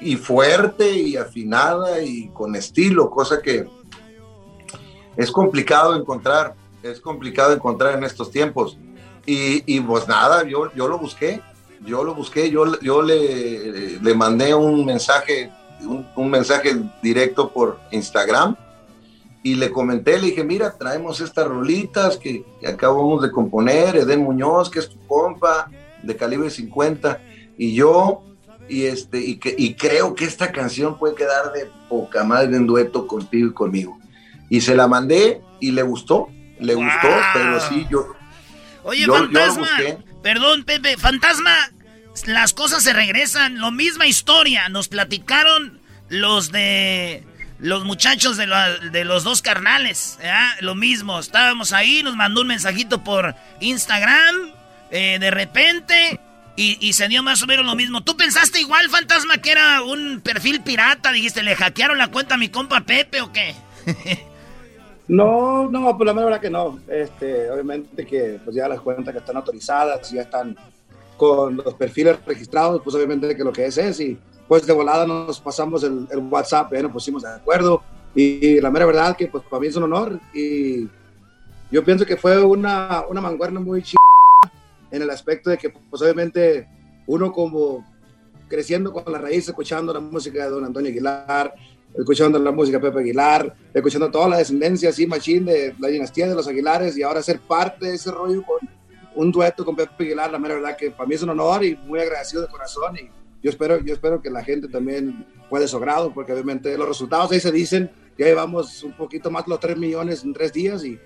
Y 0.00 0.16
fuerte 0.16 0.90
y 0.90 1.16
afinada 1.16 2.00
y 2.02 2.28
con 2.28 2.56
estilo, 2.56 3.08
cosa 3.08 3.40
que 3.40 3.66
es 5.16 5.30
complicado 5.30 5.94
encontrar, 5.94 6.54
es 6.82 7.00
complicado 7.00 7.52
encontrar 7.52 7.96
en 7.96 8.04
estos 8.04 8.30
tiempos. 8.30 8.76
Y, 9.26 9.62
y 9.72 9.80
pues 9.80 10.08
nada, 10.08 10.42
yo, 10.44 10.72
yo 10.74 10.88
lo 10.88 10.98
busqué, 10.98 11.40
yo 11.84 12.02
lo 12.02 12.14
busqué, 12.14 12.50
yo, 12.50 12.80
yo 12.80 13.02
le, 13.02 14.00
le 14.00 14.14
mandé 14.14 14.52
un 14.54 14.84
mensaje, 14.84 15.52
un, 15.82 16.04
un 16.16 16.30
mensaje 16.30 16.74
directo 17.00 17.50
por 17.52 17.78
Instagram 17.92 18.56
y 19.42 19.54
le 19.56 19.70
comenté, 19.70 20.18
le 20.18 20.28
dije, 20.28 20.44
mira, 20.44 20.76
traemos 20.78 21.20
estas 21.20 21.46
rolitas 21.48 22.16
que, 22.16 22.44
que 22.60 22.66
acabamos 22.68 23.22
de 23.22 23.30
componer, 23.30 23.96
Eden 23.96 24.20
Muñoz, 24.22 24.70
que 24.70 24.78
es 24.78 24.88
tu 24.88 24.98
compa, 25.06 25.68
de 26.02 26.16
calibre 26.16 26.48
50, 26.50 27.20
y 27.58 27.74
yo, 27.74 28.22
y, 28.68 28.84
este, 28.84 29.18
y, 29.20 29.36
que, 29.36 29.54
y 29.58 29.74
creo 29.74 30.14
que 30.14 30.24
esta 30.24 30.52
canción 30.52 30.98
puede 30.98 31.14
quedar 31.16 31.52
de 31.52 31.68
poca 31.88 32.22
madre 32.24 32.56
en 32.56 32.66
dueto 32.66 33.06
contigo 33.06 33.48
y 33.48 33.52
conmigo. 33.52 33.98
Y 34.48 34.60
se 34.60 34.74
la 34.76 34.86
mandé 34.86 35.40
y 35.60 35.72
le 35.72 35.82
gustó, 35.82 36.28
le 36.60 36.74
gustó, 36.74 37.08
pero 37.34 37.60
sí, 37.60 37.86
yo... 37.90 38.06
Oye, 38.84 39.00
yo- 39.00 39.06
yo 39.06 39.14
fantasma. 39.18 39.60
busqué. 39.60 39.98
perdón, 40.22 40.64
Pepe. 40.64 40.96
Fantasma, 40.96 41.54
las 42.26 42.52
cosas 42.52 42.82
se 42.82 42.92
regresan. 42.92 43.58
Lo 43.60 43.70
misma 43.70 44.06
historia. 44.06 44.68
Nos 44.68 44.88
platicaron 44.88 45.80
los 46.08 46.50
de. 46.50 47.24
Los 47.62 47.84
muchachos 47.84 48.36
de, 48.36 48.46
la- 48.46 48.76
de 48.76 49.04
los 49.04 49.24
dos 49.24 49.40
carnales. 49.40 50.18
Lo 50.60 50.74
mismo. 50.74 51.18
Estábamos 51.18 51.72
ahí, 51.72 52.02
nos 52.02 52.16
mandó 52.16 52.42
un 52.42 52.48
mensajito 52.48 53.02
por 53.02 53.34
Instagram. 53.60 54.52
eh, 54.90 55.16
de 55.18 55.30
repente. 55.30 56.20
Y, 56.54 56.92
se 56.92 57.08
dio 57.08 57.22
más 57.22 57.42
o 57.42 57.46
menos 57.46 57.64
lo 57.64 57.74
mismo. 57.74 58.02
¿Tú 58.04 58.14
pensaste 58.16 58.60
igual, 58.60 58.88
fantasma, 58.90 59.38
que 59.38 59.52
era 59.52 59.82
un 59.82 60.20
perfil 60.20 60.60
pirata? 60.60 61.10
Dijiste, 61.10 61.42
¿le 61.42 61.56
hackearon 61.56 61.96
la 61.96 62.08
cuenta 62.08 62.34
a 62.34 62.38
mi 62.38 62.50
compa 62.50 62.82
Pepe 62.82 63.22
o 63.22 63.32
qué? 63.32 63.54
No, 65.08 65.68
no, 65.70 65.96
pues 65.98 66.06
la 66.06 66.12
verdad 66.12 66.40
que 66.40 66.48
no. 66.50 66.78
Este, 66.88 67.50
obviamente 67.50 68.06
que 68.06 68.38
pues 68.44 68.54
ya 68.56 68.68
las 68.68 68.80
cuentas 68.80 69.12
que 69.12 69.18
están 69.18 69.36
autorizadas, 69.36 70.10
ya 70.10 70.22
están 70.22 70.56
con 71.16 71.56
los 71.56 71.74
perfiles 71.74 72.16
registrados, 72.24 72.80
pues 72.82 72.94
obviamente 72.96 73.36
que 73.36 73.44
lo 73.44 73.52
que 73.52 73.66
es 73.66 73.76
es 73.78 74.00
y 74.00 74.16
pues 74.52 74.66
de 74.66 74.74
volada 74.74 75.06
nos 75.06 75.40
pasamos 75.40 75.82
el, 75.82 76.06
el 76.10 76.18
WhatsApp, 76.18 76.70
nos 76.74 76.92
pusimos 76.92 77.22
de 77.22 77.30
acuerdo. 77.30 77.82
Y, 78.14 78.60
la 78.60 78.70
mera 78.70 78.84
verdad 78.84 79.16
que 79.16 79.26
pues 79.26 79.42
para 79.44 79.62
mí 79.62 79.68
es 79.68 79.76
un 79.76 79.84
honor. 79.84 80.20
Y 80.34 80.90
yo 81.70 81.82
pienso 81.82 82.04
que 82.04 82.18
fue 82.18 82.38
una, 82.44 83.02
una 83.08 83.22
manguerna 83.22 83.60
muy 83.60 83.82
chida 83.82 83.96
en 84.90 85.00
el 85.00 85.08
aspecto 85.08 85.48
de 85.48 85.56
que 85.56 85.70
pues 85.70 86.02
obviamente 86.02 86.68
uno 87.06 87.32
como 87.32 87.82
creciendo 88.46 88.92
con 88.92 89.10
la 89.10 89.16
raíz, 89.16 89.48
escuchando 89.48 89.90
la 89.90 90.00
música 90.00 90.44
de 90.44 90.50
don 90.50 90.66
Antonio 90.66 90.90
Aguilar, 90.90 91.54
escuchando 91.94 92.38
la 92.38 92.52
música 92.52 92.76
de 92.76 92.90
Pepe 92.90 93.00
Aguilar, 93.00 93.56
escuchando 93.72 94.10
toda 94.10 94.28
la 94.28 94.36
descendencia 94.36 94.90
así, 94.90 95.06
machín 95.06 95.46
de 95.46 95.74
la 95.78 95.88
dinastía 95.88 96.28
de 96.28 96.34
los 96.34 96.46
Aguilares 96.46 96.94
y 96.98 97.02
ahora 97.02 97.22
ser 97.22 97.40
parte 97.40 97.86
de 97.86 97.94
ese 97.94 98.10
rollo 98.10 98.42
con 98.42 98.58
un 99.14 99.32
dueto 99.32 99.64
con 99.64 99.74
Pepe 99.74 100.04
Aguilar, 100.04 100.30
la 100.30 100.38
mera 100.38 100.56
verdad 100.56 100.76
que 100.76 100.90
para 100.90 101.08
mí 101.08 101.14
es 101.14 101.22
un 101.22 101.30
honor 101.30 101.64
y 101.64 101.74
muy 101.74 102.00
agradecido 102.00 102.42
de 102.42 102.48
corazón 102.48 102.98
y 102.98 103.21
yo 103.42 103.50
espero, 103.50 103.84
yo 103.84 103.94
espero 103.94 104.22
que 104.22 104.30
la 104.30 104.44
gente 104.44 104.68
también 104.68 105.26
pueda 105.50 105.62
de 105.62 105.68
su 105.68 105.80
grado 105.80 106.12
porque 106.14 106.32
obviamente 106.32 106.76
los 106.78 106.88
resultados 106.88 107.32
ahí 107.32 107.40
se 107.40 107.52
dicen, 107.52 107.90
ya 108.16 108.26
llevamos 108.26 108.82
un 108.82 108.92
poquito 108.92 109.30
más 109.30 109.44
de 109.44 109.50
los 109.50 109.60
3 109.60 109.76
millones 109.76 110.22
en 110.22 110.32
tres 110.32 110.52
días 110.52 110.84
y 110.84 110.98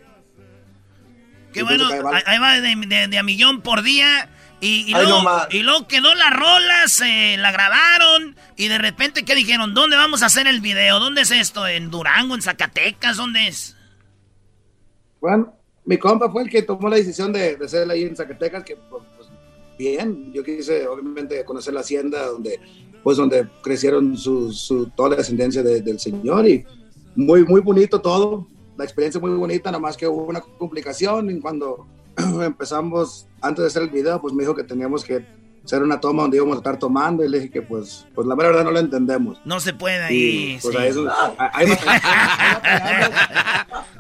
Qué 1.53 1.63
bueno, 1.63 1.89
ahí 2.27 2.39
va 2.39 2.61
de, 2.61 3.19
a 3.19 3.23
millón 3.23 3.63
por 3.63 3.83
día. 3.83 4.29
Y, 4.61 4.85
y, 4.89 4.91
luego, 4.91 5.23
y, 5.51 5.63
luego, 5.63 5.89
quedó 5.89 6.15
la 6.15 6.29
rola, 6.29 6.87
se 6.87 7.39
la 7.39 7.51
grabaron 7.51 8.37
y 8.57 8.69
de 8.69 8.77
repente, 8.77 9.25
¿qué 9.25 9.35
dijeron? 9.35 9.73
¿Dónde 9.73 9.97
vamos 9.97 10.23
a 10.23 10.27
hacer 10.27 10.47
el 10.47 10.61
video? 10.61 10.99
¿Dónde 10.99 11.23
es 11.23 11.31
esto? 11.31 11.67
¿En 11.67 11.91
Durango? 11.91 12.35
¿En 12.35 12.43
Zacatecas? 12.43 13.17
¿Dónde 13.17 13.49
es? 13.49 13.75
Bueno, 15.19 15.55
mi 15.87 15.97
compa 15.97 16.31
fue 16.31 16.43
el 16.43 16.51
que 16.51 16.61
tomó 16.61 16.91
la 16.91 16.97
decisión 16.97 17.33
de, 17.33 17.57
de 17.57 17.65
hacerla 17.65 17.95
ahí 17.95 18.03
en 18.03 18.17
Zacatecas, 18.17 18.63
que 18.63 18.77
pues, 18.77 19.03
bien, 19.79 20.33
yo 20.33 20.43
quise 20.43 20.87
obviamente 20.87 21.45
conocer 21.45 21.75
la 21.75 21.81
hacienda 21.81 22.27
donde, 22.27 22.61
pues 23.03 23.17
donde 23.17 23.49
crecieron 23.63 24.17
su, 24.17 24.53
su 24.53 24.87
toda 24.91 25.11
la 25.11 25.17
descendencia 25.17 25.63
del 25.63 25.99
señor 26.01 26.49
y 26.49 26.65
muy, 27.15 27.45
muy 27.45 27.61
bonito 27.61 28.01
todo, 28.01 28.47
la 28.77 28.85
experiencia 28.85 29.21
muy 29.21 29.31
bonita, 29.31 29.71
nada 29.71 29.81
más 29.81 29.97
que 29.97 30.07
hubo 30.07 30.25
una 30.25 30.41
complicación 30.41 31.31
y 31.31 31.41
cuando 31.41 31.87
empezamos, 32.43 33.27
antes 33.41 33.63
de 33.63 33.69
hacer 33.69 33.83
el 33.83 33.91
video, 33.91 34.21
pues 34.21 34.35
me 34.35 34.43
dijo 34.43 34.55
que 34.55 34.65
teníamos 34.65 35.05
que 35.05 35.25
hacer 35.65 35.83
una 35.83 36.01
toma 36.01 36.23
donde 36.23 36.37
íbamos 36.37 36.55
a 36.55 36.59
estar 36.59 36.79
tomando 36.79 37.25
y 37.25 37.29
le 37.29 37.39
dije 37.39 37.51
que 37.51 37.63
pues, 37.63 38.07
pues 38.15 38.27
la 38.27 38.35
verdad 38.35 38.65
no 38.65 38.71
lo 38.71 38.79
entendemos. 38.79 39.39
No 39.45 39.59
se 39.61 39.75
puede 39.75 40.03
ahí. 40.03 40.59
Pues 40.63 40.77
a 40.77 40.87
eso, 40.87 41.03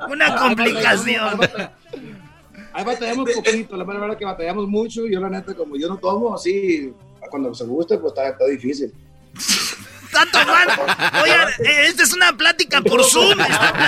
una 0.09 0.37
complicación. 0.37 1.41
Ahí 2.77 2.85
batallamos 2.85 3.31
poquito, 3.31 3.75
la 3.75 3.85
verdad 3.85 4.19
que 4.19 4.27
batallamos 4.27 4.69
mucho. 4.69 5.07
Yo 5.07 5.19
la 5.19 5.31
neta, 5.31 5.55
como 5.55 5.79
yo 5.79 5.89
no 5.89 5.97
tomo 5.97 6.35
así, 6.35 6.93
cuando 7.31 7.55
se 7.55 7.65
guste, 7.65 7.97
pues 7.97 8.13
está, 8.13 8.29
está 8.29 8.45
difícil. 8.45 8.93
Están 10.05 10.31
tomando. 10.31 10.73
Oigan, 11.23 11.49
eh, 11.59 11.87
esta 11.89 12.03
es 12.03 12.13
una 12.13 12.37
plática 12.37 12.83
por 12.83 13.03
Zoom. 13.05 13.39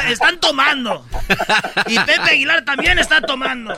Están, 0.08 0.40
tomando. 0.40 1.04
Y 1.86 1.98
Pepe 1.98 2.30
Aguilar 2.30 2.64
también 2.64 2.98
está 2.98 3.20
tomando. 3.20 3.74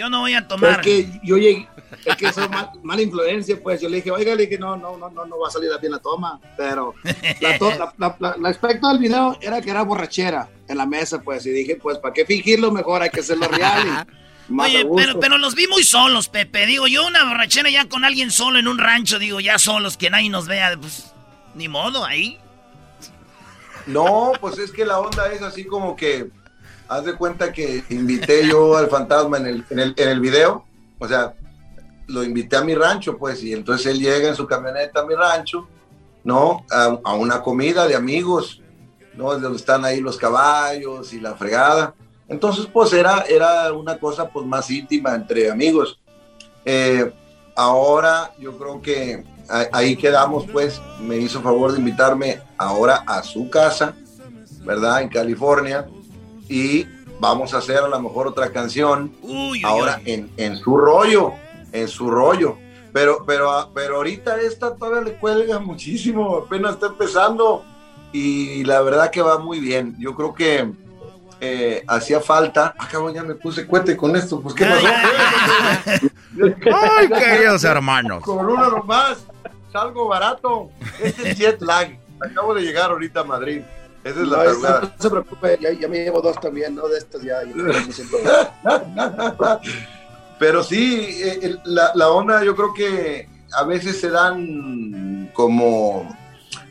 Yo 0.00 0.08
no 0.08 0.20
voy 0.20 0.32
a 0.32 0.48
tomar. 0.48 0.80
Es 0.80 0.86
que 0.86 1.20
yo 1.22 1.36
llegué, 1.36 1.68
es 2.06 2.16
que 2.16 2.32
soy 2.32 2.48
mala 2.82 3.02
influencia, 3.02 3.60
pues. 3.62 3.82
Yo 3.82 3.90
le 3.90 3.96
dije, 3.96 4.10
oiga, 4.10 4.34
le 4.34 4.46
dije, 4.46 4.58
no, 4.58 4.74
no, 4.74 4.96
no, 4.96 5.10
no, 5.10 5.26
no 5.26 5.38
va 5.38 5.48
a 5.48 5.50
salir 5.50 5.68
bien 5.78 5.92
la 5.92 5.98
toma. 5.98 6.40
Pero 6.56 6.94
la, 7.98 8.48
aspecto 8.48 8.88
del 8.88 8.98
video 8.98 9.36
era 9.42 9.60
que 9.60 9.68
era 9.68 9.82
borrachera 9.82 10.48
en 10.66 10.78
la 10.78 10.86
mesa, 10.86 11.20
pues. 11.20 11.44
Y 11.44 11.50
dije, 11.50 11.76
pues, 11.76 11.98
¿para 11.98 12.14
qué 12.14 12.24
fingirlo? 12.24 12.72
Mejor 12.72 13.02
hay 13.02 13.10
que 13.10 13.20
hacerlo 13.20 13.46
real. 13.48 14.06
Oye, 14.58 14.86
pero, 14.96 15.20
pero 15.20 15.36
los 15.36 15.54
vi 15.54 15.66
muy 15.66 15.84
solos, 15.84 16.30
Pepe. 16.30 16.64
Digo, 16.64 16.86
yo 16.86 17.06
una 17.06 17.24
borrachera 17.24 17.68
ya 17.68 17.86
con 17.86 18.06
alguien 18.06 18.30
solo 18.30 18.58
en 18.58 18.68
un 18.68 18.78
rancho, 18.78 19.18
digo, 19.18 19.38
ya 19.38 19.58
solos, 19.58 19.98
que 19.98 20.08
nadie 20.08 20.30
nos 20.30 20.48
vea, 20.48 20.78
pues, 20.80 21.12
ni 21.54 21.68
modo, 21.68 22.06
ahí. 22.06 22.38
No, 23.86 24.32
pues 24.40 24.58
es 24.58 24.72
que 24.72 24.86
la 24.86 24.98
onda 24.98 25.30
es 25.30 25.42
así 25.42 25.66
como 25.66 25.94
que, 25.94 26.30
haz 26.90 27.04
de 27.04 27.14
cuenta 27.14 27.52
que 27.52 27.84
invité 27.90 28.48
yo 28.48 28.76
al 28.76 28.88
fantasma 28.88 29.38
en 29.38 29.46
el, 29.46 29.64
en 29.70 29.78
el, 29.78 29.94
en 29.96 30.08
el 30.08 30.18
video, 30.18 30.64
o 30.98 31.06
sea, 31.06 31.34
lo 32.08 32.24
invité 32.24 32.56
a 32.56 32.64
mi 32.64 32.74
rancho, 32.74 33.16
pues, 33.16 33.44
y 33.44 33.52
entonces 33.52 33.86
él 33.86 34.00
llega 34.00 34.28
en 34.28 34.34
su 34.34 34.44
camioneta 34.44 35.00
a 35.00 35.06
mi 35.06 35.14
rancho, 35.14 35.68
¿no? 36.24 36.66
A, 36.68 37.14
una 37.14 37.42
comida 37.42 37.86
de 37.86 37.94
amigos, 37.94 38.60
¿no? 39.14 39.38
Donde 39.38 39.56
están 39.56 39.84
ahí 39.84 40.00
los 40.00 40.16
caballos 40.16 41.12
y 41.12 41.20
la 41.20 41.36
fregada. 41.36 41.94
Entonces, 42.28 42.66
pues 42.66 42.92
era, 42.92 43.20
era 43.28 43.72
una 43.72 43.96
cosa 43.96 44.28
pues 44.28 44.44
más 44.44 44.68
íntima 44.68 45.14
entre 45.14 45.48
amigos. 45.48 46.00
Eh, 46.64 47.12
ahora 47.54 48.32
yo 48.36 48.58
creo 48.58 48.82
que 48.82 49.24
ahí 49.70 49.94
quedamos, 49.94 50.44
pues, 50.50 50.82
me 51.00 51.18
hizo 51.18 51.40
favor 51.40 51.70
de 51.70 51.78
invitarme 51.78 52.40
ahora 52.58 53.04
a 53.06 53.22
su 53.22 53.48
casa, 53.48 53.94
¿verdad? 54.64 55.02
En 55.02 55.08
California. 55.08 55.86
Y 56.50 56.86
vamos 57.20 57.54
a 57.54 57.58
hacer 57.58 57.78
a 57.78 57.88
lo 57.88 58.00
mejor 58.00 58.26
otra 58.26 58.50
canción 58.50 59.12
ahora 59.64 60.00
En, 60.04 60.30
en 60.36 60.56
su 60.56 60.76
rollo 60.76 61.32
en 61.72 61.88
su 61.88 62.10
rollo. 62.10 62.56
Pero, 62.92 63.24
pero, 63.24 63.70
pero 63.74 63.96
ahorita 63.96 64.40
esta 64.40 64.74
todavía 64.74 65.02
le 65.02 65.18
cuelga 65.18 65.58
muchísimo, 65.60 66.38
apenas 66.38 66.74
está 66.74 66.86
empezando 66.86 67.64
y 68.12 68.64
la 68.64 68.80
verdad 68.82 69.10
que 69.10 69.22
va 69.22 69.38
muy 69.38 69.60
bien. 69.60 69.94
Yo 69.98 70.16
creo 70.16 70.34
que 70.34 70.72
eh, 71.40 71.84
hacía 71.86 72.20
falta. 72.20 72.74
Acabo 72.78 73.08
ah, 73.08 73.12
ya 73.12 73.22
me 73.22 73.34
puse 73.34 73.66
cuete 73.66 73.96
con 73.96 74.16
esto, 74.16 74.40
pues 74.40 74.54
qué 74.54 74.66
pasó. 74.66 74.86
Ay, 76.98 77.08
queridos 77.08 77.62
hermanos. 77.62 78.24
Con 78.24 78.44
uno 78.44 78.70
nomás, 78.70 79.18
salgo 79.72 80.08
barato. 80.08 80.70
Este 81.00 81.30
es 81.30 81.38
jet 81.38 81.62
lag. 81.62 81.96
Acabo 82.20 82.54
de 82.54 82.62
llegar 82.62 82.90
ahorita 82.90 83.20
a 83.20 83.24
Madrid. 83.24 83.62
Esa 84.02 84.20
es 84.20 84.28
la 84.28 84.38
verdad. 84.38 84.82
No, 84.82 84.92
se 84.98 85.10
preocupe, 85.10 85.58
ya, 85.60 85.88
me 85.88 86.04
llevo 86.04 86.20
dos 86.20 86.40
también, 86.40 86.74
¿no? 86.74 86.88
De 86.88 86.98
estos 86.98 87.22
ya. 87.22 87.42
Pero 90.38 90.64
sí, 90.64 91.20
eh, 91.22 91.56
la, 91.64 92.10
onda 92.10 92.42
yo 92.42 92.56
creo 92.56 92.72
que 92.72 93.28
a 93.52 93.64
veces 93.64 94.00
se 94.00 94.08
dan 94.08 95.30
como 95.34 96.16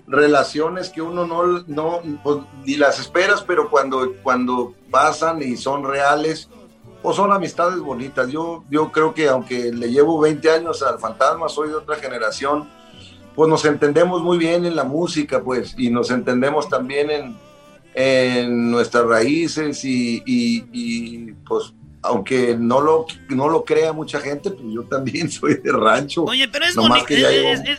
relaciones 0.08 0.90
que 0.90 1.04
uno 1.04 1.28
no, 1.28 1.64
no 1.68 2.02
pues, 2.24 2.38
ni 2.66 2.78
las 2.78 3.00
esperas, 3.00 3.44
pero 3.44 3.70
cuando, 3.70 4.16
cuando 4.24 4.74
pasan 4.90 5.44
y 5.44 5.56
son 5.56 5.84
reales, 5.84 6.50
o 6.52 7.04
pues, 7.04 7.16
son 7.16 7.32
amistades 7.32 7.80
bonitas. 7.80 8.28
Yo, 8.30 8.64
yo 8.72 8.92
creo 8.92 9.14
que 9.14 9.30
aunque 9.30 9.72
le 9.72 9.92
llevo 9.92 10.20
20 10.20 10.50
años 10.50 10.82
al 10.82 10.98
fantasma, 10.98 11.48
soy 11.48 11.70
de 11.70 11.76
otra 11.76 11.98
generación, 11.98 12.68
pues 13.40 13.50
nos 13.50 13.64
entendemos 13.64 14.22
muy 14.22 14.38
bien 14.38 14.66
en 14.66 14.76
la 14.76 14.84
música, 14.84 15.42
pues, 15.42 15.74
y 15.78 15.90
nos 15.90 16.12
entendemos 16.12 16.68
también 16.68 17.10
en, 17.10 17.38
en 17.94 18.70
nuestras 18.70 19.06
raíces 19.06 19.86
y, 19.86 20.22
y, 20.26 20.66
y 20.74 21.32
pues 21.48 21.74
aunque 22.02 22.58
no 22.60 22.82
lo, 22.82 23.06
no 23.30 23.48
lo 23.48 23.64
crea 23.64 23.94
mucha 23.94 24.20
gente, 24.20 24.52
pues 24.52 24.66
yo 24.70 24.84
también 24.84 25.32
soy 25.32 25.54
de 25.54 25.72
rancho. 25.72 26.26
Oye, 26.26 26.50
pero 26.50 26.66
es 26.66 26.76
bonito, 26.76 27.06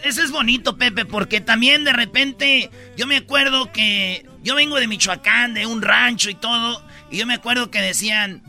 eso 0.03 0.23
es 0.23 0.31
bonito, 0.31 0.78
Pepe, 0.78 1.05
porque 1.05 1.43
también 1.43 1.85
de 1.85 1.93
repente, 1.93 2.70
yo 2.97 3.07
me 3.07 3.19
acuerdo 3.19 3.70
que 3.70 4.24
yo 4.43 4.55
vengo 4.55 4.77
de 4.77 4.89
Michoacán, 4.89 5.53
de 5.53 5.66
un 5.66 5.82
rancho 5.82 6.31
y 6.31 6.37
todo, 6.37 6.82
y 7.11 7.19
yo 7.19 7.27
me 7.27 7.35
acuerdo 7.35 7.70
que 7.70 7.82
decían, 7.82 8.41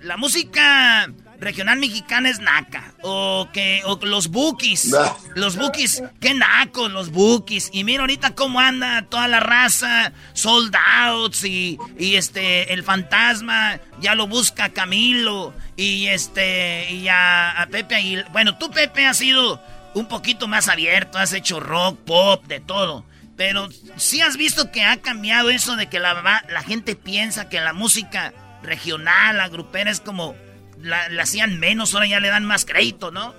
la 0.00 0.16
música 0.16 1.12
regional 1.42 1.78
mexicana 1.78 2.30
es 2.30 2.38
naca. 2.40 2.94
O 3.02 3.48
que 3.52 3.82
o 3.84 3.98
los 4.02 4.28
bookies. 4.28 4.94
Los 5.34 5.56
bookies. 5.56 6.02
Qué 6.20 6.34
nacos 6.34 6.90
los 6.90 7.10
bookies. 7.10 7.68
Y 7.72 7.84
mira 7.84 8.02
ahorita 8.02 8.34
cómo 8.34 8.60
anda 8.60 9.02
toda 9.02 9.28
la 9.28 9.40
raza. 9.40 10.12
Sold 10.32 10.74
outs 10.74 11.44
y, 11.44 11.78
y 11.98 12.16
este, 12.16 12.72
el 12.72 12.82
fantasma. 12.82 13.78
Ya 14.00 14.14
lo 14.14 14.26
busca 14.26 14.70
Camilo. 14.70 15.52
Y 15.76 16.06
este, 16.06 16.90
y 16.90 17.08
a, 17.08 17.62
a 17.62 17.66
Pepe 17.66 18.00
y 18.00 18.22
Bueno, 18.32 18.56
tú 18.56 18.70
Pepe 18.70 19.06
has 19.06 19.18
sido 19.18 19.62
un 19.94 20.06
poquito 20.06 20.48
más 20.48 20.68
abierto. 20.68 21.18
Has 21.18 21.32
hecho 21.32 21.60
rock, 21.60 21.98
pop, 22.00 22.46
de 22.46 22.60
todo. 22.60 23.04
Pero 23.36 23.68
sí 23.96 24.20
has 24.20 24.36
visto 24.36 24.70
que 24.70 24.84
ha 24.84 24.98
cambiado 24.98 25.50
eso 25.50 25.76
de 25.76 25.88
que 25.88 25.98
la, 25.98 26.44
la 26.48 26.62
gente 26.62 26.94
piensa 26.94 27.48
que 27.48 27.60
la 27.60 27.72
música 27.72 28.32
regional, 28.62 29.38
la 29.38 29.48
grupera 29.48 29.90
es 29.90 30.00
como 30.00 30.36
la, 30.82 31.06
hacían 31.20 31.58
menos, 31.58 31.94
ahora 31.94 32.06
ya 32.06 32.20
le 32.20 32.28
dan 32.28 32.44
más 32.44 32.64
crédito, 32.64 33.10
¿no? 33.10 33.34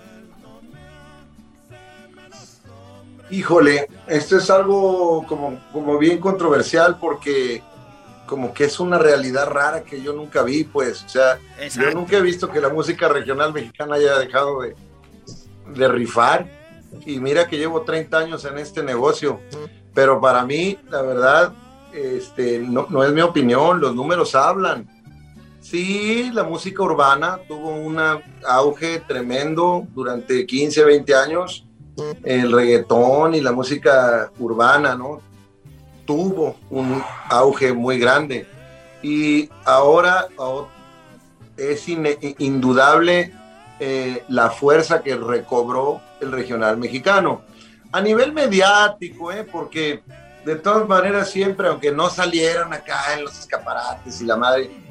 Híjole, 3.29 3.87
esto 4.07 4.37
es 4.37 4.49
algo 4.49 5.25
como, 5.27 5.59
como 5.71 5.97
bien 5.97 6.19
controversial 6.19 6.97
porque 6.99 7.63
como 8.25 8.53
que 8.53 8.65
es 8.65 8.79
una 8.79 8.97
realidad 8.97 9.47
rara 9.47 9.83
que 9.83 10.01
yo 10.01 10.13
nunca 10.13 10.43
vi, 10.43 10.63
pues, 10.63 11.03
o 11.03 11.09
sea, 11.09 11.39
yo 11.75 11.91
nunca 11.91 12.17
he 12.17 12.21
visto 12.21 12.49
que 12.49 12.61
la 12.61 12.69
música 12.69 13.07
regional 13.09 13.53
mexicana 13.53 13.95
haya 13.95 14.17
dejado 14.17 14.61
de, 14.61 14.75
de 15.75 15.87
rifar 15.87 16.47
y 17.05 17.19
mira 17.19 17.47
que 17.47 17.57
llevo 17.57 17.81
30 17.81 18.17
años 18.17 18.45
en 18.45 18.57
este 18.57 18.83
negocio, 18.83 19.39
pero 19.93 20.21
para 20.21 20.45
mí, 20.45 20.77
la 20.89 21.01
verdad, 21.01 21.53
este, 21.93 22.59
no, 22.59 22.87
no 22.89 23.03
es 23.03 23.11
mi 23.11 23.21
opinión, 23.21 23.79
los 23.79 23.95
números 23.95 24.35
hablan. 24.35 24.87
Sí, 25.63 26.29
la 26.33 26.43
música 26.43 26.83
urbana 26.83 27.39
tuvo 27.47 27.69
un 27.69 27.97
auge 28.45 28.99
tremendo 28.99 29.87
durante 29.95 30.45
15, 30.45 30.83
20 30.83 31.15
años. 31.15 31.65
El 32.21 32.51
reggaetón 32.51 33.33
y 33.33 33.39
la 33.39 33.53
música 33.53 34.29
urbana, 34.39 34.93
¿no? 34.95 35.21
Tuvo 36.05 36.57
un 36.69 37.01
auge 37.29 37.71
muy 37.71 37.97
grande. 37.97 38.45
Y 39.01 39.49
ahora 39.63 40.27
es 41.55 41.87
indudable 41.87 43.33
eh, 43.79 44.25
la 44.27 44.49
fuerza 44.49 45.01
que 45.01 45.15
recobró 45.15 46.01
el 46.19 46.33
regional 46.33 46.75
mexicano. 46.75 47.43
A 47.93 48.01
nivel 48.01 48.33
mediático, 48.33 49.31
¿eh? 49.31 49.47
porque 49.49 50.03
de 50.43 50.57
todas 50.57 50.89
maneras 50.89 51.29
siempre, 51.29 51.69
aunque 51.69 51.93
no 51.93 52.09
salieran 52.09 52.73
acá 52.73 53.13
en 53.13 53.23
los 53.23 53.39
escaparates 53.39 54.19
y 54.19 54.25
la 54.25 54.35
madre, 54.35 54.82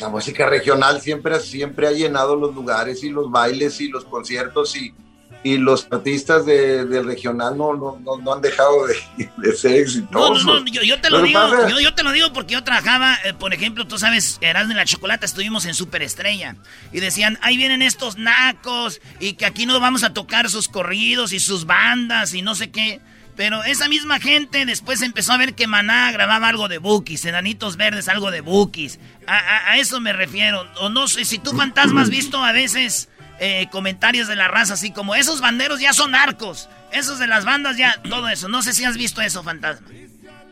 la 0.00 0.08
música 0.08 0.46
regional 0.46 1.00
siempre, 1.00 1.40
siempre 1.40 1.88
ha 1.88 1.92
llenado 1.92 2.36
los 2.36 2.54
lugares 2.54 3.02
y 3.04 3.10
los 3.10 3.30
bailes 3.30 3.80
y 3.80 3.88
los 3.88 4.04
conciertos 4.04 4.76
y, 4.76 4.94
y 5.42 5.58
los 5.58 5.86
artistas 5.90 6.44
de, 6.44 6.84
del 6.86 7.04
regional 7.04 7.56
no, 7.56 7.72
no, 7.74 7.98
no, 8.00 8.32
han 8.32 8.40
dejado 8.40 8.86
de, 8.86 9.54
ser 9.56 9.76
exitosos. 9.76 10.44
No, 10.44 10.60
no, 10.60 10.66
yo, 10.66 11.00
te 11.00 11.08
lo 11.08 11.22
digo, 11.22 11.40
yo, 11.80 11.94
te 11.94 12.02
lo 12.02 12.12
digo 12.12 12.32
porque 12.32 12.54
yo 12.54 12.64
trabajaba, 12.64 13.16
eh, 13.24 13.32
por 13.32 13.54
ejemplo, 13.54 13.86
tú 13.86 13.98
sabes, 13.98 14.38
Erasmo 14.40 14.72
en 14.72 14.78
la 14.78 14.84
Chocolata 14.84 15.24
estuvimos 15.24 15.64
en 15.66 15.74
Superestrella 15.74 16.56
y 16.92 17.00
decían, 17.00 17.38
ahí 17.42 17.56
vienen 17.56 17.80
estos 17.82 18.16
nacos 18.16 19.00
y 19.20 19.34
que 19.34 19.46
aquí 19.46 19.66
no 19.66 19.78
vamos 19.78 20.02
a 20.02 20.12
tocar 20.12 20.50
sus 20.50 20.68
corridos 20.68 21.32
y 21.32 21.38
sus 21.38 21.64
bandas 21.64 22.34
y 22.34 22.42
no 22.42 22.54
sé 22.54 22.70
qué. 22.70 23.00
Pero 23.36 23.62
esa 23.64 23.88
misma 23.88 24.18
gente 24.18 24.64
después 24.64 25.02
empezó 25.02 25.32
a 25.32 25.36
ver 25.36 25.54
que 25.54 25.66
Maná 25.66 26.10
grababa 26.10 26.48
algo 26.48 26.68
de 26.68 26.78
Bookies, 26.78 27.26
Enanitos 27.26 27.76
Verdes 27.76 28.08
algo 28.08 28.30
de 28.30 28.40
Bookies. 28.40 28.98
A, 29.26 29.72
a 29.72 29.78
eso 29.78 30.00
me 30.00 30.12
refiero. 30.12 30.66
O 30.80 30.88
no 30.88 31.06
sé, 31.06 31.24
si 31.24 31.38
tú 31.38 31.50
fantasma 31.52 32.00
has 32.00 32.10
visto 32.10 32.42
a 32.42 32.52
veces 32.52 33.10
eh, 33.38 33.68
comentarios 33.70 34.28
de 34.28 34.36
la 34.36 34.48
raza 34.48 34.74
así 34.74 34.90
como 34.92 35.14
esos 35.14 35.42
banderos 35.42 35.78
ya 35.78 35.92
son 35.92 36.14
arcos, 36.14 36.70
esos 36.90 37.18
de 37.18 37.26
las 37.26 37.44
bandas 37.44 37.76
ya, 37.76 38.00
todo 38.08 38.28
eso. 38.28 38.48
No 38.48 38.62
sé 38.62 38.72
si 38.72 38.84
has 38.84 38.96
visto 38.96 39.20
eso, 39.20 39.42
fantasma. 39.42 39.86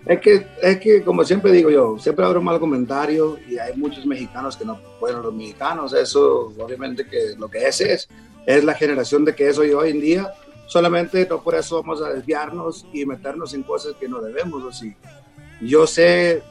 Es 0.05 0.21
que, 0.21 0.47
es 0.61 0.81
que 0.81 1.03
como 1.03 1.25
siempre 1.25 1.51
digo 1.51 1.71
yo, 1.71 1.97
siempre 1.99 2.27
habrá 2.27 2.39
un 2.39 2.45
mal 2.45 2.61
comentario 2.61 3.39
y 3.49 3.57
hay 3.57 3.75
muchos 3.75 4.05
mexicanos 4.05 4.55
que 4.57 4.67
no 4.67 4.79
pueden 5.01 5.23
los 5.23 5.33
mexicanos. 5.33 5.95
Eso, 5.95 6.53
obviamente, 6.59 7.07
que 7.07 7.35
lo 7.39 7.49
que 7.49 7.67
es 7.67 7.81
es, 7.81 8.09
es 8.47 8.65
la 8.65 8.75
generación 8.75 9.25
de 9.25 9.35
que 9.35 9.49
eso 9.49 9.63
hoy 9.63 9.91
en 9.91 10.01
día. 10.03 10.31
Solamente 10.67 11.27
no 11.29 11.43
por 11.43 11.55
eso 11.55 11.83
vamos 11.83 12.03
a 12.03 12.11
desviarnos 12.11 12.87
y 12.93 13.05
meternos 13.05 13.55
en 13.55 13.63
cosas 13.63 13.95
que 13.99 14.09
no 14.09 14.21
debemos. 14.21 14.63
Así. 14.65 14.95
Yo 15.61 15.87
sé, 15.87 16.43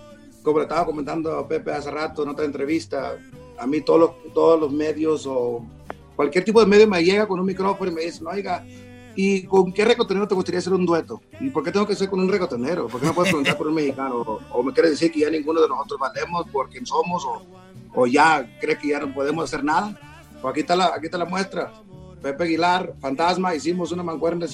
como 0.41 0.60
le 0.60 0.64
estaba 0.64 0.85
comentando 0.85 1.35
a 1.38 1.48
Pepe 1.48 1.72
hace 1.72 1.91
rato 1.91 2.23
en 2.23 2.30
otra 2.30 2.45
entrevista, 2.45 3.18
a 3.57 3.68
mí 3.68 3.81
todos 3.81 3.99
los, 3.99 4.34
todos 4.34 4.60
los 4.60 4.72
medios 4.72 5.26
o 5.27 5.65
cualquier 6.15 6.44
tipo 6.44 6.60
de 6.60 6.65
medio 6.65 6.88
me 6.88 7.03
llega 7.03 7.27
con 7.27 7.40
un 7.40 7.45
micrófono 7.45 7.91
y 7.91 7.95
me 7.95 8.02
dice, 8.02 8.23
oiga, 8.26 8.65
¿y 9.15 9.44
con 9.44 9.72
qué 9.72 9.85
recotonero 9.85 10.27
te 10.27 10.35
gustaría 10.35 10.60
hacer 10.60 10.73
un 10.73 10.85
dueto? 10.85 11.22
¿Y 11.40 11.49
por 11.49 11.64
qué 11.64 11.72
tengo 11.72 11.88
que 11.88 11.95
ser 11.95 12.10
con 12.10 12.19
un 12.19 12.30
recotonero? 12.30 12.88
¿Por 12.88 12.99
qué 12.99 13.07
no 13.07 13.14
puedes 13.14 13.31
preguntar 13.31 13.57
por 13.57 13.68
un 13.68 13.76
mexicano? 13.76 14.41
O, 14.52 14.64
me 14.64 14.73
quiere 14.73 14.90
decir 14.90 15.11
que 15.11 15.19
ya 15.19 15.30
ninguno 15.30 15.61
de 15.61 15.68
nosotros 15.68 15.99
valemos 15.99 16.48
por 16.49 16.69
quién 16.69 16.85
somos 16.85 17.23
o, 17.26 17.41
o 17.94 18.07
ya 18.07 18.57
crees 18.60 18.80
que 18.80 18.90
ya 18.90 18.99
no 18.99 19.14
podemos 19.14 19.44
hacer 19.44 19.64
nada. 19.64 19.99
Pues 20.41 20.52
aquí 20.52 20.61
está 20.61 20.76
la, 20.76 20.88
aquí 20.88 21.06
está 21.06 21.18
la 21.18 21.26
muestra. 21.26 21.72
Pepe 22.23 22.45
Aguilar, 22.45 22.95
Fantasma, 23.01 23.53
hicimos 23.53 23.91
una 23.91 24.01
mancuerna 24.01 24.47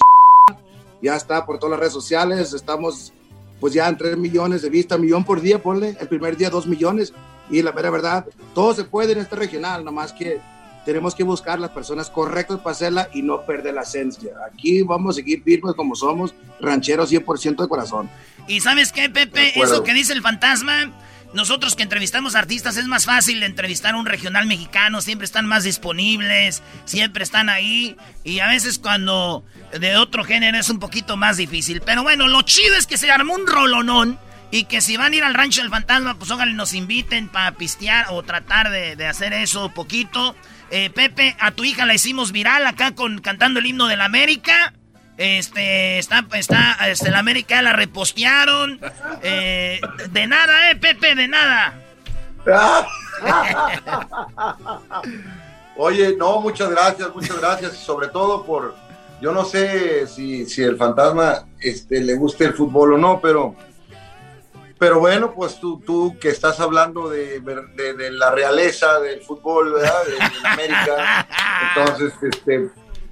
ya 1.00 1.16
está 1.16 1.46
por 1.46 1.58
todas 1.58 1.70
las 1.70 1.80
redes 1.80 1.92
sociales, 1.92 2.52
estamos 2.52 3.12
pues 3.60 3.72
ya 3.72 3.88
en 3.88 3.96
3 3.96 4.18
millones 4.18 4.62
de 4.62 4.70
vistas, 4.70 4.98
millón 4.98 5.24
por 5.24 5.40
día, 5.40 5.62
ponle, 5.62 5.96
el 6.00 6.08
primer 6.08 6.36
día 6.36 6.50
2 6.50 6.66
millones, 6.66 7.12
y 7.50 7.62
la 7.62 7.72
mera 7.72 7.90
verdad, 7.90 8.26
todo 8.54 8.74
se 8.74 8.84
puede 8.84 9.12
en 9.12 9.18
este 9.18 9.36
regional, 9.36 9.84
nomás 9.84 10.12
que 10.12 10.40
tenemos 10.84 11.14
que 11.14 11.22
buscar 11.22 11.58
las 11.58 11.70
personas 11.70 12.10
correctas 12.10 12.58
para 12.58 12.72
hacerla 12.72 13.08
y 13.12 13.22
no 13.22 13.44
perder 13.44 13.74
la 13.74 13.82
esencia. 13.82 14.32
Aquí 14.50 14.82
vamos 14.82 15.14
a 15.14 15.16
seguir 15.16 15.42
firmes 15.42 15.74
como 15.74 15.94
somos, 15.94 16.34
rancheros 16.60 17.12
100% 17.12 17.62
de 17.62 17.68
corazón. 17.68 18.10
¿Y 18.48 18.60
sabes 18.60 18.90
qué, 18.92 19.08
Pepe? 19.08 19.60
Eso 19.60 19.84
que 19.84 19.94
dice 19.94 20.12
el 20.14 20.22
fantasma, 20.22 20.90
nosotros 21.32 21.76
que 21.76 21.82
entrevistamos 21.82 22.34
artistas 22.34 22.76
es 22.76 22.86
más 22.86 23.04
fácil 23.04 23.42
entrevistar 23.42 23.94
a 23.94 23.98
un 23.98 24.06
regional 24.06 24.46
mexicano, 24.46 25.00
siempre 25.00 25.24
están 25.24 25.46
más 25.46 25.64
disponibles, 25.64 26.62
siempre 26.84 27.22
están 27.22 27.48
ahí 27.48 27.96
y 28.24 28.40
a 28.40 28.48
veces 28.48 28.78
cuando 28.78 29.44
de 29.78 29.96
otro 29.96 30.24
género 30.24 30.58
es 30.58 30.70
un 30.70 30.78
poquito 30.80 31.16
más 31.16 31.36
difícil. 31.36 31.80
Pero 31.82 32.02
bueno, 32.02 32.26
lo 32.26 32.42
chido 32.42 32.76
es 32.76 32.86
que 32.86 32.98
se 32.98 33.10
armó 33.10 33.34
un 33.34 33.46
rolonón. 33.46 34.18
Y 34.52 34.64
que 34.64 34.80
si 34.80 34.96
van 34.96 35.12
a 35.12 35.16
ir 35.16 35.22
al 35.22 35.34
rancho 35.34 35.60
del 35.60 35.70
fantasma, 35.70 36.18
pues 36.18 36.28
ojalá 36.32 36.52
nos 36.52 36.74
inviten 36.74 37.28
para 37.28 37.52
pistear 37.52 38.06
o 38.10 38.24
tratar 38.24 38.68
de, 38.70 38.96
de 38.96 39.06
hacer 39.06 39.32
eso 39.32 39.72
poquito. 39.72 40.34
Eh, 40.72 40.90
Pepe, 40.90 41.36
a 41.38 41.52
tu 41.52 41.62
hija 41.62 41.86
la 41.86 41.94
hicimos 41.94 42.32
viral 42.32 42.66
acá 42.66 42.96
con 42.96 43.20
cantando 43.20 43.60
el 43.60 43.66
himno 43.66 43.86
de 43.86 43.96
la 43.96 44.06
América. 44.06 44.72
Este, 45.22 45.98
está, 45.98 46.24
está, 46.32 46.78
este, 46.88 47.10
la 47.10 47.18
América 47.18 47.60
la 47.60 47.74
repostearon. 47.74 48.80
Eh, 49.22 49.78
de 50.08 50.26
nada, 50.26 50.70
eh, 50.70 50.76
Pepe, 50.76 51.14
de 51.14 51.28
nada. 51.28 51.78
Oye, 55.76 56.16
no, 56.16 56.40
muchas 56.40 56.70
gracias, 56.70 57.14
muchas 57.14 57.38
gracias, 57.38 57.76
sobre 57.76 58.08
todo 58.08 58.46
por, 58.46 58.74
yo 59.20 59.32
no 59.32 59.44
sé 59.44 60.06
si, 60.06 60.46
si 60.46 60.62
el 60.62 60.78
fantasma 60.78 61.46
este, 61.60 62.00
le 62.00 62.14
guste 62.14 62.46
el 62.46 62.54
fútbol 62.54 62.94
o 62.94 62.98
no, 62.98 63.20
pero 63.20 63.54
pero 64.78 65.00
bueno, 65.00 65.34
pues 65.34 65.60
tú, 65.60 65.82
tú 65.84 66.16
que 66.18 66.30
estás 66.30 66.58
hablando 66.60 67.10
de, 67.10 67.40
de, 67.40 68.10
la 68.10 68.30
realeza 68.30 68.98
del 69.00 69.20
fútbol, 69.20 69.74
¿verdad? 69.74 70.02
De, 70.06 70.48
América, 70.48 71.28
entonces 71.76 72.14
este, 72.22 72.70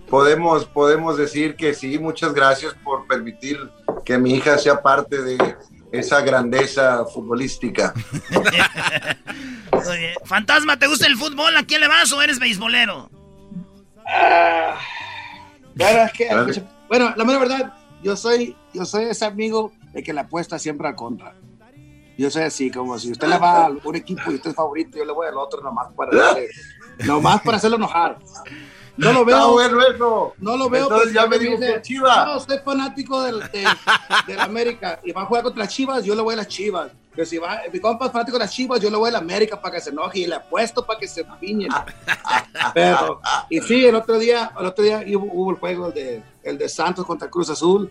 podemos, 0.09 0.65
podemos 0.67 1.17
decir 1.17 1.57
que 1.57 1.75
sí, 1.75 1.99
muchas 1.99 2.33
gracias 2.33 2.75
por 2.85 3.07
permitir 3.07 3.59
que 4.05 4.19
mi 4.19 4.35
hija 4.35 4.59
sea 4.59 4.83
parte 4.83 5.23
de 5.23 5.57
esa 5.93 6.21
grandeza 6.21 7.05
futbolística. 7.07 7.95
Oye, 9.73 10.15
Fantasma, 10.25 10.79
¿te 10.79 10.87
gusta 10.87 11.07
el 11.07 11.17
fútbol? 11.17 11.57
¿A 11.57 11.65
quién 11.65 11.81
le 11.81 11.89
vas 11.89 12.13
o 12.13 12.21
eres 12.21 12.39
beisbolero? 12.39 13.11
Ah, 14.07 14.79
bueno, 16.89 17.13
la 17.17 17.25
mera 17.25 17.39
verdad, 17.39 17.75
yo 18.03 18.17
soy, 18.17 18.57
yo 18.73 18.85
soy 18.85 19.05
ese 19.05 19.25
amigo 19.25 19.73
de 19.93 20.03
que 20.03 20.13
le 20.13 20.21
apuesta 20.21 20.59
siempre 20.59 20.89
al 20.89 20.97
contra. 20.97 21.35
Yo 22.17 22.31
soy 22.31 22.43
así, 22.43 22.71
como 22.71 22.99
si 22.99 23.13
usted 23.13 23.29
le 23.29 23.39
va 23.39 23.67
a 23.67 23.71
un 23.71 23.95
equipo 23.95 24.33
y 24.33 24.35
usted 24.35 24.51
es 24.51 24.57
favorito, 24.57 24.99
yo 24.99 25.05
le 25.05 25.13
voy 25.13 25.29
al 25.29 25.37
otro 25.37 25.61
nomás 25.63 25.93
para 25.95 26.11
nomás 27.07 27.41
para 27.43 27.59
hacerlo 27.59 27.77
enojar. 27.77 28.19
No 28.99 29.13
lo 29.13 29.25
veo. 29.25 29.53
bueno 29.53 30.35
No 30.39 30.57
lo 30.57 30.69
veo. 30.69 30.83
Entonces 30.85 31.15
ya 31.15 31.27
me 31.27 31.39
dijo 31.39 31.59
que 31.59 31.81
Chivas. 31.81 32.27
No, 32.27 32.41
soy 32.41 32.59
fanático 32.59 33.23
del, 33.23 33.41
de, 33.51 34.41
América 34.41 35.01
y 35.03 35.13
va 35.13 35.23
a 35.23 35.25
jugar 35.25 35.45
contra 35.45 35.67
Chivas, 35.67 36.05
yo 36.05 36.15
le 36.15 36.21
voy 36.23 36.35
a 36.35 36.39
las 36.39 36.49
Chivas. 36.49 36.91
Pero 37.15 37.27
si 37.27 37.39
va, 37.39 37.63
mi 37.73 37.81
compa 37.81 38.07
es 38.07 38.13
fanático 38.13 38.39
de 38.39 38.45
las 38.45 38.53
Chivas, 38.53 38.81
yo 38.81 38.91
le 38.91 38.97
voy 38.97 39.09
a 39.09 39.13
la 39.13 39.19
América 39.19 39.61
para 39.61 39.77
que 39.77 39.81
se 39.81 39.91
enoje 39.91 40.21
y 40.21 40.27
le 40.27 40.35
apuesto 40.35 40.85
para 40.85 40.99
que 40.99 41.09
se 41.09 41.25
piñen. 41.41 41.71
Pero, 42.75 43.21
y 43.49 43.61
sí, 43.61 43.87
el 43.87 43.95
otro 43.95 44.19
día, 44.19 44.53
el 44.59 44.67
otro 44.67 44.85
día 44.85 45.03
hubo, 45.17 45.51
el 45.51 45.57
juego 45.57 45.91
de, 45.91 46.23
el 46.43 46.59
de 46.59 46.69
Santos 46.69 47.07
contra 47.07 47.29
Cruz 47.29 47.51
Azul 47.51 47.91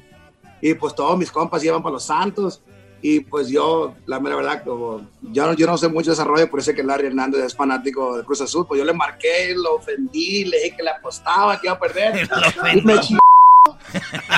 y 0.62 0.74
pues 0.74 0.96
todos 0.96 1.18
mis 1.18 1.32
compas 1.32 1.62
llevan 1.62 1.82
para 1.82 1.94
los 1.94 2.04
Santos 2.04 2.62
y 3.02 3.19
pues 3.22 3.49
yo, 3.49 3.95
la 4.06 4.19
mera 4.19 4.36
verdad, 4.36 4.64
como 4.64 5.07
yo, 5.22 5.53
yo 5.53 5.68
no 5.68 5.78
sé 5.78 5.88
mucho 5.88 6.11
de 6.11 6.18
desarrollo, 6.18 6.49
por 6.49 6.60
eso 6.60 6.74
que 6.74 6.84
Larry 6.84 7.07
Hernández 7.07 7.44
es 7.44 7.56
fanático 7.56 8.18
de 8.18 8.24
Cruz 8.24 8.41
Azul, 8.41 8.65
pues 8.68 8.80
yo 8.80 8.86
le 8.86 8.94
marqué, 8.94 9.53
lo 9.56 9.76
ofendí, 9.76 10.45
le 10.45 10.57
dije 10.57 10.78
que 10.78 10.84
le 10.84 10.90
apostaba, 10.90 11.60
que 11.60 11.68
iba 11.68 11.76
a 11.76 11.80
perder. 11.80 12.28
y 12.76 12.82
me 12.82 12.95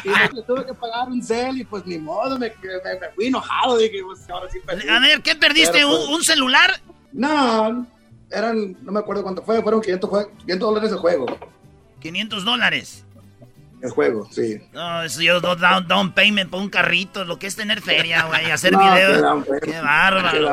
y 0.03 0.09
me 0.35 0.41
tuve 0.43 0.65
que 0.65 0.73
pagar 0.73 1.07
un 1.07 1.21
cel 1.21 1.59
y 1.59 1.63
pues 1.63 1.85
ni 1.85 1.97
modo, 1.97 2.37
me, 2.37 2.49
me, 2.49 3.09
fui 3.15 3.27
enojado. 3.27 3.77
Dije, 3.77 4.01
pues 4.03 4.29
ahora 4.29 4.49
sí 4.51 4.59
perdí. 4.65 4.87
A 4.87 4.99
ver, 4.99 5.21
¿qué 5.21 5.35
perdiste? 5.35 5.85
¿Un, 5.85 5.91
pues, 5.91 6.07
¿Un, 6.09 6.23
celular? 6.23 6.79
No, 7.11 7.87
eran, 8.29 8.77
no 8.83 8.91
me 8.91 8.99
acuerdo 8.99 9.23
cuánto 9.23 9.41
fue, 9.41 9.61
fueron 9.61 9.81
500, 9.81 10.27
500 10.39 10.59
dólares 10.59 10.91
de 10.91 10.97
juego. 10.97 11.25
500 11.99 12.45
dólares. 12.45 13.05
El 13.81 13.91
juego, 13.91 14.27
sí. 14.29 14.61
No, 14.73 15.03
eso 15.03 15.21
yo 15.21 15.39
down, 15.39 15.87
down 15.87 16.11
payment 16.13 16.49
por 16.49 16.59
un 16.61 16.69
carrito, 16.69 17.23
lo 17.23 17.39
que 17.39 17.47
es 17.47 17.55
tener 17.55 17.81
feria, 17.81 18.23
güey, 18.27 18.51
hacer 18.51 18.75
videos. 18.75 19.23
Qué 19.61 19.79
bárbaro. 19.79 20.49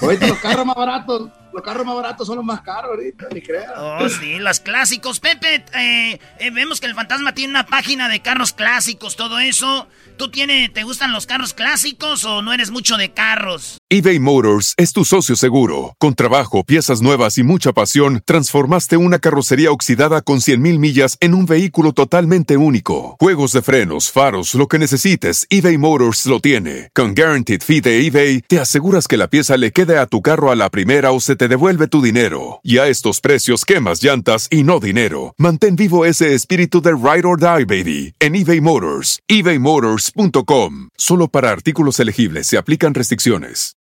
Ahorita 0.00 0.26
los 0.26 0.38
carros 0.38 0.66
más 0.66 0.76
baratos 0.76 1.30
los 1.52 1.62
carros 1.62 1.86
más 1.86 1.96
baratos 1.96 2.26
son 2.26 2.36
los 2.36 2.44
más 2.44 2.60
caros 2.62 2.90
ahorita, 2.90 3.28
ni 3.32 3.40
creas. 3.40 3.72
Oh, 3.76 4.08
sí, 4.08 4.38
los 4.38 4.60
clásicos. 4.60 5.20
Pepe, 5.20 5.64
eh, 5.74 6.18
eh, 6.38 6.50
vemos 6.50 6.80
que 6.80 6.86
el 6.86 6.94
fantasma 6.94 7.34
tiene 7.34 7.50
una 7.50 7.66
página 7.66 8.08
de 8.08 8.20
carros 8.20 8.52
clásicos, 8.52 9.16
todo 9.16 9.38
eso. 9.38 9.88
¿Tú 10.16 10.30
tiene, 10.30 10.68
te 10.68 10.82
gustan 10.82 11.12
los 11.12 11.26
carros 11.26 11.54
clásicos 11.54 12.24
o 12.24 12.42
no 12.42 12.52
eres 12.52 12.70
mucho 12.70 12.96
de 12.96 13.12
carros? 13.12 13.78
eBay 13.88 14.20
Motors 14.20 14.74
es 14.76 14.92
tu 14.92 15.04
socio 15.04 15.34
seguro. 15.34 15.96
Con 15.98 16.14
trabajo, 16.14 16.62
piezas 16.62 17.02
nuevas 17.02 17.38
y 17.38 17.42
mucha 17.42 17.72
pasión, 17.72 18.22
transformaste 18.24 18.96
una 18.96 19.18
carrocería 19.18 19.72
oxidada 19.72 20.22
con 20.22 20.38
100.000 20.38 20.78
millas 20.78 21.16
en 21.20 21.34
un 21.34 21.46
vehículo 21.46 21.92
totalmente 21.92 22.56
único. 22.56 23.16
Juegos 23.18 23.52
de 23.52 23.62
frenos, 23.62 24.12
faros, 24.12 24.54
lo 24.54 24.68
que 24.68 24.78
necesites, 24.78 25.46
eBay 25.50 25.78
Motors 25.78 26.26
lo 26.26 26.38
tiene. 26.38 26.90
Con 26.94 27.14
Guaranteed 27.14 27.62
Fee 27.62 27.80
de 27.80 28.06
eBay, 28.06 28.42
te 28.42 28.60
aseguras 28.60 29.08
que 29.08 29.16
la 29.16 29.28
pieza 29.28 29.56
le 29.56 29.72
quede 29.72 29.98
a 29.98 30.06
tu 30.06 30.22
carro 30.22 30.52
a 30.52 30.56
la 30.56 30.70
primera 30.70 31.10
o 31.10 31.20
se 31.20 31.34
te 31.40 31.48
devuelve 31.48 31.88
tu 31.88 32.02
dinero. 32.02 32.60
Y 32.62 32.76
a 32.76 32.88
estos 32.88 33.22
precios, 33.22 33.64
quemas 33.64 34.02
llantas 34.02 34.46
y 34.50 34.62
no 34.62 34.78
dinero. 34.78 35.34
Mantén 35.38 35.74
vivo 35.74 36.04
ese 36.04 36.34
espíritu 36.34 36.82
de 36.82 36.90
Ride 36.90 37.26
or 37.26 37.40
Die, 37.40 37.64
baby, 37.64 38.14
en 38.20 38.34
eBay 38.34 38.60
Motors. 38.60 39.20
ebaymotors.com. 39.26 40.88
Solo 40.98 41.28
para 41.28 41.50
artículos 41.50 41.98
elegibles 41.98 42.46
se 42.46 42.58
aplican 42.58 42.92
restricciones. 42.92 43.74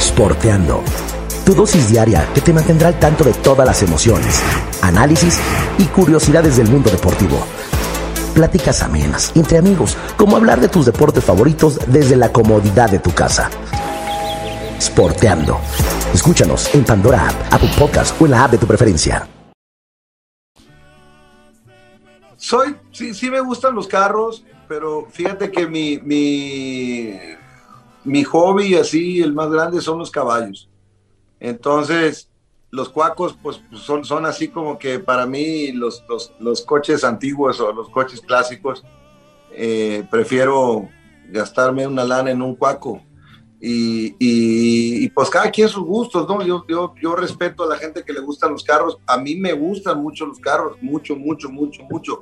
Sporteando. 0.00 0.82
Tu 1.44 1.54
dosis 1.54 1.90
diaria 1.90 2.26
que 2.32 2.40
te 2.40 2.54
mantendrá 2.54 2.88
al 2.88 2.98
tanto 2.98 3.22
de 3.22 3.34
todas 3.34 3.66
las 3.66 3.82
emociones, 3.82 4.40
análisis 4.80 5.38
y 5.76 5.84
curiosidades 5.84 6.56
del 6.56 6.68
mundo 6.68 6.88
deportivo. 6.88 7.46
Pláticas 8.32 8.82
amenas, 8.82 9.32
entre 9.34 9.58
amigos, 9.58 9.98
como 10.16 10.34
hablar 10.34 10.62
de 10.62 10.68
tus 10.68 10.86
deportes 10.86 11.24
favoritos 11.24 11.78
desde 11.88 12.16
la 12.16 12.32
comodidad 12.32 12.88
de 12.88 13.00
tu 13.00 13.12
casa. 13.12 13.50
Sporteando. 14.80 15.58
Escúchanos 16.14 16.74
en 16.74 16.84
Pandora 16.84 17.28
App, 17.28 17.52
Apple 17.52 17.70
Podcast 17.78 18.20
o 18.20 18.24
en 18.24 18.32
la 18.32 18.44
app 18.44 18.52
de 18.52 18.58
tu 18.58 18.66
preferencia. 18.66 19.28
soy, 22.38 22.76
sí, 22.92 23.12
sí 23.12 23.30
me 23.30 23.40
gustan 23.40 23.74
los 23.74 23.86
carros, 23.86 24.44
pero 24.68 25.06
fíjate 25.10 25.50
que 25.50 25.66
mi, 25.66 25.98
mi, 25.98 27.18
mi 28.04 28.24
hobby 28.24 28.74
así, 28.76 29.20
el 29.20 29.34
más 29.34 29.50
grande, 29.50 29.82
son 29.82 29.98
los 29.98 30.10
caballos. 30.10 30.70
Entonces, 31.40 32.30
los 32.70 32.88
cuacos, 32.88 33.36
pues 33.42 33.60
son, 33.72 34.04
son 34.04 34.24
así 34.24 34.48
como 34.48 34.78
que 34.78 34.98
para 34.98 35.26
mí 35.26 35.72
los, 35.72 36.04
los, 36.08 36.32
los 36.38 36.62
coches 36.62 37.04
antiguos 37.04 37.60
o 37.60 37.72
los 37.72 37.90
coches 37.90 38.20
clásicos, 38.20 38.84
eh, 39.52 40.06
prefiero 40.10 40.88
gastarme 41.28 41.86
una 41.86 42.04
lana 42.04 42.30
en 42.30 42.40
un 42.40 42.54
cuaco. 42.54 43.02
Y, 43.60 44.14
y, 44.20 45.04
y, 45.04 45.10
pues 45.10 45.28
cada 45.30 45.50
quien 45.50 45.68
sus 45.68 45.84
gustos, 45.84 46.28
¿no? 46.28 46.42
Yo, 46.42 46.64
yo, 46.68 46.94
yo 47.02 47.16
respeto 47.16 47.64
a 47.64 47.66
la 47.66 47.76
gente 47.76 48.04
que 48.04 48.12
le 48.12 48.20
gustan 48.20 48.52
los 48.52 48.62
carros. 48.62 48.98
A 49.06 49.18
mí 49.18 49.34
me 49.34 49.52
gustan 49.52 50.00
mucho 50.00 50.26
los 50.26 50.38
carros, 50.38 50.76
mucho, 50.80 51.16
mucho, 51.16 51.48
mucho, 51.48 51.82
mucho. 51.90 52.20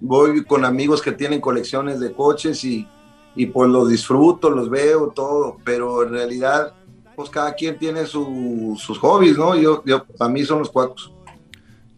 Voy 0.00 0.42
con 0.44 0.64
amigos 0.64 1.02
que 1.02 1.12
tienen 1.12 1.40
colecciones 1.40 2.00
de 2.00 2.12
coches 2.12 2.64
y, 2.64 2.88
y 3.36 3.46
pues 3.46 3.68
los 3.68 3.90
disfruto, 3.90 4.48
los 4.48 4.70
veo, 4.70 5.08
todo, 5.08 5.58
pero 5.64 6.02
en 6.02 6.12
realidad 6.12 6.74
pues 7.14 7.28
cada 7.28 7.52
quien 7.52 7.78
tiene 7.78 8.06
su, 8.06 8.74
sus 8.78 8.98
hobbies, 8.98 9.36
¿no? 9.36 9.54
Yo, 9.54 9.82
yo, 9.84 10.06
para 10.06 10.30
mí 10.30 10.42
son 10.42 10.60
los 10.60 10.70
cuacos. 10.70 11.12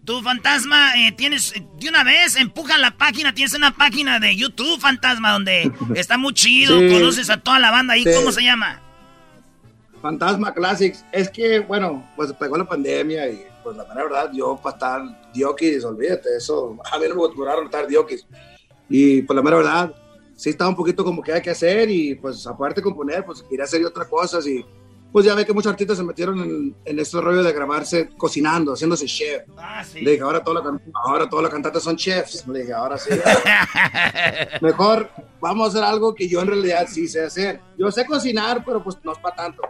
Tú, 0.05 0.21
fantasma, 0.21 0.97
eh, 0.97 1.13
tienes, 1.13 1.55
de 1.79 1.89
una 1.89 2.03
vez, 2.03 2.35
empuja 2.37 2.77
la 2.77 2.97
página, 2.97 3.33
tienes 3.35 3.55
una 3.55 3.73
página 3.73 4.19
de 4.19 4.35
YouTube, 4.37 4.81
fantasma, 4.81 5.31
donde 5.33 5.71
está 5.95 6.19
muy 6.19 6.35
chido, 6.35 6.79
Sí. 6.81 6.89
conoces 6.93 7.31
a 7.31 7.37
toda 7.37 7.61
la 7.61 7.71
banda 7.71 7.95
ahí, 7.95 8.03
Sí. 8.03 8.11
¿cómo 8.17 8.33
se 8.33 8.43
llama? 8.43 8.81
Fantasma 10.01 10.53
Classics. 10.53 11.05
Es 11.13 11.31
que, 11.31 11.61
bueno, 11.61 12.05
pues 12.17 12.33
pegó 12.33 12.57
la 12.57 12.65
pandemia 12.69 13.29
y, 13.29 13.45
pues 13.63 13.77
la 13.77 13.85
mera 13.85 14.03
verdad, 14.03 14.31
yo 14.35 14.57
para 14.61 14.75
estar 14.75 15.33
diokis, 15.33 15.85
olvídate, 15.85 16.37
eso, 16.37 16.77
a 16.93 16.99
no 16.99 17.15
me 17.15 17.35
duraron 17.35 17.67
estar 17.67 17.87
diokis. 17.87 18.27
Y, 18.89 19.23
pues 19.23 19.37
la 19.37 19.43
mera 19.43 19.59
verdad, 19.59 19.95
sí 20.35 20.51
estaba 20.51 20.71
un 20.71 20.77
poquito 20.77 21.05
como 21.05 21.23
que 21.23 21.33
hay 21.33 21.41
que 21.43 21.51
hacer 21.51 21.89
y, 21.89 22.17
pues 22.17 22.45
aparte 22.45 22.81
de 22.81 22.83
componer, 22.83 23.25
pues 23.25 23.43
quería 23.43 23.65
hacer 23.65 23.85
otras 23.85 24.09
cosas 24.09 24.45
y, 24.49 24.65
pues 25.13 25.27
ya 25.27 25.35
ve 25.35 25.45
que 25.45 25.53
muchos 25.53 25.71
artistas 25.71 25.99
se 25.99 26.05
metieron 26.05 26.39
en, 26.41 26.75
en 26.87 26.99
este 26.99 27.21
rollo 27.21 27.43
de 27.43 27.53
grabarse 27.53 28.09
cocinando, 28.17 28.73
haciéndose 28.73 29.05
chef. 29.05 29.43
Ah, 29.59 29.85
sí. 29.85 30.01
Le 30.01 30.13
dije, 30.13 30.23
ahora 30.23 30.43
todos 30.43 30.65
los 30.65 30.81
ahora 31.05 31.29
todos 31.29 31.43
los 31.43 31.53
cantantes 31.53 31.83
son 31.83 31.97
chefs. 31.97 32.47
Le 32.49 32.61
dije, 32.61 32.73
ahora 32.73 32.97
sí. 32.97 33.11
Mejor 34.63 35.11
vamos 35.39 35.67
a 35.67 35.69
hacer 35.69 35.85
algo 35.85 36.15
que 36.15 36.27
yo 36.27 36.41
en 36.41 36.49
realidad 36.49 36.87
sí 36.91 37.07
sé 37.07 37.25
hacer. 37.25 37.61
Yo 37.79 37.91
sé 37.93 38.07
cocinar, 38.07 38.65
pero 38.65 38.83
pues 38.83 38.97
no 39.05 39.13
es 39.13 39.19
para 39.19 39.37
tanto. 39.37 39.63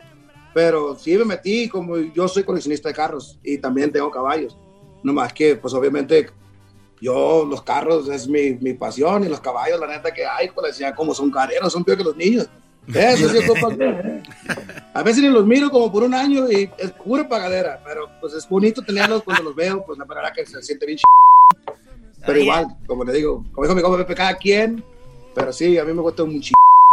Pero 0.55 0.97
sí 0.97 1.17
me 1.19 1.25
metí, 1.25 1.69
como 1.69 1.97
yo 1.97 2.29
soy 2.29 2.45
coleccionista 2.45 2.89
de 2.91 2.95
carros 2.95 3.39
y 3.43 3.59
también 3.59 3.91
tengo 3.91 4.11
caballos. 4.11 4.57
No 5.03 5.13
más 5.13 5.33
que, 5.33 5.57
pues 5.57 5.75
obviamente, 5.75 6.31
yo 7.01 7.45
los 7.45 7.63
carros 7.63 8.09
es 8.09 8.29
mi, 8.29 8.55
mi 8.61 8.75
pasión 8.75 9.25
y 9.25 9.29
los 9.29 9.41
caballos, 9.41 9.81
la 9.81 9.89
neta 9.89 10.13
que 10.13 10.25
hay, 10.25 10.51
pues 10.51 10.79
ya 10.79 10.95
como 10.95 11.15
son 11.15 11.33
careros, 11.33 11.73
son 11.73 11.83
peor 11.83 11.99
que 11.99 12.05
los 12.05 12.17
niños. 12.17 12.49
Eso 12.89 13.29
sí, 13.29 13.39
ocupa 13.39 13.77
que- 13.77 14.23
A 14.95 15.03
veces 15.03 15.23
ni 15.23 15.29
los 15.29 15.47
miro 15.47 15.71
como 15.71 15.91
por 15.93 16.03
un 16.03 16.15
año 16.15 16.51
y 16.51 16.69
es 16.79 16.91
pura 16.93 17.29
pagadera, 17.29 17.81
pero 17.85 18.11
pues 18.21 18.35
es 18.35 18.49
bonito 18.49 18.83
tenerlos 18.83 19.23
cuando 19.23 19.45
los 19.45 19.55
veo, 19.55 19.85
pues 19.87 19.99
la 19.99 20.05
verdad 20.05 20.33
que 20.35 20.45
se 20.45 20.61
siente 20.63 20.85
bien 20.87 20.99
ch... 20.99 21.03
Pero 22.27 22.39
igual, 22.41 22.67
como 22.87 23.05
le 23.05 23.13
digo, 23.13 23.45
como 23.53 23.67
dijo 23.67 23.75
mi 23.77 23.83
compa 23.83 23.99
Pepe, 23.99 24.15
cada 24.15 24.37
quien, 24.37 24.85
pero 25.35 25.53
sí, 25.53 25.79
a 25.79 25.85
mí 25.85 25.93
me 25.93 26.03
gustan 26.03 26.31
mucho 26.33 26.53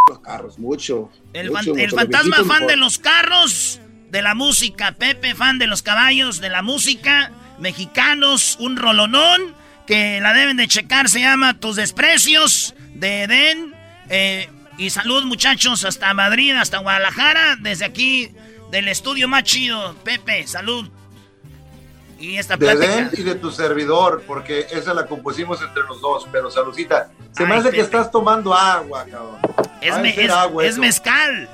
los 0.10 0.20
carros, 0.20 0.58
mucho. 0.58 1.10
El, 1.34 1.52
mucho, 1.52 1.74
fan- 1.74 1.80
el 1.80 1.86
mucho. 1.88 1.96
fantasma 1.98 2.38
fan 2.46 2.68
de 2.68 2.76
los 2.78 2.98
carros, 2.98 3.80
de 4.10 4.22
la 4.22 4.34
música, 4.34 4.94
Pepe 4.94 5.36
fan 5.36 5.60
de 5.60 5.68
los 5.68 5.82
caballos, 5.84 6.40
de 6.42 6.50
la 6.50 6.62
música, 6.62 7.32
mexicanos, 7.60 8.58
un 8.60 8.78
rolonón 8.78 9.54
que 9.86 10.20
la 10.22 10.34
deben 10.34 10.58
de 10.58 10.68
checar, 10.68 11.10
se 11.10 11.20
llama 11.20 11.60
Tus 11.60 11.76
Desprecios, 11.76 12.74
de 12.96 13.24
Edén. 13.24 13.74
eh, 14.10 14.50
y 14.80 14.90
salud 14.90 15.24
muchachos, 15.26 15.86
hasta 15.86 16.14
Madrid, 16.14 16.54
hasta 16.56 16.80
Guadalajara, 16.80 17.58
desde 17.60 17.86
aquí, 17.86 18.32
del 18.72 18.88
estudio 18.88 19.28
más 19.28 19.44
chido. 19.44 19.94
Pepe, 20.04 20.48
salud. 20.48 20.90
Y 22.20 22.38
esta 22.38 22.56
De 22.56 22.66
plática... 22.66 22.96
Den 22.96 23.10
y 23.14 23.24
de 23.24 23.36
tu 23.36 23.52
servidor, 23.52 24.24
porque 24.28 24.66
esa 24.72 24.94
la 24.94 25.06
compusimos 25.06 25.62
entre 25.62 25.84
los 25.84 26.02
dos, 26.02 26.28
pero 26.32 26.50
saludcita. 26.52 27.12
Se 27.32 27.46
me 27.46 27.56
hace 27.56 27.70
que 27.72 27.80
estás 27.82 28.10
tomando 28.12 28.54
agua, 28.54 29.06
cabrón. 29.10 29.38
Es, 29.82 29.96
de 29.96 30.02
me- 30.02 30.10
es- 30.26 30.32
agua 30.32 30.64
es 30.66 30.72
eso. 30.74 30.82
mezcal. 30.82 31.48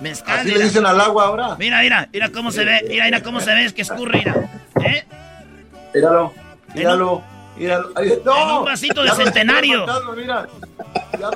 Mezcal. 0.00 0.38
Así 0.40 0.50
le 0.52 0.64
dicen 0.64 0.86
al 0.86 1.00
agua 1.00 1.24
ahora. 1.26 1.56
Mira, 1.58 1.80
mira, 1.82 2.08
mira 2.12 2.30
cómo 2.30 2.50
se 2.52 2.64
ve, 2.64 2.84
mira, 2.88 3.04
mira 3.06 3.22
cómo 3.22 3.40
se 3.40 3.52
ve, 3.52 3.64
es 3.66 3.72
que 3.72 3.82
escurre, 3.82 4.18
mira. 4.18 4.50
¿Eh? 4.84 5.04
Míralo, 5.94 6.32
míralo, 6.74 7.22
míralo. 7.56 7.90
Ay, 7.96 8.12
no, 8.24 8.36
en 8.52 8.56
un 8.58 8.64
vasito 8.64 9.02
de 9.02 9.10
centenario. 9.10 9.84
mira. 10.16 10.46
Ya 11.18 11.28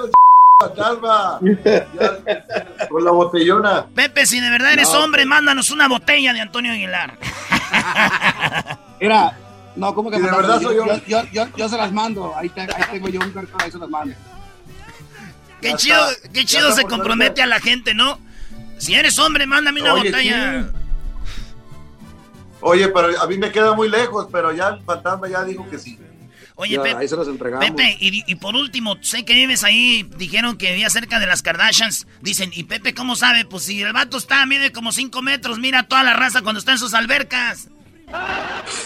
Ya, 0.77 1.39
con 2.89 3.05
la 3.05 3.11
botellona. 3.11 3.87
Pepe, 3.95 4.27
si 4.27 4.41
de 4.41 4.51
verdad 4.51 4.73
eres 4.73 4.91
No, 4.93 5.05
hombre, 5.05 5.25
mándanos 5.27 5.71
una 5.71 5.89
botella 5.89 6.33
de 6.33 6.41
Antonio 6.41 6.73
Aguilar. 6.73 7.19
Mira, 9.01 9.37
no, 9.77 9.95
como 9.95 10.11
que 10.11 10.17
Si 10.17 10.23
de 10.23 10.31
verdad 10.31 10.61
soy 10.61 10.77
yo, 10.77 10.87
yo. 10.87 10.95
yo, 10.97 11.03
yo, 11.07 11.23
yo- 11.33 11.57
yo 11.57 11.69
se 11.69 11.77
las 11.77 11.93
mando. 11.93 12.35
Ahí, 12.37 12.49
te- 12.49 12.61
ahí 12.63 12.85
tengo 12.93 13.09
yo 13.09 13.21
un 13.21 13.31
cartón, 13.31 13.61
ahí 13.63 13.71
se 13.71 13.79
las 13.79 13.89
mando. 13.89 14.15
Qué 15.61 15.71
Ya 15.71 15.77
chido, 15.77 16.11
está, 16.11 16.29
qué 16.31 16.45
chido 16.45 16.73
se 16.73 16.85
compromete 16.85 17.43
a 17.43 17.47
la 17.47 17.59
gente, 17.61 17.95
¿no? 17.95 18.19
Si 18.79 18.95
eres 18.95 19.19
hombre, 19.19 19.47
mándame 19.47 19.81
una 19.83 19.95
Oye, 19.95 20.11
botella. 20.11 20.63
sí. 20.63 20.79
Oye, 22.61 22.89
pero 22.89 23.21
a 23.21 23.27
mí 23.27 23.37
me 23.39 23.51
queda 23.53 23.75
muy 23.75 23.89
lejos, 23.91 24.27
pero 24.33 24.53
ya 24.53 24.69
el 24.69 24.83
fantasma 24.83 25.29
ya 25.29 25.45
dijo 25.45 25.69
que 25.69 25.79
sí. 25.79 25.99
Oye, 26.57 26.77
Ya, 26.77 26.83
Pepe, 26.83 26.97
ahí 26.99 27.09
se 27.09 27.17
los 27.17 27.27
entregamos. 27.27 27.67
Pepe, 27.69 27.97
y, 28.01 28.23
y 28.31 28.35
por 28.37 28.55
último, 28.55 28.97
sé 29.03 29.25
que 29.25 29.35
vives 29.35 29.65
ahí, 29.65 30.09
dijeron 30.17 30.57
que 30.57 30.71
vivía 30.71 30.89
cerca 30.89 31.19
de 31.19 31.27
las 31.27 31.43
Kardashians. 31.43 32.07
Dicen, 32.21 32.51
¿y 32.55 32.63
Pepe 32.65 32.95
cómo 32.95 33.17
sabe? 33.17 33.45
Pues 33.45 33.65
si 33.65 33.83
el 33.83 33.93
vato 33.93 34.19
está, 34.19 34.47
mide 34.47 34.71
como 34.71 34.93
5 34.93 35.21
metros, 35.23 35.59
mira 35.59 35.83
toda 35.89 36.05
la 36.05 36.15
raza 36.15 36.43
cuando 36.43 36.61
está 36.61 36.71
en 36.73 36.79
sus 36.79 36.95
albercas. 36.95 37.69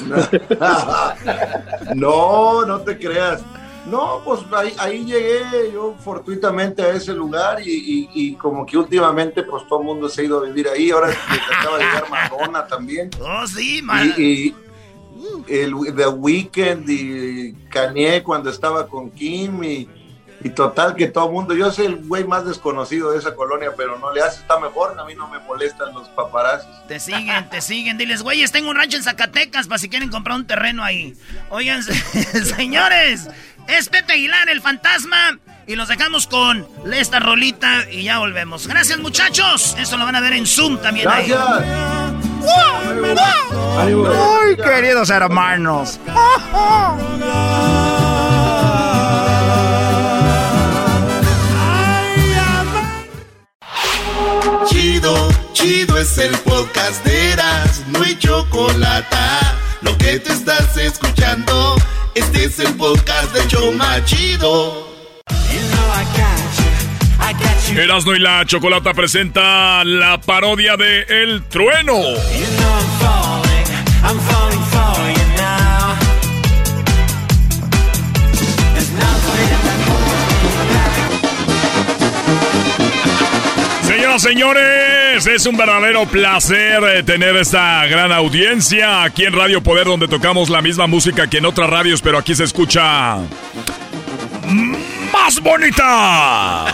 no, 1.94 2.64
no 2.66 2.80
te 2.80 2.98
creas. 2.98 3.40
No, 3.86 4.20
pues 4.24 4.40
ahí, 4.54 4.72
ahí 4.78 5.04
llegué 5.04 5.72
yo 5.72 5.96
fortuitamente 6.04 6.82
a 6.82 6.90
ese 6.90 7.14
lugar 7.14 7.66
y, 7.66 7.70
y- 7.72 8.08
y 8.14 8.34
como 8.34 8.66
que 8.66 8.76
últimamente 8.76 9.42
pues 9.44 9.66
todo 9.66 9.80
el 9.80 9.86
mundo 9.86 10.08
se 10.10 10.20
ha 10.20 10.24
ido 10.24 10.42
a 10.42 10.46
vivir 10.46 10.68
ahí. 10.68 10.90
Ahora 10.90 11.08
acaba 11.58 11.78
de 11.78 11.84
llegar 11.84 12.10
Madonna 12.10 12.66
también. 12.66 13.08
Oh, 13.20 13.46
sí, 13.46 13.80
man. 13.82 14.12
Y 14.18 14.54
el 15.48 15.74
The 15.96 16.08
Weeknd 16.08 16.88
y 16.88 17.52
Kanye 17.70 18.22
cuando 18.22 18.50
estaba 18.50 18.86
con 18.86 19.10
Kim 19.10 19.62
y, 19.64 19.88
y 20.42 20.50
total 20.50 20.94
que 20.94 21.08
todo 21.08 21.26
el 21.26 21.32
mundo, 21.32 21.54
yo 21.54 21.70
soy 21.72 21.86
el 21.86 21.96
güey 21.96 22.24
más 22.24 22.44
desconocido 22.44 23.10
de 23.10 23.18
esa 23.18 23.34
colonia, 23.34 23.72
pero 23.76 23.98
no 23.98 24.12
le 24.12 24.22
hace, 24.22 24.40
está 24.40 24.60
mejor, 24.60 24.98
a 24.98 25.04
mí 25.04 25.14
no 25.14 25.28
me 25.28 25.38
molestan 25.40 25.92
los 25.92 26.08
paparazzis. 26.10 26.70
Te 26.86 27.00
siguen, 27.00 27.50
te 27.50 27.60
siguen. 27.60 27.98
Diles, 27.98 28.22
güeyes, 28.22 28.52
tengo 28.52 28.70
un 28.70 28.76
rancho 28.76 28.96
en 28.96 29.02
Zacatecas 29.02 29.66
para 29.66 29.78
si 29.78 29.88
quieren 29.88 30.10
comprar 30.10 30.36
un 30.36 30.46
terreno 30.46 30.84
ahí. 30.84 31.14
Oigan, 31.50 31.82
señores, 32.56 33.28
es 33.66 33.88
Pepe 33.88 34.12
Aguilar, 34.14 34.48
el 34.48 34.60
fantasma. 34.60 35.38
Y 35.66 35.76
los 35.76 35.88
dejamos 35.88 36.26
con 36.26 36.66
esta 36.94 37.20
rolita 37.20 37.90
y 37.90 38.04
ya 38.04 38.20
volvemos. 38.20 38.66
Gracias, 38.66 38.98
muchachos. 39.00 39.76
Eso 39.78 39.98
lo 39.98 40.06
van 40.06 40.16
a 40.16 40.20
ver 40.20 40.32
en 40.32 40.46
Zoom 40.46 40.78
también 40.78 41.06
ahí. 41.08 41.30
Ay, 43.78 44.56
queridos 44.56 45.10
hermanos. 45.10 45.98
Chido, 54.66 55.28
chido 55.52 55.98
es 55.98 56.18
el 56.18 56.36
podcast 56.38 57.04
de 57.04 57.32
Eras, 57.32 57.82
no 57.88 58.02
hay 58.02 58.16
chocolate. 58.18 59.16
Lo 59.80 59.96
que 59.98 60.18
te 60.18 60.32
estás 60.32 60.76
escuchando, 60.76 61.76
este 62.14 62.44
es 62.44 62.58
el 62.58 62.74
podcast 62.74 63.32
de 63.32 63.46
Choma 63.48 64.04
Chido. 64.04 64.88
Erasmo 67.76 68.14
y 68.14 68.18
la 68.18 68.44
Chocolata 68.46 68.94
presenta 68.94 69.84
la 69.84 70.18
parodia 70.20 70.76
de 70.76 71.02
El 71.02 71.42
Trueno. 71.44 71.94
Señoras, 83.82 84.22
señores, 84.22 85.26
es 85.26 85.46
un 85.46 85.56
verdadero 85.56 86.06
placer 86.06 86.82
eh, 86.84 87.02
tener 87.02 87.36
esta 87.36 87.86
gran 87.86 88.12
audiencia 88.12 89.02
aquí 89.02 89.24
en 89.24 89.34
Radio 89.34 89.62
Poder, 89.62 89.86
donde 89.86 90.08
tocamos 90.08 90.48
la 90.48 90.62
misma 90.62 90.86
música 90.86 91.28
que 91.28 91.38
en 91.38 91.44
otras 91.44 91.68
radios, 91.68 92.00
pero 92.00 92.16
aquí 92.16 92.34
se 92.34 92.44
escucha 92.44 93.18
más 95.28 95.40
bonita. 95.42 96.64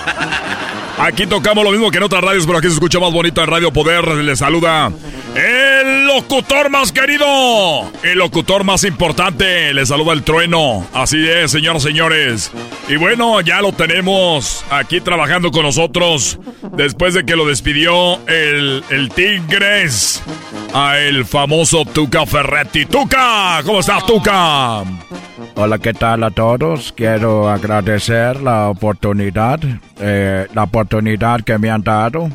Aquí 0.96 1.26
tocamos 1.26 1.64
lo 1.64 1.72
mismo 1.72 1.90
que 1.90 1.96
en 1.96 2.04
otras 2.04 2.22
radios, 2.22 2.46
pero 2.46 2.58
aquí 2.58 2.68
se 2.68 2.74
escucha 2.74 3.00
más 3.00 3.12
bonito 3.12 3.42
en 3.42 3.48
Radio 3.48 3.72
Poder. 3.72 4.06
Les 4.06 4.38
saluda 4.38 4.92
el 5.34 5.73
locutor 6.14 6.70
más 6.70 6.92
querido, 6.92 7.90
el 8.04 8.18
locutor 8.18 8.62
más 8.62 8.84
importante. 8.84 9.74
Le 9.74 9.84
saluda 9.84 10.12
el 10.12 10.22
trueno. 10.22 10.86
Así 10.94 11.28
es, 11.28 11.50
señoras 11.50 11.82
señores. 11.82 12.52
Y 12.88 12.96
bueno, 12.96 13.40
ya 13.40 13.60
lo 13.60 13.72
tenemos 13.72 14.64
aquí 14.70 15.00
trabajando 15.00 15.50
con 15.50 15.64
nosotros 15.64 16.38
después 16.76 17.14
de 17.14 17.24
que 17.24 17.34
lo 17.34 17.46
despidió 17.46 18.24
el, 18.28 18.84
el 18.90 19.08
Tigres 19.10 20.22
a 20.72 20.98
el 20.98 21.24
famoso 21.24 21.84
Tuca 21.84 22.24
Ferretti. 22.26 22.86
Tuca, 22.86 23.60
¿cómo 23.64 23.80
estás, 23.80 24.06
Tuca? 24.06 24.84
Hola, 25.56 25.78
¿qué 25.78 25.94
tal 25.94 26.22
a 26.22 26.30
todos? 26.30 26.92
Quiero 26.92 27.48
agradecer 27.48 28.40
la 28.40 28.68
oportunidad, 28.68 29.58
eh, 29.98 30.46
la 30.54 30.62
oportunidad 30.62 31.40
que 31.40 31.58
me 31.58 31.70
han 31.70 31.82
dado 31.82 32.30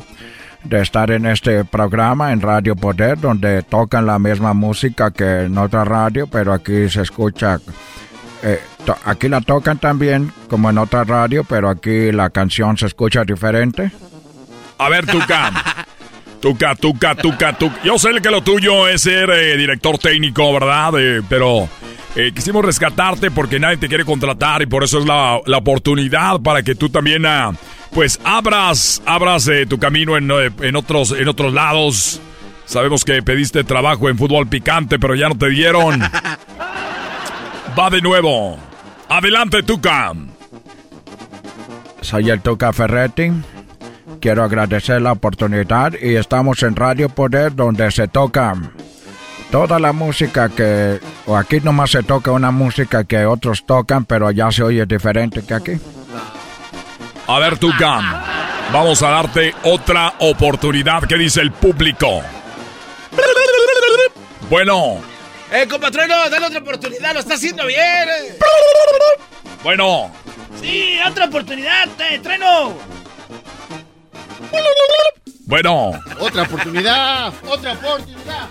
de 0.64 0.80
estar 0.80 1.10
en 1.10 1.26
este 1.26 1.64
programa 1.64 2.32
en 2.32 2.40
Radio 2.40 2.76
Poder, 2.76 3.18
donde 3.18 3.62
tocan 3.62 4.06
la 4.06 4.18
misma 4.18 4.52
música 4.54 5.10
que 5.10 5.42
en 5.42 5.56
otra 5.58 5.84
radio, 5.84 6.26
pero 6.26 6.52
aquí 6.52 6.88
se 6.88 7.02
escucha. 7.02 7.58
Eh, 8.42 8.60
aquí 9.04 9.28
la 9.28 9.40
tocan 9.40 9.78
también 9.78 10.32
como 10.48 10.70
en 10.70 10.78
otra 10.78 11.04
radio, 11.04 11.44
pero 11.44 11.68
aquí 11.68 12.12
la 12.12 12.30
canción 12.30 12.76
se 12.76 12.86
escucha 12.86 13.24
diferente. 13.24 13.90
A 14.78 14.88
ver, 14.88 15.06
Tuca. 15.06 15.52
Tuca, 16.40 16.74
Tuca, 16.74 17.14
Tuca, 17.14 17.52
Tuca. 17.52 17.76
Yo 17.84 17.98
sé 17.98 18.08
que 18.22 18.30
lo 18.30 18.42
tuyo 18.42 18.88
es 18.88 19.02
ser 19.02 19.28
eh, 19.30 19.56
director 19.58 19.98
técnico, 19.98 20.52
¿verdad? 20.54 20.92
Eh, 20.98 21.22
pero 21.28 21.68
quisimos 22.34 22.64
rescatarte 22.64 23.30
porque 23.30 23.60
nadie 23.60 23.76
te 23.76 23.88
quiere 23.88 24.04
contratar 24.04 24.62
y 24.62 24.66
por 24.66 24.82
eso 24.82 24.98
es 24.98 25.06
la, 25.06 25.40
la 25.46 25.58
oportunidad 25.58 26.40
para 26.40 26.62
que 26.62 26.74
tú 26.74 26.88
también 26.88 27.24
ah, 27.24 27.52
pues 27.92 28.20
abras, 28.24 29.02
abras 29.06 29.48
eh, 29.48 29.66
tu 29.66 29.78
camino 29.78 30.16
eh, 30.16 30.50
en, 30.60 30.76
otros, 30.76 31.12
en 31.12 31.28
otros 31.28 31.52
lados. 31.52 32.20
Sabemos 32.64 33.04
que 33.04 33.22
pediste 33.22 33.64
trabajo 33.64 34.08
en 34.08 34.16
fútbol 34.16 34.46
picante, 34.46 34.98
pero 34.98 35.14
ya 35.14 35.28
no 35.28 35.36
te 35.36 35.50
dieron. 35.50 36.00
Va 37.78 37.90
de 37.90 38.00
nuevo. 38.00 38.58
Adelante, 39.08 39.62
Tuca. 39.62 40.12
Soy 42.00 42.30
el 42.30 42.40
Tuca 42.40 42.72
Ferretti. 42.72 43.32
Quiero 44.20 44.44
agradecer 44.44 45.02
la 45.02 45.12
oportunidad 45.12 45.94
y 46.00 46.14
estamos 46.14 46.62
en 46.62 46.76
Radio 46.76 47.08
Poder 47.08 47.54
donde 47.54 47.90
se 47.90 48.06
toca 48.06 48.54
toda 49.50 49.78
la 49.78 49.92
música 49.92 50.48
que... 50.48 51.00
O 51.26 51.36
aquí 51.36 51.60
nomás 51.60 51.90
se 51.90 52.02
toca 52.02 52.30
una 52.32 52.50
música 52.50 53.04
que 53.04 53.26
otros 53.26 53.64
tocan, 53.64 54.04
pero 54.04 54.26
allá 54.26 54.50
se 54.50 54.62
oye 54.62 54.86
diferente 54.86 55.42
que 55.44 55.54
aquí. 55.54 55.72
A 57.26 57.38
ver, 57.38 57.58
Tuca, 57.58 58.24
vamos 58.72 59.02
a 59.02 59.10
darte 59.10 59.54
otra 59.62 60.14
oportunidad. 60.18 61.04
¿Qué 61.04 61.16
dice 61.16 61.40
el 61.40 61.52
público? 61.52 62.22
Bueno. 64.48 65.00
Eh, 65.52 65.66
compatrón, 65.68 66.08
dale 66.08 66.46
otra 66.46 66.60
oportunidad, 66.60 67.14
lo 67.14 67.20
está 67.20 67.34
haciendo 67.34 67.66
bien. 67.66 68.08
Bueno. 69.62 70.10
Sí, 70.60 70.98
otra 71.08 71.26
oportunidad, 71.26 71.88
eh, 72.00 72.18
treno. 72.20 72.74
Bueno. 75.46 75.92
Otra 76.18 76.42
oportunidad, 76.42 77.32
otra 77.48 77.72
oportunidad. 77.74 78.48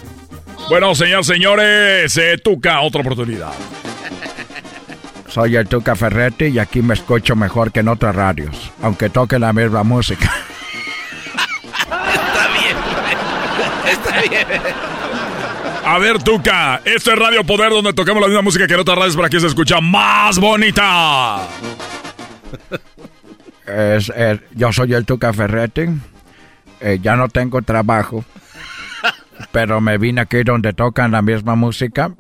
Bueno, 0.70 0.94
señor, 0.94 1.26
señores, 1.26 2.16
eh, 2.18 2.38
Tuca, 2.38 2.82
otra 2.82 3.02
oportunidad. 3.02 3.52
Soy 5.28 5.56
el 5.56 5.68
Tuca 5.68 5.96
Ferretti 5.96 6.46
y 6.46 6.60
aquí 6.60 6.84
me 6.84 6.94
escucho 6.94 7.36
mejor 7.36 7.72
que 7.72 7.80
en 7.80 7.88
otras 7.88 8.16
radios, 8.16 8.72
aunque 8.82 9.10
toque 9.10 9.40
la 9.40 9.52
misma 9.52 9.84
música. 9.84 10.32
Está 11.82 12.48
bien, 12.54 12.78
está 13.88 14.22
bien. 14.22 14.62
A 15.86 15.98
ver, 15.98 16.22
Tuca, 16.22 16.82
esto 16.86 17.14
es 17.14 17.18
Radio 17.18 17.44
Poder 17.44 17.72
donde 17.72 17.94
tocamos 17.94 18.22
la 18.22 18.28
misma 18.28 18.44
música 18.44 18.68
que 18.68 18.76
en 18.76 18.80
otras 18.80 18.98
radios 18.98 19.16
para 19.16 19.30
que 19.30 19.40
se 19.40 19.48
escucha 19.48 19.82
más 19.82 20.38
bonita. 20.38 21.48
Es, 23.66 24.12
yo 24.54 24.72
soy 24.72 24.94
el 24.94 25.06
Tuca 25.06 25.34
Ferretti. 25.34 25.86
Eh, 26.82 27.00
ya 27.02 27.16
no 27.16 27.28
tengo 27.28 27.62
trabajo, 27.64 28.24
pero 29.60 29.82
me 29.82 29.98
vine 29.98 30.22
aquí 30.22 30.44
donde 30.44 30.72
tocan 30.72 31.12
la 31.12 31.22
misma 31.22 31.54
música 31.54 32.12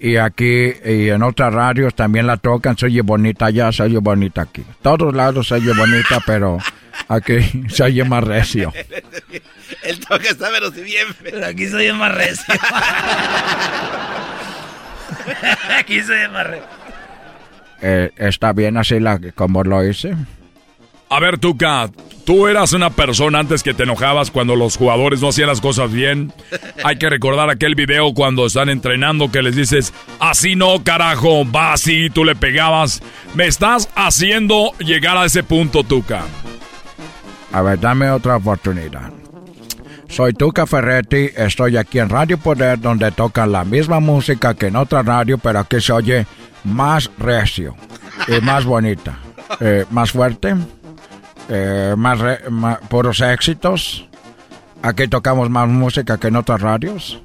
y, 0.00 0.16
aquí 0.16 0.72
y 0.84 1.08
en 1.08 1.22
otras 1.22 1.54
radios 1.54 1.94
también 1.94 2.26
la 2.26 2.36
tocan, 2.36 2.76
se 2.76 2.86
oye 2.86 3.00
bonita 3.00 3.46
allá, 3.46 3.70
se 3.70 3.84
oye 3.84 3.98
bonita 3.98 4.42
aquí. 4.42 4.64
Todos 4.82 5.14
lados 5.14 5.46
se 5.46 5.54
oye 5.54 5.72
bonita, 5.72 6.18
pero 6.26 6.58
aquí 7.06 7.38
se 7.68 7.84
oye 7.84 8.02
más 8.02 8.24
recio. 8.24 8.72
El 9.84 10.00
toque 10.00 10.30
está 10.30 10.50
menos 10.50 10.74
bien. 10.74 11.06
Pero 11.22 11.46
aquí 11.46 11.68
se 11.68 11.76
oye 11.76 11.92
más 11.92 12.12
recio. 12.12 12.54
aquí 15.78 16.02
se 16.02 16.12
oye 16.12 16.28
más 16.28 16.46
recio. 16.48 16.66
Eh, 17.82 18.10
¿Está 18.16 18.52
bien 18.52 18.78
así 18.78 18.98
la, 18.98 19.20
como 19.36 19.62
lo 19.62 19.88
hice? 19.88 20.16
A 21.12 21.20
ver, 21.20 21.36
Tuca, 21.36 21.90
tú 22.24 22.46
eras 22.48 22.72
una 22.72 22.88
persona 22.88 23.40
antes 23.40 23.62
que 23.62 23.74
te 23.74 23.82
enojabas 23.82 24.30
cuando 24.30 24.56
los 24.56 24.78
jugadores 24.78 25.20
no 25.20 25.28
hacían 25.28 25.48
las 25.48 25.60
cosas 25.60 25.92
bien. 25.92 26.32
Hay 26.84 26.96
que 26.96 27.10
recordar 27.10 27.50
aquel 27.50 27.74
video 27.74 28.14
cuando 28.14 28.46
están 28.46 28.70
entrenando 28.70 29.30
que 29.30 29.42
les 29.42 29.54
dices, 29.54 29.92
así 30.20 30.56
no, 30.56 30.82
carajo, 30.82 31.44
va 31.44 31.74
así, 31.74 32.08
tú 32.08 32.24
le 32.24 32.34
pegabas. 32.34 33.02
Me 33.34 33.46
estás 33.46 33.90
haciendo 33.94 34.72
llegar 34.78 35.18
a 35.18 35.26
ese 35.26 35.42
punto, 35.42 35.84
Tuca. 35.84 36.22
A 37.52 37.60
ver, 37.60 37.78
dame 37.78 38.08
otra 38.08 38.36
oportunidad. 38.36 39.12
Soy 40.08 40.32
Tuca 40.32 40.66
Ferretti, 40.66 41.28
estoy 41.36 41.76
aquí 41.76 41.98
en 41.98 42.08
Radio 42.08 42.38
Poder 42.38 42.80
donde 42.80 43.12
tocan 43.12 43.52
la 43.52 43.66
misma 43.66 44.00
música 44.00 44.54
que 44.54 44.68
en 44.68 44.76
otra 44.76 45.02
radio, 45.02 45.36
pero 45.36 45.58
aquí 45.58 45.78
se 45.78 45.92
oye 45.92 46.26
más 46.64 47.10
recio 47.18 47.76
y 48.28 48.40
más 48.40 48.64
bonita, 48.64 49.18
eh, 49.60 49.84
más 49.90 50.10
fuerte 50.10 50.56
eh, 51.54 51.94
más, 51.98 52.18
puros 52.88 53.20
éxitos. 53.20 54.08
Aquí 54.82 55.06
tocamos 55.06 55.50
más 55.50 55.68
música 55.68 56.16
que 56.16 56.28
en 56.28 56.36
otras 56.36 56.62
radios. 56.62 57.20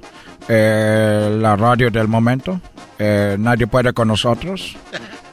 Eh, 0.48 1.34
la 1.40 1.56
radio 1.56 1.90
del 1.90 2.08
momento. 2.08 2.60
Eh, 2.98 3.36
nadie 3.38 3.66
puede 3.66 3.94
con 3.94 4.08
nosotros. 4.08 4.76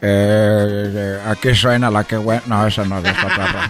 aquí 0.01 1.53
suena 1.55 1.91
la 1.91 2.05
que 2.05 2.15
No, 2.45 2.65
esa 2.65 2.85
no 2.85 2.99
es 2.99 3.17
otra 3.23 3.69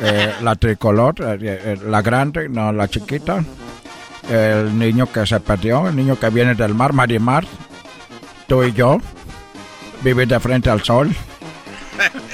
la 0.40 0.54
tricolor, 0.56 1.14
la 1.20 2.00
grande, 2.00 2.48
no 2.48 2.72
la 2.72 2.88
chiquita. 2.88 3.44
El 4.30 4.78
niño 4.78 5.12
que 5.12 5.26
se 5.26 5.38
perdió, 5.40 5.88
el 5.88 5.96
niño 5.96 6.18
que 6.18 6.30
viene 6.30 6.54
del 6.54 6.74
mar, 6.74 6.94
Marimar. 6.94 7.44
Tú 8.46 8.62
y 8.64 8.72
yo. 8.72 8.98
Vivir 10.02 10.28
de 10.28 10.40
frente 10.40 10.70
al 10.70 10.82
sol. 10.82 11.14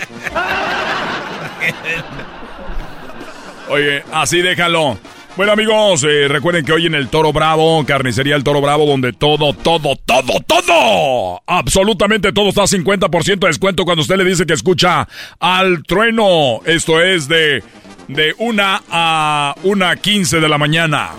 Oye, 3.68 4.02
así 4.12 4.42
déjalo. 4.42 4.98
Bueno 5.36 5.52
amigos, 5.52 6.02
eh, 6.04 6.28
recuerden 6.28 6.64
que 6.64 6.72
hoy 6.72 6.86
en 6.86 6.94
el 6.94 7.08
Toro 7.08 7.30
Bravo, 7.30 7.84
carnicería 7.84 8.36
El 8.36 8.42
Toro 8.42 8.62
Bravo, 8.62 8.86
donde 8.86 9.12
todo, 9.12 9.52
todo, 9.52 9.94
todo, 9.96 10.40
todo, 10.46 11.42
absolutamente 11.46 12.32
todo 12.32 12.48
está 12.48 12.62
a 12.62 12.66
50% 12.66 13.38
de 13.40 13.46
descuento 13.46 13.84
cuando 13.84 14.00
usted 14.00 14.16
le 14.16 14.24
dice 14.24 14.46
que 14.46 14.54
escucha 14.54 15.06
al 15.38 15.82
trueno. 15.82 16.62
Esto 16.64 17.02
es 17.02 17.28
de, 17.28 17.62
de 18.08 18.34
una 18.38 18.80
a 18.88 19.54
una 19.62 19.96
quince 19.96 20.40
de 20.40 20.48
la 20.48 20.56
mañana. 20.56 21.10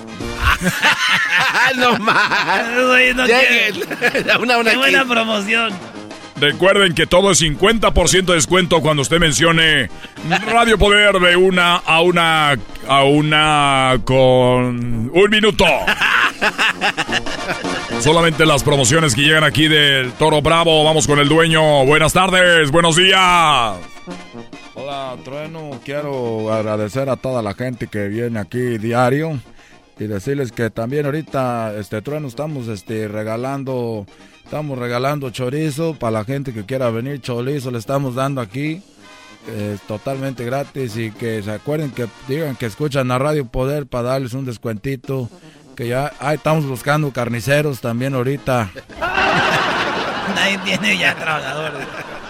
no 1.78 1.99
más. 1.99 2.64
una, 4.40 4.57
una 4.57 4.72
Qué 4.72 4.78
buena 4.78 5.06
promoción. 5.06 5.97
Recuerden 6.39 6.93
que 6.93 7.07
todo 7.07 7.31
es 7.31 7.41
50% 7.41 8.26
de 8.26 8.35
descuento 8.35 8.81
cuando 8.81 9.01
usted 9.01 9.19
mencione 9.19 9.89
Radio 10.45 10.77
Poder 10.77 11.19
de 11.19 11.35
una 11.35 11.77
a 11.77 12.01
una 12.01 12.55
a 12.88 13.03
una 13.03 13.99
con 14.05 15.09
un 15.14 15.30
minuto. 15.30 15.65
Solamente 18.01 18.45
las 18.45 18.64
promociones 18.64 19.15
que 19.15 19.22
llegan 19.22 19.43
aquí 19.43 19.68
del 19.68 20.11
Toro 20.14 20.41
Bravo. 20.41 20.84
Vamos 20.84 21.07
con 21.07 21.18
el 21.19 21.27
dueño. 21.27 21.85
Buenas 21.85 22.14
tardes, 22.14 22.69
buenos 22.69 22.95
días. 22.95 23.76
Hola, 24.76 25.15
Trueno. 25.23 25.80
Quiero 25.84 26.53
agradecer 26.53 27.09
a 27.09 27.15
toda 27.15 27.41
la 27.41 27.55
gente 27.55 27.88
que 27.88 28.07
viene 28.09 28.39
aquí 28.39 28.77
diario 28.77 29.39
y 29.99 30.07
decirles 30.07 30.52
que 30.52 30.69
también 30.69 31.06
ahorita, 31.06 31.76
este 31.78 32.02
Trueno, 32.02 32.28
estamos 32.28 32.68
este, 32.68 33.07
regalando 33.07 34.06
Estamos 34.48 34.80
regalando 34.80 35.30
chorizo 35.30 35.94
para 35.94 36.11
la 36.11 36.24
gente 36.24 36.53
que 36.53 36.65
quiera 36.65 36.90
venir. 36.90 37.19
Chorizo 37.19 37.69
le 37.69 37.80
estamos 37.80 38.15
dando 38.15 38.40
aquí. 38.40 38.82
Es 39.45 39.82
totalmente 39.82 40.45
gratis 40.45 40.95
y 40.95 41.11
que 41.11 41.44
se 41.44 41.52
acuerden 41.52 41.91
que 41.91 42.07
digan 42.30 42.56
que 42.56 42.65
escuchan 42.65 43.11
a 43.11 43.19
Radio 43.19 43.45
Poder 43.45 43.88
para 43.88 44.11
darles 44.11 44.32
un 44.32 44.45
descuentito. 44.45 45.30
Que 45.76 45.90
ya 45.90 46.14
estamos 46.32 46.65
buscando 46.65 47.11
carniceros 47.11 47.82
también 47.82 48.14
ahorita. 48.14 48.69
Nadie 50.36 50.60
tiene 50.60 50.98
ya 50.98 51.14
trabajadores. 51.14 51.86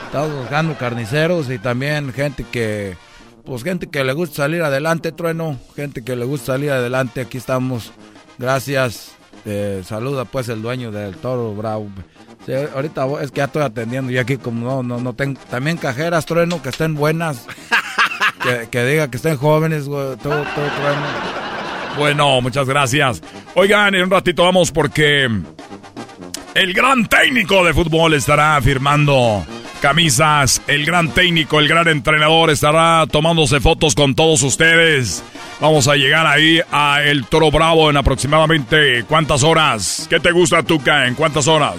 Estamos 0.07 0.39
buscando 0.39 0.75
carniceros 0.75 1.51
y 1.51 1.59
también 1.59 2.11
gente 2.13 2.43
que, 2.51 2.97
pues 3.47 3.63
gente 3.63 3.87
que 3.87 4.03
le 4.03 4.13
gusta 4.13 4.35
salir 4.43 4.61
adelante, 4.61 5.11
trueno. 5.11 5.57
Gente 5.75 6.03
que 6.03 6.15
le 6.15 6.25
gusta 6.25 6.53
salir 6.53 6.69
adelante. 6.69 7.21
Aquí 7.21 7.37
estamos 7.37 7.91
Gracias. 8.37 9.13
Eh, 9.45 9.81
saluda 9.85 10.25
pues 10.25 10.49
el 10.49 10.61
dueño 10.61 10.91
del 10.91 11.15
toro 11.15 11.53
bravo. 11.55 11.87
Sí, 12.45 12.53
ahorita 12.53 13.07
es 13.21 13.31
que 13.31 13.37
ya 13.37 13.45
estoy 13.45 13.63
atendiendo 13.63 14.11
y 14.11 14.17
aquí 14.17 14.37
como 14.37 14.65
no, 14.65 14.83
no, 14.83 15.01
no 15.01 15.13
tengo... 15.13 15.39
También 15.49 15.77
cajeras, 15.77 16.25
trueno, 16.25 16.61
que 16.61 16.69
estén 16.69 16.95
buenas. 16.95 17.45
que, 18.43 18.69
que 18.69 18.85
diga 18.85 19.09
que 19.09 19.17
estén 19.17 19.37
jóvenes, 19.37 19.87
güey, 19.87 20.17
todo, 20.17 20.43
todo 20.43 20.43
trueno. 20.53 21.01
Bueno, 21.97 22.41
muchas 22.41 22.67
gracias. 22.67 23.21
Oigan, 23.55 23.95
en 23.95 24.03
un 24.03 24.11
ratito 24.11 24.43
vamos 24.43 24.71
porque 24.71 25.29
el 26.53 26.73
gran 26.73 27.07
técnico 27.07 27.63
de 27.63 27.73
fútbol 27.73 28.13
estará 28.13 28.61
firmando 28.61 29.45
camisas. 29.77 30.61
El 30.67 30.85
gran 30.85 31.09
técnico, 31.09 31.59
el 31.59 31.67
gran 31.67 31.87
entrenador 31.87 32.49
estará 32.49 33.05
tomándose 33.07 33.59
fotos 33.59 33.95
con 33.95 34.15
todos 34.15 34.43
ustedes. 34.43 35.23
Vamos 35.59 35.87
a 35.87 35.95
llegar 35.95 36.27
ahí 36.27 36.61
a 36.71 37.01
El 37.03 37.25
Toro 37.25 37.49
Bravo 37.51 37.89
en 37.89 37.97
aproximadamente 37.97 39.03
cuántas 39.07 39.43
horas. 39.43 40.07
¿Qué 40.09 40.19
te 40.19 40.31
gusta, 40.31 40.63
Tuca? 40.63 41.07
¿En 41.07 41.15
cuántas 41.15 41.47
horas? 41.47 41.75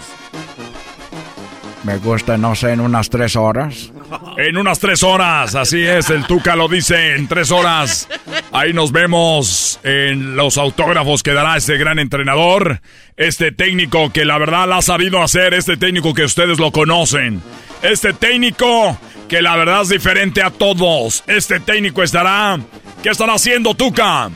Me 1.85 1.97
gusta, 1.99 2.37
no 2.37 2.55
sé, 2.55 2.73
en 2.73 2.81
unas 2.81 3.09
tres 3.09 3.37
horas. 3.37 3.93
En 4.37 4.57
unas 4.57 4.79
tres 4.79 5.03
horas, 5.03 5.55
así 5.55 5.83
es, 5.83 6.11
el 6.11 6.25
Tuca 6.25 6.57
lo 6.57 6.69
dice, 6.69 7.15
en 7.15 7.29
tres 7.29 7.51
horas. 7.51 8.09
Ahí 8.53 8.73
nos 8.73 8.91
vemos 8.93 9.79
en 9.85 10.35
los 10.37 10.59
autógrafos 10.59 11.23
que 11.23 11.33
dará 11.33 11.57
este 11.57 11.77
gran 11.77 11.99
entrenador, 11.99 12.81
este 13.17 13.53
técnico 13.53 14.11
que 14.11 14.25
la 14.25 14.39
verdad 14.39 14.69
la 14.69 14.79
ha 14.79 14.83
sabido 14.83 15.23
hacer, 15.23 15.55
este 15.55 15.77
técnico 15.77 16.15
que 16.15 16.25
ustedes 16.25 16.59
lo 16.59 16.73
conocen, 16.73 17.43
este 17.83 18.13
técnico 18.13 18.97
que 19.29 19.43
la 19.43 19.57
verdad 19.57 19.83
es 19.83 19.91
diferente 19.91 20.43
a 20.43 20.51
todos, 20.51 21.23
este 21.27 21.61
técnico 21.61 22.03
estará... 22.03 22.59
¿Qué 23.03 23.11
estará 23.11 23.35
haciendo 23.35 23.75
Tuca? 23.75 24.29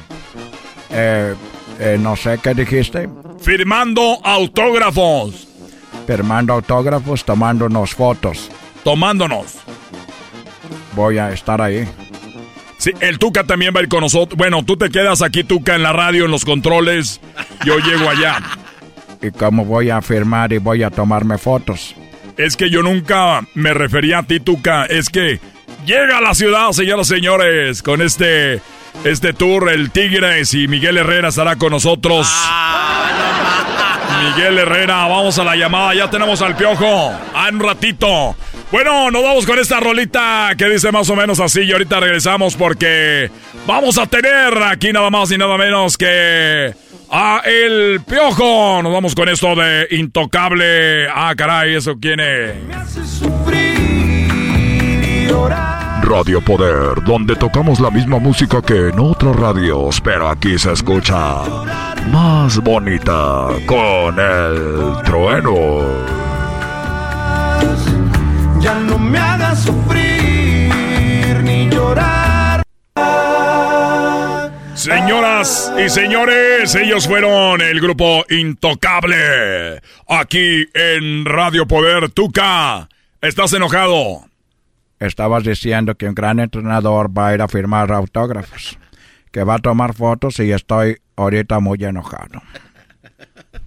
Eh, 0.91 1.35
eh, 1.81 1.97
no 1.99 2.15
sé 2.15 2.39
qué 2.41 2.55
dijiste. 2.55 3.09
Firmando 3.41 4.21
autógrafos. 4.23 5.49
Firmando 6.07 6.53
autógrafos, 6.53 7.25
tomándonos 7.25 7.95
fotos. 7.95 8.51
Tomándonos. 8.85 9.55
Voy 10.95 11.19
a 11.19 11.33
estar 11.33 11.61
ahí. 11.61 11.89
Sí, 12.79 12.93
el 13.01 13.19
Tuca 13.19 13.45
también 13.45 13.75
va 13.75 13.81
a 13.81 13.83
ir 13.83 13.89
con 13.89 14.01
nosotros. 14.01 14.37
Bueno, 14.37 14.65
tú 14.65 14.77
te 14.77 14.91
quedas 14.91 15.23
aquí, 15.23 15.43
Tuca, 15.43 15.75
en 15.75 15.83
la 15.83 15.93
radio, 15.93 16.27
en 16.27 16.31
los 16.31 16.45
controles. 16.45 17.21
Yo 17.65 17.79
llego 17.79 18.09
allá. 18.09 18.39
¿Y 19.21 19.31
cómo 19.31 19.65
voy 19.65 19.91
a 19.91 20.03
firmar 20.03 20.53
y 20.53 20.59
voy 20.59 20.83
a 20.83 20.91
tomarme 20.91 21.39
fotos? 21.39 21.95
Es 22.37 22.57
que 22.57 22.71
yo 22.71 22.83
nunca 22.83 23.43
me 23.55 23.75
refería 23.75 24.19
a 24.19 24.23
ti, 24.23 24.41
Tuca. 24.41 24.85
Es 24.85 25.09
que 25.11 25.41
llega 25.85 26.19
a 26.19 26.21
la 26.21 26.35
ciudad, 26.35 26.73
señoras 26.73 27.11
y 27.11 27.15
señores, 27.15 27.83
con 27.83 28.01
este, 28.01 28.61
este 29.05 29.33
tour, 29.33 29.71
el 29.71 29.91
Tigres 29.91 30.55
y 30.55 30.69
Miguel 30.69 30.99
Herrera 30.99 31.29
estará 31.29 31.57
con 31.57 31.73
nosotros. 31.73 32.29
Miguel 34.23 34.59
Herrera, 34.59 35.07
vamos 35.09 35.39
a 35.39 35.45
la 35.45 35.57
llamada, 35.57 35.95
ya 35.95 36.09
tenemos 36.09 36.41
al 36.43 36.57
piojo. 36.57 37.13
A 37.35 37.49
un 37.51 37.61
ratito. 37.61 38.37
Bueno, 38.73 39.11
nos 39.11 39.23
vamos 39.23 39.45
con 39.45 39.59
esta 39.59 39.81
rolita 39.81 40.53
que 40.57 40.65
dice 40.65 40.91
más 40.91 41.11
o 41.11 41.15
menos 41.15 41.39
así 41.41 41.61
y 41.61 41.73
ahorita 41.73 42.01
regresamos 42.01 42.57
porque 42.57 43.31
vamos 43.67 43.99
a 43.99 44.07
tener 44.07 44.57
aquí 44.63 44.95
nada 44.95 45.11
más 45.11 45.31
y 45.31 45.37
nada 45.37 45.59
menos 45.59 45.99
que 45.99 46.75
a 47.11 47.43
el 47.45 48.01
piojo. 48.01 48.83
Nos 48.83 48.91
vamos 48.91 49.15
con 49.15 49.29
esto 49.29 49.55
de 49.55 49.89
intocable. 49.91 51.07
Ah, 51.07 51.35
caray, 51.37 51.75
eso 51.75 51.97
quién 52.01 52.21
es. 52.21 52.55
Radio 56.01 56.41
Poder, 56.41 57.05
donde 57.05 57.37
tocamos 57.37 57.79
la 57.79 57.91
misma 57.91 58.19
música 58.19 58.63
que 58.63 58.89
en 58.89 58.99
otras 58.99 59.37
radios, 59.37 60.01
pero 60.01 60.31
aquí 60.31 60.59
se 60.59 60.73
escucha 60.73 61.43
más 62.11 62.59
bonita 62.59 63.49
con 63.67 64.19
el 64.19 65.03
trueno. 65.05 66.23
Ya 68.63 68.79
no 68.79 68.97
me 68.97 69.19
hagas 69.19 69.65
sufrir 69.65 70.71
ni 71.43 71.69
llorar. 71.69 72.63
Señoras 74.75 75.73
y 75.85 75.89
señores, 75.89 76.75
ellos 76.77 77.09
fueron 77.09 77.61
el 77.61 77.81
grupo 77.81 78.25
Intocable. 78.31 79.81
Aquí 80.09 80.67
en 80.75 81.25
Radio 81.25 81.67
Poder 81.67 82.11
Tuca. 82.11 82.89
¿Estás 83.21 83.53
enojado? 83.53 84.27
Estabas 85.01 85.43
diciendo 85.43 85.97
que 85.97 86.07
un 86.07 86.15
gran 86.15 86.39
entrenador 86.39 87.17
va 87.17 87.29
a 87.29 87.35
ir 87.35 87.43
a 87.43 87.49
firmar 87.49 87.91
autógrafos, 87.91 88.79
que 89.33 89.43
va 89.43 89.57
a 89.57 89.59
tomar 89.59 89.95
fotos 89.95 90.39
y 90.39 90.53
estoy 90.53 90.99
ahorita 91.17 91.59
muy 91.59 91.83
enojado. 91.83 92.41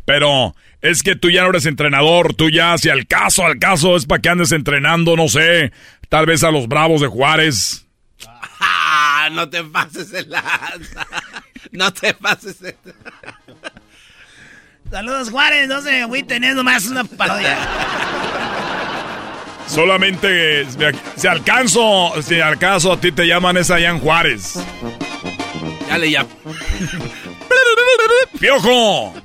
Pero 0.05 0.55
es 0.85 1.03
que 1.03 1.15
tú 1.15 1.29
ya 1.29 1.43
no 1.43 1.49
eres 1.49 1.65
entrenador, 1.65 2.33
tú 2.33 2.49
ya, 2.49 2.77
si 2.77 2.89
al 2.89 3.07
caso, 3.07 3.45
al 3.45 3.57
caso, 3.57 3.95
es 3.95 4.05
para 4.05 4.21
que 4.21 4.29
andes 4.29 4.51
entrenando, 4.51 5.15
no 5.15 5.27
sé, 5.27 5.71
tal 6.09 6.25
vez 6.25 6.43
a 6.43 6.51
los 6.51 6.67
Bravos 6.67 7.01
de 7.01 7.07
Juárez. 7.07 7.87
Ah, 8.59 9.29
no 9.31 9.49
te 9.49 9.63
pases 9.63 10.13
el 10.13 10.29
lanza. 10.29 11.07
No 11.71 11.91
te 11.91 12.13
pases 12.13 12.61
el... 12.61 12.75
Saludos, 14.91 15.31
Juárez. 15.31 15.67
No 15.67 15.81
sé, 15.81 16.05
güey, 16.05 16.23
teniendo 16.23 16.63
más 16.63 16.85
una 16.85 17.03
parodia. 17.03 17.57
Solamente, 19.67 20.61
eh, 20.61 20.67
si 21.17 21.27
alcanzo, 21.27 22.13
si 22.21 22.39
al 22.39 22.59
caso 22.59 22.93
a 22.93 23.01
ti 23.01 23.11
te 23.11 23.25
llaman 23.25 23.57
es 23.57 23.71
allá 23.71 23.89
en 23.89 23.99
Juárez. 23.99 24.53
Ya 25.89 25.97
le 25.97 26.07
llamo. 26.07 26.29
¡Piojo! 28.39 29.15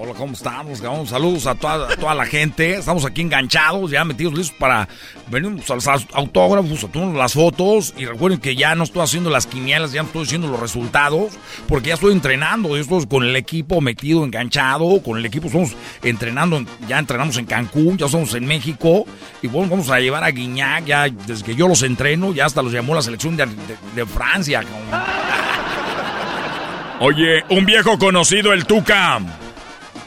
Hola, 0.00 0.14
¿cómo 0.14 0.34
estamos? 0.34 0.78
Saludos 1.08 1.48
a 1.48 1.56
toda, 1.56 1.88
toda 1.96 2.14
la 2.14 2.24
gente. 2.24 2.76
Estamos 2.76 3.04
aquí 3.04 3.20
enganchados, 3.20 3.90
ya 3.90 4.04
metidos 4.04 4.32
listos 4.32 4.56
para 4.56 4.88
venir 5.28 5.60
a 5.68 5.74
los 5.74 5.88
autógrafos, 6.12 6.84
a 6.84 6.86
tomarnos 6.86 7.16
las 7.16 7.32
fotos. 7.32 7.94
Y 7.96 8.04
recuerden 8.04 8.38
que 8.38 8.54
ya 8.54 8.76
no 8.76 8.84
estoy 8.84 9.02
haciendo 9.02 9.28
las 9.28 9.48
quinielas, 9.48 9.90
ya 9.90 10.02
no 10.02 10.06
estoy 10.06 10.22
haciendo 10.22 10.46
los 10.46 10.60
resultados, 10.60 11.32
porque 11.66 11.88
ya 11.88 11.94
estoy 11.94 12.12
entrenando. 12.12 12.76
Yo 12.76 12.82
estoy 12.82 13.08
con 13.08 13.24
el 13.24 13.34
equipo 13.34 13.80
metido, 13.80 14.24
enganchado. 14.24 15.02
Con 15.02 15.18
el 15.18 15.26
equipo 15.26 15.48
estamos 15.48 15.72
entrenando, 16.04 16.58
en- 16.58 16.68
ya 16.86 17.00
entrenamos 17.00 17.36
en 17.36 17.46
Cancún, 17.46 17.98
ya 17.98 18.06
estamos 18.06 18.32
en 18.34 18.46
México. 18.46 19.04
Y 19.42 19.48
bueno, 19.48 19.68
vamos 19.68 19.90
a 19.90 19.98
llevar 19.98 20.22
a 20.22 20.30
Guiñac, 20.30 20.84
ya 20.84 21.08
desde 21.08 21.44
que 21.44 21.56
yo 21.56 21.66
los 21.66 21.82
entreno, 21.82 22.32
ya 22.32 22.46
hasta 22.46 22.62
los 22.62 22.72
llamó 22.72 22.94
la 22.94 23.02
selección 23.02 23.36
de, 23.36 24.06
Francia. 24.06 24.62
Oye, 27.00 27.42
un 27.50 27.66
viejo 27.66 27.98
conocido, 27.98 28.52
el 28.52 28.64
Tuca. 28.64 29.20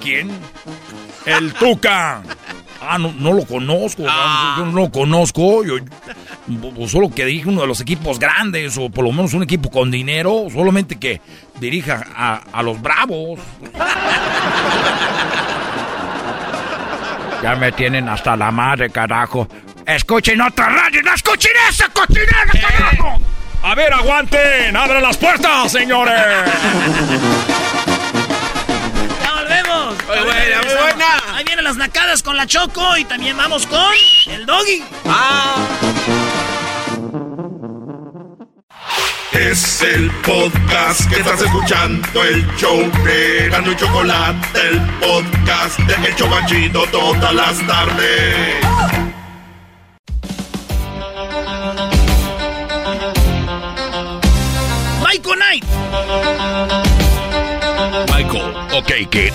¿Quién? 0.02 0.30
El 1.26 1.54
Tuca. 1.54 2.22
Ah, 2.82 2.98
no, 2.98 3.14
no 3.18 3.34
lo 3.34 3.46
conozco. 3.46 4.04
no, 4.04 4.58
Yo 4.58 4.66
no 4.66 4.72
lo 4.72 4.92
conozco. 4.92 5.64
Yo, 5.64 5.76
yo 6.48 6.88
solo 6.88 7.10
que 7.12 7.26
dirige 7.26 7.48
uno 7.50 7.62
de 7.62 7.68
los 7.68 7.80
equipos 7.82 8.18
grandes, 8.18 8.78
o 8.78 8.90
por 8.90 9.04
lo 9.06 9.12
menos 9.12 9.34
un 9.34 9.44
equipo 9.44 9.70
con 9.70 9.92
dinero, 9.92 10.48
solamente 10.52 10.98
que 10.98 11.22
dirija 11.60 12.04
a, 12.16 12.42
a 12.52 12.64
los 12.64 12.82
bravos. 12.82 13.40
Ya 17.44 17.56
me 17.56 17.72
tienen 17.72 18.08
hasta 18.10 18.36
la 18.36 18.52
madre, 18.52 18.90
carajo. 18.90 19.48
Escuchen 19.86 20.42
otra 20.42 20.70
radio, 20.70 21.02
no 21.04 21.14
escuchen 21.14 21.52
esa 21.70 21.88
cochinera, 21.90 22.46
carajo. 22.52 23.20
A 23.64 23.76
ver, 23.76 23.94
aguanten, 23.94 24.76
abran 24.76 25.04
las 25.04 25.18
puertas, 25.18 25.72
señores. 25.72 26.20
Muy 29.72 30.20
buena, 30.20 30.62
muy 30.64 30.74
buena. 30.74 31.24
Ahí 31.34 31.44
vienen 31.46 31.64
las 31.64 31.78
nacadas 31.78 32.22
con 32.24 32.36
la 32.36 32.46
Choco 32.46 32.98
y 32.98 33.06
también 33.06 33.38
vamos 33.38 33.66
con 33.68 33.94
el 34.28 34.46
Doggy. 34.46 34.84
Es 39.32 39.82
el 39.82 40.12
podcast 40.22 41.10
que 41.10 41.20
estás 41.20 41.42
escuchando, 41.42 42.24
el 42.24 42.46
show 42.58 42.80
de 43.04 43.50
Gano 43.50 43.72
y 43.72 43.76
Chocolate, 43.76 44.60
el 44.60 44.80
podcast 45.00 45.80
de 45.80 46.08
El 46.08 46.16
Chobachito 46.16 46.84
todas 46.92 47.34
las 47.34 47.66
tardes. 47.66 48.56
Michael 55.02 55.36
Knight. 55.38 57.01
Michael, 58.82 59.04
ok, 59.04 59.10
Kid. 59.10 59.34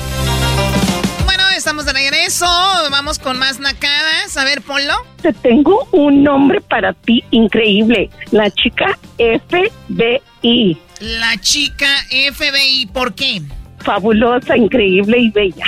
Bueno, 1.24 1.48
estamos 1.56 1.84
de 1.86 1.92
regreso. 1.92 2.46
Vamos 2.90 3.18
con 3.18 3.38
más 3.38 3.58
nacadas. 3.58 4.36
A 4.36 4.44
ver, 4.44 4.62
ponlo. 4.62 4.94
Te 5.22 5.32
tengo 5.32 5.88
un 5.92 6.22
nombre 6.22 6.60
para 6.60 6.92
ti 6.92 7.24
increíble. 7.30 8.10
La 8.30 8.50
chica 8.50 8.98
FBI. 9.18 10.78
La 11.00 11.36
chica 11.40 11.88
FBI. 12.10 12.86
¿Por 12.92 13.14
qué? 13.14 13.42
Fabulosa, 13.78 14.56
increíble 14.56 15.18
y 15.18 15.30
bella. 15.30 15.66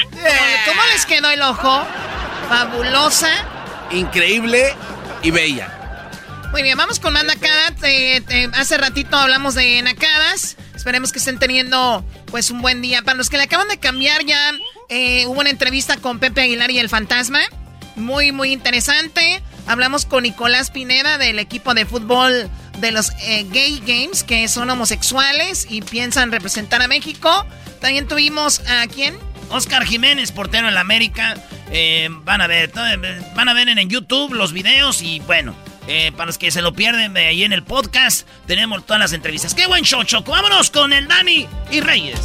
¿Cómo 0.66 0.80
les 0.92 1.06
quedó 1.06 1.30
el 1.30 1.42
ojo? 1.42 1.84
Fabulosa. 2.48 3.30
Increíble 3.92 4.74
y 5.22 5.30
bella. 5.30 5.74
Muy 6.50 6.62
bien, 6.62 6.78
vamos 6.78 6.98
con 6.98 7.12
más 7.12 7.24
nacadas. 7.24 7.74
Eh, 7.82 8.22
eh, 8.28 8.48
hace 8.54 8.78
ratito 8.78 9.16
hablamos 9.16 9.54
de 9.54 9.82
nacadas. 9.82 10.56
Esperemos 10.74 11.12
que 11.12 11.18
estén 11.18 11.38
teniendo 11.38 12.04
pues 12.30 12.50
un 12.50 12.60
buen 12.60 12.82
día. 12.82 13.02
Para 13.02 13.16
los 13.16 13.30
que 13.30 13.36
le 13.36 13.44
acaban 13.44 13.68
de 13.68 13.78
cambiar 13.78 14.24
ya, 14.24 14.52
eh, 14.88 15.26
hubo 15.26 15.40
una 15.40 15.50
entrevista 15.50 15.96
con 15.96 16.18
Pepe 16.18 16.42
Aguilar 16.42 16.70
y 16.70 16.78
el 16.78 16.88
Fantasma. 16.88 17.40
Muy, 17.96 18.32
muy 18.32 18.52
interesante. 18.52 19.42
Hablamos 19.66 20.06
con 20.06 20.22
Nicolás 20.22 20.70
Pineda 20.70 21.18
del 21.18 21.38
equipo 21.38 21.74
de 21.74 21.84
fútbol 21.84 22.48
de 22.78 22.92
los 22.92 23.10
eh, 23.22 23.46
Gay 23.50 23.82
Games, 23.84 24.22
que 24.22 24.48
son 24.48 24.70
homosexuales 24.70 25.66
y 25.68 25.82
piensan 25.82 26.30
representar 26.30 26.80
a 26.80 26.88
México. 26.88 27.46
También 27.80 28.06
tuvimos 28.06 28.60
a 28.60 28.86
quién? 28.86 29.16
Oscar 29.50 29.84
Jiménez, 29.84 30.32
portero 30.32 30.68
en 30.68 30.74
la 30.74 30.80
América. 30.80 31.34
Eh, 31.70 32.08
van 32.24 32.40
a 32.40 32.46
ver, 32.46 32.72
van 33.34 33.48
a 33.48 33.54
ver 33.54 33.68
en 33.68 33.88
YouTube 33.88 34.32
los 34.32 34.52
videos 34.52 35.02
y 35.02 35.20
bueno, 35.20 35.54
eh, 35.88 36.12
para 36.12 36.26
los 36.26 36.36
que 36.36 36.50
se 36.50 36.60
lo 36.60 36.74
pierden 36.74 37.14
de 37.14 37.26
ahí 37.26 37.44
en 37.44 37.52
el 37.54 37.64
podcast, 37.64 38.28
tenemos 38.46 38.84
todas 38.84 39.00
las 39.00 39.12
entrevistas. 39.14 39.54
¡Qué 39.54 39.66
buen 39.66 39.84
show, 39.84 40.04
Choco! 40.04 40.32
Vámonos 40.32 40.70
con 40.70 40.92
el 40.92 41.08
Dani 41.08 41.48
y 41.70 41.80
Reyes. 41.80 42.20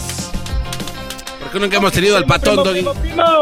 ¿Por 1.40 1.50
qué 1.50 1.60
nunca 1.60 1.78
hemos 1.78 1.94
tenido 1.94 2.18
al 2.18 2.26
patón, 2.26 2.58
Doggy? 2.58 2.86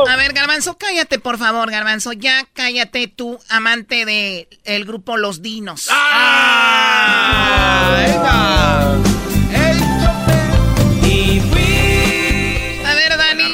A 0.07 0.15
ver, 0.15 0.33
Garbanzo, 0.33 0.77
cállate, 0.77 1.17
por 1.17 1.39
favor, 1.39 1.71
Garbanzo. 1.71 2.13
Ya 2.13 2.47
cállate 2.53 3.07
tú, 3.07 3.39
amante 3.49 4.05
del 4.05 4.47
el 4.63 4.85
grupo 4.85 5.17
Los 5.17 5.41
Dinos. 5.41 5.87
¡Ah! 5.89 7.87
A 12.85 12.93
ver, 12.93 13.17
Dani. 13.17 13.53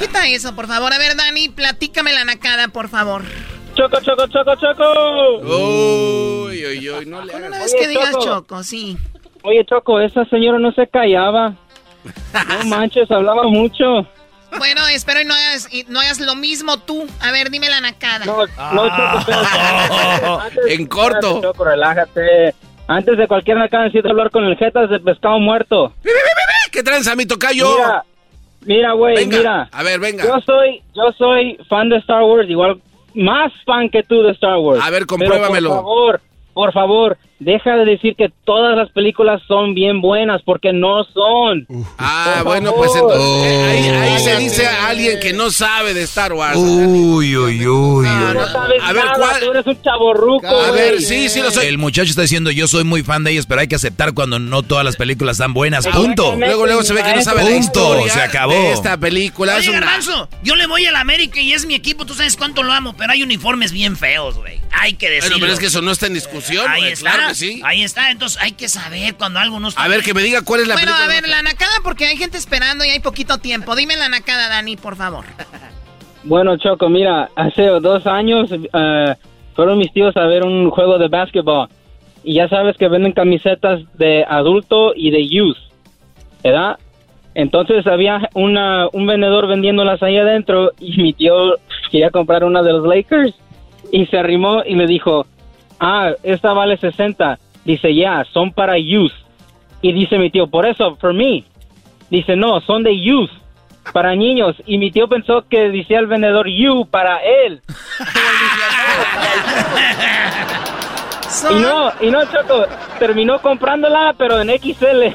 Quita 0.00 0.26
eso, 0.28 0.54
por 0.54 0.66
favor. 0.66 0.92
A 0.92 0.98
ver, 0.98 1.16
Dani, 1.16 1.48
platícame 1.48 2.12
la 2.12 2.24
nacada, 2.26 2.68
por 2.68 2.90
favor. 2.90 3.24
Choco, 3.82 4.00
choco, 4.00 4.26
choco, 4.28 4.54
choco. 4.56 5.38
Uy, 6.46 6.64
uy, 6.66 6.90
uy, 6.90 7.06
no 7.06 7.20
le 7.24 7.32
hagas. 7.34 7.48
Una 7.48 7.58
vez 7.58 7.74
que 7.74 7.88
digas 7.88 8.16
choco, 8.22 8.62
sí. 8.62 8.96
Oye, 9.42 9.64
Choco, 9.64 9.98
esa 9.98 10.24
señora 10.26 10.60
no 10.60 10.70
se 10.70 10.86
callaba. 10.86 11.54
No 12.48 12.64
manches, 12.66 13.10
hablaba 13.10 13.42
mucho. 13.48 14.06
Bueno, 14.56 14.86
espero 14.86 15.20
y 15.20 15.24
no 15.24 15.34
hagas, 15.34 15.68
y 15.72 15.84
no 15.88 15.98
hagas 15.98 16.20
lo 16.20 16.36
mismo 16.36 16.78
tú. 16.78 17.08
A 17.20 17.32
ver, 17.32 17.50
dime 17.50 17.68
la 17.68 17.80
nacada. 17.80 18.24
No, 18.24 18.36
no, 18.46 18.88
Choco, 18.88 19.18
espérate. 19.18 20.26
Antes- 20.26 20.64
En 20.68 20.86
corto. 20.86 21.18
espérate, 21.18 21.40
Choco, 21.42 21.64
relájate. 21.64 22.54
Antes 22.86 23.18
de 23.18 23.26
cualquier 23.26 23.56
nacada 23.56 23.84
necesito 23.86 24.10
hablar 24.10 24.30
con 24.30 24.44
el 24.44 24.56
jetas 24.56 24.90
de 24.90 25.00
pescado 25.00 25.40
muerto. 25.40 25.92
¿Qué 26.70 26.84
tranza, 26.84 27.16
mi 27.16 27.26
tocayo? 27.26 27.66
Mira, 27.74 28.04
mira, 28.60 28.92
güey, 28.92 29.26
mira. 29.26 29.68
a 29.72 29.82
ver, 29.82 29.98
venga. 29.98 30.22
Yo 30.24 30.40
soy, 30.46 30.82
yo 30.94 31.10
soy 31.18 31.58
fan 31.68 31.88
de 31.88 31.96
Star 31.96 32.22
Wars, 32.22 32.48
igual 32.48 32.80
más 33.14 33.52
fan 33.64 33.88
que 33.88 34.02
tú 34.02 34.22
de 34.22 34.32
Star 34.32 34.58
Wars. 34.58 34.80
A 34.82 34.90
ver, 34.90 35.00
Pero, 35.00 35.06
compruébamelo. 35.06 35.68
por 35.70 35.76
favor, 35.78 36.20
por 36.54 36.72
favor, 36.72 37.18
deja 37.44 37.76
de 37.76 37.84
decir 37.84 38.14
que 38.16 38.30
todas 38.44 38.76
las 38.76 38.90
películas 38.90 39.40
son 39.46 39.74
bien 39.74 40.00
buenas, 40.00 40.42
porque 40.44 40.72
no 40.72 41.04
son. 41.12 41.66
Ah, 41.98 42.34
Por 42.38 42.44
bueno, 42.44 42.70
favor. 42.70 42.86
pues 42.86 43.00
entonces, 43.00 43.42
eh, 43.44 43.64
ahí, 43.64 43.88
ahí 44.12 44.18
se 44.22 44.36
dice 44.38 44.66
a 44.66 44.88
alguien 44.88 45.20
que 45.20 45.32
no 45.32 45.50
sabe 45.50 45.94
de 45.94 46.02
Star 46.02 46.32
Wars. 46.32 46.56
Uy, 46.56 47.36
uy, 47.36 47.66
uy. 47.66 48.06
No, 48.06 48.34
no 48.34 48.46
sabes 48.48 48.82
A 48.82 48.92
ver, 48.92 49.04
nada, 49.04 49.16
¿cuál? 49.18 49.40
tú 49.40 49.50
eres 49.50 49.66
un 49.66 49.82
chaborruco. 49.82 50.46
A 50.48 50.70
ver, 50.70 51.00
sí, 51.00 51.28
sí 51.28 51.40
lo 51.40 51.50
soy. 51.50 51.66
El 51.66 51.78
muchacho 51.78 52.10
está 52.10 52.22
diciendo 52.22 52.50
yo 52.50 52.66
soy 52.66 52.84
muy 52.84 53.02
fan 53.02 53.24
de 53.24 53.32
ellos, 53.32 53.46
pero 53.46 53.60
hay 53.60 53.68
que 53.68 53.74
aceptar 53.76 54.14
cuando 54.14 54.38
no 54.38 54.62
todas 54.62 54.84
las 54.84 54.96
películas 54.96 55.34
están 55.36 55.54
buenas. 55.54 55.86
Punto. 55.86 56.34
Luego, 56.36 56.66
luego 56.66 56.82
se 56.82 56.94
ve 56.94 57.02
que 57.02 57.14
no 57.14 57.22
sabe 57.22 57.42
la 57.42 57.50
Punto. 57.50 57.60
historia 57.60 58.12
Se 58.12 58.20
acabó. 58.20 58.52
de 58.52 58.72
esta 58.72 58.96
película. 58.96 59.52
Oye, 59.56 59.62
es 59.62 59.68
una- 59.68 59.80
Garbanzo, 59.80 60.28
yo 60.42 60.54
le 60.56 60.66
voy 60.66 60.86
al 60.86 60.96
América 60.96 61.40
y 61.40 61.52
es 61.52 61.66
mi 61.66 61.74
equipo, 61.74 62.04
tú 62.06 62.14
sabes 62.14 62.36
cuánto 62.36 62.62
lo 62.62 62.72
amo, 62.72 62.94
pero 62.96 63.12
hay 63.12 63.22
uniformes 63.22 63.72
bien 63.72 63.96
feos, 63.96 64.36
güey. 64.36 64.60
Hay 64.70 64.94
que 64.94 65.08
decirlo. 65.10 65.36
Bueno, 65.36 65.40
pero 65.42 65.52
es 65.52 65.58
que 65.60 65.66
eso 65.66 65.82
no 65.82 65.90
está 65.92 66.06
en 66.06 66.14
discusión, 66.14 66.68
Ahí 66.68 66.80
güey, 66.80 66.92
está, 66.92 67.12
claro 67.12 67.31
sí. 67.34 67.60
ahí 67.64 67.82
está, 67.82 68.10
entonces 68.10 68.40
hay 68.40 68.52
que 68.52 68.68
saber 68.68 69.14
cuando 69.16 69.38
algo 69.38 69.60
no 69.60 69.68
está 69.68 69.82
A 69.82 69.88
ver, 69.88 69.98
bien. 69.98 70.06
que 70.06 70.14
me 70.14 70.22
diga 70.22 70.42
cuál 70.42 70.60
es 70.60 70.68
la 70.68 70.74
bueno, 70.74 70.94
a 70.94 71.06
ver, 71.06 71.28
la 71.28 71.42
nacada, 71.42 71.72
porque 71.82 72.06
hay 72.06 72.16
gente 72.16 72.38
esperando 72.38 72.84
y 72.84 72.88
hay 72.88 73.00
poquito 73.00 73.38
tiempo. 73.38 73.74
Dime 73.76 73.96
la 73.96 74.08
nacada, 74.08 74.48
Dani, 74.48 74.76
por 74.76 74.96
favor. 74.96 75.24
Bueno, 76.24 76.56
Choco, 76.56 76.88
mira, 76.88 77.30
hace 77.34 77.62
dos 77.62 78.06
años 78.06 78.50
eh, 78.52 79.14
fueron 79.54 79.78
mis 79.78 79.92
tíos 79.92 80.16
a 80.16 80.26
ver 80.26 80.44
un 80.44 80.70
juego 80.70 80.98
de 80.98 81.08
básquetbol. 81.08 81.68
Y 82.24 82.34
ya 82.34 82.48
sabes 82.48 82.76
que 82.76 82.86
venden 82.88 83.12
camisetas 83.12 83.80
de 83.94 84.24
adulto 84.28 84.92
y 84.94 85.10
de 85.10 85.26
youth, 85.28 85.56
¿verdad? 86.44 86.78
Entonces 87.34 87.86
había 87.86 88.28
una, 88.34 88.86
un 88.92 89.06
vendedor 89.06 89.48
vendiéndolas 89.48 90.02
ahí 90.02 90.18
adentro 90.18 90.70
y 90.78 90.96
mi 91.02 91.12
tío 91.12 91.54
quería 91.90 92.10
comprar 92.10 92.44
una 92.44 92.62
de 92.62 92.72
los 92.72 92.86
Lakers 92.86 93.34
y 93.90 94.06
se 94.06 94.18
arrimó 94.18 94.62
y 94.64 94.76
le 94.76 94.86
dijo, 94.86 95.26
ah, 95.82 96.12
esta 96.22 96.52
vale 96.54 96.76
60. 96.78 97.38
Dice, 97.64 97.94
ya, 97.94 98.24
son 98.32 98.52
para 98.52 98.78
youth. 98.78 99.12
Y 99.82 99.92
dice 99.92 100.16
mi 100.18 100.30
tío, 100.30 100.46
por 100.46 100.64
eso, 100.66 100.96
for 100.96 101.12
me. 101.12 101.44
Dice, 102.10 102.36
no, 102.36 102.60
son 102.62 102.82
de 102.82 102.98
youth, 103.00 103.30
para 103.92 104.14
niños. 104.14 104.56
Y 104.66 104.78
mi 104.78 104.90
tío 104.90 105.08
pensó 105.08 105.44
que 105.48 105.68
decía 105.70 105.98
el 105.98 106.06
vendedor 106.06 106.46
you 106.48 106.86
para 106.86 107.18
él. 107.18 107.60
Y 111.50 111.54
no, 111.54 111.92
y 112.00 112.10
no, 112.10 112.24
Choco, 112.26 112.66
terminó 112.98 113.40
comprándola, 113.40 114.14
pero 114.18 114.40
en 114.40 114.50
XL. 114.50 115.14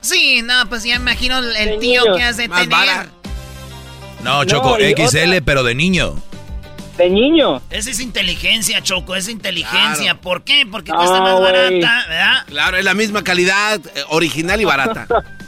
Sí, 0.00 0.42
no, 0.42 0.54
pues 0.68 0.84
ya 0.84 0.96
imagino 0.96 1.38
el, 1.38 1.52
De 1.52 1.76
tío 1.78 2.02
niños. 2.02 2.16
que 2.16 2.22
has 2.22 2.36
de 2.36 2.48
Más 2.48 2.60
tener. 2.60 2.76
vara. 2.76 3.06
No, 4.22 4.44
Choco, 4.44 4.70
No, 4.78 4.84
XL, 5.06 5.28
otra- 5.30 5.40
pero 5.44 5.62
de 5.64 5.74
niño. 5.74 6.14
De 6.96 7.10
niño. 7.10 7.60
Esa 7.70 7.90
es 7.90 8.00
inteligencia, 8.00 8.80
Choco, 8.80 9.16
es 9.16 9.28
inteligencia. 9.28 10.12
Claro. 10.12 10.20
¿Por 10.20 10.44
qué? 10.44 10.64
Porque 10.70 10.92
No, 10.92 10.98
cuesta 10.98 11.20
más 11.20 11.40
barata, 11.40 12.04
¿verdad? 12.08 12.34
Claro, 12.46 12.76
es 12.76 12.84
la 12.84 12.94
misma 12.94 13.24
calidad, 13.24 13.80
eh, 13.94 14.02
original 14.10 14.60
y 14.60 14.64
barata. 14.64 15.06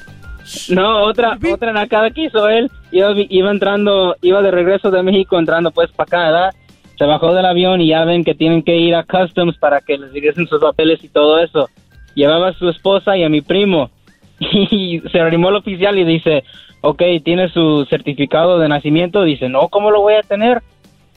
No, 0.69 1.03
otra, 1.05 1.37
otra 1.53 1.73
nacada 1.73 2.11
que 2.11 2.27
hizo 2.27 2.49
él. 2.49 2.71
Iba, 2.93 3.13
iba 3.17 3.51
entrando, 3.51 4.17
iba 4.23 4.41
de 4.43 4.51
regreso 4.51 4.91
de 4.91 5.03
México 5.03 5.39
entrando 5.39 5.71
pues 5.73 5.91
para 5.91 6.07
acá, 6.07 6.19
¿verdad? 6.31 6.55
Se 6.97 7.05
bajó 7.05 7.35
del 7.35 7.47
avión 7.47 7.81
y 7.81 7.89
ya 7.89 8.05
ven 8.05 8.25
que 8.25 8.35
tienen 8.35 8.63
que 8.63 8.77
ir 8.77 8.95
a 8.95 9.05
Customs 9.05 9.59
para 9.59 9.81
que 9.81 9.99
les 9.99 10.13
regresen 10.13 10.47
sus 10.47 10.61
papeles 10.61 11.03
y 11.03 11.09
todo 11.09 11.41
eso. 11.41 11.69
Llevaba 12.15 12.51
a 12.51 12.53
su 12.55 12.69
esposa 12.69 13.17
y 13.17 13.25
a 13.25 13.29
mi 13.29 13.41
primo. 13.41 13.91
Y 14.39 15.01
se 15.11 15.19
arrimó 15.19 15.49
el 15.49 15.57
oficial 15.57 15.99
y 15.99 16.05
dice, 16.05 16.45
ok, 16.83 17.03
¿tiene 17.25 17.49
su 17.49 17.87
certificado 17.89 18.59
de 18.59 18.69
nacimiento? 18.69 19.25
Dice, 19.25 19.49
no, 19.49 19.69
¿cómo 19.69 19.91
lo 19.91 20.03
voy 20.03 20.15
a 20.15 20.23
tener? 20.23 20.63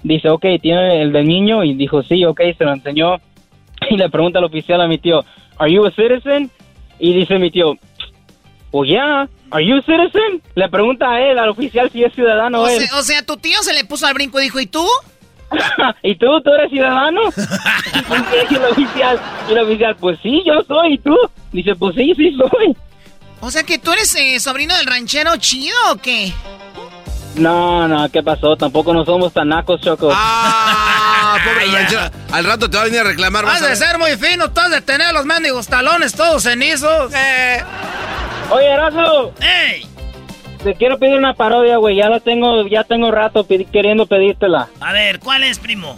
Dice, 0.04 0.30
ok, 0.30 0.46
¿tiene 0.62 1.02
el 1.02 1.12
del 1.12 1.28
niño? 1.28 1.64
Y 1.64 1.74
dijo, 1.74 2.04
sí, 2.04 2.24
ok, 2.26 2.42
se 2.58 2.64
lo 2.66 2.74
enseñó. 2.74 3.18
Y 3.90 3.96
le 3.98 4.10
pregunta 4.10 4.40
al 4.40 4.46
oficial 4.46 4.82
a 4.82 4.88
mi 4.88 4.98
tío, 4.98 5.24
¿Are 5.58 5.72
you 5.72 5.86
a 5.86 5.92
citizen? 5.92 6.52
Y 7.00 7.14
dice 7.14 7.40
mi 7.40 7.50
tío, 7.50 7.76
pues 8.72 8.92
ya, 8.92 9.28
¿Are 9.52 9.66
you 9.66 9.78
a 9.78 9.82
citizen? 9.82 10.42
Le 10.56 10.70
pregunta 10.70 11.10
a 11.10 11.22
él, 11.22 11.40
al 11.40 11.50
oficial, 11.50 11.90
si 11.90 12.04
es 12.04 12.14
ciudadano 12.14 12.62
O 12.62 12.68
él. 12.68 12.80
sea, 12.82 13.00
o 13.00 13.02
sea, 13.02 13.26
tu 13.26 13.38
tío 13.38 13.62
se 13.64 13.74
le 13.74 13.86
puso 13.86 14.06
al 14.06 14.14
brinco 14.14 14.40
y 14.40 14.44
dijo, 14.44 14.60
¿y 14.60 14.68
tú? 14.68 14.86
¿Y 16.04 16.16
tú, 16.16 16.42
tú 16.42 16.52
eres 16.52 16.70
ciudadano? 16.70 17.22
y 18.52 18.56
el 18.56 18.64
oficial, 18.66 19.20
y 19.48 19.52
el 19.54 19.60
oficial, 19.60 19.96
pues 19.96 20.20
sí, 20.22 20.44
yo 20.46 20.62
soy, 20.68 20.94
¿y 20.94 20.98
tú? 21.00 21.16
Dice, 21.52 21.74
pues 21.76 21.96
sí, 21.96 22.14
sí 22.16 22.36
soy. 22.38 22.76
O 23.42 23.50
sea, 23.50 23.64
que 23.64 23.78
tú 23.80 23.92
eres 23.94 24.14
eh, 24.16 24.40
sobrino 24.40 24.76
del 24.78 24.86
ranchero 24.86 25.32
chido 25.38 25.76
o 25.94 25.96
qué? 25.96 26.32
No, 27.40 27.88
no, 27.88 28.10
¿qué 28.10 28.22
pasó? 28.22 28.56
Tampoco 28.58 28.94
no 28.94 29.06
somos 29.06 29.32
tan 29.34 29.50
nacos, 29.50 29.80
Choco. 29.82 30.10
Ah, 30.14 31.38
pobre 31.44 31.66
ranchero. 31.72 32.02
Al 32.32 32.44
rato 32.46 32.70
te 32.70 32.76
va 32.78 32.84
a 32.84 32.86
venir 32.86 33.00
a 33.00 33.04
reclamar. 33.06 33.46
vas 33.46 33.56
Has 33.58 33.64
a 33.64 33.68
de 33.70 33.76
ser 33.76 33.98
muy 33.98 34.12
fino, 34.18 34.52
tú 34.52 34.60
has 34.60 34.72
de 34.72 34.82
tener 34.82 35.14
los 35.14 35.26
mendigos 35.26 35.68
talones 35.68 36.14
todos 36.14 36.44
cenizos. 36.44 37.14
Eh. 37.14 37.64
Oye, 38.52 38.66
Erasmo. 38.68 39.32
¡Ey! 39.42 39.86
Te 40.64 40.76
quiero 40.76 40.98
pedir 41.00 41.18
una 41.18 41.34
parodia, 41.34 41.78
güey. 41.78 41.96
Ya 41.96 42.10
la 42.10 42.20
tengo, 42.20 42.68
ya 42.68 42.84
tengo 42.84 43.10
rato 43.12 43.46
pedi- 43.48 43.70
queriendo 43.72 44.06
pedírtela. 44.06 44.68
A 44.82 44.92
ver, 44.92 45.20
¿cuál 45.20 45.44
es, 45.44 45.58
primo? 45.60 45.96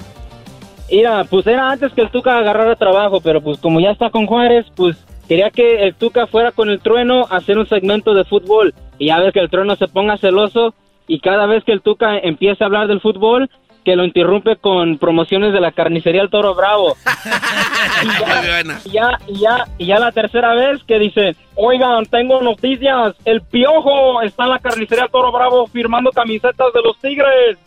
Mira, 0.91 1.23
pues 1.23 1.47
era 1.47 1.71
antes 1.71 1.91
que 1.93 2.01
el 2.01 2.11
Tuca 2.11 2.37
agarrara 2.37 2.75
trabajo, 2.75 3.21
pero 3.21 3.41
pues 3.41 3.57
como 3.59 3.79
ya 3.79 3.89
está 3.91 4.09
con 4.11 4.27
Juárez, 4.27 4.67
pues 4.75 4.97
quería 5.27 5.49
que 5.49 5.83
el 5.85 5.95
Tuca 5.95 6.27
fuera 6.27 6.51
con 6.51 6.69
el 6.69 6.81
trueno 6.81 7.25
a 7.31 7.37
hacer 7.37 7.57
un 7.57 7.67
segmento 7.67 8.13
de 8.13 8.25
fútbol. 8.25 8.75
Y 8.99 9.07
ya 9.07 9.17
ves 9.17 9.33
que 9.33 9.39
el 9.39 9.49
trueno 9.49 9.75
se 9.77 9.87
ponga 9.87 10.17
celoso 10.17 10.75
y 11.11 11.19
cada 11.19 11.45
vez 11.45 11.65
que 11.65 11.73
el 11.73 11.81
Tuca 11.81 12.17
empieza 12.19 12.63
a 12.63 12.67
hablar 12.67 12.87
del 12.87 13.01
fútbol, 13.01 13.49
que 13.83 13.97
lo 13.97 14.05
interrumpe 14.05 14.55
con 14.55 14.97
promociones 14.97 15.51
de 15.51 15.59
la 15.59 15.73
carnicería 15.73 16.21
El 16.21 16.29
Toro 16.29 16.55
Bravo. 16.55 16.95
Muy 18.05 18.47
buena. 18.47 18.79
Y 18.85 18.91
ya, 18.91 19.19
y 19.27 19.39
ya, 19.39 19.67
y 19.77 19.85
ya 19.87 19.99
la 19.99 20.13
tercera 20.13 20.53
vez 20.53 20.81
que 20.87 20.99
dice, 20.99 21.35
oigan, 21.55 22.05
tengo 22.05 22.41
noticias, 22.41 23.13
el 23.25 23.41
Piojo 23.41 24.21
está 24.21 24.45
en 24.45 24.51
la 24.51 24.59
carnicería 24.59 25.03
El 25.03 25.11
Toro 25.11 25.33
Bravo 25.33 25.67
firmando 25.67 26.11
camisetas 26.11 26.71
de 26.73 26.81
los 26.81 26.97
Tigres. 26.99 27.57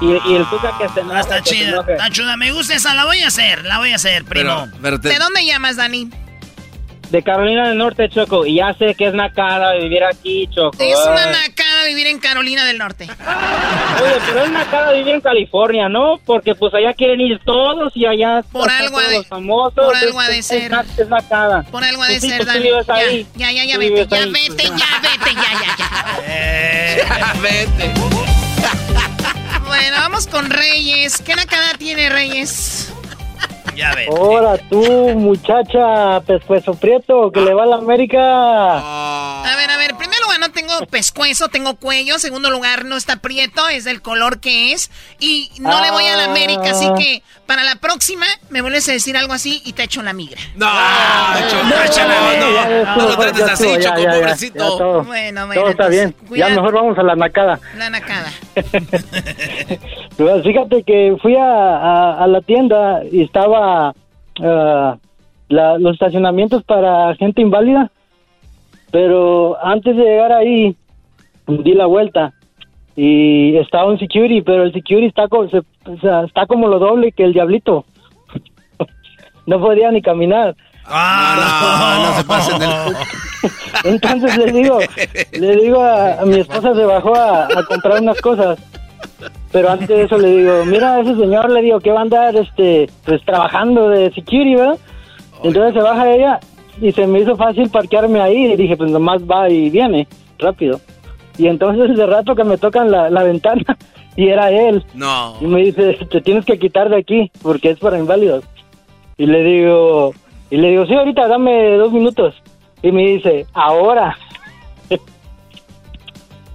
Y, 0.00 0.06
y 0.06 0.34
el 0.34 0.44
Tuca 0.46 0.76
que 0.76 0.88
se 0.88 1.00
enoja, 1.00 1.20
Está 1.20 1.40
chida, 1.40 1.84
está 1.88 2.10
chida. 2.10 2.36
Me 2.36 2.50
gusta 2.50 2.74
esa, 2.74 2.96
la 2.96 3.04
voy 3.04 3.20
a 3.20 3.28
hacer, 3.28 3.64
la 3.64 3.78
voy 3.78 3.92
a 3.92 3.94
hacer, 3.94 4.24
primo. 4.24 4.66
¿De 4.80 5.18
dónde 5.20 5.46
llamas, 5.46 5.76
Dani? 5.76 6.10
De 7.10 7.22
Carolina 7.22 7.68
del 7.68 7.78
Norte, 7.78 8.08
Choco. 8.10 8.44
Y 8.44 8.56
ya 8.56 8.74
sé 8.74 8.94
que 8.94 9.06
es 9.06 9.14
nacada 9.14 9.74
vivir 9.76 10.04
aquí, 10.04 10.46
Choco. 10.48 10.76
Es 10.78 10.98
una 11.06 11.26
nacada 11.26 11.67
vivir 11.88 12.06
en 12.06 12.18
Carolina 12.18 12.64
del 12.64 12.78
Norte. 12.78 13.04
Oye, 13.04 14.14
pero 14.26 14.44
es 14.44 14.50
nacada 14.50 14.92
vivir 14.92 15.14
en 15.14 15.20
California, 15.20 15.88
¿no? 15.88 16.18
Porque 16.24 16.54
pues 16.54 16.72
allá 16.74 16.94
quieren 16.94 17.20
ir 17.20 17.40
todos 17.44 17.92
y 17.96 18.06
allá 18.06 18.42
por 18.52 18.70
algo 18.70 19.00
de, 19.00 19.18
los 19.18 19.26
famosos. 19.26 19.74
Por 19.74 19.96
algo 19.96 20.22
de 20.22 20.42
ser. 20.42 20.72
Es, 20.98 21.08
nacada. 21.08 21.62
Por 21.64 21.82
algo 21.82 22.02
de 22.04 22.18
pues 22.18 22.22
ser, 22.22 22.44
pues 22.44 22.86
Dani. 22.86 23.26
Ya, 23.34 23.50
ya, 23.50 23.52
ya, 23.52 23.64
ya, 23.64 23.78
vete, 23.78 24.06
ya, 24.06 24.26
vete, 24.26 24.64
ya, 24.64 25.00
vete, 25.02 25.34
ya, 25.34 25.52
ya, 25.60 25.76
ya. 25.78 26.18
Eh, 26.26 27.04
ya 27.18 27.32
vete. 27.40 27.94
Bueno, 29.66 29.96
vamos 29.98 30.26
con 30.26 30.50
Reyes. 30.50 31.20
¿Qué 31.20 31.34
nacada 31.34 31.74
tiene 31.78 32.08
Reyes? 32.08 32.92
Ya 33.76 33.94
ves. 33.94 34.08
Ahora 34.08 34.58
tú, 34.68 34.82
muchacha, 35.14 36.20
pescuezo 36.26 36.74
prieto, 36.74 37.30
que 37.30 37.40
le 37.40 37.54
va 37.54 37.62
a 37.62 37.66
la 37.66 37.76
América. 37.76 38.18
A 38.18 39.56
ver, 39.56 39.70
a 39.70 39.76
ver, 39.76 39.94
tengo 40.58 40.86
pescuezo, 40.90 41.48
tengo 41.48 41.76
cuello. 41.76 42.14
En 42.14 42.20
segundo 42.20 42.50
lugar 42.50 42.84
no 42.84 42.96
está 42.96 43.16
prieto, 43.16 43.68
es 43.68 43.84
del 43.84 44.02
color 44.02 44.40
que 44.40 44.72
es. 44.72 44.90
Y 45.20 45.50
no 45.60 45.80
le 45.80 45.90
voy 45.90 46.04
a 46.06 46.16
la 46.16 46.24
América, 46.24 46.70
así 46.70 46.86
que 46.98 47.22
para 47.46 47.62
la 47.62 47.76
próxima 47.76 48.26
me 48.50 48.60
vuelves 48.60 48.88
a 48.88 48.92
decir 48.92 49.16
algo 49.16 49.32
así 49.32 49.62
y 49.64 49.72
te 49.72 49.84
echo 49.84 50.02
la 50.02 50.12
migra. 50.12 50.40
No, 50.56 50.66
Choco, 51.48 51.62
no, 51.64 52.96
no, 52.96 53.08
lo 53.08 53.16
trates 53.16 53.42
así, 53.42 53.68
Choco, 53.80 54.02
pobrecito. 54.02 55.04
Bueno, 55.04 55.46
bueno. 55.46 55.62
Todo 55.62 55.70
está 55.70 55.88
bien. 55.88 56.14
Ya 56.30 56.48
mejor 56.48 56.74
vamos 56.74 56.98
a 56.98 57.02
la 57.02 57.14
nacada. 57.14 57.60
La 57.76 57.90
nacada. 57.90 58.32
Pues 60.16 60.42
fíjate 60.42 60.82
que 60.82 61.16
fui 61.22 61.36
a, 61.36 61.44
a, 61.44 62.24
a 62.24 62.26
la 62.26 62.40
tienda 62.40 63.02
y 63.08 63.22
estaba 63.22 63.90
uh, 63.90 64.98
la, 65.48 65.78
los 65.78 65.92
estacionamientos 65.92 66.64
para 66.64 67.14
gente 67.14 67.40
inválida, 67.40 67.92
pero 68.90 69.56
antes 69.64 69.96
de 69.96 70.02
llegar 70.02 70.32
ahí 70.32 70.76
di 71.46 71.74
la 71.74 71.86
vuelta 71.86 72.32
y 72.96 73.56
estaba 73.56 73.86
un 73.90 73.98
security, 73.98 74.42
pero 74.42 74.64
el 74.64 74.72
security 74.72 75.06
está, 75.06 75.28
co 75.28 75.48
se, 75.48 75.58
o 75.58 75.98
sea, 76.00 76.24
está 76.24 76.46
como 76.46 76.68
lo 76.68 76.78
doble 76.78 77.12
que 77.12 77.24
el 77.24 77.32
diablito. 77.32 77.84
no 79.46 79.60
podía 79.60 79.90
ni 79.90 80.02
caminar. 80.02 80.56
Ah, 80.84 81.98
no, 82.00 82.08
no 82.08 82.16
se 82.16 82.24
pasen 82.24 82.58
del... 82.58 82.70
Entonces 83.84 84.36
le 84.38 84.52
digo, 84.52 84.78
le 85.32 85.56
digo 85.56 85.82
a, 85.82 86.20
a 86.20 86.24
mi 86.24 86.40
esposa 86.40 86.74
se 86.74 86.84
bajó 86.84 87.14
a, 87.14 87.44
a 87.44 87.62
comprar 87.68 88.00
unas 88.00 88.20
cosas 88.20 88.58
pero 89.52 89.70
antes 89.70 89.88
de 89.88 90.02
eso 90.02 90.18
le 90.18 90.28
digo, 90.28 90.64
mira, 90.66 91.00
ese 91.00 91.16
señor 91.16 91.50
le 91.50 91.62
digo 91.62 91.80
que 91.80 91.90
va 91.90 92.00
a 92.00 92.02
andar 92.02 92.36
este 92.36 92.88
pues 93.04 93.24
trabajando 93.24 93.88
de 93.88 94.12
security, 94.12 94.54
¿verdad? 94.54 94.78
Entonces 95.42 95.74
se 95.74 95.80
baja 95.80 96.10
ella 96.10 96.40
y 96.80 96.92
se 96.92 97.06
me 97.06 97.20
hizo 97.20 97.36
fácil 97.36 97.68
parquearme 97.70 98.20
ahí 98.20 98.52
y 98.52 98.56
dije, 98.56 98.76
pues 98.76 98.90
nomás 98.90 99.22
va 99.22 99.48
y 99.48 99.70
viene, 99.70 100.06
rápido. 100.38 100.80
Y 101.36 101.46
entonces 101.46 101.96
de 101.96 102.06
rato 102.06 102.34
que 102.34 102.44
me 102.44 102.58
tocan 102.58 102.90
la, 102.90 103.10
la 103.10 103.22
ventana 103.22 103.64
y 104.16 104.28
era 104.28 104.50
él. 104.50 104.84
No. 104.94 105.36
Y 105.40 105.46
me 105.46 105.60
dice, 105.62 105.98
te 106.10 106.20
tienes 106.20 106.44
que 106.44 106.58
quitar 106.58 106.88
de 106.88 106.98
aquí 106.98 107.30
porque 107.42 107.70
es 107.70 107.78
para 107.78 107.98
inválidos. 107.98 108.44
Y 109.16 109.26
le 109.26 109.42
digo, 109.42 110.14
y 110.50 110.56
le 110.56 110.70
digo, 110.70 110.86
sí, 110.86 110.94
ahorita 110.94 111.28
dame 111.28 111.76
dos 111.76 111.92
minutos. 111.92 112.34
Y 112.82 112.92
me 112.92 113.02
dice, 113.02 113.46
ahora. 113.52 114.16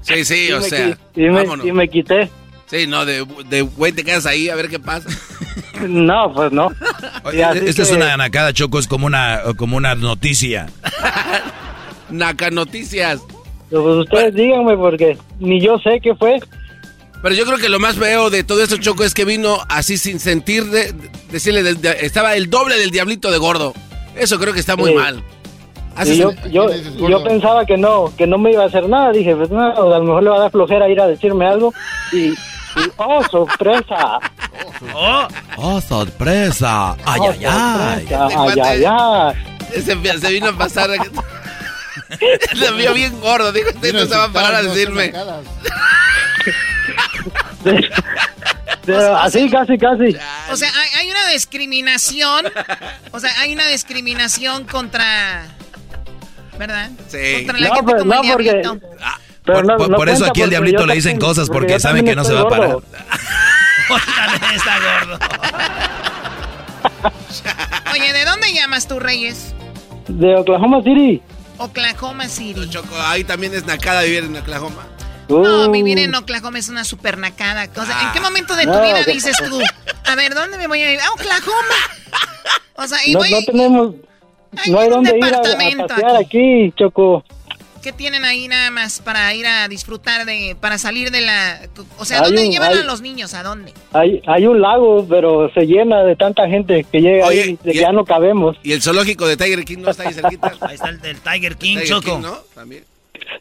Sí, 0.02 0.26
sí, 0.26 0.52
o 0.54 0.62
sea, 0.62 0.98
y, 1.16 1.30
me, 1.30 1.46
y 1.64 1.72
me 1.72 1.88
quité. 1.88 2.30
Sí, 2.68 2.88
no, 2.88 3.06
de, 3.06 3.26
de 3.50 3.62
güey 3.62 3.92
te 3.92 4.04
quedas 4.04 4.26
ahí 4.26 4.50
a 4.50 4.56
ver 4.56 4.70
qué 4.70 4.80
pasa. 4.80 5.10
No, 5.88 6.32
pues 6.34 6.52
no. 6.54 6.70
Esta 7.34 7.82
es 7.82 7.92
una 7.92 8.16
nacada, 8.16 8.54
Choco, 8.54 8.80
es 8.80 8.88
como 8.88 9.06
una, 9.06 9.42
como 9.58 9.76
una 9.76 9.96
noticia. 9.96 10.68
Naca 12.10 12.50
Noticias. 12.52 13.20
Pues 13.70 13.84
ustedes 13.84 14.34
díganme 14.36 14.78
porque 14.78 15.18
ni 15.40 15.60
yo 15.60 15.78
sé 15.80 16.00
qué 16.02 16.16
fue. 16.16 16.40
Pero 17.22 17.36
yo 17.36 17.46
creo 17.46 17.58
que 17.58 17.70
lo 17.70 17.80
más 17.80 17.96
feo 17.98 18.30
de 18.30 18.44
todo 18.44 18.64
esto, 18.64 18.78
Choco, 18.78 19.04
es 19.04 19.14
que 19.14 19.26
vino 19.26 19.58
así 19.68 19.98
sin 19.98 20.20
sentir, 20.20 20.66
de, 20.66 20.94
de- 20.94 21.10
decirle, 21.32 21.64
de- 21.64 21.76
de- 21.76 21.98
estaba 22.06 22.36
el 22.36 22.50
doble 22.50 22.78
del 22.78 22.92
diablito 22.92 23.30
de 23.32 23.38
gordo. 23.40 23.74
Eso 24.16 24.40
creo 24.40 24.54
que 24.54 24.60
está 24.60 24.76
muy 24.78 24.92
Sí. 24.92 24.96
mal. 24.96 25.22
Yo, 26.16 26.32
yo, 26.50 26.70
yo 27.10 27.24
pensaba 27.24 27.66
que 27.66 27.78
no, 27.78 28.12
que 28.18 28.26
no 28.26 28.38
me 28.38 28.52
iba 28.52 28.64
a 28.64 28.68
hacer 28.68 28.88
nada. 28.88 29.12
Dije, 29.12 29.36
pues 29.36 29.50
no, 29.50 29.62
a 29.62 29.98
lo 30.00 30.04
mejor 30.04 30.24
le 30.24 30.30
va 30.30 30.38
a 30.38 30.42
dar 30.42 30.52
flojera 30.52 30.90
ir 30.90 31.00
a 31.02 31.08
decirme 31.08 31.46
algo. 31.46 31.74
Y, 32.12 32.34
y 32.76 32.92
oh, 32.98 33.24
sorpresa. 33.30 34.20
Oh, 34.94 35.28
¡Oh, 35.58 35.82
sorpresa! 35.82 36.96
¡Ay, 37.06 37.20
Oh, 37.22 37.32
ay, 37.32 37.46
ay! 37.46 38.08
sorpresa. 38.08 38.30
Ay, 38.40 38.60
ay, 38.60 38.86
ay. 38.86 39.82
Se, 39.82 40.20
se 40.20 40.30
vino 40.32 40.48
a 40.50 40.54
pasar. 40.58 40.90
Se 42.54 42.72
vio 42.74 42.94
bien 42.94 43.20
gordo. 43.22 43.52
Dijo, 43.52 43.70
usted 43.70 43.94
no 43.94 44.06
se 44.06 44.16
va 44.16 44.26
a 44.26 44.32
parar 44.32 44.56
a 44.56 44.62
decirme. 44.62 45.12
Pero 48.86 49.18
así, 49.22 49.50
casi, 49.50 49.78
casi. 49.78 50.16
O 50.52 50.56
sea, 50.56 50.70
hay, 50.76 51.00
hay 51.00 51.12
una 51.12 51.28
discriminación. 51.30 52.46
O 53.12 53.20
sea, 53.20 53.32
hay 53.40 53.54
una 53.54 53.68
discriminación 53.68 54.66
contra. 54.66 55.46
¿Verdad? 56.58 56.92
Sí. 57.08 57.46
Contra 57.46 57.60
la 57.60 57.68
No, 57.70 57.76
gente 57.76 57.92
pues, 57.92 58.04
como 58.04 58.14
no, 58.14 58.22
el 58.22 58.32
porque-. 58.32 58.62
Pero 59.46 59.58
Por, 59.60 59.66
no- 59.66 59.78
por- 59.78 59.90
no 59.90 59.98
por 59.98 60.10
eso 60.10 60.26
aquí 60.26 60.42
al 60.42 60.48
porque 60.48 60.50
diablito 60.50 60.86
le 60.86 60.96
dicen 60.96 61.14
también- 61.14 61.30
cosas 61.30 61.50
porque 61.50 61.80
saben 61.80 62.06
que 62.06 62.16
no 62.16 62.24
se 62.24 62.34
va 62.34 62.42
a 62.42 62.48
parar. 62.48 62.78
está 64.56 64.80
gordo. 64.80 65.20
Oye, 67.94 68.14
¿de 68.14 68.26
dónde 68.26 68.54
llamas 68.54 68.88
tú, 68.88 69.00
Reyes? 69.00 69.54
De 70.08 70.36
Oklahoma 70.36 70.82
City. 70.84 71.22
Oklahoma 71.58 72.28
City. 72.28 72.70
Choco, 72.70 72.96
ahí 73.00 73.24
también 73.24 73.54
es 73.54 73.66
nacada 73.66 74.02
vivir 74.04 74.24
en 74.26 74.36
Oklahoma. 74.38 74.84
No, 75.30 75.68
Uh, 75.68 75.72
vivir 75.72 75.98
en 76.00 76.14
Oklahoma 76.16 76.60
es 76.60 76.70
una 76.70 76.84
super 76.84 77.18
nacada. 77.18 77.68
O 77.76 77.86
sea, 77.86 78.02
¿en 78.04 78.12
qué 78.12 78.20
momento 78.20 78.56
de 78.56 78.64
tu 78.66 78.72
No, 78.72 78.82
vida 78.82 79.04
dices 79.04 79.38
tú, 79.38 79.60
a 80.06 80.16
ver, 80.16 80.34
¿dónde 80.36 80.58
me 80.58 80.68
voy 80.68 80.82
a 80.82 80.92
ir? 80.94 81.00
¡A 81.00 81.12
Oklahoma! 81.12 81.76
O 82.76 82.88
sea, 82.88 83.00
y 83.06 83.14
no, 83.14 83.20
voy, 83.20 83.32
no 83.32 83.42
tenemos... 83.42 83.96
Hay 84.58 84.72
no 84.72 84.80
hay 84.80 84.90
dónde 84.90 85.18
ir 85.18 85.24
a, 85.34 85.38
a 85.38 85.42
pasear 85.88 86.16
aquí. 86.18 86.66
aquí, 86.68 86.74
Choco. 86.78 87.24
¿Qué 87.84 87.92
tienen 87.92 88.26
ahí 88.26 88.48
nada 88.48 88.72
más 88.72 89.02
para 89.02 89.32
ir 89.36 89.46
a 89.46 89.68
disfrutar 89.68 90.26
de, 90.26 90.56
para 90.60 90.78
salir 90.80 91.12
de 91.12 91.22
la... 91.22 91.60
O 92.00 92.06
sea, 92.06 92.18
¿a 92.18 92.22
Hay 92.22 92.28
dónde 92.28 92.46
un- 92.48 92.52
llevan 92.52 92.72
hay- 92.72 92.80
a 92.80 92.84
los 92.84 93.02
niños? 93.02 93.34
¿A 93.36 93.44
dónde? 93.44 93.74
Hay, 93.92 94.22
hay 94.26 94.48
un 94.48 94.60
lago, 94.62 95.06
pero 95.08 95.52
se 95.54 95.68
llena 95.68 96.04
de 96.04 96.16
tanta 96.16 96.48
gente 96.48 96.86
que 96.92 97.02
llega 97.02 97.28
Oye, 97.28 97.42
ahí, 97.44 97.60
de 97.62 97.72
y- 97.72 97.74
que 97.74 97.80
ya 97.82 97.92
no 97.92 98.06
cabemos. 98.06 98.58
Y 98.64 98.72
el 98.72 98.82
zoológico 98.82 99.28
de 99.28 99.38
Tiger 99.38 99.64
King 99.66 99.80
no 99.82 99.92
está 99.92 100.08
ahí 100.08 100.14
cerquita. 100.14 100.54
Ahí 100.62 100.76
está 100.76 100.90
el 100.90 101.00
del 101.02 101.20
Tiger 101.20 101.58
King, 101.58 101.78
Tiger 101.78 101.88
Choco. 101.88 102.16
King, 102.16 102.22
¿no? 102.22 102.38
También. 102.56 102.84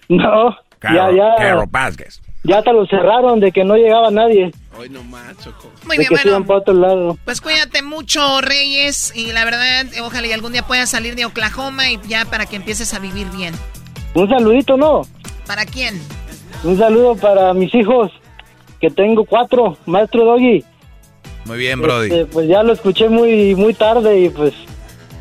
No, 0.08 0.50
ya, 0.50 0.56
Carol, 0.78 1.16
ya, 1.16 1.24
Carol 1.38 1.66
Vázquez. 1.70 2.20
ya 2.44 2.58
hasta 2.58 2.72
lo 2.72 2.86
cerraron 2.86 3.40
de 3.40 3.52
que 3.52 3.64
no 3.64 3.76
llegaba 3.76 4.10
nadie, 4.10 4.50
Hoy 4.78 4.88
no 4.88 5.02
más, 5.04 5.36
Choco. 5.38 5.70
Muy 5.86 5.96
de 5.98 6.08
bien, 6.08 6.20
que 6.22 6.30
bueno. 6.30 6.46
para 6.46 6.58
otro 6.60 6.74
lado. 6.74 7.18
Pues 7.26 7.40
cuídate 7.42 7.82
mucho, 7.82 8.40
Reyes. 8.40 9.12
Y 9.14 9.30
la 9.32 9.44
verdad, 9.44 9.86
ojalá 10.02 10.26
y 10.26 10.32
algún 10.32 10.52
día 10.52 10.66
puedas 10.66 10.88
salir 10.90 11.14
de 11.14 11.26
Oklahoma 11.26 11.90
y 11.90 12.00
ya 12.08 12.24
para 12.24 12.46
que 12.46 12.56
empieces 12.56 12.94
a 12.94 12.98
vivir 12.98 13.26
bien. 13.30 13.54
Un 14.14 14.28
saludito, 14.28 14.76
¿no? 14.76 15.02
¿Para 15.46 15.64
quién? 15.64 16.00
Un 16.64 16.78
saludo 16.78 17.16
para 17.16 17.52
mis 17.54 17.74
hijos, 17.74 18.12
que 18.80 18.90
tengo 18.90 19.24
cuatro, 19.24 19.76
maestro 19.86 20.24
Doggy. 20.24 20.64
Muy 21.44 21.58
bien, 21.58 21.80
Brody. 21.80 22.06
Este, 22.06 22.26
pues 22.26 22.48
ya 22.48 22.62
lo 22.62 22.72
escuché 22.72 23.08
muy 23.08 23.54
muy 23.54 23.74
tarde 23.74 24.20
y 24.20 24.28
pues 24.28 24.52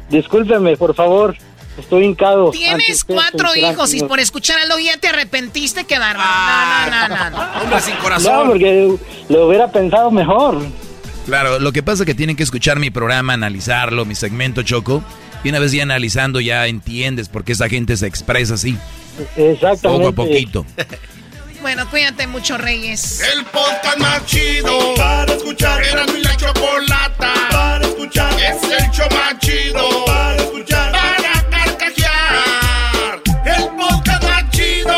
discúlpeme, 0.09 0.77
por 0.77 0.93
favor. 0.93 1.35
Estoy 1.77 2.03
hincado. 2.03 2.51
Tienes 2.51 3.03
cuatro 3.05 3.55
hijos 3.55 3.93
y 3.93 4.03
por 4.03 4.19
escuchar 4.19 4.59
algo 4.59 4.77
ya 4.77 4.97
te 4.97 5.07
arrepentiste, 5.07 5.85
qué 5.85 5.97
bárbaro. 5.97 6.29
Ah. 6.29 6.87
No, 6.91 7.07
no, 7.07 7.15
no, 7.15 7.29
no. 7.29 7.37
no. 7.55 7.61
Hombre 7.61 7.79
sin 7.79 7.95
No, 7.95 8.01
corazón. 8.01 8.47
porque 8.49 8.93
lo 9.29 9.47
hubiera 9.47 9.71
pensado 9.71 10.11
mejor. 10.11 10.59
Claro, 11.25 11.59
lo 11.59 11.71
que 11.71 11.81
pasa 11.81 12.03
es 12.03 12.07
que 12.07 12.13
tienen 12.13 12.35
que 12.35 12.43
escuchar 12.43 12.77
mi 12.77 12.89
programa, 12.91 13.33
analizarlo, 13.33 14.03
mi 14.05 14.15
segmento 14.15 14.63
Choco. 14.63 15.01
Y 15.43 15.49
una 15.49 15.59
vez 15.59 15.71
ya 15.71 15.83
analizando 15.83 16.39
ya 16.39 16.67
entiendes 16.67 17.29
por 17.29 17.43
qué 17.43 17.53
esa 17.53 17.67
gente 17.69 17.97
se 17.97 18.05
expresa 18.07 18.53
así, 18.55 18.77
Exactamente. 19.35 19.81
poco 19.87 20.07
a 20.07 20.11
poquito. 20.11 20.65
Bueno, 21.61 21.87
cuídate 21.91 22.25
mucho, 22.25 22.57
Reyes. 22.57 23.21
El 23.35 23.45
podcast 23.45 23.99
más 23.99 24.25
chido 24.25 24.95
para 24.95 25.31
escuchar. 25.31 25.83
Era 25.83 26.07
mi 26.07 26.19
la 26.23 26.35
chocolata 26.35 27.33
para 27.51 27.85
escuchar. 27.85 28.33
Es 28.33 28.63
el 28.63 28.89
show 28.89 29.05
más 29.11 29.37
chido 29.37 30.05
para 30.07 30.37
escuchar. 30.37 30.91
Para 30.91 31.49
carcajear. 31.51 33.21
El 33.45 33.67
podcast 33.77 34.23
más 34.23 34.49
chido. 34.49 34.97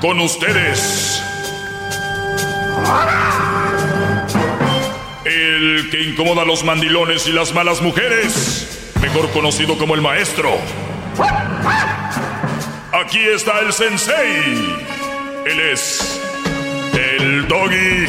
Con 0.00 0.20
ustedes. 0.20 1.20
El 5.48 5.88
que 5.88 6.02
incomoda 6.02 6.42
a 6.42 6.44
los 6.44 6.62
mandilones 6.62 7.26
y 7.26 7.32
las 7.32 7.54
malas 7.54 7.80
mujeres, 7.80 8.92
mejor 9.00 9.30
conocido 9.30 9.78
como 9.78 9.94
el 9.94 10.02
maestro. 10.02 10.58
Aquí 12.92 13.18
está 13.20 13.60
el 13.60 13.72
sensei. 13.72 14.76
Él 15.46 15.60
es 15.72 16.20
el 16.92 17.48
doggy. 17.48 18.08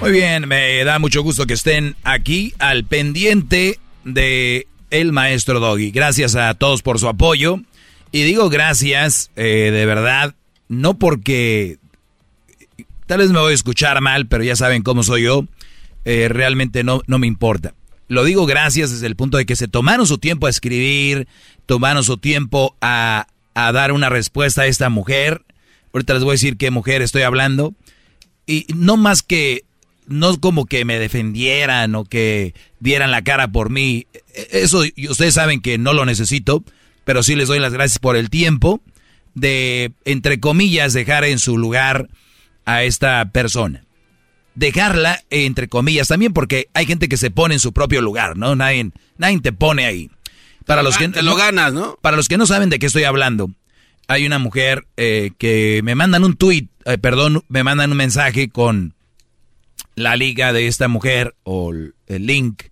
Muy 0.00 0.12
bien, 0.12 0.46
me 0.46 0.84
da 0.84 1.00
mucho 1.00 1.22
gusto 1.24 1.46
que 1.46 1.54
estén 1.54 1.96
aquí 2.04 2.54
al 2.60 2.84
pendiente 2.84 3.80
de 4.04 4.68
el 4.92 5.10
maestro 5.10 5.58
Doggy. 5.58 5.90
Gracias 5.90 6.36
a 6.36 6.54
todos 6.54 6.82
por 6.82 7.00
su 7.00 7.08
apoyo. 7.08 7.60
Y 8.12 8.22
digo 8.22 8.50
gracias, 8.50 9.30
eh, 9.36 9.70
de 9.72 9.86
verdad, 9.86 10.34
no 10.68 10.98
porque 10.98 11.78
tal 13.06 13.18
vez 13.18 13.30
me 13.30 13.40
voy 13.40 13.52
a 13.52 13.54
escuchar 13.54 14.00
mal, 14.02 14.26
pero 14.26 14.44
ya 14.44 14.54
saben 14.54 14.82
cómo 14.82 15.02
soy 15.02 15.24
yo. 15.24 15.46
Eh, 16.04 16.28
realmente 16.28 16.84
no, 16.84 17.02
no 17.06 17.18
me 17.18 17.26
importa. 17.26 17.74
Lo 18.08 18.24
digo 18.24 18.44
gracias 18.44 18.90
desde 18.90 19.06
el 19.06 19.16
punto 19.16 19.38
de 19.38 19.46
que 19.46 19.56
se 19.56 19.66
tomaron 19.66 20.06
su 20.06 20.18
tiempo 20.18 20.46
a 20.46 20.50
escribir, 20.50 21.26
tomaron 21.64 22.04
su 22.04 22.18
tiempo 22.18 22.76
a, 22.82 23.26
a 23.54 23.72
dar 23.72 23.92
una 23.92 24.10
respuesta 24.10 24.62
a 24.62 24.66
esta 24.66 24.90
mujer. 24.90 25.42
Ahorita 25.94 26.12
les 26.12 26.22
voy 26.22 26.32
a 26.32 26.34
decir 26.34 26.58
qué 26.58 26.70
mujer 26.70 27.00
estoy 27.00 27.22
hablando. 27.22 27.72
Y 28.46 28.66
no 28.74 28.98
más 28.98 29.22
que 29.22 29.64
no 30.06 30.38
como 30.40 30.66
que 30.66 30.84
me 30.84 30.98
defendieran 30.98 31.94
o 31.94 32.04
que 32.04 32.54
dieran 32.80 33.10
la 33.10 33.22
cara 33.22 33.48
por 33.48 33.70
mí. 33.70 34.06
Eso 34.34 34.82
ustedes 35.08 35.34
saben 35.34 35.60
que 35.60 35.78
no 35.78 35.92
lo 35.92 36.04
necesito, 36.04 36.64
pero 37.04 37.22
sí 37.22 37.34
les 37.34 37.48
doy 37.48 37.58
las 37.58 37.72
gracias 37.72 37.98
por 37.98 38.16
el 38.16 38.30
tiempo 38.30 38.80
de, 39.34 39.92
entre 40.04 40.40
comillas, 40.40 40.92
dejar 40.92 41.24
en 41.24 41.38
su 41.38 41.58
lugar 41.58 42.08
a 42.64 42.84
esta 42.84 43.30
persona. 43.30 43.84
Dejarla, 44.54 45.22
entre 45.30 45.68
comillas, 45.68 46.08
también 46.08 46.32
porque 46.32 46.68
hay 46.74 46.86
gente 46.86 47.08
que 47.08 47.16
se 47.16 47.30
pone 47.30 47.54
en 47.54 47.60
su 47.60 47.72
propio 47.72 48.02
lugar, 48.02 48.36
¿no? 48.36 48.54
Nadie, 48.54 48.90
nadie 49.16 49.40
te 49.40 49.52
pone 49.52 49.86
ahí. 49.86 50.10
Para 50.66 50.82
los 50.82 50.96
que, 50.96 51.08
te 51.08 51.22
lo 51.22 51.34
ganas, 51.34 51.72
¿no? 51.72 51.98
Para 52.02 52.16
los 52.16 52.28
que 52.28 52.38
no 52.38 52.46
saben 52.46 52.70
de 52.70 52.78
qué 52.78 52.86
estoy 52.86 53.04
hablando, 53.04 53.50
hay 54.08 54.26
una 54.26 54.38
mujer 54.38 54.86
eh, 54.96 55.32
que 55.38 55.80
me 55.82 55.94
mandan 55.94 56.24
un 56.24 56.36
tweet, 56.36 56.68
eh, 56.84 56.98
perdón, 56.98 57.44
me 57.48 57.64
mandan 57.64 57.90
un 57.90 57.96
mensaje 57.96 58.48
con 58.48 58.94
la 59.94 60.16
liga 60.16 60.52
de 60.52 60.66
esta 60.66 60.88
mujer 60.88 61.34
o 61.42 61.72
el 61.72 62.26
link 62.26 62.64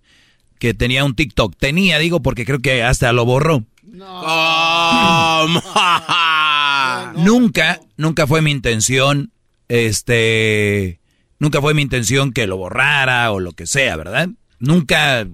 que 0.61 0.73
tenía 0.75 1.03
un 1.03 1.15
TikTok. 1.15 1.55
Tenía, 1.57 1.97
digo, 1.97 2.21
porque 2.21 2.45
creo 2.45 2.59
que 2.59 2.83
hasta 2.83 3.11
lo 3.13 3.25
borró. 3.25 3.65
nunca, 7.15 7.79
nunca 7.97 8.27
fue 8.27 8.43
mi 8.43 8.51
intención, 8.51 9.31
este, 9.69 10.99
nunca 11.39 11.61
fue 11.61 11.73
mi 11.73 11.81
intención 11.81 12.31
que 12.31 12.45
lo 12.45 12.57
borrara 12.57 13.31
o 13.31 13.39
lo 13.39 13.53
que 13.53 13.65
sea, 13.65 13.95
¿verdad? 13.95 14.29
Nunca, 14.59 15.27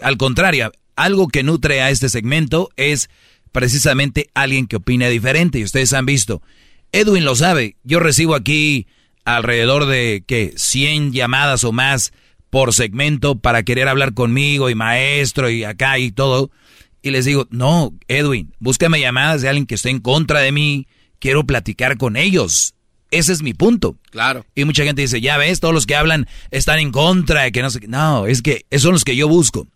al 0.00 0.16
contrario, 0.16 0.70
algo 0.94 1.26
que 1.26 1.42
nutre 1.42 1.82
a 1.82 1.90
este 1.90 2.08
segmento 2.08 2.70
es 2.76 3.10
precisamente 3.50 4.30
alguien 4.32 4.68
que 4.68 4.76
opina 4.76 5.08
diferente 5.08 5.58
y 5.58 5.64
ustedes 5.64 5.92
han 5.92 6.06
visto. 6.06 6.40
Edwin 6.92 7.24
lo 7.24 7.34
sabe, 7.34 7.74
yo 7.82 7.98
recibo 7.98 8.36
aquí 8.36 8.86
alrededor 9.24 9.86
de, 9.86 10.22
¿qué? 10.24 10.54
100 10.56 11.12
llamadas 11.12 11.64
o 11.64 11.72
más 11.72 12.12
por 12.50 12.74
segmento 12.74 13.38
para 13.38 13.62
querer 13.62 13.88
hablar 13.88 14.12
conmigo 14.12 14.68
y 14.68 14.74
maestro 14.74 15.48
y 15.48 15.64
acá 15.64 15.98
y 15.98 16.10
todo. 16.10 16.50
Y 17.02 17.10
les 17.10 17.24
digo, 17.24 17.48
no, 17.50 17.94
Edwin, 18.08 18.52
búscame 18.58 19.00
llamadas 19.00 19.40
de 19.40 19.48
alguien 19.48 19.66
que 19.66 19.76
esté 19.76 19.90
en 19.90 20.00
contra 20.00 20.40
de 20.40 20.52
mí, 20.52 20.86
quiero 21.18 21.44
platicar 21.44 21.96
con 21.96 22.16
ellos. 22.16 22.74
Ese 23.10 23.32
es 23.32 23.42
mi 23.42 23.54
punto. 23.54 23.96
Claro. 24.10 24.44
Y 24.54 24.64
mucha 24.64 24.84
gente 24.84 25.02
dice, 25.02 25.20
ya 25.20 25.36
ves, 25.36 25.60
todos 25.60 25.74
los 25.74 25.86
que 25.86 25.96
hablan 25.96 26.26
están 26.50 26.78
en 26.78 26.92
contra 26.92 27.42
de 27.42 27.52
que 27.52 27.62
no 27.62 27.70
sé 27.70 27.80
No, 27.88 28.26
es 28.26 28.42
que 28.42 28.66
esos 28.70 28.82
son 28.82 28.92
los 28.92 29.04
que 29.04 29.16
yo 29.16 29.28
busco. 29.28 29.66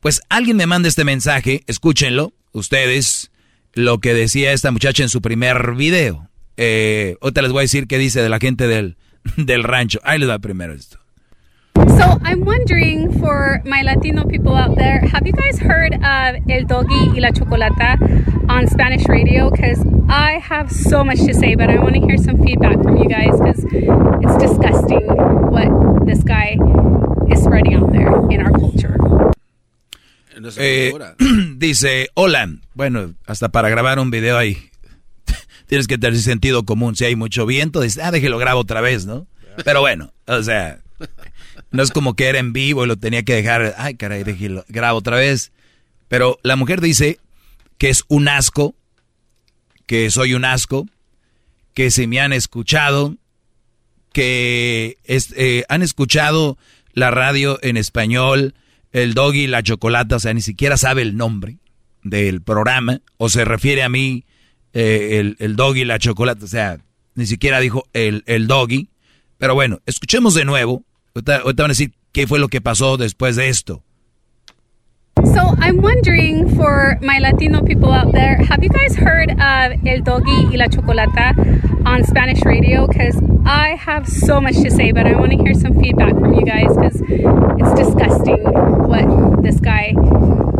Pues 0.00 0.20
alguien 0.28 0.56
me 0.56 0.66
manda 0.66 0.88
este 0.88 1.04
mensaje, 1.04 1.62
escúchenlo, 1.66 2.34
ustedes, 2.50 3.30
lo 3.72 4.00
que 4.00 4.14
decía 4.14 4.52
esta 4.52 4.72
muchacha 4.72 5.02
en 5.02 5.08
su 5.08 5.22
primer 5.22 5.74
video. 5.74 6.28
Eh, 6.56 7.16
ahorita 7.20 7.42
les 7.42 7.52
voy 7.52 7.60
a 7.60 7.62
decir 7.62 7.86
qué 7.86 7.98
dice 7.98 8.20
de 8.20 8.28
la 8.28 8.38
gente 8.38 8.66
del, 8.66 8.96
del 9.36 9.62
rancho. 9.62 10.00
Ahí 10.02 10.18
les 10.18 10.28
va 10.28 10.38
primero 10.38 10.72
esto. 10.72 11.01
So 11.98 12.18
I'm 12.22 12.44
wondering 12.44 13.12
for 13.20 13.60
my 13.64 13.82
Latino 13.82 14.24
people 14.24 14.54
out 14.54 14.76
there, 14.76 15.00
have 15.00 15.26
you 15.26 15.32
guys 15.32 15.58
heard 15.58 15.94
of 15.94 16.36
El 16.48 16.64
Doggy 16.64 17.10
y 17.14 17.20
la 17.20 17.30
Chocolata 17.30 17.98
on 18.48 18.66
Spanish 18.66 19.06
radio? 19.08 19.50
Because 19.50 19.84
I 20.08 20.38
have 20.38 20.70
so 20.70 21.04
much 21.04 21.18
to 21.18 21.34
say, 21.34 21.54
but 21.54 21.68
I 21.68 21.78
want 21.78 21.94
to 21.94 22.00
hear 22.00 22.16
some 22.16 22.42
feedback 22.42 22.82
from 22.82 22.96
you 22.96 23.08
guys 23.08 23.38
because 23.38 23.64
it's 24.24 24.36
disgusting 24.38 25.06
what 25.52 26.06
this 26.06 26.22
guy 26.24 26.56
is 27.30 27.42
spreading 27.42 27.74
out 27.74 27.92
there 27.92 28.08
in 28.30 28.40
our 28.40 28.52
culture. 28.52 28.96
Eh, 30.56 30.92
dice, 31.58 32.08
hola. 32.14 32.48
Bueno, 32.74 33.14
hasta 33.26 33.50
para 33.50 33.68
grabar 33.68 33.98
un 33.98 34.10
video 34.10 34.38
ahí 34.38 34.56
tienes 35.66 35.86
que 35.86 35.98
tener 35.98 36.18
sentido 36.18 36.64
común. 36.64 36.96
Si 36.96 37.04
hay 37.04 37.16
mucho 37.16 37.46
viento, 37.46 37.80
dices, 37.80 38.02
ah, 38.02 38.10
déjelo 38.10 38.38
grabo 38.38 38.60
otra 38.60 38.80
vez, 38.80 39.06
¿no? 39.06 39.26
Pero 39.64 39.80
bueno, 39.80 40.12
o 40.26 40.42
sea, 40.42 40.80
no 41.72 41.82
es 41.82 41.90
como 41.90 42.14
que 42.14 42.26
era 42.26 42.38
en 42.38 42.52
vivo 42.52 42.84
y 42.84 42.88
lo 42.88 42.96
tenía 42.96 43.22
que 43.22 43.34
dejar, 43.34 43.74
ay, 43.78 43.94
caray, 43.94 44.24
déjelo, 44.24 44.64
grabo 44.68 44.98
otra 44.98 45.16
vez. 45.16 45.52
Pero 46.08 46.38
la 46.42 46.56
mujer 46.56 46.80
dice 46.80 47.18
que 47.78 47.88
es 47.88 48.04
un 48.08 48.28
asco, 48.28 48.74
que 49.86 50.10
soy 50.10 50.34
un 50.34 50.44
asco, 50.44 50.86
que 51.74 51.90
se 51.90 52.06
me 52.06 52.20
han 52.20 52.32
escuchado, 52.32 53.16
que 54.12 54.98
eh, 55.04 55.64
han 55.68 55.82
escuchado 55.82 56.58
la 56.92 57.10
radio 57.10 57.58
en 57.62 57.76
español, 57.76 58.54
el 58.92 59.14
doggy, 59.14 59.46
la 59.46 59.62
chocolata, 59.62 60.16
o 60.16 60.20
sea, 60.20 60.34
ni 60.34 60.42
siquiera 60.42 60.76
sabe 60.76 61.02
el 61.02 61.16
nombre 61.16 61.56
del 62.02 62.42
programa, 62.42 63.00
o 63.16 63.28
se 63.28 63.44
refiere 63.44 63.82
a 63.82 63.88
mí 63.88 64.24
eh, 64.74 65.18
el, 65.18 65.36
el 65.38 65.56
doggy, 65.56 65.84
la 65.84 65.98
chocolate, 65.98 66.44
o 66.44 66.48
sea, 66.48 66.78
ni 67.14 67.26
siquiera 67.26 67.60
dijo 67.60 67.88
el, 67.92 68.22
el 68.26 68.46
doggy. 68.46 68.88
Pero 69.38 69.54
bueno, 69.54 69.80
escuchemos 69.86 70.34
de 70.34 70.44
nuevo. 70.44 70.84
Ahorita, 71.14 71.36
ahorita 71.42 71.62
van 71.62 71.70
a 71.70 71.74
decir 71.74 71.92
qué 72.12 72.26
fue 72.26 72.38
lo 72.38 72.48
que 72.48 72.60
pasó 72.60 72.96
después 72.96 73.36
de 73.36 73.48
esto. 73.48 73.82
So 75.24 75.54
I'm 75.60 75.80
wondering 75.82 76.48
for 76.56 76.98
my 77.00 77.18
Latino 77.18 77.62
people 77.62 77.92
out 77.92 78.12
there, 78.12 78.36
have 78.44 78.62
you 78.62 78.70
guys 78.70 78.96
heard 78.96 79.30
of 79.30 79.86
El 79.86 80.02
Doggy 80.02 80.48
y 80.50 80.56
la 80.56 80.68
Chocolata 80.68 81.34
on 81.86 82.02
Spanish 82.04 82.42
radio? 82.44 82.86
Because 82.86 83.16
I 83.44 83.76
have 83.76 84.08
so 84.08 84.40
much 84.40 84.54
to 84.62 84.70
say, 84.70 84.90
but 84.92 85.06
I 85.06 85.14
want 85.14 85.32
to 85.32 85.38
hear 85.38 85.54
some 85.54 85.78
feedback 85.80 86.14
from 86.14 86.34
you 86.34 86.44
guys 86.44 86.74
because 86.74 87.00
it's 87.58 87.74
disgusting 87.74 88.42
what 88.88 89.42
this 89.42 89.60
guy 89.60 89.94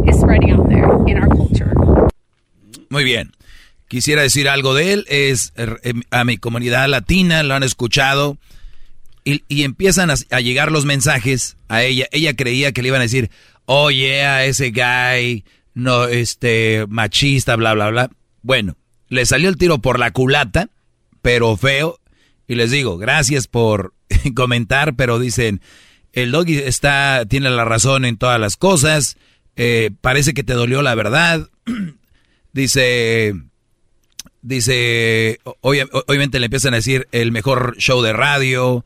is 0.06 0.20
spreading 0.20 0.52
out 0.52 0.68
there 0.68 0.84
in 1.08 1.18
our 1.18 1.28
culture. 1.28 1.72
Muy 2.90 3.04
bien 3.04 3.32
quisiera 3.92 4.22
decir 4.22 4.48
algo 4.48 4.72
de 4.72 4.94
él, 4.94 5.04
es 5.10 5.52
em, 5.56 6.02
a 6.10 6.24
mi 6.24 6.38
comunidad 6.38 6.88
latina, 6.88 7.42
lo 7.42 7.52
han 7.54 7.62
escuchado 7.62 8.38
y, 9.24 9.62
empiezan 9.62 10.10
a, 10.10 10.40
llegar 10.40 10.72
los 10.72 10.84
mensajes 10.84 11.56
a 11.68 11.82
ella. 11.82 12.06
Ella 12.12 12.34
creía 12.34 12.72
que 12.72 12.82
le 12.82 12.88
iban 12.88 13.00
a 13.00 13.04
decir, 13.04 13.30
oye, 13.66 14.24
a 14.24 14.44
ese 14.44 14.70
guy, 14.70 15.44
no, 15.74 16.06
este, 16.06 16.86
machista, 16.88 17.56
bla, 17.56 17.74
bla, 17.74 17.90
bla. 17.90 18.10
Bueno, 18.42 18.76
le 19.08 19.24
salió 19.26 19.48
el 19.48 19.56
tiro 19.56 19.78
por 19.78 19.98
la 19.98 20.10
culata, 20.10 20.70
pero 21.22 21.56
feo. 21.56 22.00
Y 22.48 22.56
les 22.56 22.70
digo, 22.70 22.98
gracias 22.98 23.46
por 23.46 23.94
comentar, 24.34 24.94
pero 24.96 25.18
dicen, 25.18 25.60
el 26.12 26.32
doggy 26.32 26.58
está, 26.58 27.24
tiene 27.28 27.50
la 27.50 27.64
razón 27.64 28.04
en 28.04 28.16
todas 28.16 28.40
las 28.40 28.56
cosas. 28.56 29.16
Eh, 29.56 29.90
parece 30.00 30.34
que 30.34 30.44
te 30.44 30.54
dolió 30.54 30.82
la 30.82 30.94
verdad. 30.94 31.48
Dice, 32.52 33.34
Dice, 34.42 35.38
obviamente 35.60 36.40
le 36.40 36.46
empiezan 36.46 36.74
a 36.74 36.78
decir 36.78 37.06
el 37.12 37.30
mejor 37.30 37.76
show 37.78 38.02
de 38.02 38.12
radio. 38.12 38.84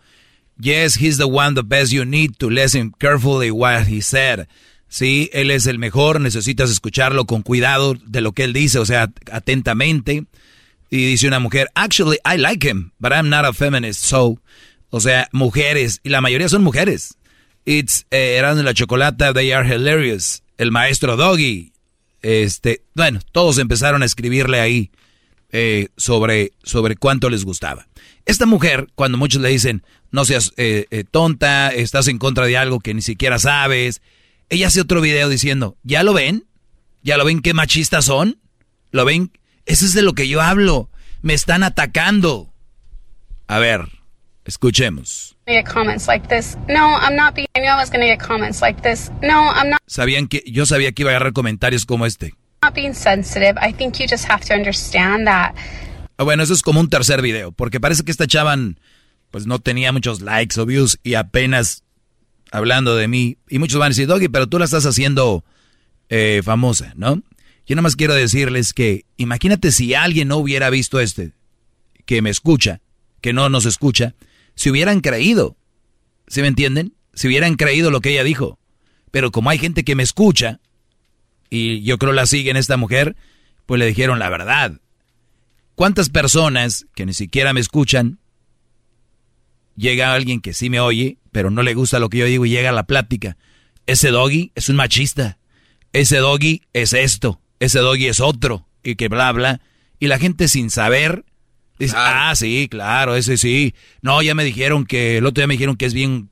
Yes, 0.58 0.96
he's 0.96 1.18
the 1.18 1.26
one 1.26 1.54
the 1.54 1.62
best 1.62 1.92
you 1.92 2.04
need 2.04 2.38
to 2.38 2.48
listen 2.48 2.92
carefully 2.98 3.50
what 3.50 3.86
he 3.86 4.00
said. 4.00 4.48
Sí, 4.88 5.28
él 5.32 5.50
es 5.50 5.66
el 5.66 5.78
mejor, 5.78 6.20
necesitas 6.20 6.70
escucharlo 6.70 7.26
con 7.26 7.42
cuidado 7.42 7.94
de 8.06 8.20
lo 8.20 8.32
que 8.32 8.44
él 8.44 8.52
dice, 8.52 8.78
o 8.78 8.86
sea, 8.86 9.12
atentamente. 9.30 10.24
Y 10.88 11.06
dice 11.06 11.26
una 11.26 11.40
mujer, 11.40 11.68
actually, 11.74 12.18
I 12.24 12.38
like 12.38 12.66
him, 12.66 12.92
but 12.98 13.12
I'm 13.12 13.28
not 13.28 13.44
a 13.44 13.52
feminist, 13.52 14.02
so. 14.02 14.40
O 14.90 15.00
sea, 15.00 15.28
mujeres, 15.32 16.00
y 16.04 16.08
la 16.10 16.20
mayoría 16.20 16.48
son 16.48 16.62
mujeres. 16.62 17.16
It's 17.64 18.06
eh, 18.10 18.36
Erasmo 18.38 18.62
la 18.62 18.72
Chocolata, 18.72 19.34
they 19.34 19.52
are 19.52 19.66
hilarious. 19.66 20.42
El 20.56 20.70
maestro 20.70 21.16
Doggy. 21.16 21.72
Este, 22.22 22.82
bueno, 22.94 23.20
todos 23.32 23.58
empezaron 23.58 24.02
a 24.02 24.06
escribirle 24.06 24.60
ahí. 24.60 24.90
Eh, 25.52 25.88
sobre, 25.96 26.52
sobre 26.64 26.96
cuánto 26.96 27.30
les 27.30 27.44
gustaba. 27.44 27.86
Esta 28.26 28.44
mujer, 28.44 28.88
cuando 28.96 29.18
muchos 29.18 29.40
le 29.40 29.48
dicen, 29.48 29.84
no 30.10 30.24
seas 30.24 30.52
eh, 30.56 30.86
eh, 30.90 31.04
tonta, 31.08 31.68
estás 31.68 32.08
en 32.08 32.18
contra 32.18 32.44
de 32.44 32.56
algo 32.56 32.80
que 32.80 32.92
ni 32.92 33.00
siquiera 33.00 33.38
sabes, 33.38 34.02
ella 34.48 34.66
hace 34.66 34.80
otro 34.80 35.00
video 35.00 35.28
diciendo, 35.28 35.76
¿ya 35.84 36.02
lo 36.02 36.12
ven? 36.12 36.44
¿Ya 37.02 37.16
lo 37.16 37.24
ven 37.24 37.40
qué 37.40 37.54
machistas 37.54 38.04
son? 38.06 38.40
¿Lo 38.90 39.04
ven? 39.04 39.30
Eso 39.64 39.84
es 39.84 39.94
de 39.94 40.02
lo 40.02 40.14
que 40.14 40.26
yo 40.26 40.40
hablo. 40.40 40.90
Me 41.22 41.34
están 41.34 41.62
atacando. 41.62 42.52
A 43.46 43.60
ver, 43.60 43.88
escuchemos. 44.44 45.36
Sabían 49.86 50.26
que 50.26 50.42
yo 50.46 50.66
sabía 50.66 50.90
que 50.90 51.02
iba 51.02 51.12
a 51.12 51.14
agarrar 51.14 51.32
comentarios 51.32 51.86
como 51.86 52.06
este. 52.06 52.34
Bueno, 56.18 56.42
eso 56.42 56.54
es 56.54 56.62
como 56.62 56.80
un 56.80 56.88
tercer 56.88 57.20
video, 57.22 57.52
porque 57.52 57.80
parece 57.80 58.02
que 58.02 58.10
esta 58.10 58.26
chavan 58.26 58.78
pues 59.30 59.46
no 59.46 59.58
tenía 59.58 59.92
muchos 59.92 60.20
likes 60.22 60.58
o 60.58 60.66
views 60.66 60.98
y 61.02 61.14
apenas 61.14 61.84
hablando 62.50 62.96
de 62.96 63.08
mí. 63.08 63.38
Y 63.48 63.58
muchos 63.58 63.78
van 63.78 63.86
a 63.86 63.88
decir, 63.90 64.06
Doggy, 64.06 64.28
pero 64.28 64.46
tú 64.46 64.58
la 64.58 64.64
estás 64.64 64.86
haciendo 64.86 65.44
eh, 66.08 66.40
famosa, 66.44 66.92
¿no? 66.96 67.22
Yo 67.66 67.74
nada 67.74 67.82
más 67.82 67.96
quiero 67.96 68.14
decirles 68.14 68.72
que 68.72 69.04
imagínate 69.16 69.72
si 69.72 69.94
alguien 69.94 70.28
no 70.28 70.36
hubiera 70.36 70.70
visto 70.70 71.00
este, 71.00 71.32
que 72.04 72.22
me 72.22 72.30
escucha, 72.30 72.80
que 73.20 73.32
no 73.32 73.48
nos 73.48 73.66
escucha, 73.66 74.14
si 74.54 74.70
hubieran 74.70 75.00
creído, 75.00 75.56
¿se 76.28 76.42
me 76.42 76.48
entienden? 76.48 76.94
Si 77.12 77.26
hubieran 77.26 77.56
creído 77.56 77.90
lo 77.90 78.00
que 78.00 78.12
ella 78.12 78.24
dijo. 78.24 78.58
Pero 79.10 79.32
como 79.32 79.50
hay 79.50 79.58
gente 79.58 79.84
que 79.84 79.96
me 79.96 80.02
escucha, 80.02 80.60
y 81.50 81.82
yo 81.82 81.98
creo 81.98 82.12
la 82.12 82.26
siguen 82.26 82.56
esta 82.56 82.76
mujer, 82.76 83.16
pues 83.66 83.78
le 83.78 83.86
dijeron 83.86 84.18
la 84.18 84.28
verdad. 84.28 84.80
¿Cuántas 85.76 86.10
personas 86.10 86.86
que 86.96 87.06
ni 87.06 87.14
siquiera 87.14 87.52
me 87.52 87.60
escuchan, 87.60 88.18
llega 89.76 90.12
alguien 90.12 90.40
que 90.40 90.54
sí 90.54 90.68
me 90.68 90.80
oye, 90.80 91.18
pero 91.30 91.50
no 91.50 91.62
le 91.62 91.74
gusta 91.74 92.00
lo 92.00 92.08
que 92.08 92.18
yo 92.18 92.26
digo 92.26 92.44
y 92.44 92.50
llega 92.50 92.70
a 92.70 92.72
la 92.72 92.88
plática? 92.88 93.36
Ese 93.86 94.10
doggy 94.10 94.50
es 94.56 94.68
un 94.68 94.74
machista. 94.74 95.38
Ese 95.92 96.16
doggy 96.16 96.62
es 96.72 96.92
esto 96.92 97.40
ese 97.60 97.78
doggy 97.78 98.06
es 98.06 98.20
otro, 98.20 98.66
y 98.82 98.96
que 98.96 99.08
bla, 99.08 99.32
bla. 99.32 99.60
Y 99.98 100.08
la 100.08 100.18
gente 100.18 100.48
sin 100.48 100.70
saber 100.70 101.24
dice, 101.78 101.94
ah, 101.96 102.32
sí, 102.34 102.68
claro, 102.70 103.16
ese 103.16 103.36
sí. 103.36 103.74
No, 104.02 104.22
ya 104.22 104.34
me 104.34 104.44
dijeron 104.44 104.84
que, 104.84 105.18
el 105.18 105.26
otro 105.26 105.40
día 105.40 105.46
me 105.46 105.54
dijeron 105.54 105.76
que 105.76 105.86
es 105.86 105.94
bien, 105.94 106.30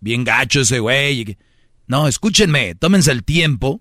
bien 0.00 0.24
gacho 0.24 0.60
ese 0.60 0.80
güey. 0.80 1.36
No, 1.86 2.08
escúchenme, 2.08 2.74
tómense 2.74 3.12
el 3.12 3.24
tiempo 3.24 3.80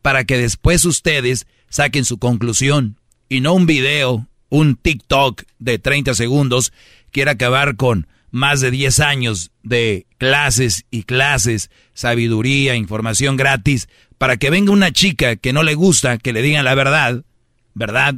para 0.00 0.24
que 0.24 0.38
después 0.38 0.84
ustedes 0.84 1.46
saquen 1.68 2.04
su 2.04 2.18
conclusión. 2.18 2.98
Y 3.28 3.40
no 3.40 3.54
un 3.54 3.66
video, 3.66 4.28
un 4.52 4.76
TikTok 4.76 5.44
de 5.58 5.78
30 5.78 6.12
segundos, 6.12 6.74
quiera 7.10 7.32
acabar 7.32 7.74
con 7.76 8.06
más 8.30 8.60
de 8.60 8.70
10 8.70 9.00
años 9.00 9.50
de 9.62 10.06
clases 10.18 10.84
y 10.90 11.04
clases, 11.04 11.70
sabiduría, 11.94 12.76
información 12.76 13.38
gratis, 13.38 13.88
para 14.18 14.36
que 14.36 14.50
venga 14.50 14.70
una 14.70 14.92
chica 14.92 15.36
que 15.36 15.54
no 15.54 15.62
le 15.62 15.74
gusta 15.74 16.18
que 16.18 16.34
le 16.34 16.42
digan 16.42 16.66
la 16.66 16.74
verdad, 16.74 17.24
¿verdad? 17.72 18.16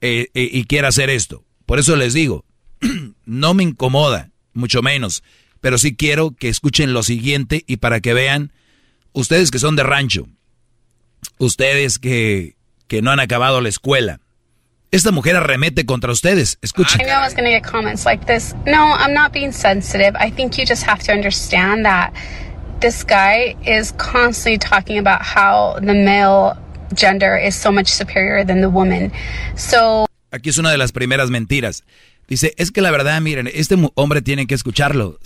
Eh, 0.00 0.28
eh, 0.32 0.48
y 0.50 0.64
quiera 0.64 0.88
hacer 0.88 1.10
esto. 1.10 1.44
Por 1.66 1.78
eso 1.78 1.94
les 1.94 2.14
digo, 2.14 2.46
no 3.26 3.52
me 3.52 3.62
incomoda, 3.62 4.30
mucho 4.54 4.80
menos, 4.80 5.22
pero 5.60 5.76
sí 5.76 5.94
quiero 5.94 6.30
que 6.30 6.48
escuchen 6.48 6.94
lo 6.94 7.02
siguiente 7.02 7.64
y 7.66 7.76
para 7.76 8.00
que 8.00 8.14
vean, 8.14 8.50
ustedes 9.12 9.50
que 9.50 9.58
son 9.58 9.76
de 9.76 9.82
rancho, 9.82 10.26
ustedes 11.36 11.98
que, 11.98 12.56
que 12.88 13.02
no 13.02 13.10
han 13.10 13.20
acabado 13.20 13.60
la 13.60 13.68
escuela, 13.68 14.20
esta 14.90 15.10
mujer 15.10 15.36
arremete 15.36 15.84
contra 15.84 16.12
ustedes. 16.12 16.58
Escuchen. 16.62 17.00
I 17.00 17.04
knew 17.04 17.12
I 17.12 17.24
was 17.24 17.34
going 17.34 17.44
to 17.44 17.50
get 17.50 17.64
comments 17.64 18.04
like 18.04 18.26
this. 18.26 18.54
No, 18.66 18.94
I'm 18.96 19.12
not 19.12 19.32
being 19.32 19.52
sensitive. 19.52 20.16
I 20.18 20.30
think 20.30 20.58
you 20.58 20.64
just 20.64 20.84
have 20.84 21.02
to 21.04 21.12
understand 21.12 21.84
that 21.84 22.12
this 22.80 23.04
guy 23.04 23.56
is 23.64 23.92
constantly 23.92 24.58
talking 24.58 24.98
about 24.98 25.22
how 25.22 25.78
the 25.80 25.94
male 25.94 26.56
gender 26.94 27.36
is 27.36 27.54
so 27.54 27.72
much 27.72 27.88
superior 27.88 28.44
than 28.44 28.60
the 28.60 28.70
woman. 28.70 29.12
So 29.56 30.06
Aquí 30.30 30.50
es 30.50 30.58
una 30.58 30.70
de 30.70 30.78
las 30.78 30.92
primeras 30.92 31.30
mentiras. 31.30 31.84
Dice, 32.28 32.54
es 32.56 32.70
que 32.72 32.80
la 32.80 32.90
verdad, 32.90 33.20
miren, 33.20 33.48
este 33.52 33.76
hombre 33.94 34.20
tiene 34.22 34.46
que 34.46 34.54
escucharlo. 34.54 35.18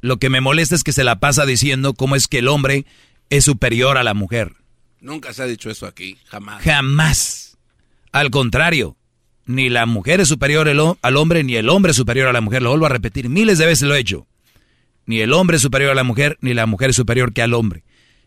Lo 0.00 0.18
que 0.18 0.30
me 0.30 0.40
molesta 0.40 0.74
es 0.74 0.82
que 0.82 0.92
se 0.92 1.04
la 1.04 1.20
pasa 1.20 1.44
diciendo 1.44 1.94
cómo 1.94 2.16
es 2.16 2.28
que 2.28 2.38
el 2.38 2.48
hombre 2.48 2.86
es 3.30 3.44
superior 3.44 3.98
a 3.98 4.04
la 4.04 4.14
mujer. 4.14 4.52
Nunca 5.00 5.32
se 5.32 5.42
ha 5.42 5.46
dicho 5.46 5.70
eso 5.70 5.86
aquí, 5.86 6.18
jamás. 6.26 6.62
Jamás. 6.62 7.58
Al 8.12 8.30
contrario, 8.30 8.96
ni 9.48 9.70
la 9.70 9.86
mujer 9.86 10.20
es 10.20 10.28
superior 10.28 10.68
al 10.68 11.16
hombre, 11.16 11.42
ni 11.42 11.56
el 11.56 11.70
hombre 11.70 11.92
es 11.92 11.96
superior 11.96 12.28
a 12.28 12.34
la 12.34 12.42
mujer. 12.42 12.60
Lo 12.60 12.68
vuelvo 12.68 12.84
a 12.84 12.90
repetir, 12.90 13.30
miles 13.30 13.56
de 13.56 13.64
veces 13.64 13.88
lo 13.88 13.94
he 13.94 13.98
hecho. 13.98 14.26
Ni 15.06 15.20
el 15.20 15.32
hombre 15.32 15.56
es 15.56 15.62
superior 15.62 15.90
a 15.90 15.94
la 15.94 16.04
mujer, 16.04 16.36
ni 16.42 16.52
la 16.52 16.66
mujer 16.66 16.90
es 16.90 16.96
superior 16.96 17.32
que 17.32 17.40
al 17.40 17.54
hombre. 17.54 17.82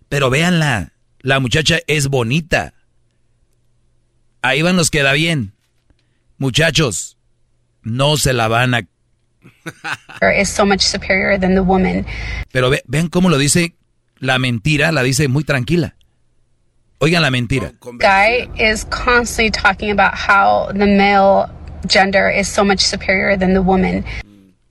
Pero 0.10 0.32
véanla, 0.32 0.94
la 1.20 1.40
muchacha 1.40 1.78
es 1.86 2.08
bonita. 2.08 2.74
Ahí 4.42 4.64
van 4.64 4.76
nos 4.76 4.90
queda 4.90 5.14
bien. 5.14 5.54
Muchachos, 6.40 7.18
no 7.84 8.18
se 8.18 8.34
la 8.34 8.48
van 8.48 8.74
a... 8.74 8.82
so 10.44 10.66
much 10.66 10.82
superior 10.82 11.40
than 11.40 11.54
the 11.54 11.62
woman. 11.62 12.04
Pero 12.52 12.72
vean 12.88 13.10
cómo 13.10 13.30
lo 13.30 13.38
dice 13.38 13.76
la 14.18 14.40
mentira, 14.40 14.92
la 14.92 15.04
dice 15.04 15.28
muy 15.28 15.44
tranquila. 15.44 15.96
Oigan 17.04 17.24
la 17.24 17.32
mentira. 17.32 17.74
Guy 17.98 18.48
is 18.60 18.86
constantly 18.86 19.50
talking 19.50 19.90
about 19.90 20.14
how 20.14 20.72
the 20.72 20.86
male 20.86 21.50
gender 21.88 22.30
is 22.30 22.48
so 22.48 22.64
much 22.64 22.80
superior 22.80 23.36
than 23.36 23.54
the 23.54 23.62
woman. 23.62 24.06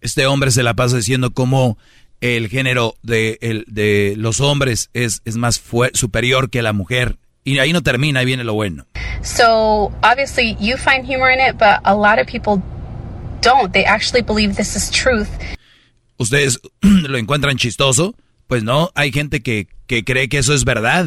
Este 0.00 0.26
hombre 0.26 0.52
se 0.52 0.62
la 0.62 0.74
pasa 0.74 0.96
diciendo 0.96 1.34
cómo 1.34 1.76
el 2.20 2.48
género 2.48 2.94
de, 3.02 3.36
el, 3.40 3.64
de 3.66 4.14
los 4.16 4.40
hombres 4.40 4.90
es, 4.94 5.22
es 5.24 5.36
más 5.36 5.60
superior 5.92 6.50
que 6.50 6.62
la 6.62 6.72
mujer. 6.72 7.16
Y 7.42 7.58
ahí 7.58 7.72
no 7.72 7.82
termina, 7.82 8.20
ahí 8.20 8.26
viene 8.26 8.44
lo 8.44 8.54
bueno. 8.54 8.86
So, 9.22 9.90
obviously, 10.04 10.56
you 10.60 10.76
find 10.76 11.04
humor 11.04 11.32
in 11.32 11.40
it, 11.40 11.58
but 11.58 11.80
a 11.84 11.96
lot 11.96 12.20
of 12.20 12.28
people 12.28 12.62
don't. 13.40 13.72
They 13.72 13.84
actually 13.84 14.22
believe 14.22 14.54
this 14.54 14.76
is 14.76 14.88
truth. 14.88 15.28
¿Ustedes 16.16 16.60
lo 16.80 17.18
encuentran 17.18 17.56
chistoso? 17.56 18.14
Pues 18.46 18.62
no, 18.62 18.92
hay 18.94 19.10
gente 19.10 19.40
que, 19.40 19.66
que 19.88 20.04
cree 20.04 20.28
que 20.28 20.38
eso 20.38 20.54
es 20.54 20.64
verdad. 20.64 21.06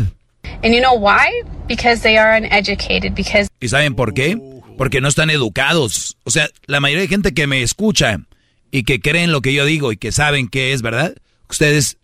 And 0.64 0.74
you 0.74 0.82
know 0.82 0.94
why? 0.94 1.44
Because 1.68 2.02
they 2.02 2.18
are 2.18 2.36
uneducated, 2.36 3.14
because... 3.16 3.50
¿Y 3.60 3.68
saben 3.70 3.96
por 3.96 4.14
qué? 4.14 4.38
Porque 4.78 5.02
no 5.02 5.08
están 5.08 5.30
educados. 5.30 6.18
O 6.24 6.32
sea, 6.32 6.50
la 6.66 6.80
mayoría 6.80 7.04
de 7.04 7.08
gente 7.08 7.34
que 7.34 7.48
me 7.48 7.62
escucha 7.62 8.20
y 8.72 8.84
que 8.84 9.00
creen 9.00 9.32
lo 9.32 9.42
que 9.42 9.54
yo 9.54 9.66
digo 9.66 9.92
y 9.92 9.98
que 9.98 10.12
saben 10.12 10.48
que 10.48 10.74
es 10.74 10.82
verdad, 10.82 11.16
ustedes 11.50 11.98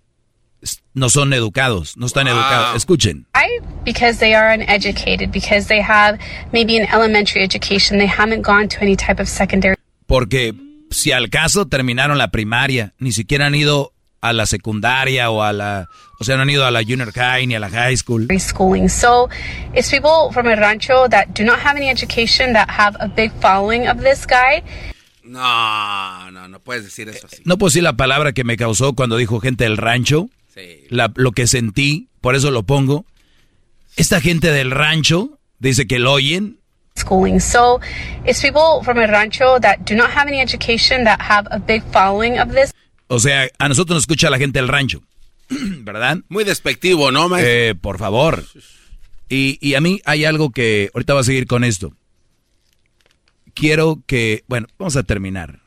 no 0.93 1.09
son 1.09 1.33
educados, 1.33 1.95
no 1.97 2.05
están 2.05 2.27
educados. 2.27 2.75
Escuchen. 2.75 3.25
Because 3.85 4.19
they 4.19 4.33
are 4.33 4.53
uneducated, 4.53 5.31
because 5.31 5.67
they 5.67 5.81
have 5.81 6.19
maybe 6.51 6.77
an 6.77 6.87
elementary 6.93 7.43
education, 7.43 7.97
they 7.97 8.07
haven't 8.07 8.45
gone 8.45 8.67
to 8.67 8.81
any 8.81 8.95
type 8.95 9.21
of 9.21 9.27
secondary. 9.27 9.75
Porque 10.05 10.53
si 10.91 11.11
al 11.11 11.29
caso 11.29 11.67
terminaron 11.67 12.17
la 12.17 12.29
primaria, 12.29 12.93
ni 12.99 13.11
siquiera 13.11 13.47
han 13.47 13.55
ido 13.55 13.93
a 14.21 14.33
la 14.33 14.45
secundaria 14.45 15.29
o 15.29 15.43
a 15.43 15.53
la, 15.53 15.87
o 16.19 16.23
sea, 16.23 16.35
no 16.35 16.43
han 16.43 16.49
ido 16.49 16.65
a 16.65 16.71
la 16.71 16.83
junior 16.83 17.11
high 17.13 17.47
ni 17.47 17.55
a 17.55 17.59
la 17.59 17.69
high 17.69 17.95
school. 17.95 18.27
Schooling. 18.37 18.89
So, 18.89 19.29
it's 19.73 19.89
people 19.89 20.31
from 20.33 20.47
el 20.47 20.57
rancho 20.57 21.07
that 21.09 21.33
do 21.33 21.43
not 21.43 21.59
have 21.59 21.77
any 21.77 21.89
education 21.89 22.53
that 22.53 22.69
have 22.69 22.97
a 22.99 23.07
big 23.07 23.31
following 23.41 23.87
of 23.87 24.01
this 24.01 24.25
guy. 24.25 24.63
No, 25.23 26.31
no, 26.31 26.47
no 26.47 26.59
puedes 26.59 26.83
decir 26.83 27.07
eso 27.07 27.27
así. 27.27 27.43
No 27.45 27.57
puedo 27.57 27.69
decir 27.69 27.83
la 27.83 27.93
palabra 27.93 28.33
que 28.33 28.43
me 28.43 28.57
causó 28.57 28.93
cuando 28.93 29.15
dijo 29.15 29.39
gente 29.39 29.63
del 29.63 29.77
rancho. 29.77 30.29
Sí. 30.53 30.87
lo 30.89 31.31
que 31.31 31.47
sentí, 31.47 32.09
por 32.21 32.35
eso 32.35 32.51
lo 32.51 32.63
pongo. 32.63 33.05
Esta 33.95 34.19
gente 34.19 34.51
del 34.51 34.71
rancho 34.71 35.39
dice 35.59 35.87
que 35.87 35.99
lo 35.99 36.13
oyen. 36.13 36.59
Schooling. 36.97 37.39
So, 37.39 37.79
it's 38.25 38.41
people 38.41 38.83
from 38.83 38.97
el 38.97 39.09
rancho 39.09 39.59
that 39.59 39.85
do 39.85 39.95
not 39.95 40.09
have 40.09 40.27
any 40.27 40.41
education 40.41 41.05
that 41.05 41.21
have 41.21 41.47
a 41.51 41.59
big 41.59 41.83
following 41.93 42.39
of 42.39 42.51
this. 42.51 42.73
O 43.09 43.19
sea, 43.19 43.49
a 43.57 43.67
nosotros 43.67 43.95
nos 43.95 44.03
escucha 44.03 44.29
la 44.29 44.37
gente 44.37 44.59
del 44.59 44.69
rancho, 44.69 45.01
¿verdad? 45.49 46.19
Muy 46.29 46.45
despectivo, 46.45 47.11
¿no, 47.11 47.27
maestro? 47.27 47.51
Eh, 47.51 47.75
por 47.75 47.97
favor. 47.97 48.45
Y, 49.27 49.57
y 49.61 49.75
a 49.75 49.81
mí 49.81 50.01
hay 50.05 50.25
algo 50.25 50.51
que 50.51 50.89
ahorita 50.93 51.13
va 51.13 51.19
a 51.19 51.23
seguir 51.23 51.45
con 51.45 51.63
esto 51.63 51.93
quiero 53.59 54.01
que, 54.07 54.43
bueno, 54.47 54.67
vamos 54.77 54.95
a 54.95 55.03
terminar. 55.03 55.59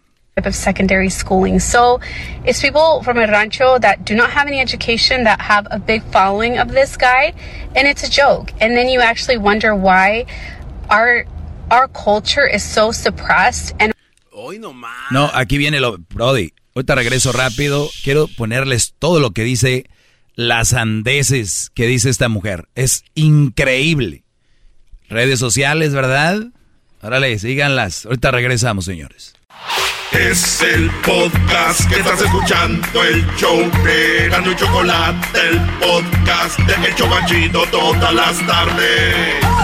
of 0.45 0.55
secondary 0.55 1.11
schooling. 1.11 1.61
So 1.61 2.01
it's 2.45 2.63
people 2.63 3.03
from 3.05 3.19
a 3.19 3.27
rancho 3.27 3.79
that 3.79 4.07
do 4.07 4.15
not 4.15 4.31
have 4.31 4.49
any 4.49 4.61
education 4.61 5.25
that 5.25 5.41
have 5.43 5.69
a 5.71 5.79
big 5.79 6.03
following 6.11 6.59
of 6.59 6.73
this 6.73 6.97
guy 6.97 7.35
and 7.77 7.87
it's 7.87 8.03
a 8.03 8.09
joke. 8.09 8.51
And 8.59 8.75
then 8.75 8.89
you 8.89 9.01
actually 9.01 9.37
wonder 9.37 9.77
why 9.77 10.25
our 10.89 11.27
our 11.71 11.87
culture 11.89 12.47
is 12.47 12.65
so 12.65 12.93
suppressed 12.93 13.75
and 13.79 13.93
No, 15.11 15.29
aquí 15.29 15.59
viene 15.59 15.81
lo 15.81 15.99
Brody. 15.99 16.53
Ahorita 16.75 16.95
regreso 16.95 17.33
rápido. 17.33 17.91
Quiero 18.03 18.29
ponerles 18.29 18.95
todo 18.99 19.21
lo 19.21 19.33
que 19.33 19.45
dice 19.45 19.87
las 20.35 20.73
andeses 20.73 21.71
que 21.75 21.87
dice 21.87 22.11
esta 22.11 22.29
mujer. 22.29 22.69
Es 22.75 23.05
increíble. 23.15 24.25
Redes 25.09 25.39
sociales, 25.39 25.93
¿verdad? 25.93 26.43
Órale, 27.03 27.39
síganlas. 27.39 28.07
Ahorita 28.07 28.31
regresamos, 28.31 28.85
señores. 28.85 29.35
Es 30.13 30.61
el 30.61 30.91
podcast 31.03 31.89
que 31.89 31.97
estás 31.97 32.21
escuchando, 32.21 33.03
el 33.03 33.27
show 33.37 33.59
de 33.83 34.29
Gano 34.29 34.53
y 34.53 34.57
Chocolate, 34.57 35.41
el 35.49 35.61
podcast 35.81 36.59
de 36.61 36.89
El 36.89 36.95
Chocachito 36.95 37.65
todas 37.71 38.15
las 38.15 38.47
tardes. 38.47 39.62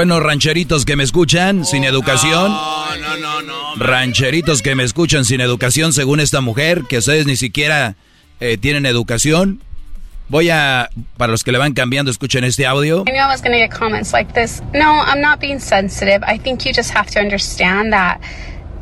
Bueno, 0.00 0.18
rancheritos 0.18 0.86
que 0.86 0.96
me 0.96 1.04
escuchan 1.04 1.66
sin 1.66 1.84
educación. 1.84 2.50
No, 2.50 2.96
no, 2.96 3.16
no, 3.18 3.42
no. 3.42 3.76
Rancheritos 3.76 4.62
que 4.62 4.74
me 4.74 4.82
escuchan 4.82 5.26
sin 5.26 5.42
educación, 5.42 5.92
según 5.92 6.20
esta 6.20 6.40
mujer, 6.40 6.84
que 6.88 6.96
ustedes 6.96 7.26
ni 7.26 7.36
siquiera 7.36 7.96
eh, 8.40 8.56
tienen 8.56 8.86
educación. 8.86 9.60
Voy 10.30 10.48
a, 10.48 10.88
para 11.18 11.30
los 11.30 11.44
que 11.44 11.52
le 11.52 11.58
van 11.58 11.74
cambiando, 11.74 12.10
escuchen 12.10 12.44
este 12.44 12.66
audio. 12.66 13.04
I 13.06 13.10
knew 13.10 13.20
I 13.20 13.28
was 13.28 13.42
going 13.42 13.52
to 13.52 13.58
get 13.58 13.70
comments 13.70 14.14
like 14.14 14.32
this. 14.32 14.62
No, 14.72 15.02
I'm 15.04 15.20
not 15.20 15.38
being 15.38 15.60
sensitive. 15.60 16.24
I 16.26 16.38
think 16.38 16.64
you 16.64 16.72
just 16.72 16.92
have 16.94 17.10
to 17.10 17.20
understand 17.20 17.92
that 17.92 18.22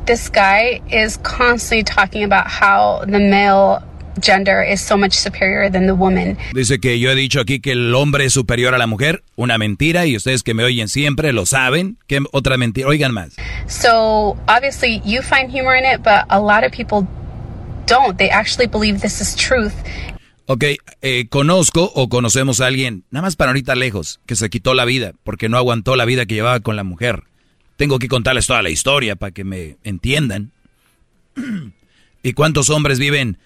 this 0.07 0.31
guy 0.31 0.81
is 0.89 1.19
constantly 1.25 1.83
talking 1.83 2.23
about 2.23 2.47
how 2.47 3.05
the 3.07 3.19
male 3.19 3.83
gender 4.21 4.63
is 4.63 4.81
so 4.81 4.97
much 4.97 5.13
superior 5.13 5.71
than 5.71 5.87
the 5.87 5.93
woman. 5.93 6.37
Dice 6.53 6.79
que 6.81 6.99
yo 6.99 7.11
he 7.11 7.15
dicho 7.15 7.41
aquí 7.41 7.61
que 7.61 7.73
el 7.73 7.95
hombre 7.95 8.25
es 8.25 8.33
superior 8.33 8.75
a 8.75 8.79
la 8.79 8.87
mujer. 8.87 9.23
Una 9.37 9.59
mentira 9.59 10.07
y 10.07 10.17
ustedes 10.17 10.43
que 10.43 10.55
me 10.55 10.65
oyen 10.65 10.89
siempre 10.89 11.33
lo 11.33 11.47
saben. 11.47 11.99
¿Qué 12.07 12.21
otra 12.33 12.57
mentira? 12.57 12.89
Oigan 12.89 13.13
más. 13.13 13.37
So 13.67 14.37
obviously 14.49 15.01
you 15.05 15.23
find 15.23 15.51
humor 15.51 15.77
in 15.77 15.85
it, 15.85 16.03
but 16.03 16.25
a 16.29 16.41
lot 16.41 16.65
of 16.65 16.73
people 16.73 17.07
don't. 17.87 18.17
They 18.19 18.31
actually 18.31 18.67
believe 18.67 19.01
this 19.01 19.21
is 19.21 19.35
truth. 19.35 19.75
Ok, 20.51 20.65
eh, 21.03 21.27
conozco 21.29 21.93
o 21.95 22.09
conocemos 22.09 22.63
a 22.63 22.67
alguien, 22.69 23.05
nada 23.11 23.27
más 23.27 23.37
para 23.37 23.51
ahorita 23.51 23.75
lejos, 23.75 24.19
que 24.25 24.35
se 24.35 24.49
quitó 24.49 24.73
la 24.73 24.87
vida 24.87 25.13
porque 25.23 25.51
no 25.51 25.59
aguantó 25.59 25.95
la 25.95 26.07
vida 26.07 26.25
que 26.25 26.37
llevaba 26.37 26.61
con 26.61 26.75
la 26.75 26.85
mujer. 26.85 27.25
Tengo 27.77 27.99
que 27.99 28.09
contarles 28.09 28.47
toda 28.47 28.63
la 28.63 28.71
historia 28.71 29.15
para 29.15 29.31
que 29.31 29.45
me 29.45 29.77
entiendan. 29.85 30.53
¿Y 32.23 32.33
cuántos 32.33 32.71
hombres 32.71 32.99
viven 32.99 33.37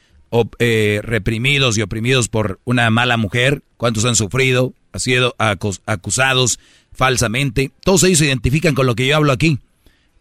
eh, 0.58 1.00
reprimidos 1.02 1.76
y 1.78 1.82
oprimidos 1.82 2.28
por 2.28 2.60
una 2.64 2.90
mala 2.90 3.16
mujer? 3.16 3.62
¿Cuántos 3.76 4.04
han 4.04 4.16
sufrido? 4.16 4.74
Han 4.92 5.00
sido 5.00 5.34
acusados 5.38 6.58
falsamente. 6.92 7.70
Todos 7.84 8.02
ellos 8.04 8.18
se 8.18 8.26
identifican 8.26 8.74
con 8.74 8.86
lo 8.86 8.94
que 8.94 9.06
yo 9.06 9.16
hablo 9.16 9.32
aquí. 9.32 9.58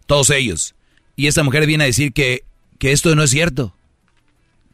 Todos 0.06 0.30
ellos. 0.30 0.76
Y 1.16 1.28
esta 1.28 1.44
mujer 1.44 1.66
viene 1.66 1.84
a 1.84 1.88
decir 1.88 2.14
que, 2.14 2.44
que 2.80 2.92
esto 2.92 3.14
no 3.16 3.24
es 3.24 3.32
cierto 3.32 3.76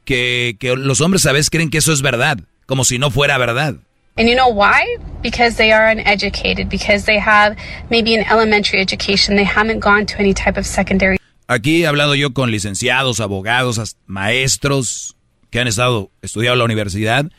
que, 0.07 0.55
que 0.59 0.75
los 0.75 1.01
hombres 1.01 1.25
a 1.25 1.33
veces 1.33 1.49
creen 1.49 1.69
que 1.69 1.79
eso 1.79 1.91
es 1.91 2.01
verdad, 2.01 2.39
como 2.65 2.85
si 2.85 2.97
no 2.97 3.11
fuera 3.11 3.37
verdad. 3.37 3.75
And 4.17 4.27
you 4.27 4.35
know 4.35 4.49
why? 4.49 4.97
Because 5.21 5.57
they 5.57 5.71
are 5.71 5.91
uneducated, 5.91 6.69
because 6.69 7.05
they 7.05 7.19
have 7.19 7.55
maybe 7.91 8.15
an 8.15 8.25
elementary 8.31 8.81
education, 8.81 9.35
they 9.35 9.45
haven't 9.45 9.79
gone 9.79 10.07
to 10.07 10.15
any 10.17 10.33
type 10.33 10.57
of 10.57 10.65
secondary. 10.65 11.17
Aquí 11.47 11.83
he 11.83 11.87
hablado 11.87 12.15
yo 12.15 12.33
con 12.33 12.49
licenciados, 12.49 13.19
abogados, 13.19 13.95
maestros 14.07 15.16
que 15.49 15.59
han 15.59 15.67
estado 15.67 16.11
estudiando 16.21 16.53
en 16.53 16.59
la 16.59 16.65
universidad 16.65 17.31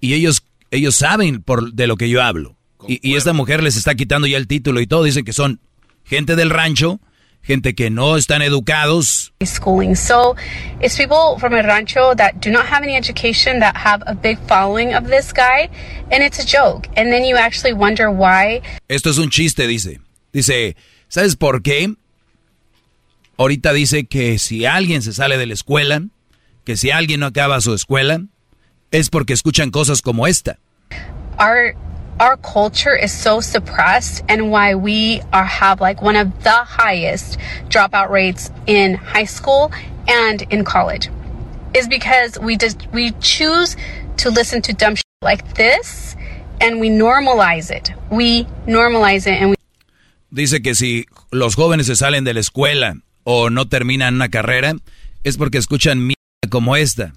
y 0.00 0.14
ellos 0.14 0.44
ellos 0.70 0.96
saben 0.96 1.42
por 1.42 1.72
de 1.72 1.86
lo 1.86 1.96
que 1.96 2.08
yo 2.08 2.22
hablo. 2.22 2.56
Y, 2.88 3.00
y, 3.02 3.16
esta 3.16 3.32
mujer 3.32 3.62
les 3.62 3.76
está 3.76 3.94
quitando 3.94 4.26
ya 4.26 4.36
el 4.36 4.46
título 4.46 4.80
y 4.80 4.86
todo, 4.86 5.04
dicen 5.04 5.24
que 5.24 5.32
son 5.32 5.60
gente 6.04 6.36
del 6.36 6.50
rancho 6.50 7.00
gente 7.46 7.74
que 7.74 7.90
no 7.90 8.16
están 8.16 8.42
educados. 8.42 9.32
Schooling. 9.42 9.94
So 9.94 10.34
it's 10.80 10.96
people 10.96 11.38
from 11.38 11.54
a 11.54 11.62
rancho 11.62 12.14
that 12.16 12.40
do 12.40 12.50
not 12.50 12.66
have 12.66 12.82
any 12.82 12.96
education 12.96 13.60
that 13.60 13.76
have 13.76 14.02
a 14.06 14.14
big 14.14 14.38
following 14.48 14.94
of 14.94 15.06
this 15.08 15.32
guy, 15.32 15.70
and 16.10 16.22
it's 16.22 16.38
a 16.38 16.44
joke. 16.44 16.88
And 16.96 17.12
then 17.12 17.24
you 17.24 17.36
actually 17.36 17.72
wonder 17.72 18.10
why. 18.10 18.62
Esto 18.88 19.10
es 19.10 19.18
un 19.18 19.30
chiste, 19.30 19.66
dice. 19.66 20.00
Dice, 20.32 20.76
¿sabes 21.08 21.36
por 21.36 21.62
qué? 21.62 21.94
Ahorita 23.38 23.72
dice 23.72 24.06
que 24.06 24.38
si 24.38 24.64
alguien 24.66 25.02
se 25.02 25.12
sale 25.12 25.38
de 25.38 25.46
la 25.46 25.54
escuela, 25.54 26.02
que 26.66 26.76
si 26.76 26.90
alguien 26.90 27.20
no 27.20 27.26
acaba 27.26 27.60
su 27.60 27.72
escuela, 27.72 28.20
es 28.90 29.08
porque 29.08 29.32
escuchan 29.32 29.70
cosas 29.70 30.02
como 30.02 30.26
esta. 30.26 30.58
Our 31.38 31.74
our 32.18 32.36
culture 32.38 32.96
is 32.96 33.12
so 33.12 33.40
suppressed 33.40 34.24
and 34.28 34.50
why 34.50 34.74
we 34.74 35.20
are 35.32 35.46
have 35.46 35.80
like 35.80 36.02
one 36.02 36.16
of 36.16 36.28
the 36.42 36.64
highest 36.64 37.38
dropout 37.68 38.10
rates 38.10 38.50
in 38.66 38.96
high 38.96 39.26
school 39.26 39.70
and 40.08 40.42
in 40.50 40.64
college 40.64 41.10
is 41.74 41.86
because 41.86 42.38
we 42.40 42.56
just 42.56 42.86
we 42.92 43.12
choose 43.20 43.76
to 44.16 44.30
listen 44.30 44.60
to 44.62 44.72
dumb 44.72 44.96
shit 44.96 45.04
like 45.22 45.54
this 45.54 46.16
and 46.60 46.80
we 46.80 46.88
normalize 46.90 47.70
it. 47.70 47.92
We 48.10 48.44
normalize 48.66 49.26
it 49.26 49.40
and 49.40 49.50
we 49.50 49.56
Dice 50.32 50.60
que 50.60 50.74
si 50.74 51.06
los 51.30 51.54
jóvenes 51.54 51.86
se 51.86 51.94
salen 51.94 52.24
de 52.24 52.34
la 52.34 52.40
escuela 52.40 52.96
o 53.24 53.50
no 53.50 53.68
terminan 53.68 54.16
una 54.16 54.28
carrera 54.30 54.74
es 55.22 55.36
porque 55.36 55.58
escuchan 55.58 56.15
como 56.48 56.76
esta. 56.76 57.12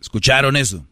¿Escucharon 0.00 0.56
eso? 0.56 0.86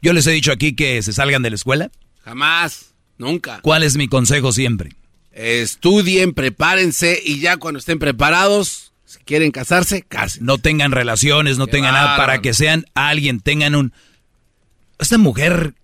Yo 0.00 0.12
les 0.12 0.26
he 0.26 0.32
dicho 0.32 0.50
aquí 0.52 0.74
que 0.74 1.00
se 1.02 1.12
salgan 1.12 1.42
de 1.42 1.50
la 1.50 1.56
escuela. 1.56 1.90
Jamás, 2.24 2.94
nunca. 3.18 3.60
¿Cuál 3.62 3.84
es 3.84 3.96
mi 3.96 4.08
consejo 4.08 4.52
siempre? 4.52 4.90
Estudien, 5.30 6.34
prepárense 6.34 7.20
y 7.24 7.38
ya 7.38 7.56
cuando 7.56 7.78
estén 7.78 7.98
preparados, 7.98 8.92
si 9.04 9.18
quieren 9.20 9.50
casarse, 9.50 10.02
casen. 10.02 10.44
No 10.44 10.58
tengan 10.58 10.92
relaciones, 10.92 11.58
no 11.58 11.66
tengan 11.68 11.94
nada 11.94 12.16
para 12.16 12.40
que 12.40 12.54
sean 12.54 12.84
alguien, 12.94 13.40
tengan 13.40 13.74
un... 13.74 13.92
Esta 14.98 15.18
mujer, 15.18 15.74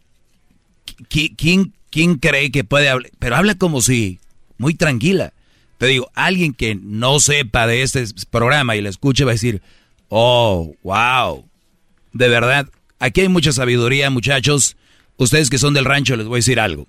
¿quién, 1.09 1.75
quién 1.91 2.17
cree 2.17 2.51
que 2.51 2.65
puede 2.65 2.89
hablar? 2.89 3.11
Pero 3.19 3.37
habla 3.37 3.55
como 3.55 3.81
si, 3.81 4.21
muy 4.59 4.75
tranquila. 4.75 5.33
Te 5.79 5.87
digo, 5.87 6.11
alguien 6.15 6.53
que 6.53 6.75
no 6.75 7.21
sepa 7.21 7.67
de 7.67 7.83
este 7.83 8.05
programa 8.31 8.77
y 8.77 8.81
le 8.81 8.89
escuche 8.89 9.25
va 9.25 9.31
a 9.31 9.35
decir, 9.35 9.63
oh, 10.09 10.75
wow, 10.83 11.49
de 12.13 12.29
verdad, 12.29 12.69
Aquí 12.99 13.21
hay 13.21 13.29
mucha 13.29 13.53
sabiduría, 13.53 14.11
muchachos. 14.11 14.77
Ustedes 15.17 15.51
que 15.51 15.59
son 15.59 15.75
del 15.75 15.85
rancho, 15.85 16.17
les 16.17 16.27
voy 16.27 16.37
a 16.37 16.39
decir 16.43 16.61
algo. 16.61 16.87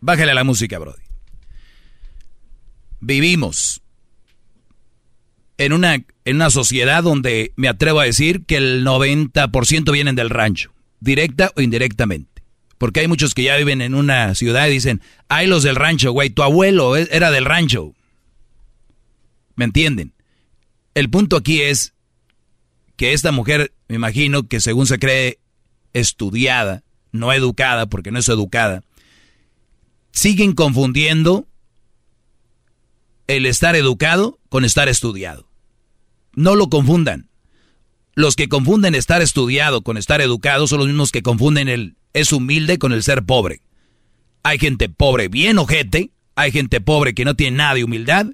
Bájale 0.00 0.34
la 0.34 0.44
música, 0.44 0.78
Brody. 0.78 1.02
Vivimos 3.00 3.82
en 5.58 5.72
una, 5.72 5.94
en 5.94 6.36
una 6.36 6.50
sociedad 6.50 7.02
donde 7.02 7.52
me 7.56 7.68
atrevo 7.68 8.00
a 8.00 8.04
decir 8.04 8.44
que 8.46 8.56
el 8.56 8.84
90% 8.84 9.92
vienen 9.92 10.14
del 10.14 10.30
rancho, 10.30 10.72
directa 11.00 11.52
o 11.56 11.60
indirectamente. 11.60 12.29
Porque 12.80 13.00
hay 13.00 13.08
muchos 13.08 13.34
que 13.34 13.42
ya 13.42 13.58
viven 13.58 13.82
en 13.82 13.94
una 13.94 14.34
ciudad 14.34 14.66
y 14.66 14.72
dicen, 14.72 15.02
hay 15.28 15.46
los 15.46 15.62
del 15.62 15.76
rancho, 15.76 16.12
güey, 16.12 16.30
tu 16.30 16.42
abuelo 16.42 16.96
e, 16.96 17.06
era 17.12 17.30
del 17.30 17.44
rancho. 17.44 17.92
¿Me 19.54 19.66
entienden? 19.66 20.14
El 20.94 21.10
punto 21.10 21.36
aquí 21.36 21.60
es 21.60 21.92
que 22.96 23.12
esta 23.12 23.32
mujer, 23.32 23.74
me 23.86 23.96
imagino 23.96 24.48
que 24.48 24.60
según 24.60 24.86
se 24.86 24.98
cree 24.98 25.40
estudiada, 25.92 26.82
no 27.12 27.34
educada, 27.34 27.84
porque 27.84 28.12
no 28.12 28.18
es 28.18 28.30
educada, 28.30 28.82
siguen 30.10 30.54
confundiendo 30.54 31.46
el 33.26 33.44
estar 33.44 33.76
educado 33.76 34.38
con 34.48 34.64
estar 34.64 34.88
estudiado. 34.88 35.50
No 36.32 36.54
lo 36.54 36.70
confundan. 36.70 37.28
Los 38.14 38.36
que 38.36 38.48
confunden 38.48 38.94
estar 38.94 39.20
estudiado 39.20 39.82
con 39.82 39.98
estar 39.98 40.22
educado 40.22 40.66
son 40.66 40.78
los 40.78 40.88
mismos 40.88 41.12
que 41.12 41.22
confunden 41.22 41.68
el 41.68 41.98
es 42.12 42.32
humilde 42.32 42.78
con 42.78 42.92
el 42.92 43.02
ser 43.02 43.24
pobre. 43.24 43.60
Hay 44.42 44.58
gente 44.58 44.88
pobre 44.88 45.28
bien 45.28 45.58
ojete, 45.58 46.10
hay 46.34 46.52
gente 46.52 46.80
pobre 46.80 47.14
que 47.14 47.24
no 47.24 47.36
tiene 47.36 47.58
nada 47.58 47.74
de 47.74 47.84
humildad 47.84 48.26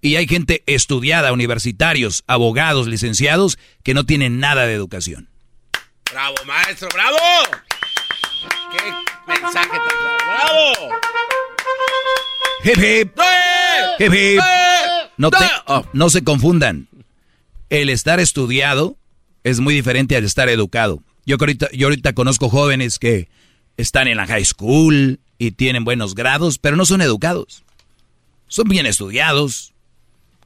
y 0.00 0.16
hay 0.16 0.26
gente 0.26 0.64
estudiada, 0.66 1.32
universitarios, 1.32 2.24
abogados, 2.26 2.88
licenciados, 2.88 3.58
que 3.84 3.94
no 3.94 4.04
tienen 4.04 4.40
nada 4.40 4.66
de 4.66 4.74
educación. 4.74 5.28
¡Bravo, 6.10 6.34
maestro! 6.44 6.88
¡Bravo! 6.92 7.16
¡Qué 8.72 9.32
mensaje 9.32 9.68
tan 9.68 10.16
claro! 10.18 10.72
¡Bravo! 10.82 10.96
¡Hip, 12.64 12.76
hip! 12.76 13.18
¡Hip, 13.98 14.12
hip! 14.12 14.40
No, 15.16 15.30
oh, 15.66 15.86
no 15.92 16.10
se 16.10 16.24
confundan. 16.24 16.88
El 17.70 17.88
estar 17.88 18.18
estudiado 18.18 18.96
es 19.44 19.60
muy 19.60 19.74
diferente 19.74 20.16
al 20.16 20.24
estar 20.24 20.48
educado. 20.48 21.02
Yo 21.24 21.36
ahorita, 21.38 21.68
yo 21.72 21.86
ahorita 21.86 22.12
conozco 22.14 22.48
jóvenes 22.48 22.98
que 22.98 23.28
están 23.76 24.08
en 24.08 24.16
la 24.16 24.26
high 24.26 24.44
school 24.44 25.20
y 25.38 25.52
tienen 25.52 25.84
buenos 25.84 26.14
grados, 26.14 26.58
pero 26.58 26.76
no 26.76 26.84
son 26.84 27.00
educados. 27.00 27.62
Son 28.48 28.68
bien 28.68 28.86
estudiados, 28.86 29.72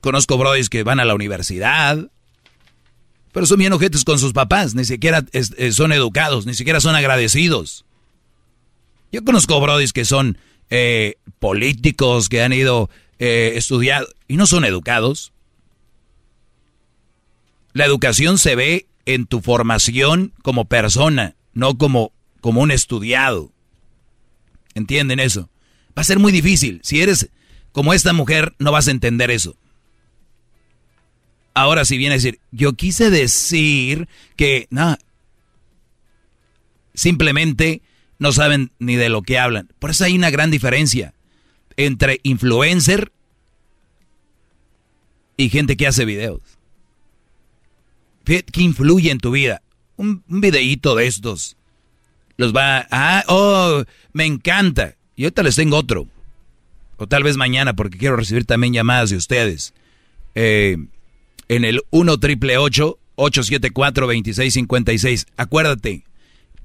Conozco 0.07 0.39
brodis 0.39 0.69
que 0.69 0.85
van 0.85 1.01
a 1.01 1.05
la 1.05 1.17
universidad, 1.17 1.99
pero 3.33 3.45
son 3.45 3.59
bien 3.59 3.73
ojetes 3.73 4.05
con 4.05 4.21
sus 4.21 4.33
papás, 4.33 4.77
ni 4.77 4.85
siquiera 4.85 5.25
eh, 5.33 5.73
son 5.73 5.91
educados, 5.91 6.47
ni 6.47 6.55
siquiera 6.55 6.81
son 6.81 6.95
agradecidos. 6.95 7.85
Yo 9.11 9.25
conozco 9.25 9.61
brodis 9.61 9.93
que 9.93 10.05
son 10.05 10.39
eh, 10.71 11.17
políticos, 11.41 12.29
que 12.29 12.41
han 12.43 12.53
ido 12.53 12.89
eh, 13.19 13.55
estudiar 13.57 14.07
y 14.29 14.37
no 14.37 14.47
son 14.47 14.65
educados. 14.65 15.33
La 17.73 17.85
educación 17.85 18.39
se 18.39 18.55
ve 18.55 18.87
en 19.07 19.27
tu 19.27 19.41
formación 19.41 20.33
como 20.43 20.67
persona, 20.67 21.37
no 21.55 21.79
como, 21.79 22.13
como 22.41 22.61
un 22.61 22.71
estudiado. 22.71 23.53
¿Entienden 24.75 25.21
eso? 25.21 25.49
Va 25.97 26.03
a 26.03 26.05
ser 26.05 26.19
muy 26.19 26.33
difícil. 26.33 26.81
Si 26.83 27.01
eres 27.01 27.31
como 27.73 27.95
esta 27.95 28.13
mujer, 28.13 28.55
no 28.59 28.73
vas 28.73 28.89
a 28.89 28.91
entender 28.91 29.31
eso. 29.31 29.57
Ahora 31.55 31.87
si 31.87 31.97
viene 31.97 32.15
a 32.15 32.19
decir, 32.19 32.41
yo 32.51 32.75
quise 32.75 33.09
decir 33.09 34.09
que, 34.37 34.67
no, 34.69 34.99
simplemente 36.93 37.81
no 38.19 38.33
saben 38.33 38.73
ni 38.79 38.97
de 38.97 39.09
lo 39.09 39.23
que 39.23 39.39
hablan. 39.39 39.69
Por 39.79 39.91
eso 39.91 40.05
hay 40.05 40.17
una 40.17 40.31
gran 40.31 40.51
diferencia 40.51 41.15
entre 41.77 42.21
influencer 42.25 43.13
y 45.37 45.49
gente 45.49 45.77
que 45.77 45.87
hace 45.87 46.05
videos. 46.05 46.56
¿Qué 48.27 48.45
influye 48.61 49.11
en 49.11 49.19
tu 49.19 49.31
vida? 49.31 49.63
un, 49.97 50.23
un 50.29 50.41
videíto 50.41 50.95
de 50.95 51.07
estos. 51.07 51.57
Los 52.37 52.55
va, 52.55 52.87
ah, 52.91 53.25
oh, 53.29 53.85
me 54.13 54.27
encanta. 54.27 54.95
Y 55.17 55.25
ahorita 55.25 55.43
les 55.43 55.57
tengo 55.57 55.77
otro. 55.77 56.07
O 56.99 57.07
tal 57.07 57.23
vez 57.23 57.37
mañana, 57.37 57.75
porque 57.75 57.99
quiero 57.99 58.17
recibir 58.17 58.45
también 58.45 58.75
llamadas 58.75 59.11
de 59.11 59.17
ustedes. 59.17 59.75
Eh, 60.35 60.77
en 61.49 61.65
el 61.65 61.83
1 61.91 62.19
triple 62.19 62.59
874 62.59 64.07
2656. 64.07 65.27
Acuérdate, 65.37 66.05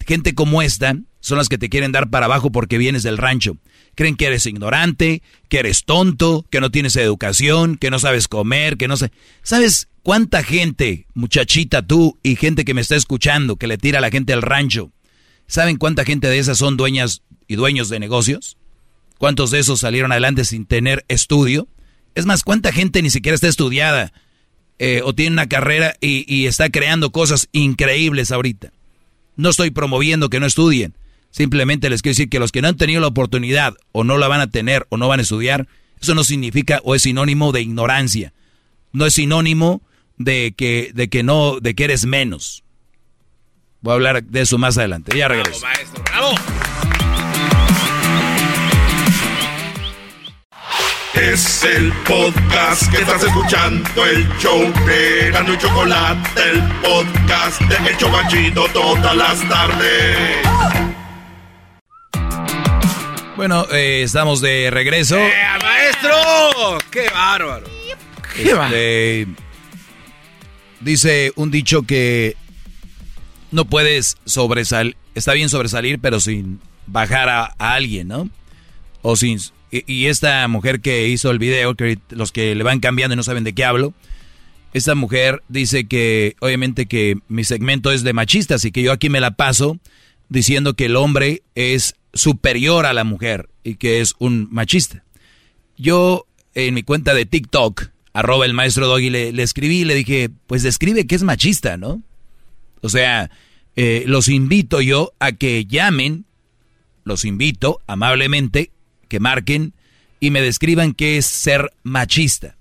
gente 0.05 0.33
como 0.35 0.61
esta 0.61 0.95
son 1.21 1.37
las 1.37 1.49
que 1.49 1.57
te 1.57 1.69
quieren 1.69 1.91
dar 1.91 2.09
para 2.09 2.25
abajo 2.25 2.51
porque 2.51 2.77
vienes 2.77 3.03
del 3.03 3.17
rancho. 3.17 3.57
Creen 4.01 4.15
que 4.15 4.25
eres 4.25 4.47
ignorante, 4.47 5.21
que 5.47 5.59
eres 5.59 5.83
tonto, 5.83 6.43
que 6.49 6.59
no 6.59 6.71
tienes 6.71 6.95
educación, 6.95 7.77
que 7.77 7.91
no 7.91 7.99
sabes 7.99 8.27
comer, 8.27 8.77
que 8.77 8.87
no 8.87 8.97
sé. 8.97 9.11
¿Sabes 9.43 9.89
cuánta 10.01 10.41
gente, 10.41 11.05
muchachita 11.13 11.83
tú 11.83 12.17
y 12.23 12.35
gente 12.35 12.65
que 12.65 12.73
me 12.73 12.81
está 12.81 12.95
escuchando, 12.95 13.57
que 13.57 13.67
le 13.67 13.77
tira 13.77 13.99
a 13.99 14.01
la 14.01 14.09
gente 14.09 14.33
al 14.33 14.41
rancho? 14.41 14.91
¿Saben 15.45 15.77
cuánta 15.77 16.03
gente 16.03 16.29
de 16.29 16.39
esas 16.39 16.57
son 16.57 16.77
dueñas 16.77 17.21
y 17.47 17.57
dueños 17.57 17.89
de 17.89 17.99
negocios? 17.99 18.57
¿Cuántos 19.19 19.51
de 19.51 19.59
esos 19.59 19.81
salieron 19.81 20.11
adelante 20.11 20.45
sin 20.45 20.65
tener 20.65 21.05
estudio? 21.07 21.67
Es 22.15 22.25
más, 22.25 22.41
¿cuánta 22.41 22.71
gente 22.71 23.03
ni 23.03 23.11
siquiera 23.11 23.35
está 23.35 23.49
estudiada 23.49 24.13
eh, 24.79 25.01
o 25.03 25.13
tiene 25.13 25.33
una 25.33 25.47
carrera 25.47 25.93
y, 26.01 26.25
y 26.27 26.47
está 26.47 26.71
creando 26.71 27.11
cosas 27.11 27.49
increíbles 27.51 28.31
ahorita? 28.31 28.73
No 29.35 29.51
estoy 29.51 29.69
promoviendo 29.69 30.31
que 30.31 30.39
no 30.39 30.47
estudien. 30.47 30.95
Simplemente 31.31 31.89
les 31.89 32.01
quiero 32.01 32.13
decir 32.13 32.29
que 32.29 32.39
los 32.39 32.51
que 32.51 32.61
no 32.61 32.67
han 32.67 32.77
tenido 32.77 33.01
la 33.01 33.07
oportunidad 33.07 33.73
o 33.93 34.03
no 34.03 34.17
la 34.17 34.27
van 34.27 34.41
a 34.41 34.47
tener 34.47 34.85
o 34.89 34.97
no 34.97 35.07
van 35.07 35.19
a 35.19 35.23
estudiar, 35.23 35.67
eso 36.01 36.13
no 36.13 36.23
significa 36.23 36.81
o 36.83 36.93
es 36.93 37.03
sinónimo 37.03 37.51
de 37.51 37.61
ignorancia. 37.61 38.33
No 38.91 39.05
es 39.05 39.13
sinónimo 39.13 39.81
de 40.17 40.53
que, 40.55 40.91
de 40.93 41.09
que 41.09 41.23
no, 41.23 41.59
de 41.59 41.73
que 41.73 41.85
eres 41.85 42.05
menos. 42.05 42.63
Voy 43.81 43.91
a 43.91 43.95
hablar 43.95 44.23
de 44.23 44.41
eso 44.41 44.57
más 44.57 44.77
adelante. 44.77 45.17
Ya 45.17 45.27
regreso. 45.27 45.61
Bravo, 45.61 45.75
maestro, 45.75 46.03
bravo. 46.03 46.35
Es 51.13 51.63
el 51.63 51.91
podcast 52.07 52.89
que 52.89 53.01
estás 53.01 53.23
escuchando, 53.23 54.05
el 54.05 54.27
show 54.39 54.59
de 54.85 55.29
Gano 55.31 55.53
y 55.53 55.57
Chocolate, 55.57 56.41
el 56.51 56.61
podcast 56.81 57.61
de 57.61 57.89
El 57.89 57.97
Chocachito 57.97 58.65
todas 58.73 59.15
las 59.15 59.47
tardes. 59.47 60.90
Bueno, 63.37 63.65
eh, 63.71 64.03
estamos 64.03 64.41
de 64.41 64.69
regreso. 64.71 65.17
¡Eh, 65.17 65.31
maestro! 65.61 66.77
¡Qué 66.91 67.09
bárbaro! 67.09 67.65
¡Qué 68.35 68.53
bárbaro! 68.53 69.35
Dice 70.81 71.31
un 71.35 71.51
dicho 71.51 71.83
que 71.83 72.35
no 73.51 73.65
puedes 73.65 74.17
sobresalir, 74.25 74.97
está 75.15 75.33
bien 75.33 75.49
sobresalir, 75.49 75.99
pero 75.99 76.19
sin 76.19 76.59
bajar 76.87 77.29
a, 77.29 77.55
a 77.57 77.73
alguien, 77.73 78.07
¿no? 78.07 78.29
O 79.01 79.15
sin... 79.15 79.39
Y, 79.71 79.83
y, 79.91 80.07
esta 80.07 80.45
mujer 80.49 80.81
que 80.81 81.07
hizo 81.07 81.31
el 81.31 81.39
video, 81.39 81.75
que 81.75 81.99
los 82.09 82.33
que 82.33 82.55
le 82.55 82.63
van 82.63 82.81
cambiando 82.81 83.13
y 83.13 83.17
no 83.17 83.23
saben 83.23 83.45
de 83.45 83.53
qué 83.53 83.63
hablo, 83.63 83.93
esta 84.73 84.95
mujer 84.95 85.43
dice 85.47 85.87
que 85.87 86.35
obviamente 86.39 86.87
que 86.87 87.17
mi 87.29 87.45
segmento 87.45 87.91
es 87.91 88.03
de 88.03 88.11
machistas 88.11 88.65
y 88.65 88.71
que 88.71 88.83
yo 88.83 88.91
aquí 88.91 89.09
me 89.09 89.21
la 89.21 89.31
paso 89.31 89.79
diciendo 90.27 90.73
que 90.73 90.85
el 90.85 90.95
hombre 90.95 91.43
es 91.55 91.95
superior 92.13 92.85
a 92.85 92.93
la 92.93 93.03
mujer 93.03 93.49
y 93.63 93.75
que 93.75 94.01
es 94.01 94.15
un 94.19 94.47
machista. 94.51 95.03
Yo 95.77 96.25
en 96.53 96.73
mi 96.73 96.83
cuenta 96.83 97.13
de 97.13 97.25
TikTok, 97.25 97.89
arroba 98.13 98.45
el 98.45 98.53
maestro 98.53 98.87
Doggy, 98.87 99.09
le, 99.09 99.31
le 99.31 99.43
escribí 99.43 99.85
le 99.85 99.95
dije, 99.95 100.29
pues 100.47 100.63
describe 100.63 101.07
que 101.07 101.15
es 101.15 101.23
machista, 101.23 101.77
¿no? 101.77 102.01
O 102.81 102.89
sea, 102.89 103.29
eh, 103.75 104.03
los 104.05 104.27
invito 104.27 104.81
yo 104.81 105.13
a 105.19 105.31
que 105.31 105.65
llamen, 105.65 106.25
los 107.03 107.25
invito 107.25 107.79
amablemente, 107.87 108.71
que 109.07 109.19
marquen 109.19 109.73
y 110.19 110.29
me 110.29 110.41
describan 110.41 110.93
qué 110.93 111.17
es 111.17 111.25
ser 111.25 111.71
machista. 111.83 112.57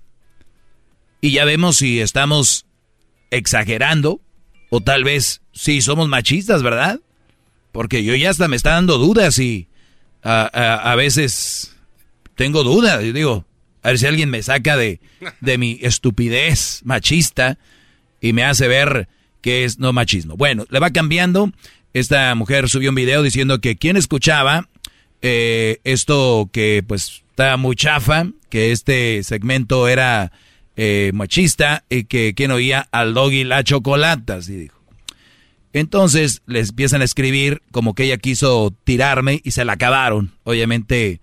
Y 1.19 1.31
ya 1.31 1.45
vemos 1.45 1.77
si 1.77 1.99
estamos 1.99 2.65
exagerando 3.29 4.21
o 4.69 4.81
tal 4.81 5.03
vez 5.03 5.41
si 5.51 5.81
somos 5.81 6.07
machistas, 6.07 6.63
¿verdad? 6.63 6.99
Porque 7.71 8.03
yo 8.03 8.15
ya 8.15 8.29
hasta 8.29 8.47
me 8.47 8.55
está 8.55 8.71
dando 8.71 8.97
dudas 8.97 9.39
y 9.39 9.67
a, 10.23 10.43
a, 10.43 10.95
veces 10.95 11.75
tengo 12.35 12.63
dudas. 12.63 13.03
Yo 13.03 13.13
digo, 13.13 13.45
a 13.81 13.89
ver 13.89 13.99
si 13.99 14.05
alguien 14.05 14.29
me 14.29 14.43
saca 14.43 14.77
de, 14.77 14.99
de 15.39 15.57
mi 15.57 15.79
estupidez 15.81 16.81
machista 16.83 17.57
y 18.19 18.33
me 18.33 18.43
hace 18.43 18.67
ver 18.67 19.07
que 19.41 19.63
es 19.63 19.79
no 19.79 19.93
machismo. 19.93 20.37
Bueno, 20.37 20.65
le 20.69 20.79
va 20.79 20.91
cambiando. 20.91 21.51
Esta 21.93 22.33
mujer 22.35 22.69
subió 22.69 22.89
un 22.89 22.95
video 22.95 23.23
diciendo 23.23 23.59
que 23.59 23.75
quien 23.75 23.97
escuchaba 23.97 24.69
eh, 25.21 25.79
esto 25.83 26.49
que 26.51 26.83
pues 26.87 27.23
está 27.29 27.57
muy 27.57 27.75
chafa, 27.75 28.27
que 28.49 28.71
este 28.71 29.23
segmento 29.23 29.87
era 29.87 30.31
eh, 30.75 31.11
machista 31.13 31.83
y 31.89 32.05
que 32.05 32.33
quien 32.33 32.51
oía 32.51 32.87
al 32.91 33.13
doggy 33.13 33.43
la 33.43 33.63
chocolata, 33.63 34.35
así 34.35 34.55
dijo. 34.55 34.80
Entonces 35.73 36.41
les 36.45 36.69
empiezan 36.69 37.01
a 37.01 37.05
escribir 37.05 37.61
como 37.71 37.93
que 37.93 38.03
ella 38.03 38.17
quiso 38.17 38.73
tirarme 38.83 39.41
y 39.43 39.51
se 39.51 39.65
la 39.65 39.73
acabaron. 39.73 40.31
Obviamente, 40.43 41.21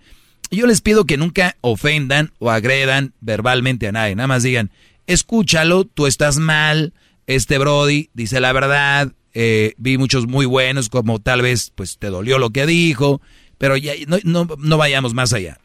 yo 0.50 0.66
les 0.66 0.80
pido 0.80 1.04
que 1.04 1.16
nunca 1.16 1.56
ofendan 1.60 2.32
o 2.38 2.50
agredan 2.50 3.12
verbalmente 3.20 3.88
a 3.88 3.92
nadie. 3.92 4.14
Nada 4.14 4.26
más 4.26 4.42
digan, 4.42 4.70
escúchalo, 5.06 5.84
tú 5.84 6.06
estás 6.06 6.38
mal, 6.38 6.94
este 7.26 7.58
Brody 7.58 8.10
dice 8.14 8.40
la 8.40 8.52
verdad, 8.52 9.12
eh, 9.34 9.74
vi 9.76 9.98
muchos 9.98 10.26
muy 10.26 10.46
buenos, 10.46 10.88
como 10.88 11.18
tal 11.20 11.42
vez 11.42 11.72
pues 11.74 11.98
te 11.98 12.08
dolió 12.08 12.38
lo 12.38 12.50
que 12.50 12.66
dijo, 12.66 13.20
pero 13.58 13.76
ya 13.76 13.92
no, 14.06 14.46
no, 14.56 14.76
vayamos 14.78 15.14
más 15.14 15.32
allá. 15.32 15.58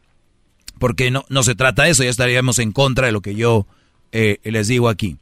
Porque 0.80 1.12
no, 1.12 1.24
no 1.30 1.44
se 1.44 1.56
trata 1.56 1.84
de 1.84 1.92
eso, 1.92 2.04
ya 2.04 2.10
estaríamos 2.10 2.60
en 2.60 2.74
contra 2.74 3.06
de 3.06 3.14
lo 3.14 3.22
que 3.22 3.36
yo 3.36 3.66
eh, 4.12 4.40
les 4.44 4.68
digo 4.68 4.90
aquí. 4.90 5.18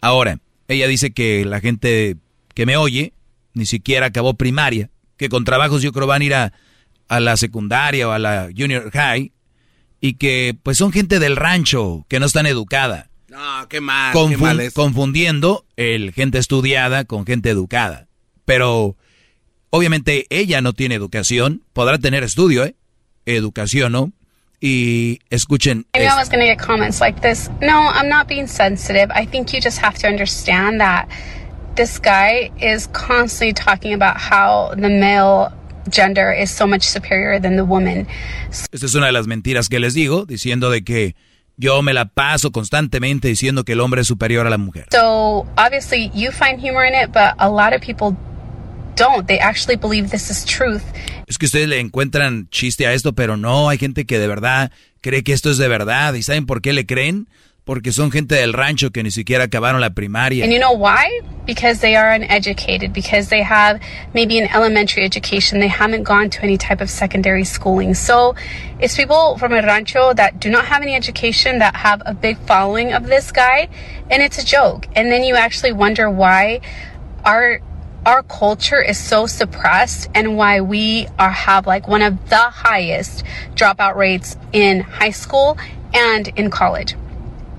Ahora, 0.00 0.38
ella 0.68 0.88
dice 0.88 1.12
que 1.12 1.44
la 1.44 1.60
gente 1.60 2.16
que 2.54 2.66
me 2.66 2.76
oye 2.76 3.12
ni 3.54 3.66
siquiera 3.66 4.06
acabó 4.06 4.34
primaria, 4.34 4.90
que 5.16 5.28
con 5.28 5.44
trabajos 5.44 5.82
yo 5.82 5.92
creo 5.92 6.06
van 6.06 6.22
a 6.22 6.24
ir 6.24 6.34
a, 6.34 6.52
a 7.08 7.20
la 7.20 7.36
secundaria 7.36 8.08
o 8.08 8.12
a 8.12 8.18
la 8.18 8.48
junior 8.56 8.90
high, 8.92 9.32
y 10.00 10.14
que 10.14 10.56
pues 10.62 10.78
son 10.78 10.90
gente 10.92 11.18
del 11.18 11.36
rancho, 11.36 12.06
que 12.08 12.18
no 12.18 12.26
están 12.26 12.46
educada. 12.46 13.08
No, 13.28 13.68
qué 13.68 13.80
mal, 13.80 14.14
Confun- 14.14 14.30
qué 14.30 14.36
mal 14.38 14.60
es. 14.60 14.74
Confundiendo 14.74 15.64
el 15.76 16.12
gente 16.12 16.38
estudiada 16.38 17.04
con 17.04 17.24
gente 17.26 17.50
educada. 17.50 18.08
Pero 18.44 18.96
obviamente 19.70 20.26
ella 20.30 20.60
no 20.60 20.72
tiene 20.72 20.94
educación, 20.96 21.62
podrá 21.72 21.98
tener 21.98 22.24
estudio, 22.24 22.64
¿eh? 22.64 22.74
Educación, 23.26 23.92
¿no? 23.92 24.12
Y 24.60 25.20
escuchen. 25.30 25.86
Knew 25.92 26.02
I 26.04 26.16
was 26.16 26.28
going 26.28 26.40
to 26.40 26.46
get 26.46 26.58
comments 26.58 27.00
like 27.00 27.20
this. 27.20 27.50
No, 27.60 27.90
I'm 27.90 28.08
not 28.08 28.28
being 28.28 28.46
sensitive. 28.48 29.12
I 29.14 29.26
think 29.26 29.52
you 29.52 29.60
just 29.60 29.78
have 29.82 29.98
to 30.00 30.08
understand 30.08 30.80
that 30.80 31.08
this 31.74 31.98
guy 31.98 32.50
is 32.60 32.88
constantly 32.92 33.52
talking 33.52 33.94
about 33.94 34.16
how 34.16 34.74
the 34.74 34.88
male 34.88 35.52
gender 35.88 36.32
is 36.32 36.50
so 36.50 36.66
much 36.66 36.82
superior 36.82 37.40
than 37.40 37.56
the 37.56 37.64
woman. 37.64 38.06
Esta 38.70 38.86
es 38.86 38.94
una 38.94 39.06
de 39.06 39.12
las 39.12 39.26
mentiras 39.26 39.68
que 39.68 39.80
les 39.80 39.94
digo, 39.94 40.26
diciendo 40.26 40.70
de 40.70 40.82
que 40.82 41.14
yo 41.56 41.82
me 41.82 41.92
la 41.92 42.06
paso 42.06 42.50
constantemente 42.50 43.28
diciendo 43.28 43.64
que 43.64 43.72
el 43.72 43.80
hombre 43.80 44.02
es 44.02 44.06
superior 44.06 44.46
a 44.46 44.50
la 44.50 44.58
mujer. 44.58 44.86
So 44.92 45.46
obviously 45.56 46.10
you 46.14 46.30
find 46.30 46.60
humor 46.60 46.84
in 46.84 46.94
it, 46.94 47.12
but 47.12 47.34
a 47.38 47.48
lot 47.48 47.74
of 47.74 47.80
people 47.80 48.16
don't. 48.96 49.26
They 49.26 49.38
actually 49.38 49.76
believe 49.76 50.10
this 50.10 50.30
is 50.30 50.44
truth. 50.44 50.82
Es 51.26 51.38
que 51.38 51.46
ustedes 51.46 51.68
le 51.68 51.80
encuentran 51.80 52.48
chiste 52.50 52.86
a 52.86 52.92
esto, 52.92 53.12
pero 53.14 53.36
no, 53.36 53.68
hay 53.68 53.78
gente 53.78 54.04
que 54.04 54.18
de 54.18 54.26
verdad 54.26 54.70
cree 55.00 55.22
que 55.22 55.32
esto 55.32 55.50
es 55.50 55.58
de 55.58 55.68
verdad. 55.68 56.14
¿Y 56.14 56.22
saben 56.22 56.46
por 56.46 56.62
qué 56.62 56.72
le 56.72 56.86
creen? 56.86 57.28
Porque 57.64 57.92
son 57.92 58.10
gente 58.10 58.34
del 58.34 58.52
rancho 58.52 58.90
que 58.90 59.04
ni 59.04 59.12
siquiera 59.12 59.44
acabaron 59.44 59.80
la 59.80 59.90
primaria. 59.90 60.42
And 60.42 60.52
you 60.52 60.58
know 60.58 60.72
why? 60.72 61.20
Because 61.46 61.80
they 61.80 61.94
are 61.94 62.10
uneducated, 62.10 62.92
because 62.92 63.28
they 63.28 63.42
have 63.42 63.80
maybe 64.12 64.38
an 64.40 64.48
elementary 64.52 65.04
education, 65.04 65.60
they 65.60 65.68
haven't 65.68 66.02
gone 66.02 66.28
to 66.30 66.42
any 66.42 66.56
type 66.56 66.80
of 66.80 66.90
secondary 66.90 67.44
schooling. 67.44 67.94
So 67.94 68.34
it's 68.80 68.96
people 68.96 69.38
from 69.38 69.52
a 69.52 69.62
rancho 69.62 70.12
that 70.14 70.40
do 70.40 70.50
not 70.50 70.64
have 70.64 70.82
any 70.82 70.96
education 70.96 71.60
that 71.60 71.76
have 71.76 72.02
a 72.04 72.14
big 72.14 72.36
following 72.46 72.92
of 72.94 73.06
this 73.06 73.30
guy, 73.30 73.68
and 74.10 74.22
it's 74.22 74.38
a 74.38 74.44
joke. 74.44 74.88
And 74.96 75.12
then 75.12 75.22
you 75.22 75.36
actually 75.36 75.72
wonder 75.72 76.10
why 76.10 76.62
our 77.24 77.60
our 78.04 78.24
culture 78.24 78.82
is 78.82 78.98
so 78.98 79.26
suppressed 79.26 80.10
and 80.16 80.36
why 80.36 80.60
we 80.60 81.06
are 81.20 81.30
have 81.30 81.68
like 81.68 81.86
one 81.86 82.02
of 82.02 82.28
the 82.28 82.36
highest 82.36 83.22
dropout 83.54 83.94
rates 83.94 84.36
in 84.52 84.80
high 84.80 85.10
school 85.10 85.56
and 85.94 86.26
in 86.34 86.50
college 86.50 86.96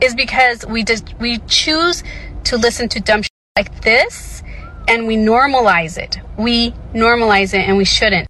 is 0.04 0.16
because 0.16 0.66
we 0.68 0.84
just 0.84 1.14
we 1.20 1.40
choose 1.48 2.04
to 2.44 2.58
listen 2.58 2.90
to 2.90 3.00
dumb 3.00 3.22
shit 3.22 3.32
like 3.58 3.82
this 3.82 4.44
and 4.88 5.08
we 5.08 5.16
normalize 5.16 5.98
it. 5.98 6.20
We 6.38 6.74
normalize 6.94 7.54
it 7.54 7.68
and 7.68 7.78
we 7.78 7.86
shouldn't. 7.86 8.28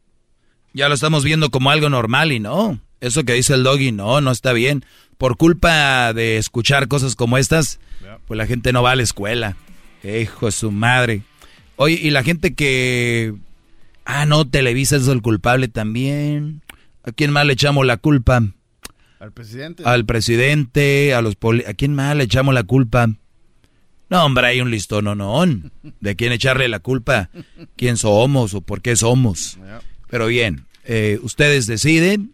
Ya 0.74 0.88
lo 0.88 0.96
estamos 0.96 1.24
viendo 1.24 1.50
como 1.50 1.70
algo 1.70 1.90
normal 1.90 2.32
y 2.32 2.40
no. 2.40 2.80
Eso 3.00 3.24
que 3.24 3.34
dice 3.34 3.54
el 3.54 3.64
doggy, 3.64 3.92
no, 3.92 4.22
no 4.22 4.32
está 4.32 4.54
bien. 4.54 4.86
Por 5.18 5.38
culpa 5.38 6.14
de 6.14 6.38
escuchar 6.38 6.88
cosas 6.88 7.16
como 7.16 7.38
estas, 7.38 7.80
pues 8.28 8.38
la 8.38 8.48
gente 8.48 8.72
no 8.72 8.82
va 8.82 8.92
a 8.92 8.96
la 8.96 9.04
escuela. 9.04 9.56
Hijo 10.04 10.48
de 10.48 10.52
su 10.52 10.72
madre. 10.72 11.22
Oye, 11.76 12.00
y 12.02 12.10
la 12.12 12.24
gente 12.24 12.54
que... 12.54 13.34
Ah, 14.06 14.26
no, 14.26 14.48
Televisa 14.48 14.96
es 14.96 15.08
el 15.08 15.22
culpable 15.22 15.68
también. 15.68 16.62
¿A 17.04 17.12
quién 17.12 17.32
más 17.32 17.46
le 17.46 17.54
echamos 17.54 17.86
la 17.86 17.98
culpa? 17.98 18.42
Al 19.24 19.32
presidente. 19.32 19.84
Al 19.86 20.06
presidente, 20.06 21.14
a 21.14 21.22
los 21.22 21.38
poli... 21.38 21.64
¿A 21.66 21.74
quién 21.74 21.96
más 21.96 22.14
le 22.14 22.26
echamos 22.26 22.54
la 22.54 22.64
culpa? 22.64 23.08
No, 24.10 24.26
hombre, 24.26 24.48
hay 24.48 24.60
un 24.60 24.70
listón, 24.70 25.06
no, 25.06 25.16
no. 25.16 25.46
¿De 26.02 26.18
quién 26.18 26.34
echarle 26.34 26.68
la 26.68 26.80
culpa? 26.80 27.30
¿Quién 27.78 27.96
somos 27.96 28.54
o 28.54 28.60
por 28.60 28.82
qué 28.82 28.98
somos? 28.98 29.58
Pero 30.10 30.28
bien, 30.28 30.66
eh, 30.84 31.20
ustedes 31.22 31.68
deciden. 31.68 32.34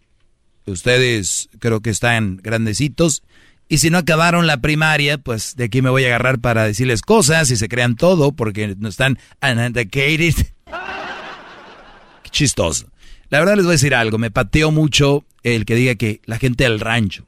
Ustedes 0.66 1.48
creo 1.60 1.80
que 1.80 1.90
están 1.90 2.40
grandecitos. 2.42 3.22
Y 3.68 3.78
si 3.78 3.90
no 3.90 3.98
acabaron 3.98 4.48
la 4.48 4.60
primaria, 4.60 5.16
pues 5.16 5.54
de 5.54 5.66
aquí 5.66 5.82
me 5.82 5.90
voy 5.90 6.02
a 6.02 6.08
agarrar 6.08 6.40
para 6.40 6.64
decirles 6.64 7.02
cosas 7.02 7.52
y 7.52 7.56
se 7.56 7.68
crean 7.68 7.94
todo 7.94 8.32
porque 8.32 8.74
no 8.76 8.88
están 8.88 9.16
uneducated. 9.40 10.34
Qué 12.24 12.30
chistoso. 12.30 12.90
La 13.28 13.38
verdad 13.38 13.54
les 13.54 13.64
voy 13.64 13.74
a 13.74 13.78
decir 13.78 13.94
algo. 13.94 14.18
Me 14.18 14.32
pateó 14.32 14.72
mucho 14.72 15.24
el 15.42 15.64
que 15.64 15.74
diga 15.74 15.94
que 15.94 16.20
la 16.24 16.38
gente 16.38 16.64
del 16.64 16.80
rancho. 16.80 17.26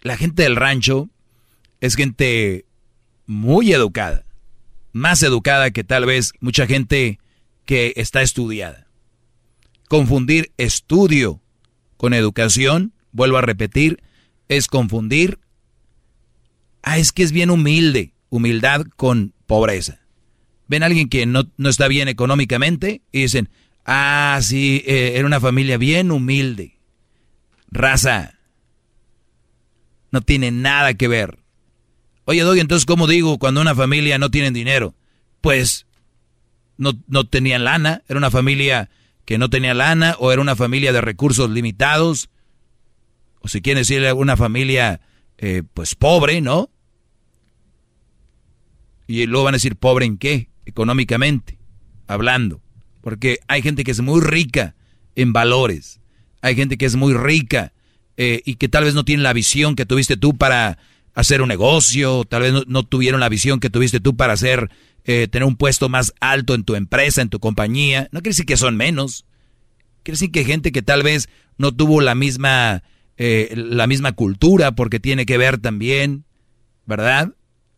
La 0.00 0.16
gente 0.16 0.42
del 0.42 0.56
rancho 0.56 1.10
es 1.80 1.96
gente 1.96 2.66
muy 3.26 3.72
educada. 3.72 4.24
Más 4.92 5.22
educada 5.22 5.70
que 5.70 5.84
tal 5.84 6.06
vez 6.06 6.32
mucha 6.40 6.66
gente 6.66 7.18
que 7.64 7.92
está 7.96 8.22
estudiada. 8.22 8.88
Confundir 9.88 10.52
estudio 10.56 11.40
con 11.96 12.14
educación, 12.14 12.92
vuelvo 13.12 13.38
a 13.38 13.42
repetir, 13.42 14.02
es 14.48 14.66
confundir. 14.66 15.38
Ah, 16.82 16.98
es 16.98 17.12
que 17.12 17.22
es 17.22 17.32
bien 17.32 17.50
humilde. 17.50 18.14
Humildad 18.28 18.86
con 18.96 19.34
pobreza. 19.46 20.00
Ven 20.68 20.82
a 20.82 20.86
alguien 20.86 21.08
que 21.08 21.26
no, 21.26 21.44
está 21.64 21.88
bien 21.88 22.08
económicamente 22.08 23.02
y 23.12 23.22
dicen, 23.22 23.50
ah, 23.84 24.38
sí, 24.42 24.82
eh, 24.86 25.12
era 25.16 25.26
una 25.26 25.40
familia 25.40 25.78
bien 25.78 26.10
humilde. 26.10 26.78
Raza. 27.70 28.34
No 30.10 30.20
tiene 30.20 30.50
nada 30.50 30.94
que 30.94 31.08
ver. 31.08 31.38
Oye, 32.24 32.42
Doggy, 32.42 32.60
entonces, 32.60 32.86
¿cómo 32.86 33.06
digo 33.06 33.38
cuando 33.38 33.60
una 33.60 33.74
familia 33.74 34.18
no 34.18 34.30
tiene 34.30 34.50
dinero? 34.50 34.94
Pues 35.40 35.86
no, 36.76 36.92
no 37.08 37.24
tenían 37.24 37.64
lana, 37.64 38.02
era 38.08 38.18
una 38.18 38.30
familia 38.30 38.90
que 39.24 39.38
no 39.38 39.50
tenía 39.50 39.74
lana 39.74 40.16
o 40.18 40.32
era 40.32 40.42
una 40.42 40.56
familia 40.56 40.92
de 40.92 41.00
recursos 41.00 41.50
limitados 41.50 42.28
o 43.42 43.48
si 43.48 43.60
quieren 43.60 43.80
decirle 43.80 44.12
una 44.12 44.36
familia, 44.36 45.00
eh, 45.36 45.64
pues 45.74 45.96
pobre, 45.96 46.40
¿no? 46.40 46.70
Y 49.08 49.26
luego 49.26 49.44
van 49.44 49.54
a 49.54 49.56
decir, 49.56 49.76
¿pobre 49.76 50.06
en 50.06 50.16
qué? 50.16 50.48
Económicamente, 50.64 51.58
hablando. 52.06 52.61
Porque 53.02 53.40
hay 53.48 53.60
gente 53.60 53.84
que 53.84 53.90
es 53.90 54.00
muy 54.00 54.20
rica 54.20 54.74
en 55.14 55.34
valores. 55.34 56.00
Hay 56.40 56.54
gente 56.54 56.78
que 56.78 56.86
es 56.86 56.96
muy 56.96 57.12
rica 57.12 57.72
eh, 58.16 58.40
y 58.44 58.54
que 58.54 58.68
tal 58.68 58.84
vez 58.84 58.94
no 58.94 59.04
tiene 59.04 59.22
la 59.22 59.34
visión 59.34 59.76
que 59.76 59.84
tuviste 59.84 60.16
tú 60.16 60.36
para 60.36 60.78
hacer 61.14 61.42
un 61.42 61.48
negocio, 61.48 62.24
tal 62.24 62.42
vez 62.42 62.54
no, 62.66 62.82
tuvieron 62.84 63.20
la 63.20 63.28
visión 63.28 63.60
que 63.60 63.68
tuviste 63.68 64.00
tú 64.00 64.16
para 64.16 64.32
hacer, 64.32 64.70
eh, 65.04 65.28
tener 65.30 65.46
un 65.46 65.56
puesto 65.56 65.90
más 65.90 66.14
alto 66.20 66.54
en 66.54 66.64
tu 66.64 66.74
empresa, 66.74 67.20
en 67.20 67.28
tu 67.28 67.38
compañía. 67.38 68.08
No 68.12 68.20
quiere 68.20 68.30
decir 68.30 68.46
que 68.46 68.56
son 68.56 68.76
menos. 68.76 69.26
Quiere 70.02 70.14
decir 70.14 70.32
que 70.32 70.40
hay 70.40 70.46
gente 70.46 70.72
que 70.72 70.82
tal 70.82 71.02
vez 71.02 71.28
no 71.58 71.72
tuvo 71.72 72.00
la 72.00 72.14
misma 72.14 72.82
eh, 73.18 73.52
la 73.54 73.86
misma 73.86 74.12
cultura, 74.12 74.72
porque 74.72 74.98
tiene 74.98 75.26
que 75.26 75.38
ver 75.38 75.58
también, 75.58 76.24
¿verdad? 76.86 77.34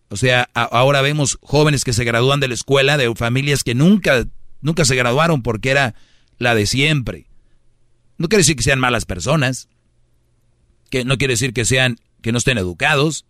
O 0.08 0.16
sea, 0.16 0.48
ahora 0.54 1.02
vemos 1.02 1.38
jóvenes 1.42 1.84
que 1.84 1.92
se 1.92 2.04
gradúan 2.04 2.38
de 2.38 2.48
la 2.48 2.54
escuela 2.54 2.96
de 2.96 3.12
familias 3.14 3.64
que 3.64 3.74
nunca, 3.74 4.26
nunca 4.64 4.84
se 4.84 4.96
graduaron 4.96 5.42
porque 5.42 5.70
era 5.70 5.94
la 6.38 6.56
de 6.56 6.66
siempre. 6.66 7.28
No 8.18 8.28
quiere 8.28 8.40
decir 8.40 8.56
que 8.56 8.62
sean 8.64 8.80
malas 8.80 9.04
personas, 9.04 9.68
que 10.90 11.04
no 11.04 11.18
quiere 11.18 11.34
decir 11.34 11.52
que 11.52 11.64
sean, 11.64 11.98
que 12.22 12.32
no 12.32 12.38
estén 12.38 12.58
educados, 12.58 13.26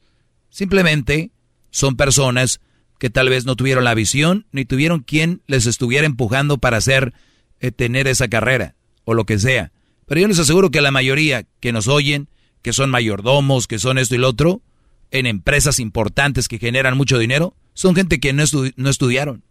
simplemente 0.49 1.31
son 1.71 1.97
personas 1.97 2.61
que 2.99 3.11
tal 3.11 3.29
vez 3.29 3.45
no 3.45 3.57
tuvieron 3.57 3.85
la 3.85 3.95
visión 3.95 4.47
ni 4.53 4.65
tuvieron 4.65 5.01
quien 5.01 5.43
les 5.47 5.67
estuviera 5.67 6.07
empujando 6.07 6.59
para 6.59 6.79
hacer, 6.79 7.13
eh, 7.61 7.71
tener 7.71 8.07
esa 8.07 8.29
carrera 8.29 8.77
o 9.05 9.13
lo 9.15 9.27
que 9.27 9.39
sea. 9.39 9.73
Pero 10.07 10.21
yo 10.21 10.29
les 10.29 10.39
aseguro 10.39 10.71
que 10.71 10.81
la 10.81 10.91
mayoría 10.91 11.45
que 11.61 11.73
nos 11.73 11.89
oyen, 11.89 12.29
que 12.63 12.73
son 12.73 12.91
mayordomos, 12.91 13.67
que 13.67 13.79
son 13.79 13.99
esto 13.99 14.15
y 14.15 14.19
lo 14.19 14.29
otro, 14.29 14.63
en 15.11 15.27
empresas 15.27 15.81
importantes 15.81 16.49
que 16.49 16.59
generan 16.59 16.97
mucho 16.97 17.19
dinero, 17.19 17.55
son 17.75 17.95
gente 17.95 18.21
que 18.21 18.33
no, 18.33 18.45
estudiaron. 18.89 19.43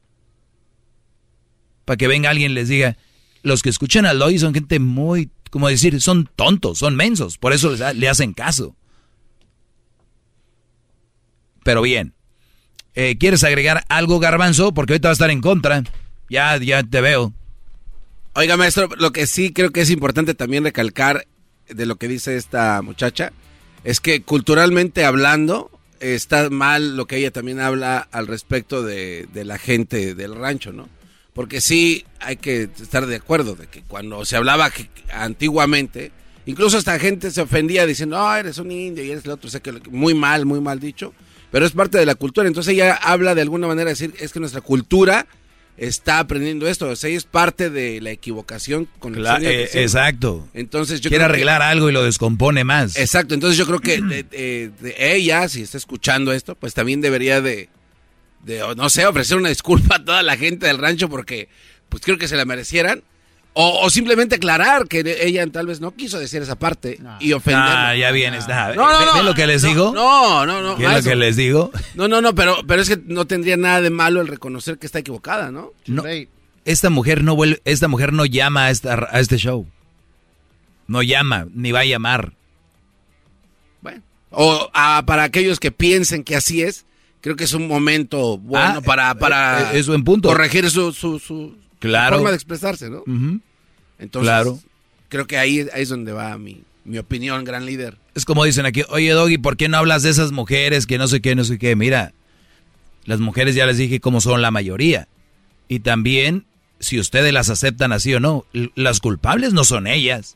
Para 1.86 1.98
que 1.98 2.08
venga 2.08 2.30
alguien 2.30 2.52
y 2.52 2.56
les 2.56 2.70
diga, 2.70 2.98
los 3.42 3.62
que 3.62 3.70
escuchan 3.70 4.06
a 4.06 4.14
Loy 4.14 4.40
son 4.40 4.54
gente 4.54 4.80
muy, 4.80 5.30
como 5.50 5.68
decir, 5.68 6.02
son 6.02 6.30
tontos, 6.36 6.80
son 6.80 6.96
mensos, 6.96 7.38
por 7.38 7.54
eso 7.54 7.76
le 7.94 8.10
hacen 8.10 8.34
caso. 8.34 8.76
Pero 11.64 11.82
bien, 11.82 12.14
eh, 12.96 13.18
¿quieres 13.18 13.44
agregar 13.44 13.84
algo, 13.90 14.20
Garbanzo? 14.20 14.74
Porque 14.74 14.94
ahorita 14.94 15.08
va 15.08 15.12
a 15.12 15.14
estar 15.14 15.32
en 15.32 15.42
contra. 15.42 15.84
Ya, 16.30 16.58
ya 16.58 16.84
te 16.84 17.02
veo. 17.02 17.34
Oiga, 18.36 18.58
maestro, 18.58 18.90
lo 18.98 19.12
que 19.12 19.28
sí 19.28 19.54
creo 19.54 19.72
que 19.72 19.82
es 19.82 19.90
importante 19.90 20.34
también 20.34 20.64
recalcar 20.64 21.28
de 21.68 21.86
lo 21.86 21.98
que 21.98 22.08
dice 22.08 22.36
esta 22.36 22.82
muchacha 22.82 23.32
es 23.84 24.00
que 24.00 24.22
culturalmente 24.24 25.06
hablando 25.06 25.70
está 26.00 26.50
mal 26.50 26.98
lo 26.98 27.06
que 27.06 27.18
ella 27.18 27.32
también 27.32 27.60
habla 27.60 28.00
al 28.12 28.28
respecto 28.28 28.84
de, 28.84 29.28
la 29.34 29.58
gente 29.58 30.16
del 30.16 30.36
rancho, 30.36 30.74
¿no? 30.74 30.90
Porque 31.34 31.62
sí 31.62 32.06
hay 32.20 32.38
que 32.38 32.70
estar 32.80 33.06
de 33.06 33.16
acuerdo 33.16 33.56
de 33.56 33.68
que 33.68 33.82
cuando 33.82 34.24
se 34.26 34.36
hablaba 34.36 34.72
antiguamente, 35.12 36.12
incluso 36.46 36.78
esta 36.78 37.00
gente 37.00 37.32
se 37.32 37.42
ofendía 37.42 37.86
diciendo, 37.86 38.20
oh, 38.20 38.34
eres 38.36 38.60
un 38.60 38.72
indio 38.72 39.04
y 39.04 39.12
eres 39.12 39.26
el 39.26 39.32
otro, 39.32 39.48
o 39.48 39.52
sea 39.52 39.60
que 39.60 39.72
muy 39.90 40.14
mal, 40.14 40.46
muy 40.46 40.62
mal 40.62 40.80
dicho, 40.80 41.14
pero 41.52 41.66
es 41.66 41.72
parte 41.72 41.98
de 41.98 42.06
la 42.06 42.16
cultura. 42.16 42.48
Entonces 42.48 42.74
ella 42.74 42.94
habla 42.96 43.36
de 43.36 43.42
alguna 43.42 43.68
manera 43.68 43.86
de 43.86 43.92
decir, 43.92 44.14
es 44.20 44.32
que 44.32 44.40
nuestra 44.40 44.62
cultura 44.62 45.26
está 45.78 46.20
aprendiendo 46.20 46.68
esto. 46.68 46.90
O 46.90 46.96
sea, 46.96 47.10
es 47.10 47.24
parte 47.24 47.70
de 47.70 48.02
la 48.02 48.12
equivocación 48.12 48.88
con 49.00 49.16
el 49.16 49.26
eh, 49.42 49.70
Exacto. 49.74 50.48
Entonces 50.54 51.02
yo 51.02 51.10
Quiere 51.10 51.26
arreglar 51.26 51.62
algo 51.62 51.90
y 51.90 51.94
lo 51.94 52.04
descompone 52.04 52.64
más. 52.64 52.96
Exacto. 52.98 53.34
Entonces 53.34 53.58
yo 53.58 53.66
creo 53.66 53.80
que 53.80 54.02
de, 54.02 54.96
ella, 54.98 55.48
si 55.50 55.62
está 55.62 55.78
escuchando 55.78 56.32
esto, 56.32 56.56
pues 56.56 56.74
también 56.74 57.02
debería 57.02 57.42
de, 57.42 57.70
no 58.76 58.90
sé, 58.90 59.06
ofrecer 59.06 59.38
una 59.38 59.50
disculpa 59.50 59.96
a 59.96 60.06
toda 60.06 60.24
la 60.24 60.38
gente 60.38 60.68
del 60.68 60.78
rancho 60.78 61.10
porque 61.10 61.50
pues 61.90 62.04
creo 62.04 62.18
que 62.18 62.28
se 62.28 62.38
la 62.38 62.46
merecieran. 62.46 63.04
O, 63.56 63.88
simplemente 63.92 64.36
aclarar 64.36 64.88
que 64.88 65.04
ella 65.22 65.46
tal 65.46 65.68
vez 65.68 65.80
no 65.80 65.92
quiso 65.92 66.18
decir 66.18 66.42
esa 66.42 66.58
parte 66.58 67.00
y 67.20 67.34
ofender. 67.34 67.62
Ah, 67.64 67.96
ya 67.96 68.10
bien 68.10 68.34
está. 68.34 68.74
No, 68.74 68.90
no, 68.90 69.16
no. 69.16 69.22
lo 69.22 69.36
que 69.36 69.46
les 69.46 69.62
digo? 69.62 69.92
No, 69.94 70.44
no, 70.44 70.64
no. 70.64 70.76
¿Qué 70.76 70.86
es 70.86 71.06
lo 71.06 71.12
que 71.12 71.16
les 71.16 71.36
digo? 71.36 71.72
No, 71.94 72.08
no, 72.08 72.20
no, 72.20 72.34
pero, 72.34 72.58
pero 72.68 72.82
es 72.82 72.90
que 72.90 73.00
no 73.06 73.28
tendría 73.28 73.56
nada 73.56 73.82
de 73.82 73.92
malo 73.92 74.22
el 74.22 74.28
reconocer 74.28 74.80
que 74.80 74.88
está 74.88 75.00
equivocada, 75.00 75.52
¿no? 75.52 75.72
No. 75.86 76.04
Esta 76.66 76.90
mujer 76.90 77.24
no 77.24 77.36
vuelve, 77.36 77.62
esta 77.64 77.88
mujer 77.88 78.12
no 78.12 78.26
llama 78.26 78.66
a, 78.66 78.72
esta, 78.72 79.08
a 79.12 79.20
este 79.20 79.38
show. 79.38 79.68
No 80.88 81.04
llama, 81.04 81.46
ni 81.54 81.72
va 81.72 81.82
a 81.82 81.86
llamar. 81.86 82.34
Bueno. 83.82 84.02
O 84.32 84.72
para 85.06 85.24
aquellos 85.24 85.60
que 85.60 85.72
piensen 85.72 86.24
que 86.24 86.36
así 86.36 86.64
es, 86.64 86.86
creo 87.24 87.38
que 87.38 87.46
es 87.46 87.54
un 87.54 87.70
momento 87.70 88.38
bueno 88.38 88.80
ah, 88.80 88.82
para, 88.82 89.16
para 89.16 89.74
eh, 89.74 89.80
es 89.80 89.88
buen 89.88 90.04
punto. 90.04 90.28
corregir 90.28 90.70
su, 90.70 90.92
su, 90.92 91.20
su, 91.20 91.56
claro. 91.80 92.18
forma 92.18 92.32
de 92.32 92.36
expresarse, 92.36 92.90
¿no? 92.90 93.04
Entonces, 93.98 94.28
claro. 94.28 94.60
creo 95.08 95.26
que 95.26 95.38
ahí, 95.38 95.66
es 95.74 95.88
donde 95.88 96.12
va 96.12 96.38
mi, 96.38 96.64
mi 96.84 96.98
opinión, 96.98 97.46
gran 97.46 97.66
líder. 97.66 97.98
Es 98.14 98.26
como 98.26 98.44
dicen 98.44 98.66
aquí, 98.66 98.84
oye 98.90 99.12
Doggy, 99.12 99.38
¿por 99.38 99.56
qué 99.56 99.70
no 99.70 99.78
hablas 99.78 100.04
de 100.04 100.10
esas 100.10 100.34
mujeres 100.34 100.86
que 100.86 100.98
no 100.98 101.08
sé 101.08 101.22
qué, 101.22 101.34
no 101.34 101.46
sé 101.46 101.58
qué? 101.58 101.78
Mira, 101.78 102.14
las 103.06 103.22
mujeres 103.22 103.56
ya 103.56 103.66
les 103.66 103.78
dije 103.78 104.02
cómo 104.02 104.20
son 104.20 104.42
la 104.42 104.52
mayoría. 104.52 105.08
Y 105.70 105.80
también, 105.80 106.46
si 106.82 107.00
ustedes 107.00 107.32
las 107.32 107.50
aceptan 107.50 107.94
así 107.94 108.14
o 108.14 108.20
no, 108.20 108.46
las 108.76 109.00
culpables 109.00 109.54
no 109.54 109.64
son 109.64 109.88
ellas. 109.88 110.36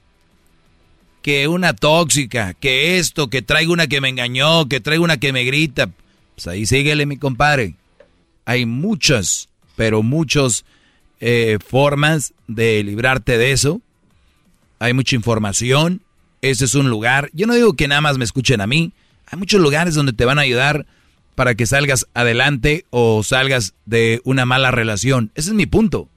Que 1.22 1.50
una 1.50 1.74
tóxica, 1.74 2.54
que 2.54 2.98
esto, 2.98 3.30
que 3.30 3.42
traigo 3.42 3.74
una 3.74 3.88
que 3.88 4.00
me 4.00 4.08
engañó, 4.08 4.70
que 4.70 4.80
traigo 4.80 5.04
una 5.04 5.18
que 5.18 5.34
me 5.34 5.44
grita. 5.44 5.90
Pues 6.38 6.46
ahí 6.46 6.68
síguele, 6.68 7.08
mi 7.08 7.18
compadre. 7.18 7.74
Hay 8.46 8.68
muchas, 8.68 9.50
pero 9.76 10.04
muchos 10.04 10.66
eh, 11.20 11.58
formas 11.68 12.36
de 12.48 12.84
librarte 12.84 13.40
de 13.40 13.54
eso. 13.54 13.82
Hay 14.78 14.94
mucha 14.94 15.16
información. 15.16 16.04
Ese 16.44 16.66
es 16.66 16.76
un 16.76 16.92
lugar. 16.92 17.32
Yo 17.34 17.48
no 17.48 17.56
digo 17.56 17.74
que 17.74 17.88
nada 17.88 18.02
más 18.02 18.20
me 18.20 18.24
escuchen 18.24 18.62
a 18.62 18.68
mí. 18.68 18.94
Hay 19.26 19.40
muchos 19.40 19.60
lugares 19.60 19.96
donde 19.96 20.14
te 20.14 20.26
van 20.26 20.38
a 20.38 20.44
ayudar 20.44 20.86
para 21.34 21.56
que 21.56 21.66
salgas 21.66 22.06
adelante 22.14 22.86
o 22.92 23.24
salgas 23.24 23.74
de 23.88 24.22
una 24.24 24.46
mala 24.46 24.70
relación. 24.70 25.32
Ese 25.34 25.50
es 25.50 25.56
mi 25.56 25.66
punto. 25.66 26.08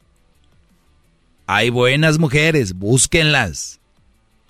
Hay 1.46 1.70
buenas 1.70 2.18
mujeres, 2.18 2.74
búsquenlas. 2.74 3.80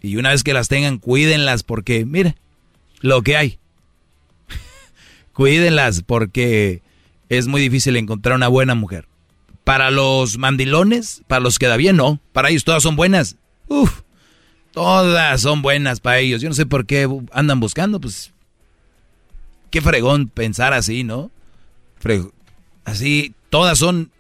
Y 0.03 0.17
una 0.17 0.31
vez 0.31 0.43
que 0.43 0.53
las 0.53 0.67
tengan, 0.67 0.99
cuídenlas 0.99 1.63
porque, 1.63 2.05
mire, 2.05 2.35
lo 3.03 3.23
que 3.23 3.37
hay. 3.37 3.60
Cuídenlas 5.41 6.03
porque 6.03 6.83
es 7.31 7.47
muy 7.47 7.63
difícil 7.63 7.97
encontrar 7.97 8.37
una 8.37 8.49
buena 8.49 8.75
mujer. 8.75 9.09
Para 9.65 9.91
los 9.91 10.37
mandilones, 10.37 11.23
para 11.29 11.41
los 11.41 11.59
que 11.59 11.67
da 11.67 11.79
bien, 11.79 11.97
no. 11.97 12.21
Para 12.33 12.51
ellos 12.51 12.65
todas 12.65 12.83
son 12.83 12.95
buenas. 12.95 13.39
Uf, 13.67 14.03
todas 14.73 15.41
son 15.41 15.63
buenas 15.63 16.01
para 16.01 16.19
ellos. 16.19 16.43
Yo 16.43 16.51
no 16.51 16.55
sé 16.55 16.67
por 16.67 16.85
qué 16.85 17.09
andan 17.33 17.59
buscando, 17.59 18.03
pues. 18.03 18.35
Qué 19.71 19.81
fregón 19.81 20.29
pensar 20.29 20.75
así, 20.75 21.05
¿no? 21.05 21.31
así, 22.85 23.35
todas 23.49 23.79
son. 23.79 24.13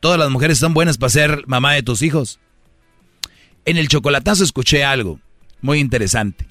Todas 0.00 0.18
las 0.18 0.30
mujeres 0.30 0.58
son 0.58 0.72
buenas 0.72 0.96
para 0.96 1.10
ser 1.10 1.44
mamá 1.46 1.74
de 1.74 1.82
tus 1.82 2.00
hijos. 2.00 2.40
En 3.66 3.76
el 3.76 3.88
chocolatazo 3.88 4.44
escuché 4.44 4.82
algo 4.82 5.20
muy 5.60 5.78
interesante. 5.78 6.48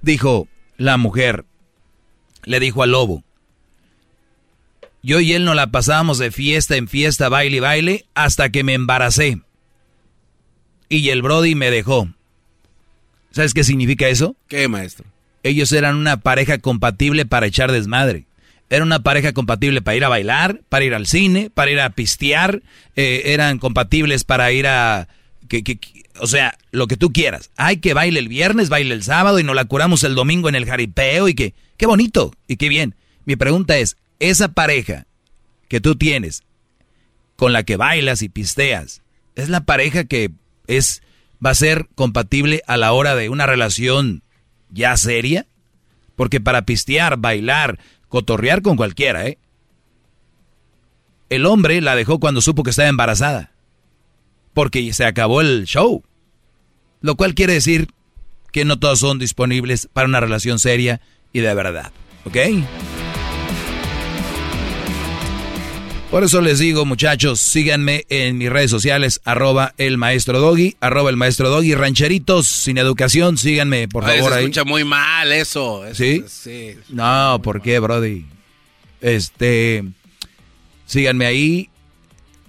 Dijo 0.00 0.48
la 0.78 0.96
mujer, 0.96 1.44
le 2.46 2.60
dijo 2.60 2.82
al 2.82 2.92
lobo, 2.92 3.24
yo 5.04 5.20
y 5.20 5.34
él 5.34 5.44
nos 5.44 5.54
la 5.54 5.66
pasábamos 5.66 6.16
de 6.18 6.30
fiesta 6.30 6.76
en 6.76 6.88
fiesta, 6.88 7.28
baile 7.28 7.58
y 7.58 7.60
baile, 7.60 8.06
hasta 8.14 8.48
que 8.48 8.64
me 8.64 8.72
embaracé. 8.72 9.40
Y 10.88 11.10
el 11.10 11.20
Brody 11.20 11.54
me 11.54 11.70
dejó. 11.70 12.08
¿Sabes 13.30 13.52
qué 13.52 13.64
significa 13.64 14.08
eso? 14.08 14.34
¿Qué, 14.48 14.66
maestro? 14.66 15.04
Ellos 15.42 15.72
eran 15.72 15.96
una 15.96 16.16
pareja 16.16 16.56
compatible 16.56 17.26
para 17.26 17.46
echar 17.46 17.70
desmadre. 17.70 18.24
Era 18.70 18.82
una 18.82 19.02
pareja 19.02 19.34
compatible 19.34 19.82
para 19.82 19.96
ir 19.96 20.04
a 20.04 20.08
bailar, 20.08 20.62
para 20.70 20.86
ir 20.86 20.94
al 20.94 21.06
cine, 21.06 21.50
para 21.52 21.70
ir 21.70 21.80
a 21.80 21.90
pistear. 21.90 22.62
Eh, 22.96 23.22
eran 23.26 23.58
compatibles 23.58 24.24
para 24.24 24.52
ir 24.52 24.66
a... 24.66 25.08
Que, 25.48 25.62
o 26.20 26.26
sea, 26.26 26.56
lo 26.70 26.86
que 26.86 26.96
tú 26.96 27.12
quieras. 27.12 27.50
Hay 27.56 27.78
que 27.78 27.94
baile 27.94 28.20
el 28.20 28.28
viernes, 28.28 28.68
baile 28.68 28.94
el 28.94 29.02
sábado 29.02 29.38
y 29.38 29.44
nos 29.44 29.56
la 29.56 29.64
curamos 29.64 30.04
el 30.04 30.14
domingo 30.14 30.48
en 30.48 30.54
el 30.54 30.66
jaripeo 30.66 31.28
y 31.28 31.34
que... 31.34 31.54
¡Qué 31.76 31.86
bonito! 31.86 32.32
Y 32.46 32.56
qué 32.56 32.68
bien. 32.68 32.94
Mi 33.24 33.36
pregunta 33.36 33.76
es, 33.78 33.96
esa 34.20 34.48
pareja 34.48 35.06
que 35.68 35.80
tú 35.80 35.96
tienes, 35.96 36.42
con 37.36 37.52
la 37.52 37.64
que 37.64 37.76
bailas 37.76 38.22
y 38.22 38.28
pisteas, 38.28 39.02
es 39.34 39.48
la 39.48 39.64
pareja 39.64 40.04
que 40.04 40.30
es 40.66 41.02
va 41.44 41.50
a 41.50 41.54
ser 41.54 41.88
compatible 41.94 42.62
a 42.66 42.76
la 42.76 42.92
hora 42.92 43.14
de 43.14 43.28
una 43.28 43.46
relación 43.46 44.22
ya 44.70 44.96
seria? 44.96 45.46
Porque 46.16 46.40
para 46.40 46.64
pistear, 46.64 47.16
bailar, 47.18 47.78
cotorrear 48.08 48.62
con 48.62 48.76
cualquiera, 48.76 49.26
¿eh? 49.26 49.38
El 51.28 51.46
hombre 51.46 51.80
la 51.80 51.96
dejó 51.96 52.20
cuando 52.20 52.40
supo 52.40 52.62
que 52.62 52.70
estaba 52.70 52.88
embarazada. 52.88 53.53
Porque 54.54 54.92
se 54.92 55.04
acabó 55.04 55.40
el 55.40 55.64
show. 55.64 56.02
Lo 57.00 57.16
cual 57.16 57.34
quiere 57.34 57.52
decir 57.52 57.88
que 58.52 58.64
no 58.64 58.78
todos 58.78 59.00
son 59.00 59.18
disponibles 59.18 59.88
para 59.92 60.08
una 60.08 60.20
relación 60.20 60.58
seria 60.58 61.00
y 61.32 61.40
de 61.40 61.54
verdad. 61.54 61.92
¿Ok? 62.24 62.36
Por 66.14 66.22
eso 66.22 66.40
les 66.40 66.60
digo, 66.60 66.84
muchachos, 66.84 67.40
síganme 67.40 68.04
en 68.08 68.38
mis 68.38 68.48
redes 68.48 68.70
sociales, 68.70 69.20
arroba 69.24 69.74
el 69.78 69.98
maestro 69.98 70.38
doggy, 70.38 70.76
arroba 70.78 71.10
el 71.10 71.16
maestro 71.16 71.50
doggy, 71.50 71.74
rancheritos 71.74 72.46
sin 72.46 72.78
educación, 72.78 73.36
síganme, 73.36 73.88
por 73.88 74.04
favor. 74.04 74.32
Se 74.32 74.38
escucha 74.38 74.62
muy 74.62 74.84
mal 74.84 75.32
eso. 75.32 75.82
¿Sí? 75.92 76.22
Sí. 76.28 76.76
No, 76.88 77.40
¿por 77.42 77.60
qué, 77.60 77.80
Brody? 77.80 78.26
Este, 79.00 79.82
síganme 80.86 81.26
ahí. 81.26 81.68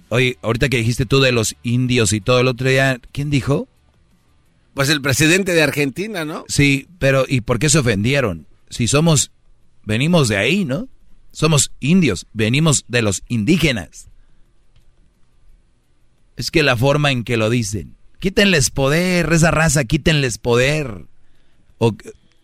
Oye, 0.08 0.38
ahorita 0.42 0.68
que 0.68 0.78
dijiste 0.78 1.06
tú 1.06 1.20
de 1.20 1.32
los 1.32 1.56
indios 1.62 2.12
y 2.12 2.20
todo 2.20 2.40
el 2.40 2.46
otro 2.46 2.68
día, 2.68 3.00
¿quién 3.12 3.30
dijo? 3.30 3.68
Pues 4.74 4.88
el 4.88 5.00
presidente 5.00 5.52
de 5.52 5.62
Argentina, 5.62 6.24
¿no? 6.24 6.44
Sí, 6.48 6.86
pero 6.98 7.24
¿y 7.26 7.40
por 7.40 7.58
qué 7.58 7.68
se 7.68 7.78
ofendieron? 7.78 8.46
Si 8.68 8.88
somos, 8.88 9.32
venimos 9.84 10.28
de 10.28 10.36
ahí, 10.36 10.64
¿no? 10.64 10.88
Somos 11.32 11.72
indios, 11.80 12.26
venimos 12.32 12.84
de 12.88 13.02
los 13.02 13.22
indígenas. 13.28 14.08
Es 16.36 16.50
que 16.50 16.62
la 16.62 16.76
forma 16.76 17.10
en 17.10 17.24
que 17.24 17.36
lo 17.36 17.50
dicen. 17.50 17.96
Quítenles 18.20 18.70
poder, 18.70 19.32
esa 19.32 19.50
raza, 19.50 19.84
quítenles 19.84 20.38
poder. 20.38 21.06
O 21.78 21.94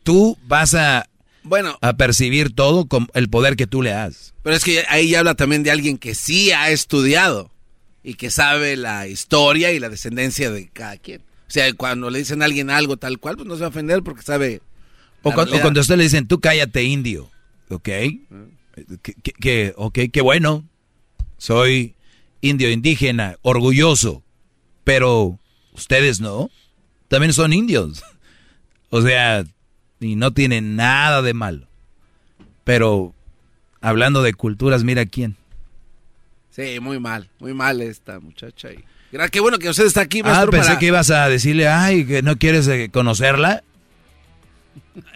tú 0.02 0.38
vas 0.46 0.74
a, 0.74 1.08
bueno, 1.42 1.78
a 1.80 1.96
percibir 1.96 2.54
todo 2.54 2.86
con 2.86 3.08
el 3.14 3.28
poder 3.28 3.56
que 3.56 3.66
tú 3.66 3.82
le 3.82 3.90
das. 3.90 4.34
Pero 4.42 4.56
es 4.56 4.64
que 4.64 4.84
ahí 4.88 5.14
habla 5.14 5.34
también 5.34 5.62
de 5.62 5.70
alguien 5.70 5.98
que 5.98 6.14
sí 6.14 6.52
ha 6.52 6.70
estudiado 6.70 7.50
y 8.02 8.14
que 8.14 8.30
sabe 8.30 8.76
la 8.76 9.06
historia 9.08 9.72
y 9.72 9.78
la 9.78 9.88
descendencia 9.88 10.50
de 10.50 10.68
cada 10.68 10.96
quien. 10.96 11.20
O 11.20 11.50
sea, 11.52 11.72
cuando 11.74 12.10
le 12.10 12.18
dicen 12.18 12.42
a 12.42 12.46
alguien 12.46 12.70
algo 12.70 12.96
tal 12.96 13.18
cual, 13.18 13.36
pues 13.36 13.46
no 13.46 13.54
se 13.54 13.60
va 13.60 13.66
a 13.66 13.70
ofender 13.70 14.02
porque 14.02 14.22
sabe. 14.22 14.62
O, 15.22 15.32
cuando, 15.32 15.56
o 15.56 15.60
cuando, 15.60 15.80
usted 15.80 15.96
le 15.96 16.04
dicen, 16.04 16.26
tú 16.26 16.40
cállate 16.40 16.82
indio, 16.82 17.30
¿ok? 17.68 17.88
que, 19.40 19.74
ok, 19.76 19.98
qué 20.12 20.20
bueno. 20.20 20.64
Soy 21.38 21.94
indio 22.40 22.70
indígena, 22.70 23.36
orgulloso. 23.42 24.22
Pero 24.84 25.38
ustedes 25.72 26.20
no. 26.20 26.50
También 27.08 27.32
son 27.32 27.52
indios. 27.52 28.02
O 28.94 29.00
sea, 29.00 29.42
y 30.02 30.16
no 30.16 30.32
tienen 30.32 30.76
nada 30.76 31.22
de 31.22 31.34
malo. 31.34 31.66
Pero 32.64 33.14
hablando 33.80 34.22
de 34.22 34.34
culturas, 34.34 34.84
mira 34.84 35.06
quién. 35.06 35.36
Sí, 36.50 36.80
muy 36.80 37.00
mal, 37.00 37.30
muy 37.38 37.54
mal 37.54 37.80
esta 37.80 38.20
muchacha. 38.20 38.70
Y... 38.72 38.84
Qué 39.30 39.40
bueno 39.40 39.58
que 39.58 39.68
usted 39.68 39.86
está 39.86 40.02
aquí, 40.02 40.20
ah, 40.20 40.24
maestro. 40.24 40.48
Ah, 40.48 40.50
pensé 40.50 40.78
que 40.78 40.86
ibas 40.86 41.10
a 41.10 41.28
decirle, 41.28 41.68
ay, 41.68 42.04
que 42.04 42.22
no 42.22 42.36
quieres 42.36 42.68
eh, 42.68 42.90
conocerla. 42.92 43.62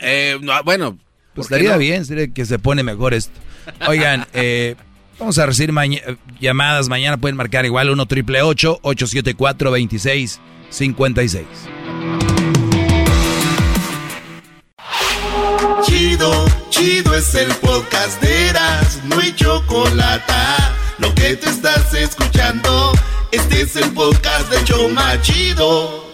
Eh, 0.00 0.38
bueno, 0.64 0.98
pues 1.34 1.46
estaría 1.46 1.76
bien, 1.76 2.06
sería 2.06 2.28
que 2.28 2.46
se 2.46 2.58
pone 2.58 2.82
mejor 2.82 3.12
esto. 3.12 3.38
Oigan, 3.86 4.26
eh, 4.32 4.74
vamos 5.18 5.38
a 5.38 5.44
recibir 5.44 5.74
llamadas. 6.40 6.88
Mañana 6.88 7.18
pueden 7.18 7.36
marcar 7.36 7.66
igual 7.66 7.90
1 7.90 8.06
triple 8.06 8.40
874 8.40 9.70
2656. 9.70 11.75
Chido, 15.86 16.44
chido 16.68 17.14
es 17.14 17.32
el 17.36 17.48
podcast 17.56 18.20
de 18.20 18.48
Eras, 18.48 18.98
no 19.04 19.20
hay 19.20 19.32
chocolate. 19.36 20.32
Lo 20.98 21.14
que 21.14 21.36
te 21.36 21.48
estás 21.48 21.94
escuchando, 21.94 22.92
este 23.30 23.62
es 23.62 23.76
el 23.76 23.92
podcast 23.92 24.50
de 24.50 24.64
Choma 24.64 25.20
Chido. 25.22 26.04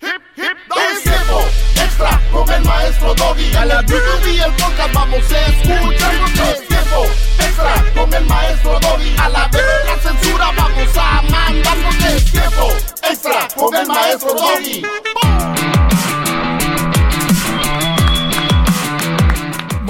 Hip, 0.00 0.22
hip, 0.36 0.56
es 0.92 1.02
tiempo 1.02 1.44
extra 1.74 2.20
con 2.30 2.48
el 2.52 2.64
maestro 2.64 3.14
Doggy. 3.16 3.52
A 3.56 3.64
la 3.64 3.84
y 3.84 4.38
el 4.38 4.52
podcast 4.52 4.92
vamos 4.94 5.32
a 5.32 5.46
escuchar. 5.46 6.14
Es 6.52 6.68
tiempo 6.68 7.06
extra 7.40 7.84
con 7.94 8.14
el 8.14 8.26
maestro 8.26 8.78
Doggy. 8.78 9.16
A 9.18 9.28
la 9.28 9.50
la 9.50 9.98
censura 10.02 10.52
vamos 10.56 10.96
a 10.96 11.22
mandar. 11.22 11.76
Es 12.14 12.24
tiempo 12.30 12.68
extra 13.02 13.48
con 13.56 13.74
el 13.74 13.86
maestro 13.88 14.34
Doggy. 14.34 14.82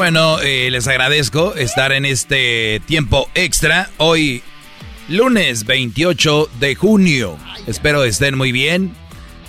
Bueno, 0.00 0.40
eh, 0.40 0.70
les 0.70 0.88
agradezco 0.88 1.54
estar 1.56 1.92
en 1.92 2.06
este 2.06 2.80
tiempo 2.86 3.28
extra. 3.34 3.90
Hoy, 3.98 4.42
lunes 5.10 5.66
28 5.66 6.48
de 6.58 6.74
junio. 6.74 7.36
Espero 7.66 8.04
estén 8.04 8.38
muy 8.38 8.50
bien. 8.50 8.94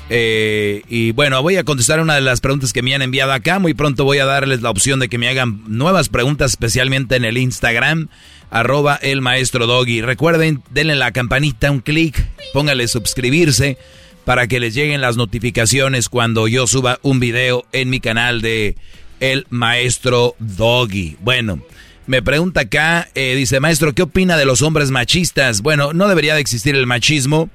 Eh, 0.09 0.81
y 0.89 1.13
bueno, 1.13 1.41
voy 1.41 1.55
a 1.55 1.63
contestar 1.63 2.01
una 2.01 2.15
de 2.15 2.21
las 2.21 2.41
preguntas 2.41 2.73
que 2.73 2.81
me 2.81 2.93
han 2.93 3.01
enviado 3.01 3.31
acá. 3.31 3.59
Muy 3.59 3.73
pronto 3.73 4.03
voy 4.03 4.17
a 4.17 4.25
darles 4.25 4.61
la 4.61 4.71
opción 4.71 4.99
de 4.99 5.07
que 5.07 5.17
me 5.17 5.29
hagan 5.29 5.63
nuevas 5.67 6.09
preguntas, 6.09 6.51
especialmente 6.51 7.15
en 7.15 7.23
el 7.23 7.37
Instagram, 7.37 8.09
arroba 8.49 8.99
el 9.01 9.21
maestro 9.21 9.67
Doggy. 9.67 10.01
Recuerden, 10.01 10.61
denle 10.69 10.95
la 10.95 11.13
campanita 11.13 11.71
un 11.71 11.79
clic, 11.79 12.27
póngale 12.51 12.89
suscribirse 12.89 13.77
para 14.25 14.47
que 14.47 14.59
les 14.59 14.73
lleguen 14.73 14.99
las 14.99 15.15
notificaciones 15.15 16.09
cuando 16.09 16.49
yo 16.49 16.67
suba 16.67 16.99
un 17.03 17.21
video 17.21 17.65
en 17.71 17.89
mi 17.89 18.01
canal 18.01 18.41
de 18.41 18.75
El 19.21 19.47
Maestro 19.49 20.35
Doggy. 20.39 21.15
Bueno, 21.21 21.61
me 22.07 22.21
pregunta 22.21 22.61
acá, 22.61 23.07
eh, 23.15 23.35
dice, 23.35 23.61
maestro, 23.61 23.93
¿qué 23.93 24.01
opina 24.01 24.35
de 24.35 24.43
los 24.43 24.61
hombres 24.61 24.91
machistas? 24.91 25.61
Bueno, 25.61 25.93
no 25.93 26.09
debería 26.09 26.35
de 26.35 26.41
existir 26.41 26.75
el 26.75 26.85
machismo. 26.85 27.49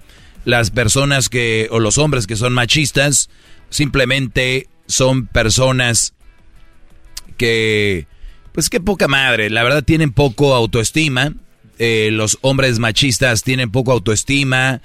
Las 0.47 0.71
personas 0.71 1.29
que, 1.29 1.69
o 1.71 1.79
los 1.79 1.99
hombres 1.99 2.27
que 2.27 2.37
son 2.37 2.55
machistas, 2.55 3.29
simplemente 3.69 4.69
son 4.87 5.27
personas 5.27 6.15
que, 7.37 8.07
pues 8.53 8.71
qué 8.71 8.81
poca 8.81 9.09
madre, 9.09 9.51
la 9.51 9.63
verdad 9.63 9.83
tienen 9.83 10.13
poco 10.13 10.55
autoestima, 10.55 11.35
eh, 11.79 12.09
los 12.13 12.39
hombres 12.41 12.79
machistas 12.79 13.43
tienen 13.43 13.71
poco 13.71 13.93
autoestima, 13.93 14.81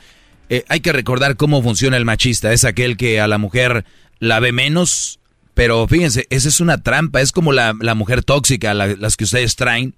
eh, 0.50 0.66
hay 0.68 0.82
que 0.82 0.92
recordar 0.92 1.38
cómo 1.38 1.64
funciona 1.64 1.96
el 1.96 2.04
machista, 2.04 2.52
es 2.52 2.66
aquel 2.66 2.98
que 2.98 3.22
a 3.22 3.28
la 3.28 3.38
mujer 3.38 3.86
la 4.20 4.42
ve 4.42 4.52
menos, 4.52 5.21
pero 5.62 5.88
fíjense, 5.88 6.26
esa 6.32 6.50
es 6.50 6.60
una 6.60 6.82
trampa, 6.82 7.22
es 7.22 7.32
como 7.32 7.54
la, 7.54 7.76
mujer 7.94 8.24
tóxica, 8.24 8.74
las 8.74 9.16
que 9.16 9.26
ustedes 9.26 9.56
traen, 9.56 9.94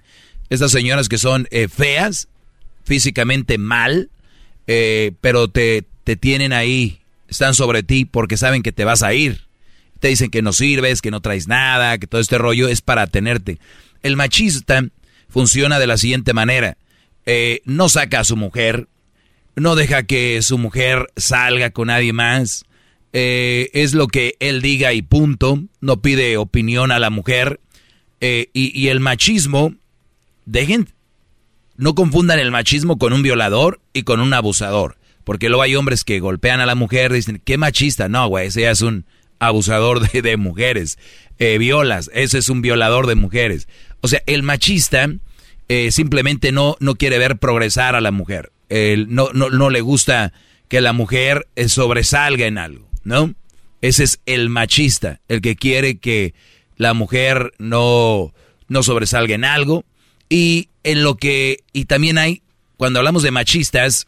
estas 0.50 0.74
señoras 0.74 1.08
que 1.08 1.18
son 1.18 1.48
eh, 1.52 1.70
feas, 1.70 2.28
físicamente 2.84 3.58
mal, 3.58 4.10
eh, 4.68 5.14
pero 5.22 5.48
te, 5.48 5.86
te 6.04 6.18
tienen 6.18 6.52
ahí, 6.52 7.00
están 7.30 7.56
sobre 7.56 7.82
ti 7.82 8.04
porque 8.04 8.36
saben 8.36 8.62
que 8.62 8.74
te 8.74 8.84
vas 8.84 9.04
a 9.04 9.14
ir. 9.14 9.46
Te 10.02 10.10
dicen 10.10 10.32
que 10.32 10.42
no 10.42 10.52
sirves, 10.52 11.02
que 11.02 11.12
no 11.12 11.22
traes 11.22 11.48
nada, 11.48 11.98
que 11.98 12.08
todo 12.08 12.20
este 12.20 12.38
rollo 12.38 12.68
es 12.68 12.82
para 12.82 13.08
tenerte. 13.08 13.58
El 14.02 14.18
machista 14.18 14.84
funciona 15.30 15.80
de 15.80 15.88
la 15.88 15.96
siguiente 15.96 16.34
manera. 16.34 16.76
Eh, 17.26 17.62
no 17.64 17.88
saca 17.88 18.20
a 18.20 18.26
su 18.26 18.36
mujer, 18.36 18.90
no 19.56 19.76
deja 19.78 20.04
que 20.04 20.42
su 20.42 20.58
mujer 20.58 21.08
salga 21.16 21.70
con 21.70 21.88
nadie 21.88 22.12
más, 22.12 22.66
eh, 23.14 23.70
es 23.74 23.94
lo 23.94 24.08
que 24.08 24.36
él 24.40 24.62
diga 24.62 24.94
y 24.94 25.02
punto, 25.02 25.60
no 25.82 26.02
pide 26.02 26.38
opinión 26.38 26.92
a 26.92 27.00
la 27.00 27.10
mujer. 27.10 27.60
Eh, 28.22 28.50
y, 28.54 28.78
y 28.80 28.88
el 28.90 29.00
machismo, 29.00 29.74
dejen, 30.46 30.90
no 31.78 31.96
confundan 31.96 32.40
el 32.40 32.52
machismo 32.52 32.98
con 32.98 33.14
un 33.14 33.22
violador 33.22 33.82
y 33.94 34.04
con 34.04 34.20
un 34.20 34.34
abusador. 34.34 34.98
Porque 35.24 35.48
luego 35.48 35.64
hay 35.64 35.76
hombres 35.76 36.04
que 36.04 36.20
golpean 36.20 36.60
a 36.60 36.66
la 36.66 36.76
mujer 36.76 37.14
dicen, 37.14 37.42
qué 37.44 37.58
machista. 37.58 38.10
No, 38.10 38.28
güey, 38.28 38.48
ese 38.48 38.70
es 38.70 38.82
un 38.82 39.06
abusador 39.40 40.10
de, 40.10 40.22
de 40.22 40.38
mujeres. 40.38 40.98
Eh, 41.40 41.58
violas, 41.58 42.10
ese 42.14 42.38
es 42.38 42.50
un 42.50 42.62
violador 42.62 43.08
de 43.08 43.16
mujeres. 43.16 43.68
O 44.02 44.08
sea, 44.08 44.22
el 44.26 44.44
machista 44.44 45.08
eh, 45.68 45.92
simplemente 45.92 46.52
no, 46.52 46.78
no 46.80 46.96
quiere 46.96 47.18
ver 47.18 47.38
progresar 47.38 47.96
a 47.96 48.02
la 48.02 48.12
mujer. 48.12 48.52
No, 48.70 49.30
no, 49.34 49.52
no 49.52 49.70
le 49.70 49.82
gusta 49.82 50.34
que 50.68 50.82
la 50.82 50.94
mujer 50.94 51.48
sobresalga 51.68 52.48
en 52.48 52.58
algo, 52.58 52.90
¿no? 53.04 53.34
Ese 53.82 54.04
es 54.04 54.22
el 54.26 54.50
machista, 54.50 55.20
el 55.28 55.42
que 55.42 55.56
quiere 55.56 55.98
que 55.98 56.34
la 56.78 56.94
mujer 56.94 57.54
no, 57.60 58.34
no 58.68 58.84
sobresalga 58.84 59.36
en 59.36 59.46
algo. 59.46 59.86
Y 60.30 60.70
en 60.84 61.04
lo 61.04 61.16
que, 61.16 61.64
y 61.74 61.86
también 61.86 62.18
hay, 62.18 62.44
cuando 62.78 63.00
hablamos 63.00 63.24
de 63.24 63.32
machistas, 63.32 64.08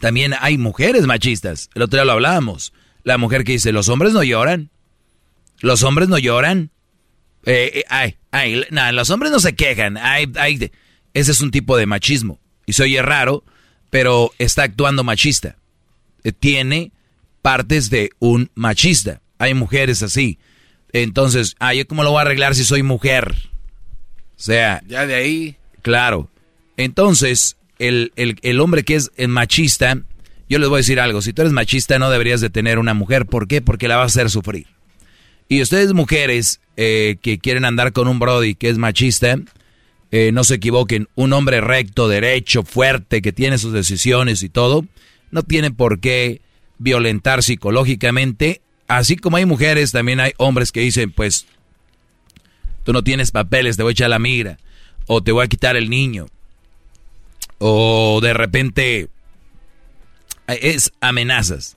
también 0.00 0.34
hay 0.38 0.58
mujeres 0.58 1.06
machistas. 1.06 1.70
El 1.74 1.82
otro 1.82 1.98
día 1.98 2.04
lo 2.04 2.12
hablábamos. 2.12 2.72
La 3.04 3.18
mujer 3.18 3.44
que 3.44 3.52
dice, 3.52 3.72
los 3.72 3.88
hombres 3.88 4.12
no 4.12 4.22
lloran. 4.22 4.70
Los 5.60 5.82
hombres 5.82 6.08
no 6.08 6.18
lloran. 6.18 6.70
Eh, 7.44 7.70
eh, 7.74 7.84
ay, 7.88 8.16
ay, 8.30 8.64
no, 8.70 8.92
los 8.92 9.10
hombres 9.10 9.32
no 9.32 9.40
se 9.40 9.54
quejan. 9.54 9.96
Ay, 9.96 10.30
ay, 10.36 10.70
ese 11.14 11.32
es 11.32 11.40
un 11.40 11.50
tipo 11.50 11.76
de 11.76 11.86
machismo. 11.86 12.38
Y 12.66 12.74
se 12.74 12.82
oye 12.82 13.00
raro, 13.02 13.44
pero 13.90 14.32
está 14.38 14.64
actuando 14.64 15.04
machista. 15.04 15.56
Eh, 16.22 16.32
tiene 16.32 16.92
partes 17.48 17.88
de 17.88 18.10
un 18.18 18.50
machista. 18.54 19.22
Hay 19.38 19.54
mujeres 19.54 20.02
así. 20.02 20.38
Entonces, 20.92 21.56
ay, 21.58 21.82
¿cómo 21.86 22.02
lo 22.04 22.10
voy 22.10 22.18
a 22.18 22.20
arreglar 22.20 22.54
si 22.54 22.62
soy 22.62 22.82
mujer? 22.82 23.36
O 23.36 24.34
sea... 24.36 24.82
Ya 24.86 25.06
de 25.06 25.14
ahí... 25.14 25.56
Claro. 25.80 26.30
Entonces, 26.76 27.56
el, 27.78 28.12
el, 28.16 28.36
el 28.42 28.60
hombre 28.60 28.82
que 28.82 28.96
es 28.96 29.10
machista, 29.28 29.98
yo 30.50 30.58
les 30.58 30.68
voy 30.68 30.76
a 30.76 30.84
decir 30.84 31.00
algo, 31.00 31.22
si 31.22 31.32
tú 31.32 31.40
eres 31.40 31.54
machista 31.54 31.98
no 31.98 32.10
deberías 32.10 32.42
de 32.42 32.50
tener 32.50 32.78
una 32.78 32.92
mujer. 32.92 33.24
¿Por 33.24 33.48
qué? 33.48 33.62
Porque 33.62 33.88
la 33.88 33.96
va 33.96 34.02
a 34.02 34.06
hacer 34.06 34.28
sufrir. 34.28 34.66
Y 35.48 35.62
ustedes 35.62 35.94
mujeres 35.94 36.60
eh, 36.76 37.16
que 37.22 37.38
quieren 37.38 37.64
andar 37.64 37.94
con 37.94 38.08
un 38.08 38.18
Brody 38.18 38.56
que 38.56 38.68
es 38.68 38.76
machista, 38.76 39.38
eh, 40.10 40.32
no 40.34 40.44
se 40.44 40.56
equivoquen, 40.56 41.08
un 41.14 41.32
hombre 41.32 41.62
recto, 41.62 42.08
derecho, 42.08 42.62
fuerte, 42.62 43.22
que 43.22 43.32
tiene 43.32 43.56
sus 43.56 43.72
decisiones 43.72 44.42
y 44.42 44.50
todo, 44.50 44.84
no 45.30 45.42
tiene 45.44 45.70
por 45.70 45.98
qué 45.98 46.42
violentar 46.78 47.42
psicológicamente. 47.42 48.62
Así 48.86 49.16
como 49.16 49.36
hay 49.36 49.44
mujeres, 49.44 49.92
también 49.92 50.20
hay 50.20 50.32
hombres 50.38 50.72
que 50.72 50.80
dicen, 50.80 51.12
pues, 51.12 51.46
tú 52.84 52.92
no 52.92 53.04
tienes 53.04 53.30
papeles, 53.30 53.76
te 53.76 53.82
voy 53.82 53.90
a 53.90 53.92
echar 53.92 54.10
la 54.10 54.18
migra, 54.18 54.58
o 55.06 55.22
te 55.22 55.32
voy 55.32 55.44
a 55.44 55.48
quitar 55.48 55.76
el 55.76 55.90
niño, 55.90 56.26
o 57.58 58.20
de 58.22 58.32
repente 58.32 59.08
es 60.46 60.92
amenazas, 61.00 61.76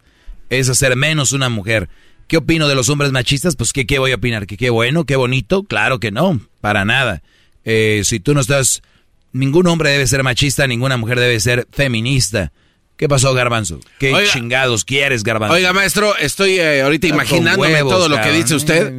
es 0.49 0.69
hacer 0.69 0.95
menos 0.95 1.33
una 1.33 1.49
mujer. 1.49 1.89
¿Qué 2.27 2.37
opino 2.37 2.69
de 2.69 2.75
los 2.75 2.87
hombres 2.87 3.11
machistas? 3.11 3.57
Pues 3.57 3.73
¿qué, 3.73 3.85
qué 3.85 3.99
voy 3.99 4.13
a 4.13 4.15
opinar? 4.15 4.47
¿Que 4.47 4.55
qué 4.55 4.69
bueno, 4.69 5.05
qué 5.05 5.17
bonito? 5.17 5.63
Claro 5.63 5.99
que 5.99 6.11
no, 6.11 6.39
para 6.61 6.85
nada. 6.85 7.21
Eh, 7.65 8.03
si 8.05 8.21
tú 8.21 8.33
no 8.33 8.39
estás, 8.39 8.81
ningún 9.33 9.67
hombre 9.67 9.89
debe 9.89 10.07
ser 10.07 10.23
machista, 10.23 10.65
ninguna 10.65 10.95
mujer 10.95 11.19
debe 11.19 11.39
ser 11.41 11.67
feminista. 11.71 12.53
¿Qué 13.01 13.09
pasó, 13.09 13.33
Garbanzo? 13.33 13.79
¿Qué 13.97 14.13
Oiga. 14.13 14.31
chingados 14.31 14.85
quieres, 14.85 15.23
Garbanzo? 15.23 15.55
Oiga, 15.55 15.73
maestro, 15.73 16.15
estoy 16.17 16.59
eh, 16.59 16.83
ahorita 16.83 17.07
Ah, 17.07 17.09
imaginándome 17.09 17.73
huevos, 17.73 17.91
todo 17.91 18.07
lo 18.07 18.21
que 18.21 18.31
dice 18.31 18.53
usted. 18.53 18.93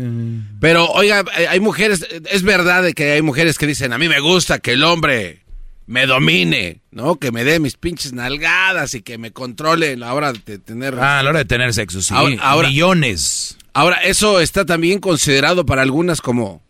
Pero, 0.58 0.86
oiga, 0.90 1.24
eh, 1.38 1.46
hay 1.46 1.60
mujeres, 1.60 2.04
eh, 2.10 2.20
es 2.28 2.42
verdad 2.42 2.90
que 2.96 3.12
hay 3.12 3.22
mujeres 3.22 3.58
que 3.58 3.66
dicen, 3.68 3.92
a 3.92 3.98
mí 3.98 4.08
me 4.08 4.18
gusta 4.18 4.58
que 4.58 4.72
el 4.72 4.82
hombre 4.82 5.44
me 5.86 6.06
domine, 6.06 6.80
¿no? 6.90 7.14
Que 7.20 7.30
me 7.30 7.44
dé 7.44 7.60
mis 7.60 7.76
pinches 7.76 8.12
nalgadas 8.12 8.94
y 8.94 9.02
que 9.02 9.18
me 9.18 9.30
controle 9.30 9.92
a 9.92 9.96
la 9.96 10.14
hora 10.14 10.32
de 10.32 10.58
tener... 10.58 10.96
Ah, 10.98 11.20
a 11.20 11.22
la 11.22 11.30
hora 11.30 11.38
de 11.38 11.44
tener 11.44 11.72
sexo, 11.72 12.02
sí. 12.02 12.12
Ahora- 12.12 12.36
ahora- 12.40 12.68
Millones. 12.70 13.56
Ahora, 13.72 13.98
¿eso 14.02 14.40
está 14.40 14.66
también 14.66 14.98
considerado 14.98 15.64
para 15.64 15.82
algunas 15.82 16.20
como 16.20 16.60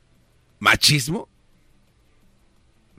machismo? 0.59 1.31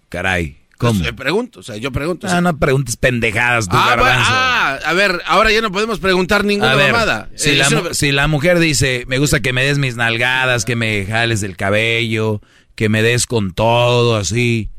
Caray, 0.10 0.58
¿cómo? 0.88 1.00
Pues, 1.00 1.10
eh, 1.10 1.14
pregunto, 1.14 1.60
o 1.60 1.64
sea, 1.64 1.78
yo 1.78 1.92
pregunto. 1.92 2.28
Ah, 2.30 2.42
no 2.42 2.58
preguntes 2.58 2.95
pendejadas, 2.98 3.68
tú, 3.68 3.76
Ah, 3.78 3.88
Garbanzo. 3.90 4.32
ah, 4.32 4.80
a 4.86 4.94
ver, 4.94 5.22
ahora 5.26 5.52
ya 5.52 5.62
no 5.62 5.72
podemos 5.72 6.00
preguntar 6.00 6.45
ninguna 6.45 6.76
ver, 6.76 6.92
mamada. 6.92 7.30
si, 7.36 7.52
Eh, 7.52 7.56
la, 7.56 7.70
mu- 7.70 7.94
si 7.94 8.12
la 8.12 8.28
mujer 8.28 8.60
dice, 8.60 9.03
me 9.08 9.18
gusta 9.18 9.40
que 9.42 9.53
me 9.53 9.64
des 9.64 9.78
mis 9.78 9.95
nalgadas, 9.95 10.66
que 10.66 10.76
me 10.76 11.06
jales 11.06 11.42
del 11.42 11.58
cabello, 11.58 12.42
que 12.76 12.90
me 12.90 13.02
des 13.02 13.26
con 13.26 13.53
todo, 13.53 14.16
así. 14.18 14.70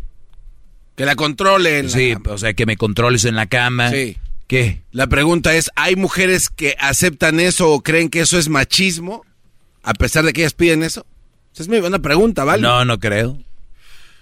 Que 0.97 1.05
la 1.05 1.17
controlen. 1.17 1.91
Sí, 1.91 2.15
o 2.29 2.39
sea, 2.39 2.55
que 2.55 2.67
me 2.67 2.77
controles 2.77 3.25
en 3.25 3.35
la 3.37 3.47
cama. 3.47 3.91
Sí. 3.91 4.17
¿Qué? 4.47 4.83
La 4.93 5.07
pregunta 5.07 5.55
es, 5.55 5.71
¿hay 5.75 5.97
mujeres 5.97 6.51
que 6.51 6.77
aceptan 6.79 7.41
eso 7.41 7.71
o 7.71 7.83
creen 7.83 8.11
que 8.11 8.21
eso 8.21 8.39
es 8.39 8.49
machismo? 8.49 9.25
A 9.83 9.95
pesar 9.95 10.25
de 10.25 10.33
que 10.33 10.43
ellas 10.43 10.53
piden 10.55 10.83
eso. 10.83 11.05
Esa 11.53 11.63
es 11.63 11.69
mi 11.69 11.81
buena 11.81 11.99
pregunta, 12.01 12.45
¿vale? 12.45 12.63
No, 12.63 12.85
no 12.85 12.99
creo. 13.01 13.39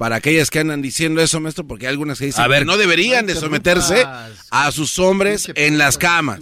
Para 0.02 0.16
aquellas 0.16 0.50
que 0.50 0.58
andan 0.58 0.82
diciendo 0.82 1.20
eso, 1.22 1.38
maestro, 1.38 1.64
porque 1.64 1.86
hay 1.86 1.90
algunas 1.92 2.18
que 2.18 2.24
dicen 2.26 2.42
A 2.42 2.48
ver. 2.48 2.60
que 2.60 2.64
no 2.64 2.76
deberían 2.76 3.24
de 3.24 3.36
someterse 3.36 4.04
a 4.50 4.72
sus 4.72 4.98
hombres 4.98 5.48
en 5.54 5.78
las 5.78 5.96
camas. 5.96 6.40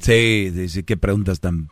Sí, 0.00 0.50
sí, 0.54 0.68
sí, 0.70 0.82
qué 0.82 0.96
preguntas 0.96 1.40
tan... 1.40 1.68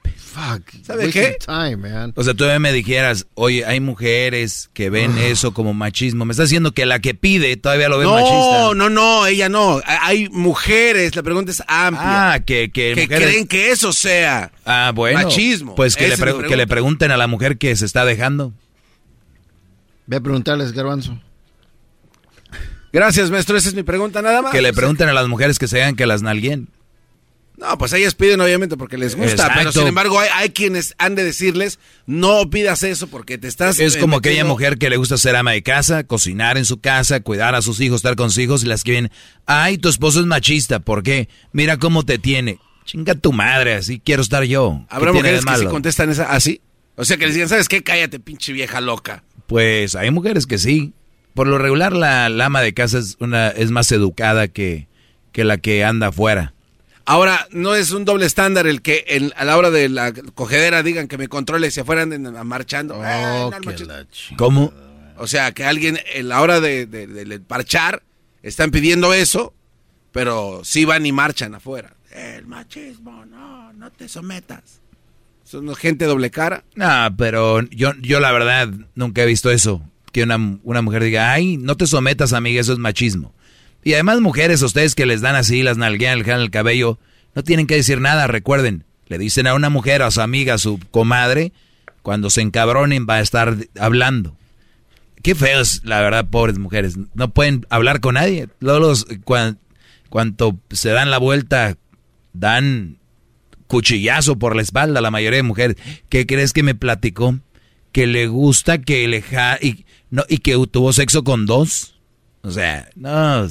¿Sabe 0.84 1.06
Wasting 1.06 1.10
qué? 1.12 1.38
time, 1.46 1.76
man. 1.78 2.12
O 2.14 2.22
sea, 2.22 2.34
tú 2.34 2.44
me 2.60 2.72
dijeras, 2.74 3.26
oye, 3.32 3.64
hay 3.64 3.80
mujeres 3.80 4.68
que 4.74 4.90
ven 4.90 5.14
Ah. 5.16 5.24
eso 5.28 5.54
como 5.54 5.72
machismo. 5.72 6.26
Me 6.26 6.32
estás 6.32 6.50
diciendo 6.50 6.72
que 6.72 6.84
la 6.84 6.98
que 6.98 7.14
pide 7.14 7.56
todavía 7.56 7.88
lo 7.88 7.96
ve 7.96 8.04
No, 8.04 8.12
machista. 8.12 8.74
no, 8.74 8.90
no, 8.90 9.26
ella 9.26 9.48
no. 9.48 9.80
Hay 9.86 10.28
mujeres, 10.28 11.16
la 11.16 11.22
pregunta 11.22 11.50
es 11.52 11.62
amplia. 11.68 12.32
Ah, 12.34 12.40
que, 12.40 12.70
que, 12.70 12.92
que 12.94 13.04
mujeres- 13.06 13.28
creen 13.30 13.46
que 13.46 13.70
eso 13.70 13.94
sea 13.94 14.52
Ah, 14.66 14.92
bueno. 14.94 15.22
machismo. 15.22 15.74
Pues 15.74 15.96
que 15.96 16.08
le, 16.08 16.16
que 16.46 16.56
le 16.56 16.66
pregunten 16.66 17.10
a 17.12 17.16
la 17.16 17.26
mujer 17.28 17.56
que 17.56 17.74
se 17.76 17.86
está 17.86 18.04
dejando. 18.04 18.52
Ve 20.08 20.16
a 20.16 20.20
preguntarles, 20.20 20.72
Garbanzo. 20.72 21.20
Gracias, 22.92 23.30
maestro. 23.30 23.56
Esa 23.58 23.68
es 23.68 23.74
mi 23.74 23.82
pregunta 23.82 24.22
nada 24.22 24.40
más. 24.40 24.52
Que 24.52 24.62
le 24.62 24.70
O 24.70 24.72
sea, 24.72 24.80
pregunten 24.80 25.08
a 25.08 25.12
las 25.12 25.28
mujeres 25.28 25.58
que 25.58 25.68
se 25.68 25.82
hagan 25.82 25.94
que 25.94 26.06
las 26.06 26.22
nalguen. 26.22 26.70
No, 27.58 27.76
pues 27.76 27.92
ellas 27.92 28.14
piden 28.14 28.40
obviamente 28.40 28.76
porque 28.76 28.96
les 28.96 29.16
gusta, 29.16 29.32
Exacto. 29.32 29.54
pero 29.58 29.72
sin 29.72 29.86
embargo 29.88 30.18
hay, 30.20 30.28
hay 30.32 30.50
quienes 30.50 30.94
han 30.96 31.16
de 31.16 31.24
decirles, 31.24 31.80
no 32.06 32.48
pidas 32.50 32.84
eso 32.84 33.08
porque 33.08 33.36
te 33.36 33.48
estás... 33.48 33.80
Es 33.80 33.96
eh, 33.96 33.98
como 33.98 34.18
aquella 34.18 34.44
mujer 34.44 34.78
que 34.78 34.88
le 34.88 34.96
gusta 34.96 35.18
ser 35.18 35.34
ama 35.34 35.50
de 35.50 35.64
casa, 35.64 36.04
cocinar 36.04 36.56
en 36.56 36.64
su 36.64 36.80
casa, 36.80 37.18
cuidar 37.18 37.56
a 37.56 37.60
sus 37.62 37.80
hijos, 37.80 37.96
estar 37.96 38.14
con 38.14 38.30
sus 38.30 38.38
hijos 38.38 38.62
y 38.62 38.66
las 38.66 38.84
que 38.84 38.92
vienen, 38.92 39.12
ay, 39.44 39.76
tu 39.76 39.88
esposo 39.88 40.20
es 40.20 40.26
machista, 40.26 40.78
¿por 40.78 41.02
qué? 41.02 41.28
Mira 41.52 41.78
cómo 41.78 42.04
te 42.04 42.18
tiene. 42.18 42.60
Chinga 42.84 43.16
tu 43.16 43.32
madre, 43.32 43.74
así 43.74 43.98
quiero 43.98 44.22
estar 44.22 44.44
yo. 44.44 44.84
¿Qué 44.88 44.94
¿Habrá 44.94 45.12
mujeres 45.12 45.44
que 45.44 45.50
sí 45.52 45.58
malo? 45.58 45.70
contestan 45.70 46.10
esa 46.10 46.30
así? 46.30 46.60
O 46.94 47.04
sea, 47.04 47.16
que 47.16 47.26
les 47.26 47.34
digan, 47.34 47.48
¿sabes 47.48 47.68
qué? 47.68 47.82
Cállate, 47.82 48.20
pinche 48.20 48.52
vieja 48.52 48.80
loca. 48.80 49.24
Pues 49.48 49.94
hay 49.96 50.10
mujeres 50.12 50.46
que 50.46 50.58
sí. 50.58 50.92
Por 51.34 51.46
lo 51.48 51.56
regular 51.58 51.94
la, 51.94 52.28
la 52.28 52.44
ama 52.46 52.60
de 52.60 52.74
casa 52.74 52.98
es, 52.98 53.16
una, 53.18 53.48
es 53.48 53.70
más 53.70 53.90
educada 53.92 54.46
que, 54.48 54.88
que 55.32 55.42
la 55.44 55.56
que 55.56 55.84
anda 55.84 56.08
afuera. 56.08 56.52
Ahora, 57.06 57.48
no 57.52 57.74
es 57.74 57.92
un 57.92 58.04
doble 58.04 58.26
estándar 58.26 58.66
el 58.66 58.82
que 58.82 59.04
en- 59.08 59.32
a 59.36 59.44
la 59.46 59.56
hora 59.56 59.70
de 59.70 59.88
la 59.88 60.12
cogedera 60.12 60.82
digan 60.82 61.08
que 61.08 61.16
me 61.16 61.28
controle 61.28 61.70
si 61.70 61.80
afuera 61.80 62.02
anden 62.02 62.30
marchando. 62.46 63.00
Ay, 63.02 63.22
no, 63.50 63.56
el 63.56 63.64
machismo. 63.64 64.36
¿Cómo? 64.36 64.72
O 65.16 65.26
sea, 65.26 65.52
que 65.52 65.64
alguien 65.64 65.98
en 66.12 66.28
la 66.28 66.42
hora 66.42 66.60
de, 66.60 66.84
de- 66.86 67.06
de- 67.06 67.24
de 67.24 67.40
parchar 67.40 68.02
están 68.42 68.70
pidiendo 68.70 69.14
eso, 69.14 69.54
pero 70.12 70.60
sí 70.64 70.84
van 70.84 71.06
y 71.06 71.12
marchan 71.12 71.54
afuera. 71.54 71.94
El 72.10 72.46
machismo, 72.46 73.24
no, 73.24 73.72
no 73.72 73.90
te 73.92 74.08
sometas. 74.08 74.80
Son 75.48 75.74
gente 75.76 76.04
doble 76.04 76.30
cara. 76.30 76.64
No, 76.74 77.08
pero 77.16 77.62
yo, 77.70 77.92
yo 78.02 78.20
la 78.20 78.32
verdad 78.32 78.68
nunca 78.94 79.22
he 79.22 79.26
visto 79.26 79.50
eso. 79.50 79.82
Que 80.12 80.22
una, 80.22 80.36
una 80.62 80.82
mujer 80.82 81.02
diga, 81.04 81.32
ay, 81.32 81.56
no 81.56 81.74
te 81.74 81.86
sometas, 81.86 82.34
amiga, 82.34 82.60
eso 82.60 82.74
es 82.74 82.78
machismo. 82.78 83.32
Y 83.82 83.94
además, 83.94 84.20
mujeres, 84.20 84.60
ustedes 84.60 84.94
que 84.94 85.06
les 85.06 85.22
dan 85.22 85.36
así, 85.36 85.62
las 85.62 85.78
nalguean, 85.78 86.18
le 86.18 86.30
el 86.32 86.50
cabello, 86.50 86.98
no 87.34 87.42
tienen 87.44 87.66
que 87.66 87.76
decir 87.76 87.98
nada, 88.00 88.26
recuerden. 88.26 88.84
Le 89.06 89.16
dicen 89.16 89.46
a 89.46 89.54
una 89.54 89.70
mujer, 89.70 90.02
a 90.02 90.10
su 90.10 90.20
amiga, 90.20 90.54
a 90.54 90.58
su 90.58 90.78
comadre, 90.90 91.52
cuando 92.02 92.28
se 92.28 92.42
encabronen 92.42 93.06
va 93.08 93.14
a 93.14 93.20
estar 93.20 93.56
hablando. 93.80 94.36
Qué 95.22 95.34
feos, 95.34 95.80
la 95.82 96.02
verdad, 96.02 96.28
pobres 96.28 96.58
mujeres. 96.58 96.96
No 97.14 97.30
pueden 97.30 97.64
hablar 97.70 98.00
con 98.00 98.14
nadie. 98.14 98.48
Luego 98.60 98.80
los, 98.80 99.06
cuan- 99.24 99.58
cuanto 100.10 100.58
se 100.70 100.90
dan 100.90 101.10
la 101.10 101.16
vuelta, 101.16 101.78
dan 102.34 102.98
cuchillazo 103.68 104.36
por 104.38 104.56
la 104.56 104.62
espalda 104.62 105.00
la 105.00 105.10
mayoría 105.12 105.36
de 105.36 105.42
mujeres. 105.44 105.76
¿Qué 106.08 106.26
crees 106.26 106.52
que 106.52 106.62
me 106.64 106.74
platicó? 106.74 107.38
Que 107.92 108.06
le 108.08 108.26
gusta 108.26 108.78
que 108.82 109.06
le 109.06 109.22
ja 109.22 109.58
y 109.62 109.84
No, 110.10 110.24
y 110.28 110.38
que 110.38 110.52
tuvo 110.70 110.92
sexo 110.92 111.22
con 111.22 111.46
dos. 111.46 111.94
O 112.42 112.50
sea, 112.50 112.88
no. 112.96 113.46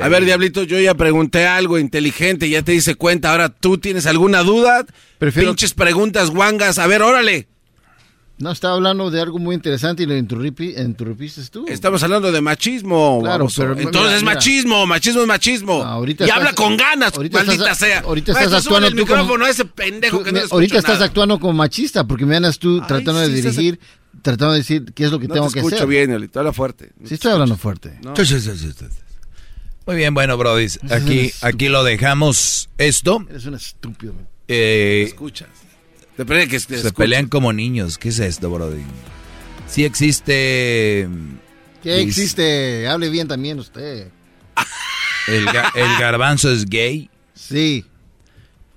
A 0.00 0.08
ver, 0.08 0.24
Diablito, 0.24 0.62
yo 0.62 0.78
ya 0.78 0.94
pregunté 0.94 1.46
algo 1.46 1.78
inteligente, 1.78 2.48
ya 2.48 2.62
te 2.62 2.74
hice 2.74 2.94
cuenta. 2.94 3.32
Ahora, 3.32 3.48
¿tú 3.48 3.78
tienes 3.78 4.06
alguna 4.06 4.42
duda? 4.42 4.86
Prefiero- 5.18 5.50
Pinches 5.50 5.74
preguntas 5.74 6.30
guangas. 6.30 6.78
A 6.78 6.86
ver, 6.86 7.02
órale. 7.02 7.48
No, 8.40 8.50
estaba 8.52 8.72
hablando 8.74 9.10
de 9.10 9.20
algo 9.20 9.38
muy 9.38 9.54
interesante 9.54 10.02
y 10.02 10.06
lo 10.06 10.16
interrumpiste 10.16 11.42
tú. 11.50 11.66
Estamos 11.68 12.02
hablando 12.02 12.32
de 12.32 12.40
machismo. 12.40 13.18
Claro, 13.20 13.40
baboso. 13.40 13.60
pero 13.62 13.78
Entonces 13.78 14.22
mira, 14.22 14.34
machismo, 14.34 14.86
machismo 14.86 15.20
es 15.20 15.26
machismo. 15.28 15.82
ahorita 15.84 16.24
y 16.24 16.26
estás- 16.28 16.38
habla 16.38 16.54
con 16.54 16.76
ganas, 16.78 17.14
ahorita 17.14 17.36
maldita 17.38 17.64
estás- 17.64 17.78
sea. 17.78 18.00
ahorita 18.00 18.32
estás 18.32 18.52
actuando 18.64 18.88
el 18.88 18.94
tú 18.96 19.06
como- 19.06 19.16
micrófono 19.22 19.44
a 19.44 19.50
ese 19.50 19.66
pendejo 19.66 20.18
Tú- 20.18 20.24
que 20.24 20.32
no 20.32 20.40
me- 20.40 20.46
ahorita 20.50 20.78
estás 20.78 20.94
nada. 20.94 21.04
actuando 21.04 21.38
como 21.38 21.52
machista 21.52 22.06
porque 22.06 22.24
me 22.24 22.36
andas 22.36 22.58
tú 22.58 22.80
tratando 22.80 23.22
sí, 23.26 23.30
de 23.32 23.38
estás- 23.40 23.56
dirigir, 23.56 23.80
tratando 24.22 24.52
de 24.52 24.58
decir 24.60 24.84
qué 24.94 25.04
es 25.04 25.10
lo 25.12 25.18
que 25.20 25.28
No 25.28 25.34
tengo 25.34 25.48
te 25.48 25.52
que 25.52 25.58
escucho 25.60 25.76
hacer. 25.76 25.88
bien, 25.88 26.08
Diablito, 26.08 26.38
habla 26.38 26.52
fuerte. 26.54 26.92
Sí 27.04 27.14
estoy 27.14 27.32
hablando 27.32 27.58
fuerte. 27.58 27.98
No. 28.02 28.14
Muy 29.86 29.96
bien, 29.96 30.14
bueno, 30.14 30.36
Brody. 30.38 30.66
Aquí, 30.90 31.30
aquí 31.42 31.68
lo 31.68 31.84
dejamos 31.84 32.70
esto. 32.78 33.22
Eres 33.28 33.44
un 33.44 33.54
estúpido. 33.54 34.14
Eh, 34.48 35.04
escuchas. 35.08 35.48
Depende 36.20 36.42
de 36.44 36.48
que 36.48 36.60
se 36.60 36.92
pelean 36.92 37.28
como 37.28 37.50
niños. 37.52 37.96
¿Qué 37.96 38.10
es 38.10 38.18
esto, 38.18 38.50
Brody? 38.50 38.82
Sí 39.66 39.84
existe... 39.86 41.08
¿Qué 41.82 41.94
dice- 41.96 42.02
existe? 42.08 42.88
Hable 42.88 43.08
bien 43.08 43.26
también 43.26 43.58
usted. 43.58 44.08
El, 45.28 45.46
ga- 45.46 45.70
el 45.74 45.98
garbanzo 45.98 46.50
es 46.52 46.66
gay. 46.66 47.08
Sí. 47.34 47.84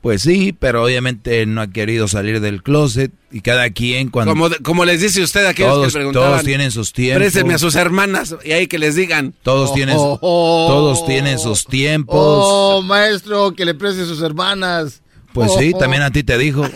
Pues 0.01 0.21
sí, 0.21 0.53
pero 0.57 0.83
obviamente 0.85 1.45
no 1.45 1.61
ha 1.61 1.67
querido 1.67 2.07
salir 2.07 2.39
del 2.39 2.63
closet 2.63 3.11
y 3.31 3.41
cada 3.41 3.69
quien 3.71 4.09
cuando... 4.09 4.35
Como, 4.63 4.85
les 4.85 5.01
dice 5.01 5.21
usted 5.21 5.45
a 5.45 5.49
aquellos 5.49 5.73
Todos- 5.73 5.87
que 5.87 5.93
preguntaban. 5.99 6.29
todos 6.31 6.43
tienen 6.45 6.71
sus 6.71 6.93
tiempos. 6.93 7.19
Présteme 7.21 7.53
a 7.55 7.57
sus 7.57 7.75
hermanas 7.75 8.35
y 8.45 8.53
ahí 8.53 8.67
que 8.67 8.77
les 8.79 8.95
digan. 8.95 9.33
Todos 9.43 9.73
tienen, 9.73 9.95
Oh, 9.99 10.17
oh, 10.21 10.67
todos 10.69 11.05
tienen 11.05 11.39
sus 11.39 11.65
tiempos. 11.65 12.15
Oh, 12.17 12.81
maestro, 12.81 13.53
que 13.53 13.65
le 13.65 13.73
preste 13.73 14.03
a 14.03 14.05
sus 14.05 14.21
hermanas. 14.21 15.01
Pues 15.33 15.51
Oh, 15.51 15.59
sí, 15.59 15.71
oh. 15.73 15.77
también 15.77 16.03
a 16.03 16.11
ti 16.11 16.23
te 16.23 16.37
dijo. 16.37 16.63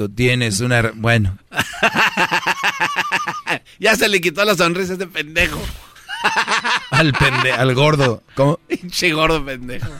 Tú 0.00 0.08
tienes 0.08 0.60
una... 0.60 0.92
Bueno, 0.94 1.36
ya 3.78 3.94
se 3.96 4.08
le 4.08 4.22
quitó 4.22 4.42
la 4.46 4.54
sonrisa 4.54 4.92
a 4.92 4.94
este 4.94 5.06
pendejo. 5.06 5.60
al 6.90 7.12
pende, 7.12 7.52
al 7.52 7.74
gordo. 7.74 8.22
¿Cómo? 8.34 8.58
Pinche 8.66 9.12
gordo 9.12 9.44
pendejo. 9.44 9.92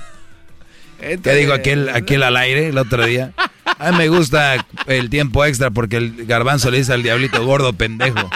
¿Qué 0.98 1.34
digo 1.34 1.52
aquel, 1.52 1.90
aquel 1.90 2.22
al 2.22 2.38
aire 2.38 2.68
el 2.68 2.78
otro 2.78 3.04
día? 3.04 3.34
A 3.78 3.90
mí 3.92 3.98
me 3.98 4.08
gusta 4.08 4.66
el 4.86 5.10
tiempo 5.10 5.44
extra 5.44 5.70
porque 5.70 5.98
el 5.98 6.24
garbanzo 6.24 6.70
le 6.70 6.78
dice 6.78 6.94
al 6.94 7.02
diablito 7.02 7.44
gordo 7.44 7.74
pendejo. 7.74 8.30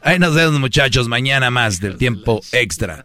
Ahí 0.00 0.18
nos 0.18 0.34
vemos 0.34 0.58
muchachos 0.58 1.08
mañana 1.08 1.50
más 1.50 1.78
del 1.78 1.98
tiempo 1.98 2.40
extra. 2.52 3.04